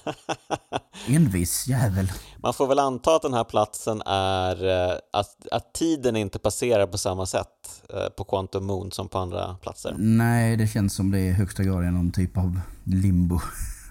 Envis 1.08 1.68
jävel. 1.68 2.12
Man 2.38 2.54
får 2.54 2.68
väl 2.68 2.80
anta 2.80 3.16
att 3.16 3.22
den 3.22 3.34
här 3.34 3.44
platsen 3.44 4.02
är 4.06 4.68
eh, 4.68 4.98
att, 5.14 5.48
att 5.52 5.74
tiden 5.74 6.16
inte 6.16 6.40
passerar 6.40 6.88
på 6.88 6.98
samma 6.98 7.26
sätt 7.26 7.84
eh, 7.90 8.10
på 8.10 8.24
Quantum 8.24 8.66
Moon 8.66 8.92
som 8.92 9.08
på 9.08 9.18
andra 9.18 9.58
platser. 9.62 9.96
Nej, 9.98 10.58
det 10.58 10.68
känns 10.68 10.96
som 10.96 11.12
det 11.12 11.20
är 11.20 11.30
i 11.30 11.32
högsta 11.32 11.64
grad 11.64 11.84
är 11.84 11.92
någon 11.92 12.12
typ 12.12 12.38
av 12.38 12.60
limbo. 12.84 13.40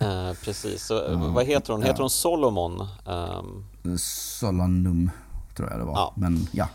Eh, 0.00 0.32
precis, 0.44 0.84
så 0.84 1.06
eh, 1.06 1.34
vad 1.34 1.46
heter 1.46 1.72
hon? 1.72 1.82
Heter 1.82 2.00
hon 2.00 2.10
Solomon? 2.10 2.88
Ehm, 3.06 3.98
Solanum, 3.98 5.10
tror 5.56 5.70
jag 5.70 5.80
det 5.80 5.84
var. 5.84 5.94
Ja. 5.94 6.14
Men 6.16 6.48
ja. 6.52 6.68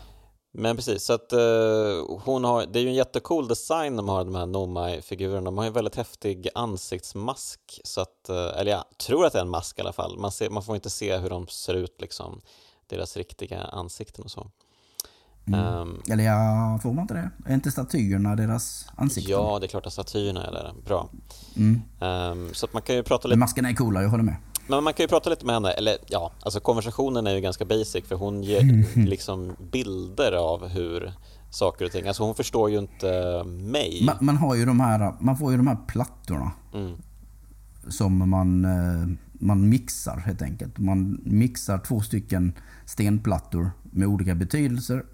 Men 0.52 0.76
precis, 0.76 1.04
så 1.04 1.12
att 1.12 1.32
eh, 1.32 2.18
hon 2.24 2.44
har, 2.44 2.66
det 2.66 2.78
är 2.78 2.82
ju 2.82 2.88
en 2.88 2.94
jättecool 2.94 3.48
design 3.48 3.96
de 3.96 4.08
har 4.08 4.24
de 4.24 4.34
här 4.34 4.46
Nomai-figurerna. 4.46 5.44
De 5.44 5.58
har 5.58 5.64
ju 5.64 5.68
en 5.68 5.74
väldigt 5.74 5.96
häftig 5.96 6.48
ansiktsmask, 6.54 7.80
så 7.84 8.00
att, 8.00 8.28
eh, 8.28 8.60
eller 8.60 8.70
jag 8.70 8.84
tror 9.06 9.26
att 9.26 9.32
det 9.32 9.38
är 9.38 9.42
en 9.42 9.48
mask 9.50 9.78
i 9.78 9.80
alla 9.80 9.92
fall. 9.92 10.18
Man, 10.18 10.32
ser, 10.32 10.50
man 10.50 10.62
får 10.62 10.74
inte 10.74 10.90
se 10.90 11.16
hur 11.16 11.30
de 11.30 11.46
ser 11.46 11.74
ut, 11.74 12.00
liksom, 12.00 12.40
deras 12.86 13.16
riktiga 13.16 13.60
ansikten 13.62 14.24
och 14.24 14.30
så. 14.30 14.50
Mm. 15.46 15.60
Ehm, 15.60 16.02
Eller 16.10 16.24
ja, 16.24 16.78
får 16.82 16.92
man 16.92 17.02
inte 17.02 17.14
det? 17.14 17.30
Är 17.46 17.54
inte 17.54 17.70
statyerna 17.70 18.36
deras 18.36 18.86
ansikten? 18.96 19.32
ja, 19.32 19.58
det 19.58 19.66
är 19.66 19.68
klart 19.68 19.86
att 19.86 19.92
statyerna 19.92 20.46
är 20.46 20.52
där. 20.52 20.74
Bra. 20.84 21.08
Mm. 21.56 21.82
Ehm, 22.00 22.54
så 22.54 22.66
att 22.66 22.72
man 22.72 22.82
kan 22.82 22.96
ju 22.96 23.02
prata 23.02 23.28
Men 23.28 23.30
lite 23.30 23.38
maskerna 23.38 23.68
är 23.70 23.74
coola, 23.74 24.02
jag 24.02 24.08
håller 24.08 24.24
med. 24.24 24.36
Men 24.70 24.84
man 24.84 24.94
kan 24.94 25.04
ju 25.04 25.08
prata 25.08 25.30
lite 25.30 25.46
med 25.46 25.54
henne, 25.54 25.70
eller 25.70 25.96
ja, 26.08 26.32
alltså 26.42 26.60
konversationen 26.60 27.26
är 27.26 27.34
ju 27.34 27.40
ganska 27.40 27.64
basic 27.64 28.04
för 28.08 28.14
hon 28.16 28.42
ger 28.42 28.86
liksom 29.06 29.56
bilder 29.72 30.32
av 30.32 30.68
hur 30.68 31.12
saker 31.50 31.84
och 31.84 31.92
ting, 31.92 32.06
alltså 32.06 32.22
hon 32.22 32.34
förstår 32.34 32.70
ju 32.70 32.78
inte 32.78 33.42
mig. 33.44 34.02
Man, 34.06 34.16
man, 34.20 34.36
har 34.36 34.54
ju 34.54 34.64
de 34.64 34.80
här, 34.80 35.14
man 35.20 35.36
får 35.36 35.50
ju 35.50 35.56
de 35.56 35.66
här 35.66 35.78
plattorna 35.88 36.52
Mm. 36.74 36.92
som 37.88 38.30
man, 38.30 38.64
eh, 38.64 39.08
man 39.32 39.68
mixar 39.68 40.16
helt 40.16 40.42
enkelt. 40.42 40.78
Man 40.78 41.20
mixar 41.24 41.78
två 41.78 42.00
stycken 42.00 42.52
stenplattor 42.86 43.70
med 43.82 44.08
olika 44.08 44.34
betydelser 44.34 45.04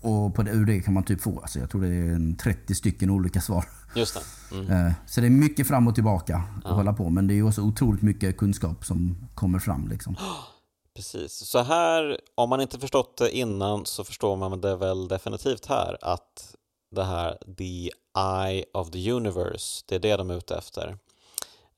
och 0.00 0.34
på 0.34 0.42
det, 0.42 0.50
ur 0.50 0.66
det 0.66 0.80
kan 0.80 0.94
man 0.94 1.02
typ 1.02 1.20
få, 1.20 1.40
alltså 1.40 1.58
jag 1.58 1.70
tror 1.70 1.82
det 1.82 1.88
är 1.88 2.14
en 2.14 2.36
30 2.36 2.74
stycken 2.74 3.10
olika 3.10 3.40
svar. 3.40 3.64
Just 3.94 4.14
det. 4.14 4.56
Mm. 4.56 4.86
Eh, 4.86 4.92
Så 5.06 5.20
det 5.20 5.26
är 5.26 5.30
mycket 5.30 5.68
fram 5.68 5.88
och 5.88 5.94
tillbaka 5.94 6.42
att 6.64 6.72
hålla 6.72 6.92
på 6.92 7.10
men 7.10 7.26
det 7.26 7.34
är 7.34 7.46
också 7.46 7.60
otroligt 7.62 8.02
mycket 8.02 8.36
kunskap 8.36 8.84
som 8.84 9.28
kommer 9.34 9.58
fram. 9.58 9.88
Liksom. 9.88 10.16
Precis. 10.96 11.32
Så 11.32 11.58
här, 11.58 12.20
om 12.34 12.50
man 12.50 12.60
inte 12.60 12.78
förstått 12.78 13.16
det 13.16 13.36
innan 13.36 13.86
så 13.86 14.04
förstår 14.04 14.36
man 14.36 14.60
det 14.60 14.76
väl 14.76 15.08
definitivt 15.08 15.66
här 15.66 15.98
att 16.02 16.54
det 16.90 17.04
här 17.04 17.38
The 17.58 17.90
Eye 18.18 18.64
of 18.72 18.90
the 18.90 19.12
Universe, 19.12 19.84
det 19.88 19.94
är 19.94 19.98
det 19.98 20.16
de 20.16 20.30
är 20.30 20.34
ute 20.34 20.56
efter. 20.56 20.98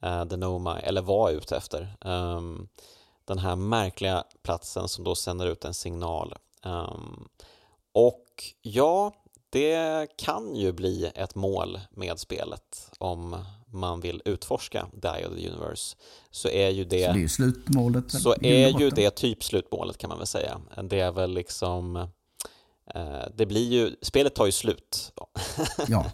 Uh, 0.05 0.25
the 0.25 0.37
Nomai, 0.37 0.83
eller 0.83 1.03
var 1.03 1.31
ute 1.31 1.57
efter. 1.57 1.97
Ehm, 2.01 2.69
den 3.25 3.39
här 3.39 3.57
märkliga 3.57 4.25
platsen 4.43 4.89
som 4.89 5.05
då 5.05 5.15
sänder 5.15 5.47
ut 5.47 5.65
en 5.65 5.75
signal. 5.75 6.35
Ehm, 6.65 7.29
och 7.93 8.25
ja, 8.63 9.13
det 9.51 10.07
kan 10.17 10.55
ju 10.57 10.73
bli 10.73 11.11
ett 11.15 11.35
mål 11.35 11.81
med 11.91 12.19
spelet 12.19 12.91
om 12.99 13.37
man 13.73 14.01
vill 14.01 14.23
utforska 14.25 14.87
Eye 15.03 15.27
of 15.27 15.35
the 15.35 15.49
Universe. 15.49 15.97
Så 16.31 16.49
är 16.49 16.69
ju 16.69 16.83
Så 16.85 16.89
det 16.91 17.05
är 17.05 17.29
slutmålet. 17.29 18.11
så 18.11 18.35
är 18.41 18.81
ju 18.81 18.91
det 18.91 19.11
typ 19.11 19.45
slutmålet 19.45 19.99
kan 19.99 20.09
man 20.09 20.19
väl 20.19 20.27
säga. 20.27 20.61
Det 20.83 21.01
är 21.01 21.13
väl 21.13 21.35
liksom 21.35 21.97
eh, 22.95 23.23
det 23.35 23.47
blir 23.47 23.69
ju, 23.73 23.97
spelet 24.03 24.35
tar 24.35 24.47
ju 24.47 24.53
slut. 24.53 25.13
Ja, 25.89 26.05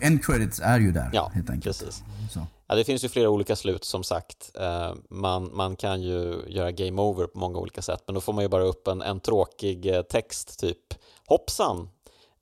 end 0.00 0.24
credits 0.24 0.60
är 0.60 0.78
ju 0.80 0.92
där 0.92 1.10
Ja, 1.12 1.30
helt 1.34 1.50
enkelt. 1.50 1.78
precis. 1.78 2.02
Så. 2.32 2.46
Ja, 2.66 2.74
det 2.74 2.84
finns 2.84 3.04
ju 3.04 3.08
flera 3.08 3.30
olika 3.30 3.56
slut 3.56 3.84
som 3.84 4.04
sagt. 4.04 4.50
Eh, 4.60 4.94
Man, 5.10 5.50
man 5.56 5.76
kan 5.76 6.02
ju 6.02 6.42
göra 6.48 6.72
game 6.72 7.02
over 7.02 7.26
på 7.26 7.38
många 7.38 7.58
olika 7.58 7.82
sätt 7.82 8.02
men 8.06 8.14
då 8.14 8.20
får 8.20 8.32
man 8.32 8.44
ju 8.44 8.48
bara 8.48 8.64
upp 8.64 8.88
en, 8.88 9.02
en 9.02 9.20
tråkig 9.20 9.86
eh, 9.86 10.02
text 10.02 10.58
typ 10.60 10.78
Hoppsan! 11.26 11.88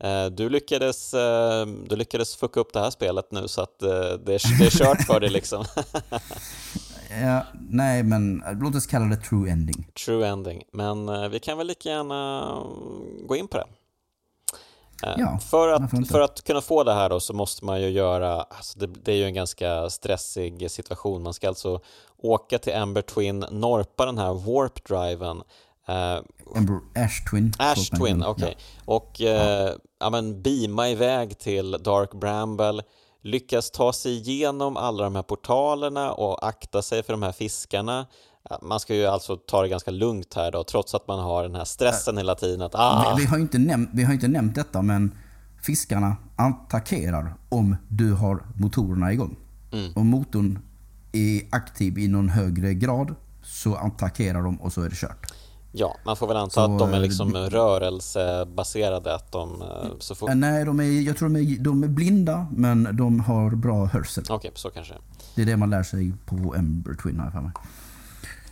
Eh, 0.03 0.27
Du 0.27 0.49
lyckades, 0.49 1.15
eh, 1.15 1.66
du 1.66 1.97
lyckades 1.97 2.37
fucka 2.37 2.61
upp 2.61 2.73
det 2.73 2.81
här 2.81 2.91
spelet 2.91 3.33
nu 3.33 3.49
så 3.49 3.61
att 3.61 3.83
eh, 3.83 3.89
det 3.91 4.35
är, 4.35 4.59
det 4.59 4.66
är 4.66 4.70
kört 4.70 5.03
för 5.07 5.20
dig 5.20 5.31
liksom. 5.31 5.65
Ja, 7.23 7.47
nej, 7.70 8.03
men 8.03 8.45
låt 8.61 8.74
oss 8.74 8.87
kalla 8.87 9.05
det 9.05 9.16
true 9.16 9.51
ending. 9.51 9.91
True 10.07 10.29
ending. 10.29 10.62
Men 10.73 11.31
vi 11.31 11.41
kan 11.41 11.59
väl 11.59 11.66
lika 11.66 11.89
gärna 11.89 12.57
gå 13.27 13.37
in 13.37 13.49
på 13.49 13.57
det. 13.57 13.66
Ja, 15.03 15.39
för, 15.39 15.69
att, 15.69 16.09
för 16.09 16.20
att 16.20 16.45
kunna 16.45 16.61
få 16.61 16.85
det 16.85 16.93
här 16.93 17.09
då 17.09 17.20
så 17.20 17.33
måste 17.33 17.65
man 17.65 17.81
ju 17.81 17.89
göra, 17.89 18.43
alltså 18.43 18.79
det, 18.79 18.87
det 18.87 19.12
är 19.12 19.16
ju 19.16 19.24
en 19.24 19.35
ganska 19.35 19.91
stressig 19.91 20.70
situation. 20.70 21.23
Man 21.23 21.35
ska 21.35 21.49
alltså 21.49 21.81
åka 22.19 22.59
till 22.59 22.73
Ember 22.73 23.03
Twin, 23.03 23.45
norpa 23.51 24.07
den 24.07 24.19
här 24.19 24.35
warp-driven, 24.35 25.43
Ember 26.57 26.81
Ash 26.95 27.31
Twin. 27.31 27.53
Ash. 27.59 27.91
Twin, 27.91 28.25
okej. 28.25 28.57
Och 28.85 29.21
eh, 29.21 29.71
ja. 30.01 30.11
men 30.11 30.43
beama 30.43 30.89
iväg 30.89 31.39
till 31.39 31.71
Dark 31.71 32.15
Bramble, 32.15 32.83
lyckas 33.23 33.71
ta 33.71 33.93
sig 33.93 34.13
igenom 34.13 34.77
alla 34.77 35.05
de 35.05 35.15
här 35.15 35.23
portalerna 35.23 36.13
och 36.13 36.49
akta 36.49 36.83
sig 36.83 37.03
för 37.03 37.13
de 37.13 37.23
här 37.23 37.33
fiskarna. 37.33 38.07
Ja, 38.51 38.59
Man 38.63 38.81
ska 38.81 38.95
ju 38.95 39.07
alltså 39.07 39.37
ta 39.37 39.63
det 39.63 39.69
ganska 39.69 39.91
lugnt 39.91 40.35
här 40.35 40.53
då, 40.53 40.65
trots 40.65 40.95
att 40.95 41.09
man 41.09 41.19
har 41.19 41.43
den 41.43 41.55
här 41.55 41.65
stressen 41.65 42.17
hela 42.17 42.35
tiden 42.35 42.63
att 42.63 42.75
ah, 42.75 43.15
Vi, 43.17 43.23
vi, 43.23 43.29
har 43.29 43.39
inte 43.39 43.59
nämnt, 43.59 43.91
vi 43.93 44.05
har 44.05 44.13
inte 44.13 44.29
nämnt 44.29 44.55
detta, 44.55 44.83
men 44.83 45.15
fiskarna 45.63 46.17
attackerar 46.37 47.35
om 47.49 47.77
du 47.89 48.13
har 48.13 48.47
motorerna 48.57 49.13
igång. 49.13 49.37
Mm. 49.73 49.93
Om 49.95 50.07
motorn 50.07 50.59
är 51.13 51.43
aktiv 51.51 51.99
i 51.99 52.09
någon 52.09 52.29
högre 52.29 52.75
grad 52.75 53.15
så 53.43 53.75
attackerar 53.75 54.43
de 54.43 54.61
och 54.61 54.73
så 54.73 54.83
är 54.83 54.89
det 54.89 54.97
kört. 54.97 55.33
Ja, 55.73 55.97
man 56.05 56.16
får 56.16 56.27
väl 56.27 56.36
anta 56.36 56.55
Så, 56.55 56.61
att 56.61 56.78
de 56.78 56.90
är 56.90 56.94
eh, 56.94 57.01
liksom 57.01 57.36
rörelsebaserade, 57.36 59.15
att 59.15 59.32
de 59.32 59.62
eh, 59.62 59.69
så 59.99 60.15
får... 60.15 60.28
Eh, 60.31 60.35
Nej, 60.35 60.65
de 60.65 60.81
är, 60.81 61.01
jag 61.01 61.16
tror 61.16 61.28
de 61.28 61.36
är, 61.40 61.59
de 61.59 61.85
är 61.85 61.89
blinda, 61.89 62.47
men 62.51 62.97
de 62.97 63.20
har 63.20 63.51
bra 63.51 63.85
hörsel. 63.86 64.24
Okej, 64.28 64.51
så 64.55 64.70
kanske 64.70 64.94
Det 65.35 65.43
är 65.43 65.47
det 65.47 65.57
man 65.57 65.70
lär 65.70 65.82
sig 65.82 66.12
på 66.27 66.55
Ember 66.57 66.94
Twin 66.94 67.20
jag 67.24 67.32
för 67.32 67.40
mig. 67.40 67.53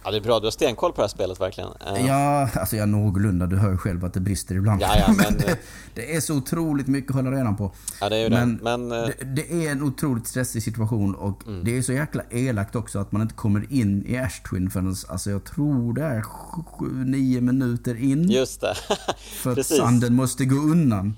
Ja, 0.05 0.11
det 0.11 0.17
är 0.17 0.21
bra, 0.21 0.41
du 0.41 0.47
har 0.47 0.51
stenkoll 0.51 0.93
på 0.93 0.97
det 0.97 1.03
här 1.03 1.09
spelet 1.09 1.41
verkligen. 1.41 1.71
Eh, 1.87 2.07
Ja, 2.07 2.49
alltså 2.55 2.77
jag 2.77 2.89
någorlunda. 2.89 3.47
Du 3.47 3.57
hör 3.57 3.71
ju 3.71 3.77
själv 3.77 4.05
att 4.05 4.15
det 4.15 4.21
brister 4.21 4.55
ibland. 4.55 4.83
Ja, 4.83 4.89
ja, 4.99 5.15
men- 5.17 5.39
det, 5.39 5.59
det 5.95 6.17
är 6.17 6.21
så 6.21 6.35
otroligt 6.37 6.87
mycket 6.87 7.11
att 7.11 7.17
hålla 7.17 7.31
reda 7.31 7.53
på. 7.53 7.73
Ja, 8.01 8.09
det 8.09 8.17
är 8.17 8.23
ju 8.25 8.31
men 8.31 8.57
det. 8.57 8.63
Men 8.63 8.93
eh, 8.93 9.09
det, 9.19 9.25
det 9.25 9.67
är 9.67 9.73
en 9.73 9.83
otroligt 9.83 10.27
stressig 10.27 10.63
situation 10.63 11.15
och 11.15 11.47
Mm. 11.47 11.65
det 11.65 11.79
är 11.79 11.83
så 11.83 11.93
jäkla 11.93 12.23
elakt 12.31 12.77
också 12.77 12.99
att 12.99 13.13
man 13.13 13.23
inte 13.23 13.35
kommer 13.35 13.73
in 13.73 14.07
i 14.07 14.17
Ash 14.19 14.43
Twin 14.51 14.71
förrän, 14.71 14.95
alltså 15.09 15.31
jag 15.31 15.45
tror 15.45 15.93
det 15.95 16.03
är 16.05 16.23
7-9 16.79 17.41
minuter 17.41 17.95
in. 18.03 18.31
just 18.31 18.61
det. 18.61 18.75
för 19.43 19.61
att 19.61 19.67
sanden 19.67 20.15
måste 20.15 20.45
gå 20.45 20.57
undan. 20.57 21.17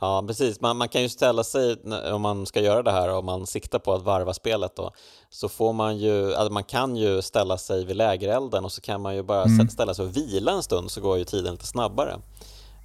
Ja, 0.00 0.24
precis. 0.26 0.60
Man, 0.60 0.76
man 0.76 0.88
kan 0.88 1.02
ju 1.02 1.08
ställa 1.08 1.44
sig, 1.44 1.76
om 2.12 2.22
man 2.22 2.46
ska 2.46 2.60
göra 2.60 2.82
det 2.82 2.90
här, 2.90 3.08
om 3.14 3.24
man 3.26 3.46
siktar 3.46 3.78
på 3.78 3.94
att 3.94 4.02
varva 4.02 4.34
spelet 4.34 4.76
då, 4.76 4.90
så 5.30 5.48
får 5.48 5.72
man 5.72 5.96
ju, 5.98 6.34
alltså 6.34 6.52
man 6.52 6.64
kan 6.64 6.96
ju 6.96 7.22
ställa 7.22 7.58
sig 7.58 7.84
vid 7.84 7.96
lägerelden 7.96 8.64
och 8.64 8.72
så 8.72 8.80
kan 8.80 9.00
man 9.00 9.14
ju 9.16 9.22
bara 9.22 9.42
Mm. 9.42 9.58
stä- 9.60 9.68
ställa 9.72 9.94
sig 9.94 10.04
och 10.04 10.16
vila 10.16 10.52
en 10.52 10.62
stund 10.62 10.90
så 10.90 11.00
går 11.00 11.18
ju 11.18 11.24
tiden 11.24 11.52
lite 11.52 11.66
snabbare. 11.66 12.16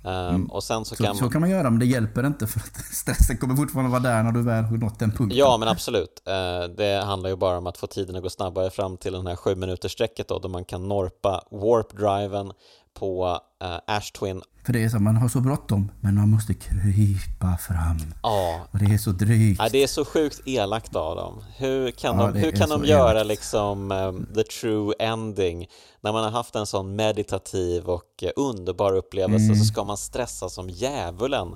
Ehm, 0.05 0.45
och 0.45 0.63
sen 0.63 0.85
så, 0.85 0.95
Mm. 0.95 0.97
Så, 0.97 1.03
kan 1.03 1.15
så 1.15 1.23
man... 1.23 1.31
kan 1.31 1.41
man 1.41 1.49
göra 1.49 1.69
men 1.69 1.79
det 1.79 1.85
hjälper 1.85 2.25
inte 2.27 2.47
för 2.47 2.59
att 2.59 2.85
stressen 2.93 3.37
kommer 3.37 3.55
fortfarande 3.55 3.91
vara 3.91 4.01
där 4.01 4.23
när 4.23 4.31
du 4.31 4.43
väl 4.43 4.63
har 4.63 4.77
nått 4.77 4.99
den 4.99 5.11
punkten. 5.11 5.37
Ja, 5.37 5.57
men 5.57 5.67
absolut. 5.67 6.21
Eh, 6.27 6.63
det 6.77 7.03
handlar 7.05 7.29
ju 7.29 7.35
bara 7.35 7.57
om 7.57 7.67
att 7.67 7.77
få 7.77 7.87
tiden 7.87 8.15
att 8.15 8.23
gå 8.23 8.29
snabbare 8.29 8.69
fram 8.69 8.97
till 8.97 9.13
den 9.13 9.27
här 9.27 9.35
sju 9.35 9.55
minuters 9.55 9.91
sträcket 9.91 10.27
då, 10.27 10.39
då 10.39 10.47
man 10.47 10.65
kan 10.65 10.87
norpa 10.87 11.43
warp-driven 11.51 12.51
på 12.99 13.39
eh, 13.63 13.95
Ash 13.95 14.11
Twin. 14.19 14.41
För 14.65 14.73
det 14.73 14.83
är 14.83 14.89
så, 14.89 14.99
man 14.99 15.15
har 15.15 15.29
så 15.29 15.39
bråttom 15.39 15.91
men 15.99 16.15
man 16.15 16.29
måste 16.29 16.53
krypa 16.53 17.57
fram. 17.57 17.97
Ja, 18.23 18.67
Och 18.71 18.79
det 18.79 18.85
är 18.93 18.97
så 18.97 19.11
drygt. 19.11 19.59
Nej, 19.59 19.69
det 19.71 19.83
är 19.83 19.87
så 19.87 20.05
sjukt 20.05 20.41
elakt 20.45 20.95
av 20.95 21.15
dem. 21.15 21.43
Hur 21.57 21.91
kan 21.91 22.19
Ja, 22.19 22.31
de, 22.31 22.39
hur 22.39 22.51
kan 22.51 22.69
de 22.69 22.85
göra 22.85 23.11
elakt. 23.11 23.27
liksom 23.27 23.91
um, 23.91 24.27
the 24.35 24.43
true 24.43 24.93
ending? 24.99 25.67
När 26.01 26.11
man 26.13 26.23
har 26.23 26.31
haft 26.31 26.55
en 26.55 26.65
sån 26.65 26.95
meditativ 26.95 27.83
och 27.85 28.23
eh, 28.23 28.29
underbar 28.35 28.93
upplevelse 28.95 29.45
Mm. 29.45 29.55
så 29.59 29.65
ska 29.65 29.83
man 29.83 29.97
stressa 29.97 30.49
som 30.49 30.69
djävulen. 30.69 31.47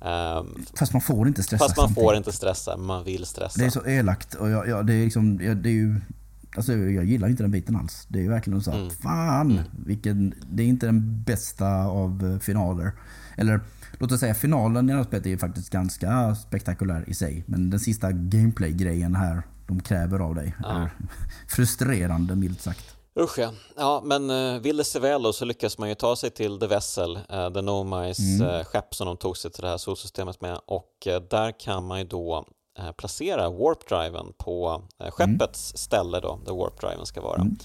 Um, 0.00 0.64
Fast 0.78 0.92
man 0.92 1.02
får 1.02 1.28
inte 1.28 1.42
stressa 1.42 1.64
fast 1.64 1.76
man 1.76 1.86
samtidigt. 1.86 2.06
får 2.08 2.16
inte 2.16 2.32
stressa, 2.32 2.76
men 2.76 2.86
man 2.86 3.04
vill 3.04 3.26
stressa. 3.26 3.58
Det 3.60 3.66
är 3.66 3.70
så 3.70 3.86
elakt 3.86 4.34
och 4.34 4.50
jag, 4.50 4.68
jag, 4.68 4.86
det 4.86 4.94
är 4.94 5.04
liksom, 5.04 5.40
jag, 5.42 5.56
det 5.56 5.68
är 5.68 5.72
ju... 5.72 6.00
Alltså 6.56 6.72
jag 6.72 7.04
gillar 7.04 7.28
inte 7.28 7.42
den 7.42 7.50
biten 7.50 7.76
alls. 7.76 8.06
Det 8.08 8.18
är 8.18 8.22
ju 8.22 8.28
verkligen 8.28 8.60
så 8.62 8.70
att, 8.70 8.76
Mm. 8.76 8.90
fan, 8.90 9.60
vilken, 9.86 10.34
det 10.52 10.62
är 10.62 10.66
inte 10.66 10.86
den 10.86 11.22
bästa 11.22 11.84
av 11.84 12.30
eh, 12.32 12.38
finaler. 12.38 12.92
Eller 13.36 13.60
låt 13.98 14.12
oss 14.12 14.20
säga 14.20 14.34
finalen 14.34 14.88
i 14.88 14.92
det 14.92 14.98
här 14.98 15.04
spelet 15.04 15.26
är 15.26 15.36
faktiskt 15.36 15.70
ganska 15.70 16.34
spektakulär 16.34 17.04
i 17.08 17.14
sig. 17.14 17.44
Men 17.46 17.70
den 17.70 17.80
sista 17.80 18.12
gameplay-grejen 18.12 19.14
här 19.14 19.42
de 19.66 19.80
kräver 19.80 20.18
av 20.18 20.34
dig 20.34 20.54
Ja. 20.62 20.68
är 20.68 20.90
frustrerande 21.48 22.36
milt 22.36 22.60
sagt. 22.60 22.96
Usch 23.20 23.38
ja. 23.38 23.52
ja, 23.76 24.02
men 24.04 24.30
uh, 24.30 24.60
vill 24.60 24.76
det 24.76 24.84
sig 24.84 25.00
väl 25.00 25.22
då 25.22 25.32
så 25.32 25.44
lyckas 25.44 25.78
man 25.78 25.88
ju 25.88 25.94
ta 25.94 26.16
sig 26.16 26.30
till 26.30 26.58
The 26.60 26.66
Vessel, 26.66 27.16
uh, 27.16 27.52
The 27.54 27.62
Nomais 27.62 28.18
Mm. 28.18 28.46
uh, 28.54 28.64
skepp 28.64 28.94
som 28.94 29.06
de 29.06 29.16
tog 29.16 29.36
sig 29.36 29.50
till 29.50 29.62
det 29.62 29.68
här 29.68 29.76
solsystemet 29.78 30.40
med 30.40 30.58
och 30.66 31.06
uh, 31.06 31.28
där 31.30 31.60
kan 31.60 31.84
man 31.86 31.98
ju 31.98 32.04
då 32.04 32.46
placera 32.96 33.50
warp-driven 33.50 34.32
på 34.38 34.82
uh, 35.04 35.10
skeppets 35.10 35.76
ställe 35.76 36.20
då, 36.20 36.40
där 36.44 36.52
warp-driven 36.52 37.04
ska 37.04 37.20
vara. 37.20 37.40
Mm. 37.40 37.56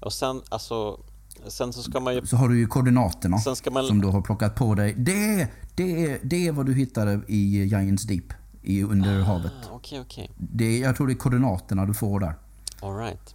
Och 0.00 0.12
sen, 0.12 0.42
alltså, 0.48 1.00
sen 1.46 1.72
så 1.72 1.82
ska 1.82 2.00
man 2.00 2.14
ju... 2.14 2.26
Så 2.26 2.36
har 2.36 2.48
du 2.48 2.58
ju 2.58 2.66
koordinaterna 2.66 3.38
man... 3.70 3.86
som 3.86 4.00
du 4.00 4.08
har 4.08 4.22
plockat 4.22 4.54
på 4.54 4.74
dig. 4.74 4.94
Det, 4.96 5.48
det, 5.74 6.18
det 6.22 6.46
är 6.46 6.52
vad 6.52 6.66
du 6.66 6.74
hittade 6.74 7.20
i 7.28 7.64
Giants 7.64 8.04
Deep 8.04 8.32
i, 8.62 8.82
under 8.82 9.20
havet. 9.20 9.52
Ah, 9.70 9.74
Okej, 9.74 10.00
okej. 10.00 10.30
Det, 10.36 10.64
är- 10.64 10.82
jag 10.82 10.96
tror 10.96 11.06
det 11.06 11.12
är 11.12 11.18
koordinaterna 11.18 11.86
du 11.86 11.94
får 11.94 12.20
där. 12.20 12.34
All 12.82 12.96
right. 12.96 13.34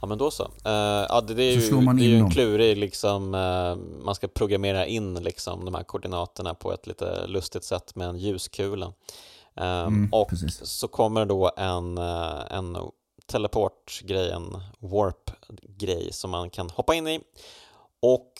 Ja 0.00 0.06
men 0.06 0.18
då 0.18 0.30
så. 0.30 0.44
Uh, 0.44 0.50
ja, 1.08 1.20
det, 1.26 1.34
det 1.34 1.42
är 1.42 1.60
Så 1.60 1.74
ju, 1.74 1.92
det 1.92 2.04
är 2.04 2.08
ju 2.08 2.16
en 2.18 2.30
klurig 2.30 2.76
liksom, 2.76 3.34
uh, 3.34 4.04
man 4.04 4.14
ska 4.14 4.28
programmera 4.28 4.86
in 4.86 5.14
liksom 5.14 5.64
de 5.64 5.74
här 5.74 5.82
koordinaterna 5.82 6.54
på 6.54 6.72
ett 6.72 6.86
lite 6.86 7.26
lustigt 7.26 7.64
sätt 7.64 7.94
med 7.94 8.08
en 8.08 8.18
ljuskula. 8.18 8.92
Um, 9.54 9.64
Mm, 9.66 10.08
och 10.12 10.28
precis. 10.28 10.60
så 10.64 10.88
kommer 10.88 11.26
då 11.26 11.50
en, 11.56 11.98
uh, 11.98 12.42
en 12.50 12.76
teleportgrej, 13.26 14.30
en 14.30 14.56
warp-grej 14.78 16.08
som 16.12 16.30
man 16.30 16.50
kan 16.50 16.70
hoppa 16.70 16.94
in 16.94 17.06
i 17.08 17.20
och 18.02 18.32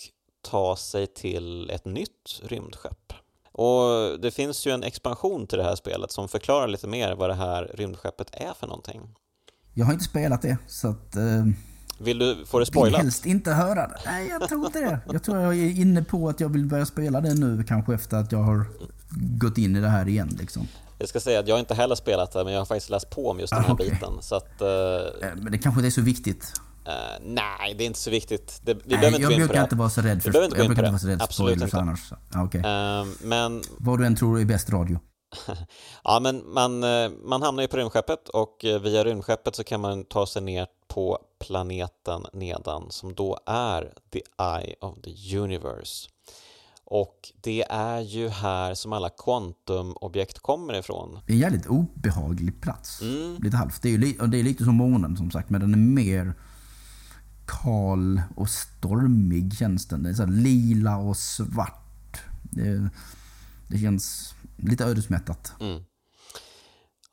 ta 0.51 0.76
sig 0.76 1.06
till 1.06 1.70
ett 1.70 1.84
nytt 1.84 2.40
rymdskepp. 2.43 3.12
Och 3.52 4.20
det 4.20 4.30
finns 4.30 4.66
ju 4.66 4.70
en 4.72 4.82
expansion 4.82 5.47
till 5.47 5.59
det 5.59 5.64
här 5.64 5.74
spelet 5.74 6.10
som 6.12 6.28
förklarar 6.28 6.68
lite 6.68 6.86
mer 6.86 7.14
vad 7.14 7.30
det 7.30 7.34
här 7.34 7.70
rymdskeppet 7.74 8.30
är 8.32 8.52
för 8.60 8.66
någonting. 8.66 9.01
Jag 9.74 9.86
har 9.86 9.93
inte 9.93 10.05
spelat 10.05 10.43
det, 10.43 10.56
så 10.66 10.89
att... 10.89 11.16
Eh, 11.16 11.44
Vill 11.98 12.18
du 12.18 12.44
få 12.47 12.59
det 12.59 12.62
vill 12.62 12.66
spoilat? 12.66 13.01
helst 13.01 13.26
inte 13.26 13.51
höra 13.52 13.89
det. 13.89 13.98
Nej, 14.06 14.28
jag 14.28 14.48
tror 14.48 14.66
inte 14.66 14.80
det. 14.80 15.01
Jag 15.12 15.22
tror 15.22 15.39
jag 15.39 15.55
är 15.59 15.80
inne 15.80 16.05
på 16.05 16.28
att 16.28 16.40
jag 16.40 16.48
vill 16.48 16.66
börja 16.66 16.86
spela 16.86 17.20
det 17.20 17.34
nu, 17.34 17.64
kanske 17.64 17.94
efter 17.94 18.16
att 18.16 18.32
jag 18.32 18.39
har 18.39 18.66
gått 19.39 19.59
in 19.59 19.76
i 19.76 19.80
det 19.80 19.89
här 19.89 20.09
igen. 20.09 20.36
Liksom. 20.40 20.66
Jag 21.03 21.09
ska 21.09 21.20
säga 21.20 21.41
att 21.41 21.49
jag 21.49 21.59
inte 21.59 21.74
heller 21.74 21.95
spelat 21.95 22.33
det, 22.33 22.45
men 22.45 22.53
jag 22.53 22.61
har 22.61 22.66
faktiskt 22.66 22.91
läst 22.91 23.11
på 23.11 23.31
om 23.31 23.41
just 23.41 23.53
den 23.53 23.62
här 23.62 23.70
Ah, 23.70 23.74
okej. 23.74 23.91
biten. 23.91 24.12
Så 24.20 24.35
att, 24.35 24.61
eh, 24.61 24.69
Eh, 24.69 25.35
Men 25.37 25.53
det 25.53 25.59
kanske 25.59 25.79
inte 25.81 25.89
är 25.89 25.91
så 25.91 26.01
viktigt. 26.01 26.53
eh, 26.87 26.93
nej, 27.23 27.74
det 27.79 27.85
är 27.85 27.87
inte 27.87 27.99
så 27.99 28.11
viktigt. 28.11 28.61
Det, 28.62 28.74
vi 28.74 28.81
Nej, 28.87 28.89
behöver 28.99 29.09
inte 29.09 29.23
jag 29.23 29.37
brukar 29.49 29.62
inte 29.62 29.77
vara 29.77 29.91
så 29.91 30.01
rädd 30.01 30.23
för, 30.23 30.31
Vi 30.33 30.45
inte 30.45 30.57
jag 30.59 30.66
brukar 30.66 30.83
inte 30.83 30.91
vara 30.93 30.99
så 30.99 31.07
rädd 31.09 31.20
för 31.23 31.33
spoilers 31.33 31.62
inte. 31.62 31.77
annars. 31.79 32.12
Ja, 32.33 32.45
okej. 32.45 32.61
Eh, 32.61 33.05
men 33.29 33.62
Vad 33.79 33.99
du 33.99 34.07
än 34.07 34.16
tror 34.16 34.41
är 34.41 34.45
bäst 34.45 34.70
radio. 34.70 34.99
Ja, 36.05 36.20
men 36.23 36.53
man, 36.53 36.79
man 37.24 37.43
hamnar 37.43 37.62
ju 37.62 37.69
på 37.69 37.77
rymdskeppet 37.77 38.29
och 38.29 38.57
via 38.83 39.05
rymdskeppet 39.05 39.57
så 39.57 39.65
kan 39.65 39.81
man 39.81 40.05
ta 40.05 40.27
sig 40.27 40.43
ner 40.43 40.66
på 40.89 41.19
planeten 41.47 42.27
nedan 42.33 42.91
som 42.91 43.15
då 43.15 43.39
är 43.47 43.93
the 44.12 44.20
eye 44.43 44.74
of 44.81 44.95
the 45.05 45.39
universe. 45.39 46.09
Och 46.94 47.32
det 47.40 47.62
är 47.70 48.01
ju 48.01 48.28
här 48.28 48.74
som 48.74 48.93
alla 48.93 49.10
kvantumobjekt 49.10 50.39
kommer 50.39 50.74
ifrån. 50.74 51.19
Det 51.27 51.32
är 51.32 51.35
en 51.35 51.40
jävligt 51.40 51.66
obehaglig 51.66 52.60
plats. 52.60 53.02
Mm. 53.02 53.36
Lite 53.43 53.56
halvt. 53.56 53.82
Det 53.82 53.89
är, 53.89 53.93
ju 53.93 53.98
li- 53.98 54.19
det 54.28 54.39
är 54.39 54.43
lite 54.43 54.64
som 54.64 54.74
månen 54.74 55.16
som 55.16 55.31
sagt, 55.31 55.51
men 55.51 55.60
den 55.60 55.73
är 55.73 55.78
mer 55.78 56.35
kal 57.47 58.23
och 58.36 58.48
stormig 58.48 59.55
känns 59.55 59.89
den. 59.89 60.02
Det 60.02 60.10
är 60.10 60.14
så 60.14 60.27
lila 60.27 60.97
och 60.97 61.16
svart. 61.16 62.20
Det, 62.43 62.89
det 63.69 63.78
känns 63.78 64.35
lite 64.56 64.85
ödesmättat. 64.85 65.52
Mm. 65.60 65.82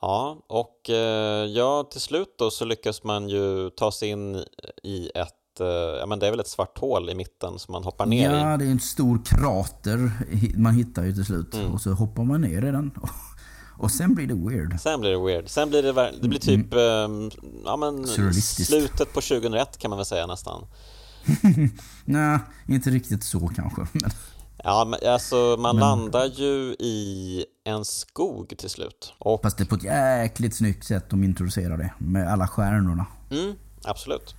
Ja, 0.01 0.45
och 0.47 0.89
eh, 0.89 1.45
ja, 1.45 1.83
till 1.91 2.01
slut 2.01 2.35
då 2.37 2.51
så 2.51 2.65
lyckas 2.65 3.03
man 3.03 3.29
ju 3.29 3.69
ta 3.69 3.91
sig 3.91 4.09
in 4.09 4.35
i 4.83 5.11
ett, 5.15 5.38
eh, 5.59 5.67
ja 5.99 6.05
men 6.05 6.19
det 6.19 6.27
är 6.27 6.31
väl 6.31 6.39
ett 6.39 6.47
svart 6.47 6.77
hål 6.77 7.09
i 7.09 7.15
mitten 7.15 7.59
som 7.59 7.71
man 7.71 7.83
hoppar 7.83 8.05
ner 8.05 8.29
i. 8.29 8.33
Ja, 8.39 8.57
det 8.57 8.65
är 8.65 8.71
en 8.71 8.79
stor 8.79 9.21
krater 9.25 10.11
man 10.57 10.73
hittar 10.73 11.03
ju 11.03 11.13
till 11.13 11.25
slut. 11.25 11.53
Mm. 11.53 11.71
Och 11.73 11.81
så 11.81 11.91
hoppar 11.91 12.23
man 12.23 12.41
ner 12.41 12.65
i 12.65 12.71
den. 12.71 12.91
Och 13.77 13.91
sen 13.91 14.15
blir 14.15 14.27
det 14.27 14.33
weird. 14.33 14.79
Sen 14.79 14.99
blir 14.99 15.11
det 15.11 15.25
weird. 15.25 15.49
Sen 15.49 15.69
blir 15.69 15.83
det, 15.83 16.11
det 16.21 16.27
blir 16.27 16.39
typ 16.39 16.73
ehm, 16.73 17.31
ja, 17.65 17.77
men 17.77 18.07
slutet 18.41 19.13
på 19.13 19.21
2001 19.21 19.77
kan 19.77 19.89
man 19.89 19.97
väl 19.97 20.05
säga 20.05 20.27
nästan. 20.27 20.65
Nej, 22.05 22.39
inte 22.67 22.89
riktigt 22.89 23.23
så 23.23 23.47
kanske. 23.55 23.81
Men, 23.93 24.11
Ja, 24.63 24.85
men 24.85 24.99
alltså 25.13 25.55
man 25.59 25.75
Men- 25.75 25.79
landar 25.79 26.25
ju 26.25 26.75
i 26.79 27.45
en 27.63 27.85
skog 27.85 28.53
till 28.57 28.69
slut. 28.69 29.13
Och, 29.19 29.41
fast 29.41 29.57
det 29.57 29.63
är 29.63 29.65
på 29.65 29.75
ett 29.75 29.83
jäkligt 29.83 30.55
snyggt 30.55 30.85
sätt 30.85 31.09
de 31.09 31.23
introducerar 31.23 31.77
det. 31.77 31.93
Med 31.97 32.31
alla 32.31 32.47
stjärnorna. 32.47 33.05
mm, 33.31 33.53
absolut. 33.83 34.35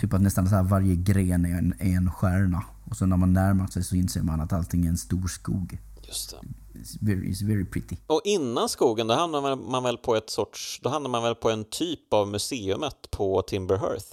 Typ 0.00 0.12
att 0.14 0.20
nästan 0.22 0.48
så 0.48 0.54
här 0.56 0.62
varje 0.62 0.96
gren 0.96 1.44
är 1.44 1.58
en, 1.58 1.74
är 1.80 1.96
en 1.96 2.10
stjärna. 2.12 2.62
Och 2.90 2.96
så 2.96 3.06
när 3.06 3.16
man 3.16 3.32
närmar 3.32 3.66
sig 3.66 3.84
så 3.84 3.96
inser 3.96 4.22
man 4.22 4.40
att 4.40 4.52
allting 4.52 4.84
är 4.84 4.88
en 4.88 4.98
stor 4.98 5.28
skog. 5.28 5.78
Just 6.02 6.30
det. 6.30 6.36
It's 6.78 6.96
very, 7.00 7.32
it's 7.32 7.46
very 7.46 7.64
pretty. 7.64 7.96
Och 8.06 8.20
innan 8.24 8.68
skogen, 8.68 9.06
då 9.06 9.14
hamnar 9.14 9.56
man- 9.70 9.82
väl 9.82 9.96
på 9.98 10.16
ett 10.16 10.30
sorts, 10.30 10.80
då 10.82 10.88
hamnar 10.90 11.10
man 11.10 11.22
väl 11.22 11.34
på 11.34 11.50
en 11.50 11.64
typ 11.64 12.12
av 12.12 12.28
museumet 12.28 13.10
på 13.10 13.42
Timberhearth. 13.42 14.06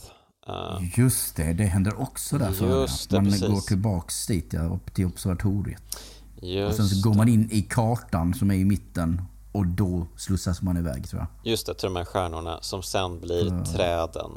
Eh, 0.47 0.99
Just 0.99 1.35
det, 1.35 1.53
det 1.53 1.63
händer 1.63 2.01
också 2.01 2.37
där 2.37 2.51
för 2.51 2.81
Just 2.81 3.11
Man 3.11 3.25
precis. 3.25 3.47
går 3.47 3.61
tillbaks 3.61 4.27
dit, 4.27 4.53
ja, 4.53 4.61
upp 4.61 4.93
till 4.93 5.05
observatoriet. 5.05 5.81
Och 6.41 6.47
just, 6.47 6.77
sen 6.77 6.87
så 6.87 7.09
går 7.09 7.15
man 7.15 7.27
in 7.27 7.49
i 7.51 7.61
kartan 7.61 8.33
som 8.33 8.51
är 8.51 8.55
i 8.55 8.65
mitten 8.65 9.21
och 9.51 9.67
då 9.67 10.07
slussas 10.17 10.61
man 10.61 10.77
iväg 10.77 11.09
tror 11.09 11.21
jag. 11.21 11.51
just 11.51 11.65
det, 11.67 11.73
till 11.73 11.85
de 11.85 11.95
här 11.95 12.05
stjärnorna 12.05 12.59
som 12.61 12.83
sen 12.83 13.19
blir 13.19 13.63
träden. 13.65 14.31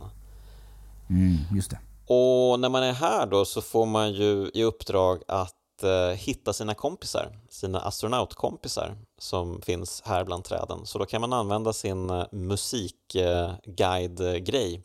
Mm, 1.10 1.36
just 1.52 1.70
det. 1.70 1.78
Och 2.06 2.60
när 2.60 2.68
man 2.68 2.82
är 2.82 2.92
här 2.92 3.26
då 3.26 3.44
så 3.44 3.62
får 3.62 3.86
man 3.86 4.12
ju 4.12 4.50
i 4.54 4.62
uppdrag 4.62 5.22
att 5.28 5.82
eh, 5.82 6.08
hitta 6.16 6.52
sina 6.52 6.74
kompisar, 6.74 7.38
sina 7.48 7.80
astronautkompisar 7.80 8.96
som 9.18 9.62
finns 9.62 10.02
här 10.04 10.24
bland 10.24 10.44
träden. 10.44 10.86
Så 10.86 10.98
då 10.98 11.06
kan 11.06 11.20
man 11.20 11.32
använda 11.32 11.72
sin 11.72 12.10
eh, 12.10 12.24
musikguide-grej 12.32 14.82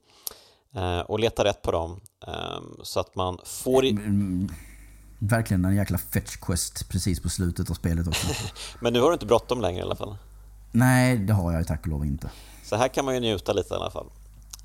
eh, 0.76 1.00
och 1.00 1.20
leta 1.20 1.44
rätt 1.44 1.62
på 1.62 1.72
dem 1.72 2.02
eh, 2.28 2.60
så 2.84 3.00
att 3.00 3.16
man 3.16 3.38
får 3.46 3.86
i... 3.86 3.90
Mm, 3.90 4.50
verkligen 5.20 5.66
en 5.66 5.76
jäkla 5.76 5.98
fetch 5.98 6.36
quest 6.36 6.90
precis 6.90 7.22
på 7.22 7.30
slutet 7.30 7.70
av 7.70 7.74
spelet 7.74 8.08
också. 8.08 8.28
Men 8.82 8.94
nu 8.94 9.00
har 9.00 9.08
du 9.08 9.14
inte 9.14 9.26
bråttom 9.26 9.62
längre 9.62 9.80
i 9.80 9.84
alla 9.84 9.96
fall. 9.96 10.18
Nej, 10.72 11.18
det 11.18 11.34
har 11.34 11.54
jag 11.54 11.68
tack 11.68 11.82
och 11.82 11.88
lov 11.88 12.06
inte. 12.06 12.30
Så 12.64 12.76
här 12.76 12.88
kan 12.88 13.06
man 13.06 13.14
ju 13.14 13.20
njuta 13.20 13.54
lite 13.54 13.74
i 13.74 13.78
alla 13.78 13.91
fall. 13.91 14.10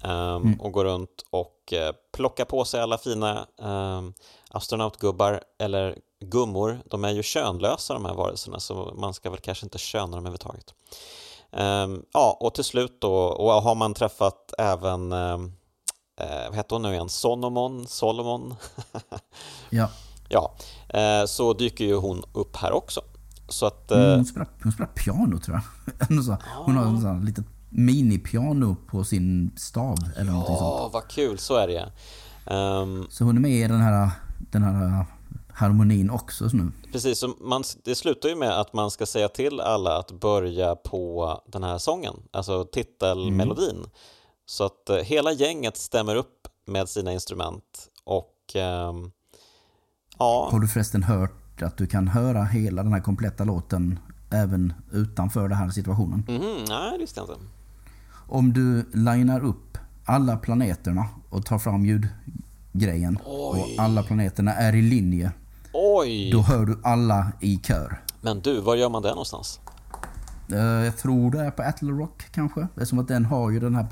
Ehm, 0.04 0.42
Och 0.60 0.72
gå 0.72 0.84
runt 0.84 1.24
och 1.30 1.72
eh, 1.72 1.92
plocka 2.12 2.44
på 2.44 2.64
sig 2.64 2.80
alla 2.80 2.98
fina 2.98 3.46
ehm, 3.62 4.12
astronautgubbar 4.50 5.40
eller 5.58 5.98
gummor. 6.20 6.80
De 6.90 7.04
är 7.04 7.10
ju 7.10 7.22
könlösa 7.22 7.94
de 7.94 8.04
här 8.04 8.14
varelserna 8.14 8.60
så 8.60 8.94
man 8.98 9.14
ska 9.14 9.30
väl 9.30 9.40
kanske 9.40 9.66
inte 9.66 9.78
köna 9.78 10.06
dem 10.06 10.18
överhuvudtaget. 10.18 10.74
Ehm, 11.52 12.02
ja, 12.12 12.36
och 12.40 12.54
till 12.54 12.64
slut 12.64 13.00
då, 13.00 13.14
och 13.14 13.52
har 13.52 13.74
man 13.74 13.94
träffat 13.94 14.52
även 14.58 15.12
eh, 15.12 15.38
vad 16.48 16.54
heter 16.56 16.76
hon 16.76 16.82
nu 16.82 16.92
igen? 16.92 17.08
Sonomon? 17.08 17.86
Solomon? 17.86 18.54
Ja, 19.70 19.88
ja, 20.28 20.54
eh, 21.00 21.26
så 21.26 21.52
dyker 21.52 21.84
ju 21.84 21.94
hon 21.96 22.22
upp 22.32 22.56
här 22.56 22.72
också. 22.72 23.00
Så 23.48 23.66
att... 23.66 23.90
mm, 23.90 24.14
hon, 24.16 24.24
spelar, 24.24 24.48
hon 24.62 24.72
spelar 24.72 24.90
piano 24.90 25.38
tror 25.38 25.60
jag. 26.08 26.24
Så- 26.24 26.36
Hon 26.66 26.76
har 26.76 26.84
här 27.14 27.24
litet 27.24 27.44
minipiano 27.74 28.76
på 28.86 29.04
sin 29.04 29.50
stav 29.56 29.96
eller 30.16 30.32
någonting 30.32 30.56
sånt. 30.56 30.80
Åh, 30.80 30.90
vad 30.92 31.08
kul, 31.08 31.38
så 31.38 31.56
är 31.56 31.66
det 31.68 31.92
Ehm, 32.46 33.06
Så 33.10 33.24
hon 33.24 33.36
är 33.36 33.40
med 33.40 33.50
i 33.50 33.68
den 33.68 33.80
här, 33.80 34.10
den 34.50 34.62
här 34.62 35.06
harmonin 35.48 36.10
också 36.10 36.48
nu. 36.52 36.72
Precis, 36.92 37.18
så 37.18 37.34
man, 37.40 37.62
det 37.84 37.94
slutar 37.94 38.28
ju 38.28 38.36
med 38.36 38.60
att 38.60 38.72
man 38.72 38.90
ska 38.90 39.06
säga 39.06 39.28
till 39.28 39.60
alla 39.60 39.98
att 39.98 40.12
börja 40.20 40.76
på 40.76 41.40
den 41.46 41.62
här 41.62 41.78
sången, 41.78 42.14
alltså 42.30 42.64
titelmelodin. 42.64 43.84
Så 44.46 44.64
att 44.64 44.90
eh, 44.90 44.96
hela 44.96 45.32
gänget 45.32 45.76
stämmer 45.76 46.16
upp 46.16 46.48
med 46.66 46.88
sina 46.88 47.12
instrument 47.12 47.88
och 48.04 48.36
ehm, 48.54 49.10
ja, 50.18 50.48
Har 50.52 50.60
du 50.60 50.68
förresten 50.68 51.02
hört 51.02 51.62
att 51.62 51.76
du 51.76 51.86
kan 51.86 52.08
höra 52.08 52.44
hela 52.44 52.82
den 52.82 52.92
här 52.92 53.00
kompletta 53.00 53.44
låten 53.44 53.98
även 54.30 54.72
utanför 54.92 55.48
den 55.48 55.58
här 55.58 55.70
situationen? 55.70 56.24
mhm, 56.28 56.64
nej 56.68 56.92
det 56.92 56.98
visste 56.98 57.20
jag 57.20 57.28
inte. 57.30 57.40
Om 58.26 58.52
du 58.52 58.84
linar 58.92 59.44
upp 59.44 59.78
alla 60.04 60.36
planeterna 60.36 61.06
och 61.28 61.46
tar 61.46 61.58
fram 61.58 61.84
ljudgrejen 61.86 63.16
och 63.16 63.56
alla 63.78 64.02
planeterna 64.02 64.52
är 64.54 64.74
i 64.74 64.82
linje, 64.82 65.32
Oj! 65.72 66.30
då 66.32 66.40
hör 66.42 66.66
du 66.66 66.78
alla 66.84 67.32
i 67.40 67.56
kör. 67.62 68.00
Men 68.20 68.40
du, 68.40 68.60
var 68.60 68.76
gör 68.76 68.90
man 68.90 69.02
det 69.02 69.08
någonstans? 69.08 69.60
Eh, 70.52 70.58
Jag 70.58 70.96
tror 70.96 71.30
det 71.30 71.40
är 71.40 71.50
på 71.50 71.62
Attle 71.62 71.92
Rock 71.92 72.22
kanske. 72.32 72.68
Det 72.74 72.80
är 72.80 72.84
som 72.84 72.98
att 72.98 73.08
den 73.08 73.24
har 73.24 73.50
ju 73.50 73.60
den 73.60 73.74
här 73.74 73.86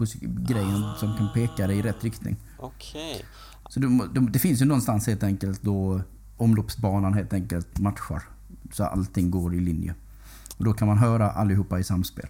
grejen 0.48 0.82
som 1.00 1.16
kan 1.16 1.28
peka 1.34 1.66
dig 1.66 1.78
i 1.78 1.82
rätt 1.82 2.04
riktning. 2.04 2.36
Okej. 2.58 3.24
Så 3.68 3.80
du, 3.80 3.88
må- 3.88 4.06
det, 4.06 4.20
det 4.20 4.38
finns 4.38 4.60
ju 4.62 4.64
någonstans 4.64 5.06
helt 5.06 5.22
enkelt 5.22 5.62
då 5.62 6.00
omloppsbanan 6.36 7.14
helt 7.14 7.32
enkelt 7.32 7.78
matchar. 7.78 8.22
Så 8.72 8.84
allting 8.84 9.30
går 9.30 9.54
i 9.54 9.60
linje. 9.60 9.94
Och 10.58 10.64
då 10.64 10.72
kan 10.72 10.88
man 10.88 10.98
höra 10.98 11.30
allihopa 11.30 11.78
i 11.78 11.84
samspel. 11.84 12.26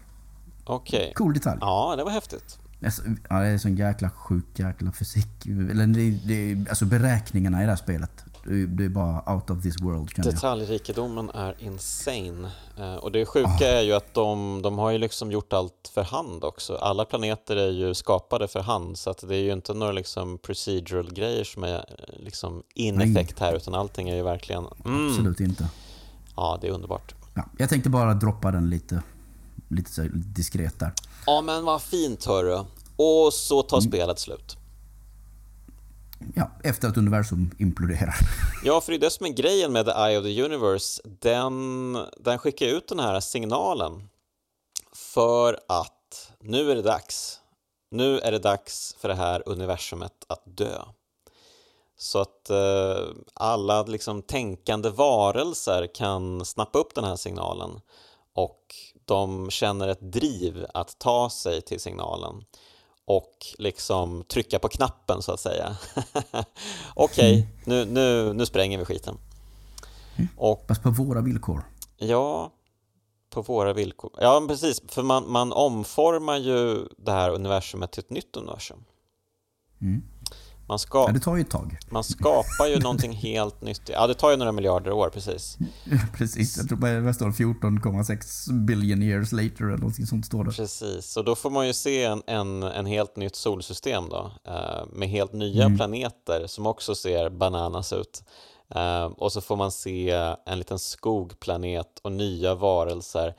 Okej. 0.64 1.12
Cool 1.16 1.34
detalj. 1.34 1.58
Ja, 1.60 1.94
det 1.96 2.04
var 2.04 2.10
häftigt. 2.10 2.58
Det 2.80 2.86
är 2.86 2.90
så- 2.90 3.02
Ja, 3.30 3.40
det 3.40 3.46
är 3.46 3.58
sån 3.58 3.76
jäkla 3.76 4.10
sjuk 4.10 4.44
jäkla 4.58 4.92
fysik. 4.92 5.46
Eller 5.46 5.86
det, 5.86 6.10
det, 6.10 6.68
alltså 6.70 6.84
beräkningarna 6.84 7.58
i 7.62 7.64
det 7.64 7.70
här 7.70 7.76
spelet. 7.76 8.10
Det 8.44 8.84
är, 8.84 8.88
bara 8.88 9.34
out 9.34 9.50
of 9.50 9.62
this 9.62 9.80
world 9.82 10.10
jag. 10.16 10.26
Detaljrikedomen 10.26 11.30
är 11.30 11.54
insane. 11.58 12.50
Eh, 12.78 12.94
Och 12.94 13.12
det 13.12 13.26
sjuka 13.26 13.68
är 13.68 13.82
ju 13.82 13.92
att 13.92 14.14
de, 14.14 14.62
de 14.62 14.78
har 14.78 14.90
ju 14.90 14.98
liksom 14.98 15.32
gjort 15.32 15.52
allt 15.52 15.90
för 15.94 16.02
hand 16.02 16.44
också. 16.44 16.74
Alla 16.76 17.04
planeter 17.04 17.56
är 17.56 17.70
ju 17.70 17.94
skapade 17.94 18.48
för 18.48 18.60
hand 18.60 18.98
så 18.98 19.10
att 19.10 19.24
det 19.28 19.36
är 19.36 19.40
ju 19.42 19.52
inte 19.52 19.74
några 19.74 19.92
liksom 19.92 20.38
procedural 20.38 21.12
grejer 21.14 21.44
som 21.44 21.64
är 21.64 21.74
eh, 21.78 22.24
liksom 22.24 22.62
in 22.74 23.00
effekt 23.00 23.38
här 23.38 23.54
utan 23.56 23.74
allting 23.74 24.08
är 24.08 24.16
ju 24.16 24.22
verkligen... 24.22 24.64
Mm, 24.84 25.08
Absolut 25.08 25.40
inte. 25.40 25.68
ja, 26.36 26.58
det 26.60 26.66
är 26.66 26.70
underbart. 26.72 27.14
Ja, 27.34 27.44
jag 27.58 27.68
tänkte 27.68 27.90
bara 27.90 28.14
droppa 28.14 28.50
den 28.50 28.70
lite, 28.70 29.02
lite 29.68 29.90
så 29.90 30.02
diskret 30.12 30.78
där. 30.78 30.92
Ja, 31.26 31.40
men 31.40 31.64
vad 31.64 31.82
fint 31.82 32.24
hörru. 32.24 32.64
Och 32.96 33.32
så 33.32 33.62
tar 33.62 33.80
spelet 33.80 34.18
slut. 34.18 34.56
ja, 36.34 36.50
efter 36.64 36.88
att 36.88 36.96
universum 36.96 37.50
imploderar. 37.58 38.14
Ja, 38.64 38.80
för 38.80 38.92
det 38.92 38.98
är 38.98 39.00
det 39.00 39.10
som 39.10 39.26
är 39.26 39.30
grejen 39.30 39.72
med 39.72 39.86
The 39.86 39.92
Eye 39.92 40.18
of 40.18 40.24
the 40.24 40.42
Universe. 40.42 41.02
Den, 41.04 41.98
den 42.20 42.38
skickar 42.38 42.66
ut 42.66 42.88
den 42.88 43.00
här 43.00 43.20
signalen 43.20 44.08
för 44.92 45.58
att 45.68 46.32
nu 46.40 46.70
är 46.70 46.74
det 46.74 46.82
dags. 46.82 47.40
Nu 47.90 48.18
är 48.18 48.32
det 48.32 48.38
dags 48.38 48.96
för 48.98 49.08
det 49.08 49.14
här 49.14 49.42
universumet 49.46 50.12
att 50.28 50.42
dö. 50.44 50.78
Så 51.96 52.18
att 52.20 52.50
eh, 52.50 53.06
alla 53.34 53.82
liksom 53.82 54.22
tänkande 54.22 54.90
varelser 54.90 55.86
kan 55.94 56.44
snappa 56.44 56.78
upp 56.78 56.94
den 56.94 57.04
här 57.04 57.16
signalen 57.16 57.80
och 58.34 58.74
de 59.04 59.50
känner 59.50 59.88
ett 59.88 60.12
driv 60.12 60.66
att 60.74 60.98
ta 60.98 61.30
sig 61.30 61.62
till 61.62 61.80
signalen 61.80 62.44
och 63.04 63.46
liksom 63.58 64.24
trycka 64.24 64.58
på 64.58 64.68
knappen 64.68 65.22
så 65.22 65.32
att 65.32 65.40
säga. 65.40 65.76
Okej, 66.94 67.38
okay, 67.38 67.46
nu, 67.64 67.84
nu, 67.84 68.32
nu 68.32 68.46
spränger 68.46 68.78
vi 68.78 68.84
skiten. 68.84 69.18
Och, 70.36 70.64
Fast 70.68 70.82
på 70.82 70.90
våra 70.90 71.20
villkor. 71.20 71.62
Ja, 71.98 72.52
på 73.30 73.42
våra 73.42 73.72
villkor. 73.72 74.10
Ja, 74.20 74.44
precis, 74.48 74.82
för 74.88 75.02
man, 75.02 75.30
man 75.30 75.52
omformar 75.52 76.36
ju 76.36 76.88
det 76.98 77.12
här 77.12 77.30
universumet 77.30 77.92
till 77.92 78.00
ett 78.00 78.10
nytt 78.10 78.36
universum. 78.36 78.84
Mm. 79.80 80.02
Man 80.72 80.78
ska, 80.78 80.98
ja, 80.98 81.12
det 81.12 81.20
tar 81.20 81.36
ju 81.36 81.42
ett 81.42 81.50
tag. 81.50 81.78
Man 81.90 82.04
skapar 82.04 82.66
ju 82.66 82.78
någonting 82.78 83.12
helt 83.12 83.62
nytt. 83.62 83.88
Ja, 83.88 84.06
det 84.06 84.14
tar 84.14 84.30
ju 84.30 84.36
några 84.36 84.52
miljarder 84.52 84.92
år, 84.92 85.08
precis. 85.08 85.58
precis, 86.16 86.56
jag 86.56 86.68
tror 86.68 87.00
det 87.06 87.14
står 87.14 87.30
14,6 87.30 88.52
billion 88.66 89.02
years 89.02 89.32
later 89.32 89.64
eller 89.64 89.76
någonting 89.76 90.06
sånt 90.06 90.26
står 90.26 90.44
det. 90.44 90.50
Precis, 90.50 91.16
och 91.16 91.24
då 91.24 91.34
får 91.34 91.50
man 91.50 91.66
ju 91.66 91.72
se 91.72 92.04
en, 92.04 92.22
en, 92.26 92.62
en 92.62 92.86
helt 92.86 93.16
nytt 93.16 93.36
solsystem 93.36 94.08
då, 94.08 94.32
eh, 94.44 94.86
med 94.92 95.08
helt 95.08 95.32
nya 95.32 95.64
mm. 95.64 95.78
planeter 95.78 96.46
som 96.46 96.66
också 96.66 96.94
ser 96.94 97.30
bananas 97.30 97.92
ut. 97.92 98.24
Eh, 98.74 99.04
och 99.04 99.32
så 99.32 99.40
får 99.40 99.56
man 99.56 99.72
se 99.72 100.10
en 100.46 100.58
liten 100.58 100.78
skogplanet 100.78 101.98
och 102.02 102.12
nya 102.12 102.54
varelser 102.54 103.34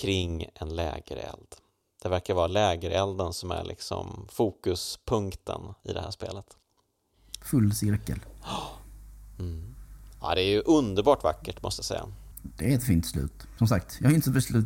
kring 0.00 0.46
en 0.54 0.68
lägereld. 0.68 1.54
Det 2.02 2.08
verkar 2.08 2.34
vara 2.34 2.46
lägerelden 2.46 3.32
som 3.32 3.50
är 3.50 3.64
liksom 3.64 4.26
fokuspunkten 4.32 5.60
i 5.82 5.92
det 5.92 6.00
här 6.00 6.10
spelet. 6.10 6.46
Full 7.48 7.74
cirkel. 7.74 8.18
Mm. 9.38 9.74
Ja, 10.20 10.34
det 10.34 10.40
är 10.40 10.50
ju 10.50 10.60
underbart 10.60 11.24
vackert 11.24 11.62
måste 11.62 11.80
jag 11.80 11.84
säga. 11.84 12.04
Det 12.42 12.72
är 12.72 12.76
ett 12.76 12.84
fint 12.84 13.06
slut. 13.06 13.46
Som 13.58 13.66
sagt, 13.68 13.98
jag 14.00 14.10
är 14.10 14.14
inte 14.14 14.40
så 14.40 14.62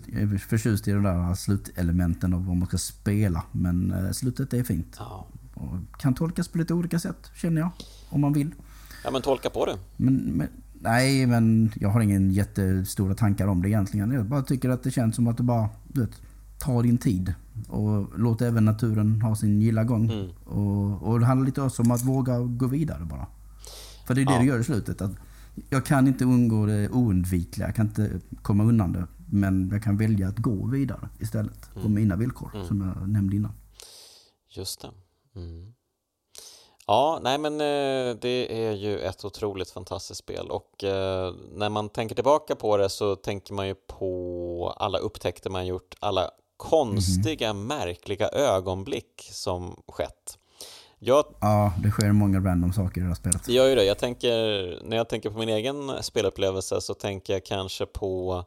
förtjust 0.48 0.88
i 0.88 0.92
de 0.92 1.02
där 1.02 1.34
slutelementen 1.34 2.34
av 2.34 2.46
vad 2.46 2.56
man 2.56 2.68
ska 2.68 2.78
spela. 2.78 3.44
Men 3.52 3.92
eh, 3.92 4.10
slutet 4.10 4.52
är 4.52 4.62
fint. 4.62 4.96
Ja. 4.98 5.26
Och 5.54 6.00
kan 6.00 6.14
tolkas 6.14 6.48
på 6.48 6.58
lite 6.58 6.74
olika 6.74 6.98
sätt, 6.98 7.30
känner 7.34 7.60
jag. 7.60 7.70
Om 8.08 8.20
man 8.20 8.32
vill. 8.32 8.50
Ja, 9.04 9.10
men 9.10 9.22
tolka 9.22 9.50
på 9.50 9.66
det. 9.66 9.76
Men, 9.96 10.14
men, 10.14 10.48
nej, 10.80 11.26
men 11.26 11.72
jag 11.74 11.88
har 11.88 12.00
ingen 12.00 12.30
jättestora 12.30 13.14
tankar 13.14 13.46
om 13.46 13.62
det 13.62 13.68
egentligen. 13.68 14.12
Jag 14.12 14.26
bara 14.26 14.42
tycker 14.42 14.68
att 14.68 14.82
det 14.82 14.90
känns 14.90 15.16
som 15.16 15.26
att 15.26 15.36
det 15.36 15.42
bara, 15.42 15.68
du 15.88 16.00
vet, 16.00 16.20
ta 16.62 16.82
din 16.82 16.98
tid. 16.98 17.34
Och 17.68 18.18
låt 18.18 18.42
även 18.42 18.64
naturen 18.64 19.22
ha 19.22 19.36
sin 19.36 19.60
gilla 19.60 19.84
gång. 19.84 20.10
Mm. 20.10 20.30
Och, 20.44 21.08
och 21.08 21.20
det 21.20 21.26
handlar 21.26 21.46
lite 21.46 21.62
också 21.62 21.82
om 21.82 21.90
att 21.90 22.04
våga 22.04 22.38
gå 22.38 22.66
vidare 22.66 23.04
bara. 23.04 23.26
För 24.06 24.14
det 24.14 24.20
är 24.20 24.26
det 24.26 24.32
ja. 24.32 24.40
du 24.40 24.46
gör 24.46 24.58
i 24.58 24.64
slutet. 24.64 25.02
Att 25.02 25.12
jag 25.70 25.86
kan 25.86 26.08
inte 26.08 26.24
undgå 26.24 26.66
det 26.66 26.88
oundvikliga. 26.88 27.68
Jag 27.68 27.76
kan 27.76 27.86
inte 27.86 28.20
komma 28.42 28.64
undan 28.64 28.92
det. 28.92 29.06
Men 29.32 29.70
jag 29.72 29.82
kan 29.82 29.96
välja 29.96 30.28
att 30.28 30.38
gå 30.38 30.66
vidare 30.66 31.08
istället. 31.20 31.70
Mm. 31.72 31.82
På 31.82 31.88
mina 31.88 32.16
villkor, 32.16 32.50
mm. 32.54 32.66
som 32.66 32.80
jag 32.80 33.08
nämnde 33.08 33.36
innan. 33.36 33.52
Just 34.48 34.80
det. 34.80 34.90
Mm. 35.36 35.72
Ja, 36.86 37.20
nej 37.22 37.38
men 37.38 37.52
eh, 37.52 38.16
det 38.20 38.66
är 38.66 38.72
ju 38.72 38.98
ett 38.98 39.24
otroligt 39.24 39.70
fantastiskt 39.70 40.20
spel 40.20 40.50
och 40.50 40.84
eh, 40.84 41.34
när 41.52 41.68
man 41.68 41.88
tänker 41.88 42.14
tillbaka 42.14 42.56
på 42.56 42.76
det 42.76 42.88
så 42.88 43.16
tänker 43.16 43.54
man 43.54 43.68
ju 43.68 43.74
på 43.74 44.74
alla 44.76 44.98
upptäckter 44.98 45.50
man 45.50 45.66
gjort, 45.66 45.94
alla 46.00 46.30
konstiga, 46.56 47.48
mm. 47.48 47.66
märkliga 47.66 48.28
ögonblick 48.28 49.28
som 49.32 49.82
skett. 49.88 50.38
Jag, 50.98 51.24
ja, 51.40 51.72
det 51.82 51.90
sker 51.90 52.12
många 52.12 52.40
random 52.40 52.72
saker 52.72 53.00
i 53.00 53.02
det 53.02 53.08
här 53.08 53.14
spelet. 53.14 53.44
Det 53.46 53.52
gör 53.52 53.68
ju 53.68 53.74
det. 53.74 53.84
Jag 53.84 53.98
tänker, 53.98 54.32
när 54.84 54.96
jag 54.96 55.08
tänker 55.08 55.30
på 55.30 55.38
min 55.38 55.48
egen 55.48 55.92
spelupplevelse 56.00 56.80
så 56.80 56.94
tänker 56.94 57.32
jag 57.32 57.44
kanske 57.44 57.86
på 57.86 58.44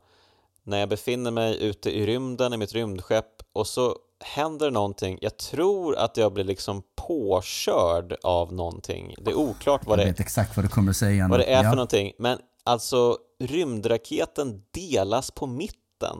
när 0.63 0.79
jag 0.79 0.89
befinner 0.89 1.31
mig 1.31 1.63
ute 1.63 1.97
i 1.97 2.05
rymden 2.05 2.53
i 2.53 2.57
mitt 2.57 2.73
rymdskepp 2.73 3.25
och 3.53 3.67
så 3.67 3.95
händer 4.19 4.71
någonting. 4.71 5.17
Jag 5.21 5.37
tror 5.37 5.97
att 5.97 6.17
jag 6.17 6.33
blir 6.33 6.43
liksom 6.43 6.83
påkörd 6.95 8.15
av 8.23 8.53
någonting. 8.53 9.15
Det 9.17 9.31
är 9.31 9.35
oklart 9.35 9.85
vad 9.85 9.99
jag 9.99 10.05
det, 10.05 10.11
vet 10.11 10.19
exakt 10.19 10.55
vad 10.55 10.65
du 10.65 10.69
kommer 10.69 10.93
säga. 10.93 11.27
Vad 11.27 11.39
det 11.39 11.45
är 11.45 11.63
ja. 11.63 11.69
för 11.69 11.75
någonting. 11.75 12.11
Men 12.19 12.39
alltså, 12.63 13.17
rymdraketen 13.39 14.61
delas 14.71 15.31
på 15.31 15.47
mitten. 15.47 16.17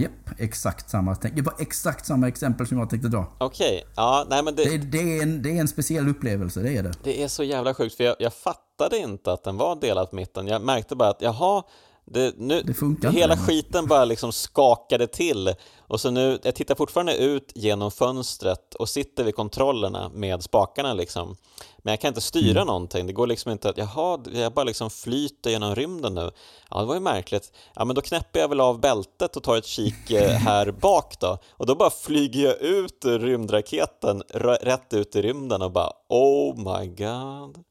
Japp, 0.00 0.38
exakt 0.38 0.90
samma. 0.90 1.16
Det 1.34 1.42
var 1.42 1.54
exakt 1.58 2.06
samma 2.06 2.28
exempel 2.28 2.66
som 2.66 2.78
jag 2.78 2.90
tänkte 2.90 3.08
dra. 3.08 3.26
Okej, 3.38 3.76
okay. 3.76 3.92
ja, 3.96 4.26
nej 4.30 4.42
men 4.42 4.54
det... 4.54 4.64
Det, 4.64 4.78
det, 4.78 5.18
är 5.18 5.22
en, 5.22 5.42
det 5.42 5.50
är 5.50 5.60
en 5.60 5.68
speciell 5.68 6.08
upplevelse, 6.08 6.60
det 6.60 6.76
är 6.76 6.82
det. 6.82 6.92
Det 7.04 7.22
är 7.22 7.28
så 7.28 7.42
jävla 7.42 7.74
sjukt, 7.74 7.96
för 7.96 8.04
jag, 8.04 8.16
jag 8.18 8.34
fattade 8.34 8.98
inte 8.98 9.32
att 9.32 9.44
den 9.44 9.56
var 9.56 9.76
delad 9.76 10.10
på 10.10 10.16
mitten. 10.16 10.46
Jag 10.46 10.62
märkte 10.62 10.96
bara 10.96 11.08
att, 11.08 11.22
jaha, 11.22 11.62
det, 12.04 12.34
nu, 12.38 12.62
det 12.62 12.74
funkar 12.74 13.10
hela 13.10 13.32
inte. 13.32 13.44
skiten 13.44 13.86
bara 13.86 14.04
liksom 14.04 14.32
skakade 14.32 15.06
till 15.06 15.54
och 15.78 16.00
så 16.00 16.10
nu, 16.10 16.38
jag 16.42 16.54
tittar 16.54 16.74
fortfarande 16.74 17.16
ut 17.16 17.52
genom 17.54 17.90
fönstret 17.90 18.74
och 18.74 18.88
sitter 18.88 19.24
vid 19.24 19.34
kontrollerna 19.34 20.08
med 20.14 20.42
spakarna 20.42 20.94
liksom. 20.94 21.36
Men 21.78 21.92
jag 21.92 22.00
kan 22.00 22.08
inte 22.08 22.20
styra 22.20 22.60
mm. 22.60 22.66
någonting, 22.66 23.06
det 23.06 23.12
går 23.12 23.26
liksom 23.26 23.52
inte 23.52 23.68
att, 23.68 23.78
jaha, 23.78 24.18
jag 24.32 24.52
bara 24.52 24.64
liksom 24.64 24.90
flyter 24.90 25.50
genom 25.50 25.74
rymden 25.74 26.14
nu. 26.14 26.30
Ja, 26.70 26.80
det 26.80 26.86
var 26.86 26.94
ju 26.94 27.00
märkligt. 27.00 27.52
Ja, 27.74 27.84
men 27.84 27.96
då 27.96 28.02
knäpper 28.02 28.40
jag 28.40 28.48
väl 28.48 28.60
av 28.60 28.80
bältet 28.80 29.36
och 29.36 29.42
tar 29.42 29.56
ett 29.56 29.66
kik 29.66 30.10
eh, 30.10 30.30
här 30.38 30.70
bak 30.70 31.14
då. 31.20 31.38
Och 31.50 31.66
då 31.66 31.74
bara 31.74 31.90
flyger 31.90 32.44
jag 32.44 32.60
ut 32.60 33.04
ur 33.04 33.18
rymdraketen, 33.18 34.22
rätt 34.60 34.94
ut 34.94 35.16
i 35.16 35.22
rymden 35.22 35.62
och 35.62 35.72
bara 35.72 35.92
oh 36.08 36.56
my 36.56 36.86
god. 36.86 37.64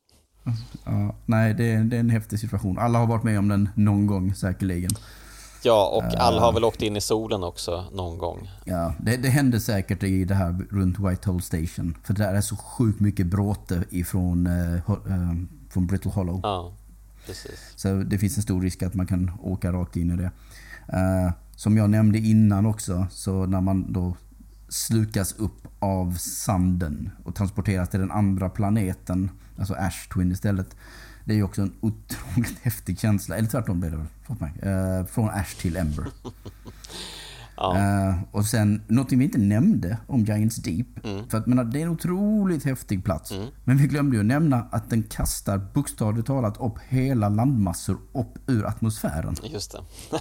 Ja, 0.85 1.15
nej, 1.25 1.53
det 1.53 1.71
är, 1.71 1.83
det 1.83 1.95
är 1.95 1.99
en 1.99 2.09
häftig 2.09 2.39
situation. 2.39 2.77
Alla 2.77 2.99
har 2.99 3.07
varit 3.07 3.23
med 3.23 3.39
om 3.39 3.47
den 3.47 3.69
någon 3.75 4.07
gång 4.07 4.35
säkerligen. 4.35 4.91
Ja, 5.63 5.87
och 5.87 6.19
alla 6.21 6.41
har 6.41 6.53
väl 6.53 6.63
åkt 6.63 6.81
in 6.81 6.95
i 6.95 7.01
solen 7.01 7.43
också 7.43 7.85
någon 7.93 8.17
gång. 8.17 8.49
Ja, 8.65 8.93
det, 8.99 9.17
det 9.17 9.29
hände 9.29 9.59
säkert 9.59 10.03
i 10.03 10.25
det 10.25 10.35
här 10.35 10.65
runt 10.69 10.99
Whitehall 10.99 11.41
Station. 11.41 11.97
För 12.03 12.13
där 12.13 12.33
är 12.33 12.41
så 12.41 12.55
sjukt 12.55 12.99
mycket 12.99 13.25
bråte 13.25 13.83
ifrån 13.89 14.47
uh, 14.47 14.89
uh, 14.89 15.33
från 15.69 15.87
Brittle 15.87 16.11
Hollow. 16.11 16.39
Ja, 16.43 16.73
precis. 17.25 17.73
Så 17.75 17.93
det 17.93 18.17
finns 18.17 18.37
en 18.37 18.43
stor 18.43 18.61
risk 18.61 18.83
att 18.83 18.93
man 18.93 19.07
kan 19.07 19.31
åka 19.41 19.71
rakt 19.71 19.95
in 19.95 20.11
i 20.11 20.15
det. 20.15 20.31
Uh, 20.97 21.31
som 21.55 21.77
jag 21.77 21.89
nämnde 21.89 22.17
innan 22.17 22.65
också, 22.65 23.07
så 23.11 23.45
när 23.45 23.61
man 23.61 23.93
då 23.93 24.15
slukas 24.69 25.33
upp 25.33 25.67
av 25.79 26.13
sanden 26.19 27.09
och 27.23 27.35
transporteras 27.35 27.89
till 27.89 27.99
den 27.99 28.11
andra 28.11 28.49
planeten, 28.49 29.31
alltså 29.59 29.73
Ash 29.73 30.09
Twin 30.13 30.31
istället. 30.31 30.75
Det 31.25 31.33
är 31.33 31.37
ju 31.37 31.43
också 31.43 31.61
en 31.61 31.73
otroligt 31.81 32.59
häftig 32.61 32.99
känsla, 32.99 33.37
eller 33.37 33.49
tvärtom 33.49 33.79
blir 33.79 33.91
det 33.91 33.97
väl, 33.97 34.99
uh, 34.99 35.05
från 35.05 35.29
Ash 35.29 35.55
till 35.61 35.77
Ember. 35.77 36.05
ja. 37.57 37.75
uh, 37.77 38.23
och 38.31 38.45
sen, 38.45 38.81
någonting 38.87 39.19
vi 39.19 39.25
inte 39.25 39.37
nämnde 39.37 39.97
om 40.07 40.25
Giants 40.25 40.55
Deep, 40.55 41.05
mm. 41.05 41.29
för 41.29 41.37
att 41.37 41.47
menar, 41.47 41.63
det 41.63 41.79
är 41.79 41.83
en 41.83 41.89
otroligt 41.89 42.65
häftig 42.65 43.03
plats. 43.03 43.31
Mm. 43.31 43.47
Men 43.63 43.77
vi 43.77 43.87
glömde 43.87 44.17
ju 44.17 44.23
nämna 44.23 44.67
att 44.71 44.89
den 44.89 45.03
kastar 45.03 45.57
bokstavligt 45.57 46.27
talat 46.27 46.57
upp 46.57 46.79
hela 46.87 47.29
landmassor 47.29 47.97
upp 48.13 48.49
ur 48.49 48.65
atmosfären. 48.65 49.35
Just 49.43 49.71
det. 49.71 49.79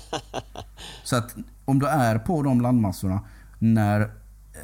Så 1.05 1.17
att 1.17 1.37
om 1.65 1.79
du 1.79 1.87
är 1.87 2.19
på 2.19 2.43
de 2.43 2.61
landmassorna 2.61 3.21
när 3.59 4.11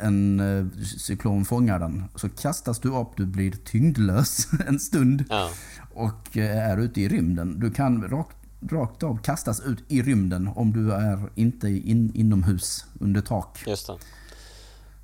en 0.00 0.40
eh, 0.40 0.66
cyklon 0.82 1.44
fångar 1.44 1.78
den 1.78 2.04
så 2.14 2.28
kastas 2.28 2.78
du 2.78 2.88
upp, 2.88 3.16
du 3.16 3.26
blir 3.26 3.50
tyngdlös 3.50 4.48
en 4.66 4.78
stund 4.78 5.24
ja. 5.28 5.50
och 5.94 6.36
eh, 6.36 6.70
är 6.70 6.76
ute 6.76 7.00
i 7.00 7.08
rymden. 7.08 7.60
Du 7.60 7.70
kan 7.70 8.08
rakt, 8.08 8.36
rakt 8.70 9.02
av 9.02 9.18
kastas 9.18 9.60
ut 9.60 9.84
i 9.88 10.02
rymden 10.02 10.48
om 10.48 10.72
du 10.72 10.92
är 10.92 11.30
inte 11.34 11.68
in, 11.68 12.12
inomhus 12.14 12.86
under 13.00 13.20
tak. 13.20 13.64
Just 13.66 13.86
det. 13.86 13.92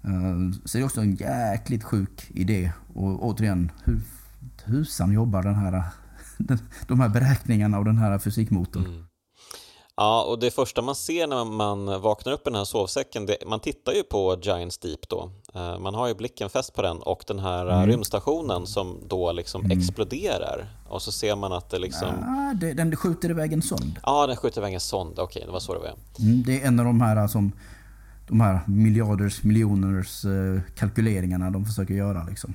Eh, 0.02 0.50
så 0.64 0.78
det 0.78 0.82
är 0.82 0.84
också 0.84 1.00
en 1.00 1.14
jäkligt 1.14 1.84
sjuk 1.84 2.30
idé. 2.34 2.72
Och 2.94 3.24
återigen, 3.26 3.72
hur 3.84 4.00
tusan 4.64 5.12
jobbar 5.12 5.42
den 5.42 5.54
här, 5.54 5.84
de 6.86 7.00
här 7.00 7.08
beräkningarna 7.08 7.78
och 7.78 7.84
den 7.84 7.98
här 7.98 8.18
fysikmotorn? 8.18 8.86
Mm. 8.86 9.09
Ja, 10.00 10.22
och 10.22 10.38
det 10.38 10.50
första 10.50 10.82
man 10.82 10.94
ser 10.94 11.26
när 11.26 11.44
man 11.44 12.00
vaknar 12.00 12.32
upp 12.32 12.40
i 12.40 12.50
den 12.50 12.54
här 12.54 12.64
sovsäcken, 12.64 13.26
det, 13.26 13.36
man 13.46 13.60
tittar 13.60 13.92
ju 13.92 14.02
på 14.02 14.38
Giants 14.42 14.78
Deep 14.78 15.08
då. 15.08 15.30
Uh, 15.56 15.78
man 15.78 15.94
har 15.94 16.08
ju 16.08 16.14
blicken 16.14 16.50
fäst 16.50 16.74
på 16.74 16.82
den 16.82 16.96
och 16.96 17.24
den 17.26 17.38
här 17.38 17.66
mm. 17.66 17.86
rymdstationen 17.86 18.66
som 18.66 18.98
då 19.08 19.32
liksom 19.32 19.64
mm. 19.64 19.78
exploderar. 19.78 20.68
Och 20.88 21.02
så 21.02 21.12
ser 21.12 21.36
man 21.36 21.52
att 21.52 21.70
det 21.70 21.78
liksom... 21.78 22.08
Ja, 22.20 22.54
det, 22.60 22.72
den 22.72 22.96
skjuter 22.96 23.30
iväg 23.30 23.52
en 23.52 23.62
sond. 23.62 24.00
Ja, 24.02 24.26
den 24.26 24.36
skjuter 24.36 24.60
iväg 24.60 24.74
en 24.74 24.80
sond. 24.80 25.18
Okej, 25.18 25.24
okay, 25.24 25.46
det 25.46 25.52
var 25.52 25.60
så 25.60 25.74
det 25.74 25.80
var. 25.80 25.94
Mm, 26.18 26.42
det 26.42 26.62
är 26.62 26.66
en 26.66 26.80
av 26.80 26.86
de 26.86 27.00
här 27.00 27.28
som 27.28 27.52
de 28.28 28.40
här 28.40 28.60
miljarders, 28.66 29.42
miljoners 29.42 30.22
kalkyleringarna 30.76 31.50
de 31.50 31.64
försöker 31.64 31.94
göra 31.94 32.24
liksom. 32.24 32.54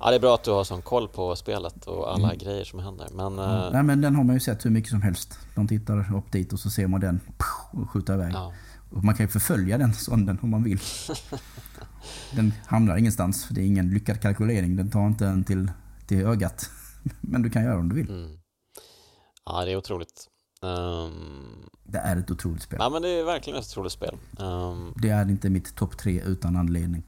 Ja, 0.00 0.10
det 0.10 0.16
är 0.16 0.20
bra 0.20 0.34
att 0.34 0.44
du 0.44 0.50
har 0.50 0.64
sån 0.64 0.82
koll 0.82 1.08
på 1.08 1.36
spelet 1.36 1.86
och 1.86 2.12
alla 2.12 2.28
mm. 2.28 2.38
grejer 2.38 2.64
som 2.64 2.78
händer. 2.78 3.08
Men, 3.12 3.38
ja. 3.38 3.66
uh... 3.66 3.72
Nej, 3.72 3.82
men 3.82 4.00
den 4.00 4.14
har 4.16 4.24
man 4.24 4.36
ju 4.36 4.40
sett 4.40 4.64
hur 4.64 4.70
mycket 4.70 4.90
som 4.90 5.02
helst. 5.02 5.38
De 5.54 5.68
tittar 5.68 6.16
upp 6.16 6.32
dit 6.32 6.52
och 6.52 6.60
så 6.60 6.70
ser 6.70 6.86
man 6.86 7.00
den 7.00 7.20
och 7.72 7.90
skjuta 7.90 8.14
iväg. 8.14 8.32
Ja. 8.34 8.52
Och 8.90 9.04
man 9.04 9.14
kan 9.14 9.26
ju 9.26 9.30
förfölja 9.30 9.78
den 9.78 9.94
sonden 9.94 10.38
om 10.42 10.50
man 10.50 10.64
vill. 10.64 10.80
den 12.34 12.52
hamnar 12.66 12.96
ingenstans. 12.96 13.48
Det 13.50 13.60
är 13.60 13.66
ingen 13.66 13.90
lyckad 13.90 14.22
kalkylering. 14.22 14.76
Den 14.76 14.90
tar 14.90 15.06
inte 15.06 15.26
en 15.26 15.44
till, 15.44 15.70
till 16.06 16.26
ögat. 16.26 16.70
Men 17.20 17.42
du 17.42 17.50
kan 17.50 17.64
göra 17.64 17.78
om 17.78 17.88
du 17.88 17.94
vill. 17.94 18.10
Mm. 18.10 18.38
Ja, 19.44 19.64
det 19.64 19.72
är 19.72 19.76
otroligt. 19.76 20.26
Um... 20.62 21.70
Det 21.84 21.98
är 21.98 22.16
ett 22.16 22.30
otroligt 22.30 22.62
spel. 22.62 22.78
Ja, 22.82 22.90
men 22.90 23.02
det 23.02 23.08
är 23.08 23.24
verkligen 23.24 23.58
ett 23.58 23.66
otroligt 23.66 23.92
spel. 23.92 24.16
Um... 24.38 24.94
Det 24.96 25.08
är 25.08 25.30
inte 25.30 25.50
mitt 25.50 25.74
topp 25.74 25.98
tre 25.98 26.20
utan 26.20 26.56
anledning. 26.56 27.02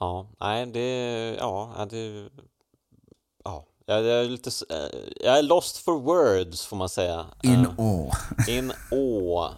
Ja, 0.00 0.26
nej 0.40 0.66
det... 0.66 1.36
Ja, 1.38 1.86
det... 1.90 2.28
Ja, 3.44 3.64
jag 3.86 4.06
är 4.06 4.24
lite... 4.24 4.50
Jag 5.20 5.38
är 5.38 5.42
lost 5.42 5.76
for 5.76 6.00
words 6.00 6.66
får 6.66 6.76
man 6.76 6.88
säga. 6.88 7.26
In 7.42 7.66
uh, 7.66 7.74
awe. 7.78 8.10
in 8.48 8.72
awe 8.92 9.50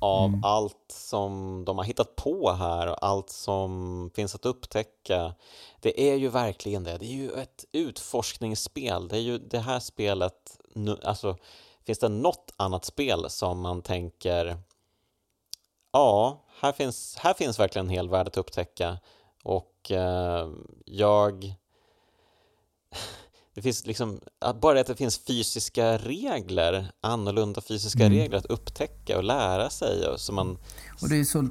av 0.00 0.28
mm. 0.28 0.44
allt 0.44 0.92
som 0.92 1.62
de 1.66 1.78
har 1.78 1.84
hittat 1.84 2.16
på 2.16 2.52
här 2.52 2.86
och 2.86 3.04
allt 3.04 3.30
som 3.30 4.10
finns 4.14 4.34
att 4.34 4.46
upptäcka. 4.46 5.34
Det 5.80 6.10
är 6.10 6.16
ju 6.16 6.28
verkligen 6.28 6.84
det. 6.84 6.98
Det 6.98 7.06
är 7.06 7.16
ju 7.16 7.30
ett 7.30 7.64
utforskningsspel. 7.72 9.08
Det 9.08 9.16
är 9.16 9.20
ju 9.20 9.38
det 9.38 9.58
här 9.58 9.80
spelet, 9.80 10.60
alltså 11.04 11.36
finns 11.86 11.98
det 11.98 12.08
något 12.08 12.52
annat 12.56 12.84
spel 12.84 13.30
som 13.30 13.60
man 13.60 13.82
tänker 13.82 14.58
ja, 15.92 16.44
här 16.60 16.72
finns, 16.72 17.16
här 17.16 17.34
finns 17.34 17.58
verkligen 17.58 17.86
en 17.86 17.92
hel 17.92 18.08
värld 18.08 18.26
att 18.26 18.36
upptäcka 18.36 18.98
och 19.44 19.90
eh, 19.90 20.48
jag 20.84 21.54
det 23.54 23.62
finns 23.62 23.86
liksom, 23.86 24.20
bara 24.62 24.80
att 24.80 24.86
det 24.86 24.96
finns 24.96 25.18
fysiska 25.18 25.98
regler, 25.98 26.90
annorlunda 27.00 27.60
fysiska 27.60 28.04
mm. 28.04 28.18
regler 28.18 28.38
att 28.38 28.46
upptäcka 28.46 29.18
och 29.18 29.24
lära 29.24 29.70
sig. 29.70 30.06
Och, 30.06 30.20
så 30.20 30.32
man... 30.32 30.58
och 31.02 31.08
det 31.08 31.16
är 31.16 31.24
så 31.24 31.48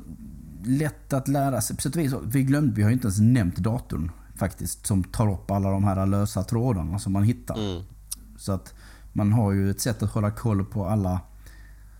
lätt 0.65 1.14
att 1.14 1.27
lära 1.27 1.61
sig. 1.61 1.76
På 1.76 1.81
sätt 1.81 1.95
och 1.95 2.01
vis, 2.01 2.14
vi 2.23 2.43
glömde, 2.43 2.76
vi 2.76 2.84
har 2.84 2.91
inte 2.91 3.05
ens 3.05 3.19
nämnt 3.19 3.57
datorn 3.57 4.11
faktiskt, 4.35 4.88
som 4.88 5.03
tar 5.03 5.31
upp 5.31 5.51
alla 5.51 5.72
de 5.72 5.84
här 5.84 6.05
lösa 6.05 6.43
trådarna 6.43 6.99
som 6.99 7.14
man 7.14 7.23
hittar. 7.23 7.55
Mm. 7.55 7.84
Så 8.38 8.51
att 8.51 8.73
man 9.14 9.31
har 9.31 9.51
ju 9.51 9.72
ett 9.72 9.81
sätt 9.81 10.03
att 10.03 10.11
hålla 10.11 10.31
koll 10.31 10.65
på 10.65 10.85
alla 10.85 11.19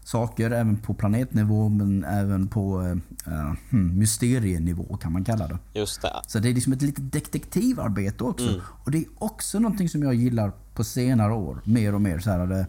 saker, 0.08 0.52
även 0.52 0.78
på 0.78 0.94
planetnivå 0.94 1.70
men 1.70 2.04
även 2.04 2.48
på 2.48 2.82
uh, 2.82 3.54
mysterienivå 3.72 4.98
kan 4.98 5.14
man 5.14 5.24
kalla 5.24 5.48
det. 5.48 5.58
Just 5.74 6.02
det. 6.02 6.14
Så 6.28 6.40
det 6.40 6.50
är 6.50 6.54
liksom 6.54 6.74
ett 6.74 6.82
litet 6.82 7.12
detektivarbete 7.12 8.24
också. 8.24 8.50
Mm. 8.50 8.62
Och 8.84 8.92
det 8.92 8.98
är 8.98 9.06
också 9.18 9.60
någonting 9.60 9.90
som 9.90 10.04
jag 10.04 10.14
gillar 10.14 10.52
på 10.74 10.84
senare 10.84 11.34
år, 11.34 11.62
mer 11.64 11.96
och 11.96 12.02
mer. 12.02 12.20
Så 12.20 12.32
här, 12.32 12.48
det, 12.48 12.68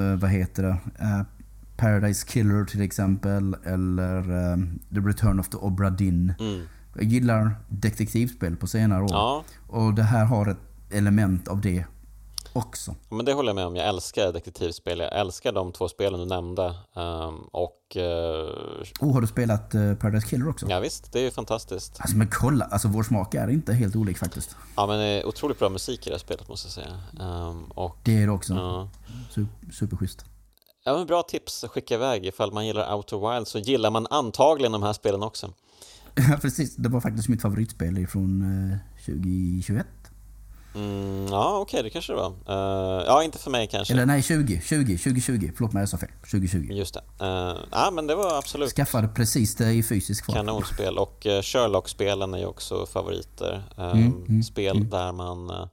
uh, 0.00 0.16
vad 0.16 0.30
heter 0.30 0.62
det? 0.62 1.04
Uh, 1.04 1.22
Paradise 1.76 2.26
Killer 2.26 2.64
till 2.64 2.82
exempel, 2.82 3.56
eller 3.64 4.22
The 4.94 5.00
Return 5.00 5.40
of 5.40 5.48
the 5.48 5.56
Obra 5.56 5.90
Dinn. 5.90 6.34
Mm. 6.40 6.66
Jag 6.94 7.04
gillar 7.04 7.56
detektivspel 7.68 8.56
på 8.56 8.66
senare 8.66 9.02
år. 9.02 9.10
Ja. 9.12 9.44
Och 9.66 9.94
det 9.94 10.02
här 10.02 10.24
har 10.24 10.46
ett 10.46 10.58
element 10.90 11.48
av 11.48 11.60
det 11.60 11.84
också. 12.54 12.94
Men 13.08 13.24
det 13.24 13.32
håller 13.32 13.48
jag 13.48 13.54
med 13.54 13.66
om. 13.66 13.76
Jag 13.76 13.88
älskar 13.88 14.32
detektivspel. 14.32 14.98
Jag 14.98 15.18
älskar 15.20 15.52
de 15.52 15.72
två 15.72 15.88
spelen 15.88 16.20
du 16.20 16.26
nämnde. 16.26 16.74
Um, 16.94 17.48
och... 17.52 17.96
Uh... 17.96 18.02
Oh, 19.00 19.12
har 19.12 19.20
du 19.20 19.26
spelat 19.26 19.74
uh, 19.74 19.94
Paradise 19.94 20.26
Killer 20.26 20.48
också? 20.48 20.66
Ja, 20.68 20.80
visst, 20.80 21.12
det 21.12 21.18
är 21.18 21.22
ju 21.22 21.30
fantastiskt. 21.30 21.96
Alltså 22.00 22.16
men 22.16 22.28
kolla, 22.30 22.64
alltså 22.64 22.88
vår 22.88 23.02
smak 23.02 23.34
är 23.34 23.48
inte 23.48 23.72
helt 23.72 23.96
olik 23.96 24.18
faktiskt. 24.18 24.56
Ja, 24.76 24.86
men 24.86 24.98
det 24.98 25.04
är 25.04 25.26
otroligt 25.26 25.58
bra 25.58 25.68
musik 25.68 26.06
i 26.06 26.10
det 26.10 26.14
här 26.14 26.18
spelet 26.18 26.48
måste 26.48 26.66
jag 26.66 26.72
säga. 26.72 27.26
Um, 27.26 27.64
och, 27.64 27.96
det 28.02 28.22
är 28.22 28.26
det 28.26 28.32
också. 28.32 28.54
Uh... 28.54 29.46
superschysst. 29.72 30.24
Ja, 30.84 30.96
men 30.96 31.06
bra 31.06 31.22
tips 31.22 31.64
att 31.64 31.70
skicka 31.70 31.94
iväg. 31.94 32.26
Ifall 32.26 32.52
man 32.52 32.66
gillar 32.66 32.94
Outer 32.94 33.34
Wild 33.34 33.48
så 33.48 33.58
gillar 33.58 33.90
man 33.90 34.06
antagligen 34.10 34.72
de 34.72 34.82
här 34.82 34.92
spelen 34.92 35.22
också. 35.22 35.52
Ja, 36.30 36.38
precis. 36.42 36.76
Det 36.76 36.88
var 36.88 37.00
faktiskt 37.00 37.28
mitt 37.28 37.42
favoritspel 37.42 38.06
från 38.06 38.44
2021. 39.06 39.86
Mm, 40.74 41.26
ja, 41.26 41.58
okej, 41.58 41.78
okay, 41.78 41.82
det 41.82 41.90
kanske 41.90 42.12
det 42.12 42.16
var. 42.16 42.28
Uh, 42.28 43.04
ja, 43.06 43.22
inte 43.22 43.38
för 43.38 43.50
mig 43.50 43.66
kanske. 43.66 43.94
Eller 43.94 44.06
nej, 44.06 44.22
20, 44.22 44.60
20, 44.64 44.98
2020. 44.98 45.50
Förlåt 45.56 45.72
mig, 45.72 45.80
jag 45.82 45.88
sa 45.88 45.98
fel. 45.98 46.08
2020. 46.30 46.58
Just 46.70 46.94
det. 46.94 47.24
Uh, 47.24 47.58
ja, 47.70 47.90
men 47.92 48.06
det 48.06 48.14
var 48.14 48.38
absolut... 48.38 48.70
Skaffade 48.70 49.08
precis 49.08 49.56
det 49.56 49.72
i 49.72 49.82
fysisk 49.82 50.26
form. 50.26 50.34
Kanonspel 50.34 50.98
och 50.98 51.26
uh, 51.26 51.42
Sherlock-spelen 51.42 52.34
är 52.34 52.38
ju 52.38 52.46
också 52.46 52.86
favoriter. 52.86 53.62
Uh, 53.78 53.84
mm, 53.84 54.24
mm, 54.28 54.42
spel 54.42 54.90
där 54.90 55.12
man 55.12 55.68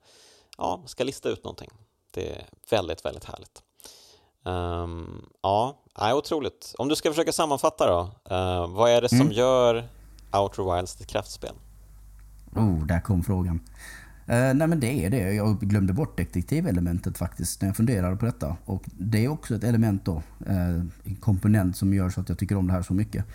ja, 0.58 0.84
ska 0.86 1.04
lista 1.04 1.30
ut 1.30 1.44
någonting. 1.44 1.70
Det 2.14 2.30
är 2.30 2.46
väldigt, 2.70 3.06
väldigt 3.06 3.24
härligt. 3.24 3.62
Um, 4.46 5.26
ja, 5.44 5.84
är 5.96 6.14
otroligt. 6.14 6.76
Om 6.78 6.88
du 6.88 6.96
ska 6.96 7.10
försöka 7.10 7.32
sammanfatta 7.32 7.88
då. 7.88 8.10
vad 8.68 8.92
är 8.92 9.02
det 9.02 9.10
som 9.10 9.22
mm. 9.22 9.32
gör 9.32 9.90
Outer 10.34 10.76
Wilds 10.76 10.96
till 10.96 11.06
kraftspel? 11.06 11.54
Oh, 12.56 12.86
där 12.86 13.02
kom 13.02 13.24
frågan. 13.24 13.60
Uh, 14.32 14.54
nej 14.54 14.68
men 14.68 14.80
det 14.80 15.06
är 15.06 15.10
det. 15.10 15.34
Jag 15.34 15.60
glömde 15.60 15.94
bort 15.94 16.18
detektivelementet 16.18 17.18
faktiskt 17.18 17.62
när 17.62 17.70
jag 17.70 17.76
funderade 17.76 18.16
på 18.16 18.26
detta. 18.26 18.58
Och 18.66 18.84
det 18.86 19.26
är 19.26 19.30
också 19.30 19.56
ett 19.56 19.64
element 19.64 20.06
då, 20.06 20.24
uh, 20.50 20.84
en 21.04 21.16
komponent 21.20 21.78
som 21.78 21.94
gör 21.94 22.10
så 22.10 22.22
att 22.22 22.30
jag 22.30 22.38
tycker 22.38 22.56
om 22.56 22.68
det 22.68 22.74
här 22.74 22.82
så 22.82 22.94
mycket. 22.94 23.26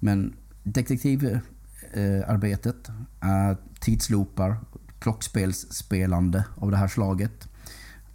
Men 0.00 0.32
detektivarbetet, 0.62 2.88
uh, 3.24 3.52
tidsloopar, 3.80 4.56
klockspelsspelande 4.98 6.44
av 6.56 6.70
det 6.70 6.76
här 6.76 6.88
slaget 6.88 7.48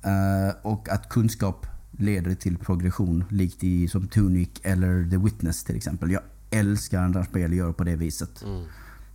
uh, 0.05 0.51
och 0.61 0.89
att 0.89 1.09
kunskap 1.09 1.67
leder 1.91 2.35
till 2.35 2.57
progression 2.57 3.23
likt 3.29 3.63
i 3.63 3.87
som 3.87 4.07
Tunic 4.07 4.49
eller 4.63 5.09
The 5.09 5.17
Witness 5.17 5.63
till 5.63 5.75
exempel. 5.75 6.11
Jag 6.11 6.21
älskar 6.49 7.07
när 7.07 7.23
spel 7.23 7.53
gör 7.53 7.71
på 7.71 7.83
det 7.83 7.95
viset. 7.95 8.43
Mm. 8.43 8.63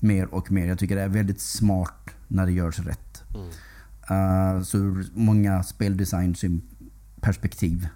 Mer 0.03 0.35
och 0.35 0.53
mer. 0.53 0.67
Jag 0.67 0.79
tycker 0.79 0.97
det 0.97 1.03
är 1.03 1.09
väldigt 1.09 1.41
smart 1.41 2.11
när 2.29 2.47
det 2.47 2.53
görs 2.53 2.79
rätt. 2.79 3.23
Mm. 3.35 3.47
Uh, 4.11 4.63
så 4.63 4.79
ur 4.79 5.07
många 5.15 5.63
speldesign-perspektiv 5.63 7.89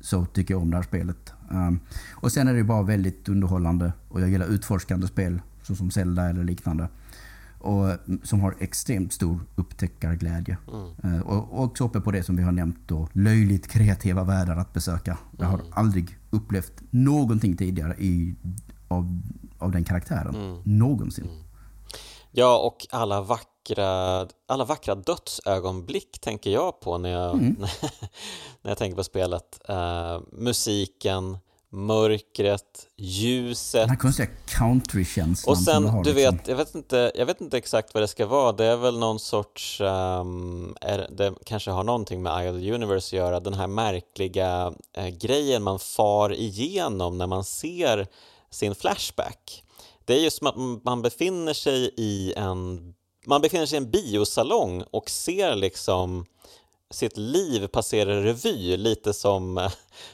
så 0.00 0.26
tycker 0.26 0.54
jag 0.54 0.62
om 0.62 0.70
det 0.70 0.76
här 0.76 0.84
spelet. 0.84 1.32
Um, 1.50 1.80
och 2.12 2.32
sen 2.32 2.48
är 2.48 2.54
det 2.54 2.64
bara 2.64 2.82
väldigt 2.82 3.28
underhållande 3.28 3.92
och 4.08 4.20
jag 4.20 4.30
gillar 4.30 4.46
utforskande 4.46 5.06
spel 5.06 5.40
såsom 5.62 5.90
Zelda 5.90 6.30
eller 6.30 6.44
liknande. 6.44 6.88
Och, 7.58 7.88
som 8.22 8.40
har 8.40 8.54
extremt 8.58 9.12
stor 9.12 9.40
upptäckarglädje. 9.54 10.56
Mm. 10.72 10.90
Uh, 11.14 11.20
och 11.20 11.64
också 11.64 11.84
uppe 11.84 12.00
på 12.00 12.10
det 12.10 12.22
som 12.22 12.36
vi 12.36 12.42
har 12.42 12.52
nämnt 12.52 12.78
då, 12.86 13.08
löjligt 13.12 13.68
kreativa 13.68 14.24
världar 14.24 14.56
att 14.56 14.72
besöka. 14.72 15.18
Jag 15.38 15.46
har 15.46 15.58
mm. 15.58 15.72
aldrig 15.72 16.18
upplevt 16.30 16.82
någonting 16.90 17.56
tidigare 17.56 17.94
i, 17.98 18.34
av, 18.88 19.20
av 19.58 19.70
den 19.70 19.84
karaktären. 19.84 20.34
Mm. 20.34 20.56
Någonsin. 20.64 21.24
Mm. 21.24 21.36
Ja, 22.34 22.58
och 22.58 22.86
alla 22.90 23.20
vackra, 23.20 24.28
alla 24.48 24.64
vackra 24.64 24.94
dödsögonblick 24.94 26.20
tänker 26.20 26.50
jag 26.50 26.80
på 26.80 26.98
när 26.98 27.10
jag, 27.10 27.34
mm. 27.34 27.56
när 28.62 28.70
jag 28.70 28.78
tänker 28.78 28.96
på 28.96 29.04
spelet. 29.04 29.60
Uh, 29.70 30.20
musiken, 30.32 31.38
mörkret, 31.72 32.86
ljuset. 32.96 33.80
Den 33.80 33.90
här 33.90 33.96
konstiga 33.96 34.28
country-känslan 34.46 35.52
Och 35.52 35.58
sen, 35.58 35.82
du, 35.82 35.88
du 35.88 35.96
liksom. 35.96 36.36
vet, 36.36 36.48
jag 36.48 36.56
vet, 36.56 36.74
inte, 36.74 37.12
jag 37.14 37.26
vet 37.26 37.40
inte 37.40 37.58
exakt 37.58 37.94
vad 37.94 38.02
det 38.02 38.08
ska 38.08 38.26
vara. 38.26 38.52
Det 38.52 38.64
är 38.64 38.76
väl 38.76 38.98
någon 38.98 39.18
sorts, 39.18 39.80
um, 39.80 40.76
är, 40.80 41.08
det 41.10 41.34
kanske 41.44 41.70
har 41.70 41.84
någonting 41.84 42.22
med 42.22 42.40
Eye 42.40 42.50
of 42.50 42.60
the 42.60 42.72
Universe 42.72 43.16
att 43.16 43.18
göra. 43.18 43.40
Den 43.40 43.54
här 43.54 43.66
märkliga 43.66 44.72
uh, 44.98 45.08
grejen 45.08 45.62
man 45.62 45.78
far 45.78 46.32
igenom 46.32 47.18
när 47.18 47.26
man 47.26 47.44
ser 47.44 48.06
sin 48.50 48.74
flashback. 48.74 49.64
Det 50.04 50.14
är 50.14 50.20
ju 50.20 50.30
som 50.30 50.46
att 50.46 50.84
man 50.84 51.02
befinner 51.02 51.52
sig 51.52 51.90
i 51.96 52.34
en 52.36 52.94
man 53.26 53.40
befinner 53.40 53.66
sig 53.66 53.78
i 53.78 53.82
en 53.82 53.90
biosalong 53.90 54.82
och 54.90 55.10
ser 55.10 55.54
liksom 55.56 56.24
sitt 56.90 57.16
liv 57.16 57.66
passera 57.66 58.24
revy 58.24 58.76
lite 58.76 59.12
som 59.12 59.68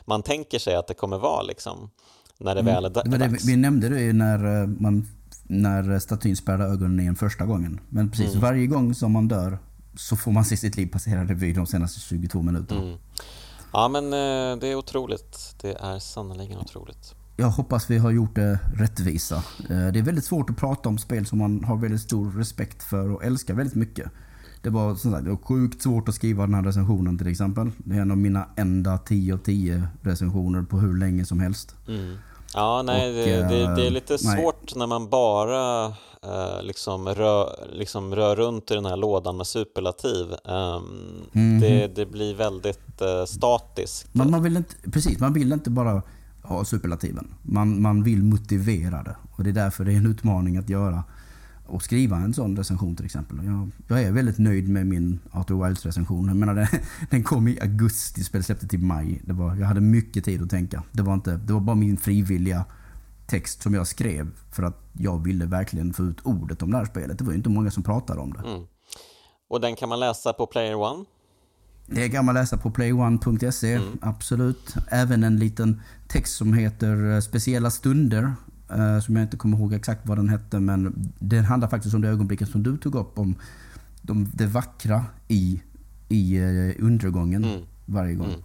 man 0.04 0.22
tänker 0.22 0.58
sig 0.58 0.74
att 0.74 0.86
det 0.86 0.94
kommer 0.94 1.18
vara 1.18 1.42
liksom 1.42 1.90
när 2.38 2.54
det 2.54 2.60
mm. 2.60 2.74
väl 2.74 2.84
är 2.84 2.90
dags. 2.90 3.10
Det, 3.10 3.50
vi 3.52 3.56
nämnde 3.56 3.88
det 3.88 4.00
ju 4.00 4.12
när, 4.12 4.62
eh, 4.62 4.66
man, 4.66 5.08
när 5.42 5.98
statyn 5.98 6.36
spärrade 6.36 6.64
ögonen 6.64 7.00
igen 7.00 7.16
första 7.16 7.44
gången. 7.44 7.80
Men 7.88 8.10
precis 8.10 8.30
mm. 8.30 8.40
varje 8.40 8.66
gång 8.66 8.94
som 8.94 9.12
man 9.12 9.28
dör 9.28 9.58
så 9.96 10.16
får 10.16 10.32
man 10.32 10.44
se 10.44 10.56
sitt 10.56 10.76
liv 10.76 10.86
passera 10.86 11.24
revy 11.24 11.52
de 11.52 11.66
senaste 11.66 12.00
22 12.00 12.42
minuterna. 12.42 12.82
Mm. 12.82 12.98
Ja 13.72 13.88
men 13.88 14.04
eh, 14.04 14.60
det 14.60 14.68
är 14.68 14.74
otroligt. 14.74 15.54
Det 15.60 15.72
är 15.72 15.98
sannerligen 15.98 16.58
otroligt 16.58 17.14
jag 17.40 17.50
hoppas 17.50 17.90
vi 17.90 17.98
har 17.98 18.10
gjort 18.10 18.34
det 18.34 18.58
rättvisa. 18.74 19.36
Eh, 19.70 19.86
det 19.92 19.98
är 19.98 20.02
väldigt 20.02 20.24
svårt 20.24 20.50
att 20.50 20.56
prata 20.56 20.88
om 20.88 20.98
spel 20.98 21.26
som 21.26 21.38
man 21.38 21.64
har 21.64 21.76
väldigt 21.76 22.00
stor 22.00 22.30
respekt 22.30 22.82
för 22.82 23.10
och 23.10 23.24
älskar 23.24 23.54
väldigt 23.54 23.74
mycket. 23.74 24.10
Det 24.62 24.70
var, 24.70 24.94
som 24.94 25.12
sagt, 25.12 25.24
det 25.24 25.30
var 25.30 25.36
sjukt 25.36 25.82
svårt 25.82 26.08
att 26.08 26.14
skriva 26.14 26.46
den 26.46 26.54
här 26.54 26.62
recensionen 26.62 27.18
till 27.18 27.26
exempel. 27.26 27.70
Det 27.78 27.96
är 27.96 28.00
en 28.00 28.10
av 28.10 28.16
mina 28.16 28.46
enda 28.56 28.98
10 28.98 29.34
av 29.34 29.38
10 29.38 29.88
recensioner 30.02 30.62
på 30.62 30.78
hur 30.78 30.98
länge 30.98 31.24
som 31.24 31.40
helst. 31.40 31.74
Mm. 31.88 32.16
Ja, 32.54 32.82
nej, 32.82 33.08
och, 33.08 33.14
det, 33.14 33.36
det, 33.36 33.74
det, 33.76 33.86
är 33.86 33.90
lite 33.90 34.16
nej. 34.24 34.42
svårt 34.42 34.76
när 34.76 34.86
man 34.86 35.08
bara 35.08 35.86
eh, 36.22 36.62
liksom, 36.62 37.08
rör, 37.08 37.66
liksom 37.72 38.14
rör 38.14 38.36
runt 38.36 38.70
i 38.70 38.74
den 38.74 38.86
här 38.86 38.96
lådan 38.96 39.36
med 39.36 39.46
superlativ. 39.46 40.26
Um, 40.44 41.22
mm. 41.32 41.60
det, 41.60 41.86
det, 41.86 42.06
blir 42.06 42.34
väldigt 42.34 43.00
eh, 43.00 43.24
statiskt. 43.24 44.14
Man, 44.14 44.30
man 44.30 44.42
vill 44.42 44.56
inte, 44.56 44.74
precis, 44.90 45.20
man 45.20 45.32
vill 45.32 45.52
inte 45.52 45.70
bara 45.70 46.02
ha 46.48 46.64
superlativen. 46.64 47.34
Man, 47.42 47.82
man 47.82 48.02
vill 48.02 48.22
motivera 48.22 49.02
det 49.02 49.16
och 49.30 49.44
det 49.44 49.50
är 49.50 49.54
därför 49.54 49.84
det 49.84 49.92
är 49.92 49.96
en 49.96 50.06
utmaning 50.06 50.56
att 50.56 50.68
göra 50.68 51.04
och 51.66 51.82
skriva 51.82 52.16
en 52.16 52.34
sån 52.34 52.56
recension 52.56 52.96
till 52.96 53.04
exempel. 53.04 53.38
Jag, 53.44 53.70
jag 53.88 54.02
är 54.02 54.12
väldigt 54.12 54.38
nöjd 54.38 54.68
med 54.68 54.86
min 54.86 55.18
Arthur 55.30 55.64
Wilds 55.64 55.86
recension. 55.86 56.28
Jag 56.28 56.36
menar, 56.36 56.54
den, 56.54 56.66
den 57.10 57.22
kom 57.22 57.48
i 57.48 57.60
augusti, 57.60 58.24
spelet 58.24 58.46
släpptes 58.46 58.74
i 58.74 58.78
maj. 58.78 59.20
Det 59.24 59.32
var, 59.32 59.56
jag 59.56 59.66
hade 59.66 59.80
mycket 59.80 60.24
tid 60.24 60.42
att 60.42 60.50
tänka. 60.50 60.82
Det 60.92 61.02
var, 61.02 61.14
inte, 61.14 61.36
det 61.36 61.52
var 61.52 61.60
bara 61.60 61.76
min 61.76 61.96
frivilliga 61.96 62.64
text 63.26 63.62
som 63.62 63.74
jag 63.74 63.86
skrev 63.86 64.30
för 64.52 64.62
att 64.62 64.90
jag 64.92 65.24
ville 65.24 65.46
verkligen 65.46 65.92
få 65.92 66.02
ut 66.02 66.20
ordet 66.22 66.62
om 66.62 66.70
det 66.70 66.76
här 66.76 66.84
spelet. 66.84 67.18
Det 67.18 67.24
var 67.24 67.32
ju 67.32 67.36
inte 67.36 67.48
många 67.48 67.70
som 67.70 67.82
pratade 67.82 68.20
om 68.20 68.32
det. 68.32 68.48
Mm. 68.48 68.66
Och 69.48 69.60
den 69.60 69.76
kan 69.76 69.88
man 69.88 70.00
läsa 70.00 70.32
på 70.32 70.46
Player 70.46 70.74
One? 70.74 71.04
Det 71.90 72.08
kan 72.08 72.24
man 72.24 72.34
läsa 72.34 72.56
på 72.56 72.70
playone.se, 72.70 73.74
mm. 73.74 73.98
absolut. 74.02 74.74
Även 74.88 75.24
en 75.24 75.38
liten 75.38 75.80
text 76.08 76.36
som 76.36 76.52
heter 76.52 77.14
eh, 77.14 77.20
Speciella 77.20 77.70
stunder 77.70 78.32
Uh, 78.72 79.00
som 79.00 79.16
jag 79.16 79.22
inte 79.22 79.36
kommer 79.36 79.58
ihåg 79.58 79.72
exakt 79.72 80.06
vad 80.06 80.18
den 80.18 80.28
hette, 80.28 80.60
men 80.60 81.12
den 81.18 81.44
handlar 81.44 81.68
faktiskt 81.68 81.94
om 81.94 82.00
det 82.00 82.08
ögonblicket 82.08 82.48
som 82.48 82.62
du 82.62 82.78
tog 82.78 82.94
upp, 82.94 83.18
om 83.18 83.40
de, 84.02 84.30
det 84.34 84.46
vackra 84.46 85.04
i, 85.28 85.62
i 86.08 86.38
uh, 86.38 86.84
undergången 86.84 87.44
mm. 87.44 87.66
varje 87.86 88.14
gång. 88.14 88.26
Mm. 88.26 88.42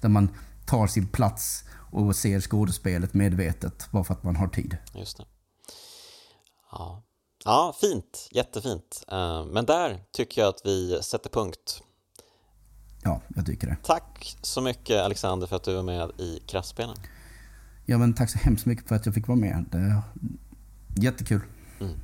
Där 0.00 0.08
man 0.08 0.28
tar 0.66 0.86
sin 0.86 1.06
plats 1.06 1.64
och 1.90 2.16
ser 2.16 2.40
skådespelet 2.40 3.14
medvetet, 3.14 3.88
bara 3.90 4.04
för 4.04 4.14
att 4.14 4.22
man 4.22 4.36
har 4.36 4.48
tid. 4.48 4.76
Just 4.94 5.16
det. 5.16 5.24
Ja, 6.72 7.02
ja 7.44 7.74
fint. 7.80 8.28
Jättefint. 8.32 9.04
Men 9.52 9.64
där 9.64 10.00
tycker 10.12 10.40
jag 10.40 10.48
att 10.48 10.60
vi 10.64 11.02
sätter 11.02 11.30
punkt. 11.30 11.82
Ja, 13.04 13.20
jag 13.36 13.46
tycker 13.46 13.66
det. 13.66 13.76
Tack 13.82 14.36
så 14.42 14.60
mycket 14.60 15.02
Alexander 15.02 15.46
för 15.46 15.56
att 15.56 15.64
du 15.64 15.74
var 15.74 15.82
med 15.82 16.10
i 16.18 16.40
Kraftspelen. 16.46 16.96
Ja, 17.84 17.98
men 17.98 18.14
tack 18.14 18.30
så 18.30 18.38
hemskt 18.38 18.66
mycket 18.66 18.88
för 18.88 18.94
att 18.94 19.06
jag 19.06 19.14
fick 19.14 19.28
vara 19.28 19.38
med. 19.38 19.64
Det 19.70 19.78
är 19.78 20.02
jättekul. 20.96 21.40
Mm. 21.80 22.00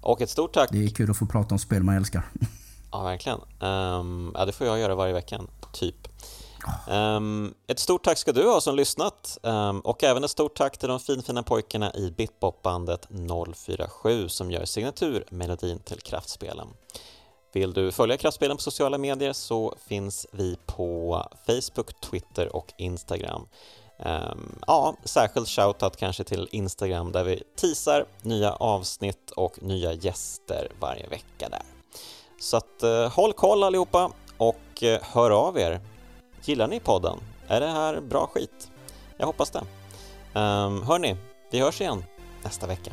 Och 0.00 0.20
ett 0.20 0.30
stort 0.30 0.52
tack. 0.52 0.68
Det 0.72 0.84
är 0.84 0.88
kul 0.88 1.10
att 1.10 1.16
få 1.16 1.26
prata 1.26 1.54
om 1.54 1.58
spel 1.58 1.82
man 1.82 1.96
älskar. 1.96 2.22
Ja, 2.92 3.02
verkligen. 3.02 3.38
Um, 3.60 4.32
ja, 4.34 4.44
det 4.44 4.52
får 4.52 4.66
jag 4.66 4.78
göra 4.78 4.94
varje 4.94 5.12
vecka, 5.12 5.40
typ. 5.72 6.08
Um, 6.88 7.54
ett 7.66 7.78
stort 7.78 8.04
tack 8.04 8.18
ska 8.18 8.32
du 8.32 8.48
ha 8.48 8.60
som 8.60 8.76
lyssnat 8.76 9.38
um, 9.42 9.80
och 9.80 10.04
även 10.04 10.24
ett 10.24 10.30
stort 10.30 10.56
tack 10.56 10.78
till 10.78 10.88
de 10.88 11.00
finfina 11.00 11.42
pojkarna 11.42 11.94
i 11.94 12.10
Bitbop-bandet 12.10 13.08
047 13.54 14.28
som 14.28 14.50
gör 14.50 14.64
signaturmelodin 14.64 15.78
till 15.78 16.00
Kraftspelen. 16.00 16.68
Vill 17.52 17.72
du 17.72 17.92
följa 17.92 18.16
Kraftspelen 18.16 18.56
på 18.56 18.62
sociala 18.62 18.98
medier 18.98 19.32
så 19.32 19.74
finns 19.86 20.26
vi 20.32 20.56
på 20.66 21.24
Facebook, 21.46 22.00
Twitter 22.00 22.56
och 22.56 22.72
Instagram. 22.76 23.48
Ehm, 23.98 24.58
ja, 24.66 24.96
särskild 25.04 25.48
shoutout 25.48 25.96
kanske 25.96 26.24
till 26.24 26.48
Instagram 26.50 27.12
där 27.12 27.24
vi 27.24 27.42
teasar 27.56 28.04
nya 28.22 28.52
avsnitt 28.52 29.30
och 29.30 29.62
nya 29.62 29.92
gäster 29.92 30.68
varje 30.80 31.06
vecka 31.06 31.48
där. 31.48 31.62
Så 32.40 32.56
att 32.56 32.82
eh, 32.82 33.12
håll 33.12 33.32
koll 33.32 33.62
allihopa 33.62 34.12
och 34.36 34.82
eh, 34.82 35.00
hör 35.02 35.30
av 35.30 35.58
er. 35.58 35.80
Gillar 36.44 36.68
ni 36.68 36.80
podden? 36.80 37.18
Är 37.48 37.60
det 37.60 37.66
här 37.66 38.00
bra 38.00 38.26
skit? 38.26 38.70
Jag 39.16 39.26
hoppas 39.26 39.50
det. 39.50 39.62
Um, 40.34 40.82
hörni, 40.82 41.16
vi 41.50 41.60
hörs 41.60 41.80
igen 41.80 42.04
nästa 42.42 42.66
vecka. 42.66 42.92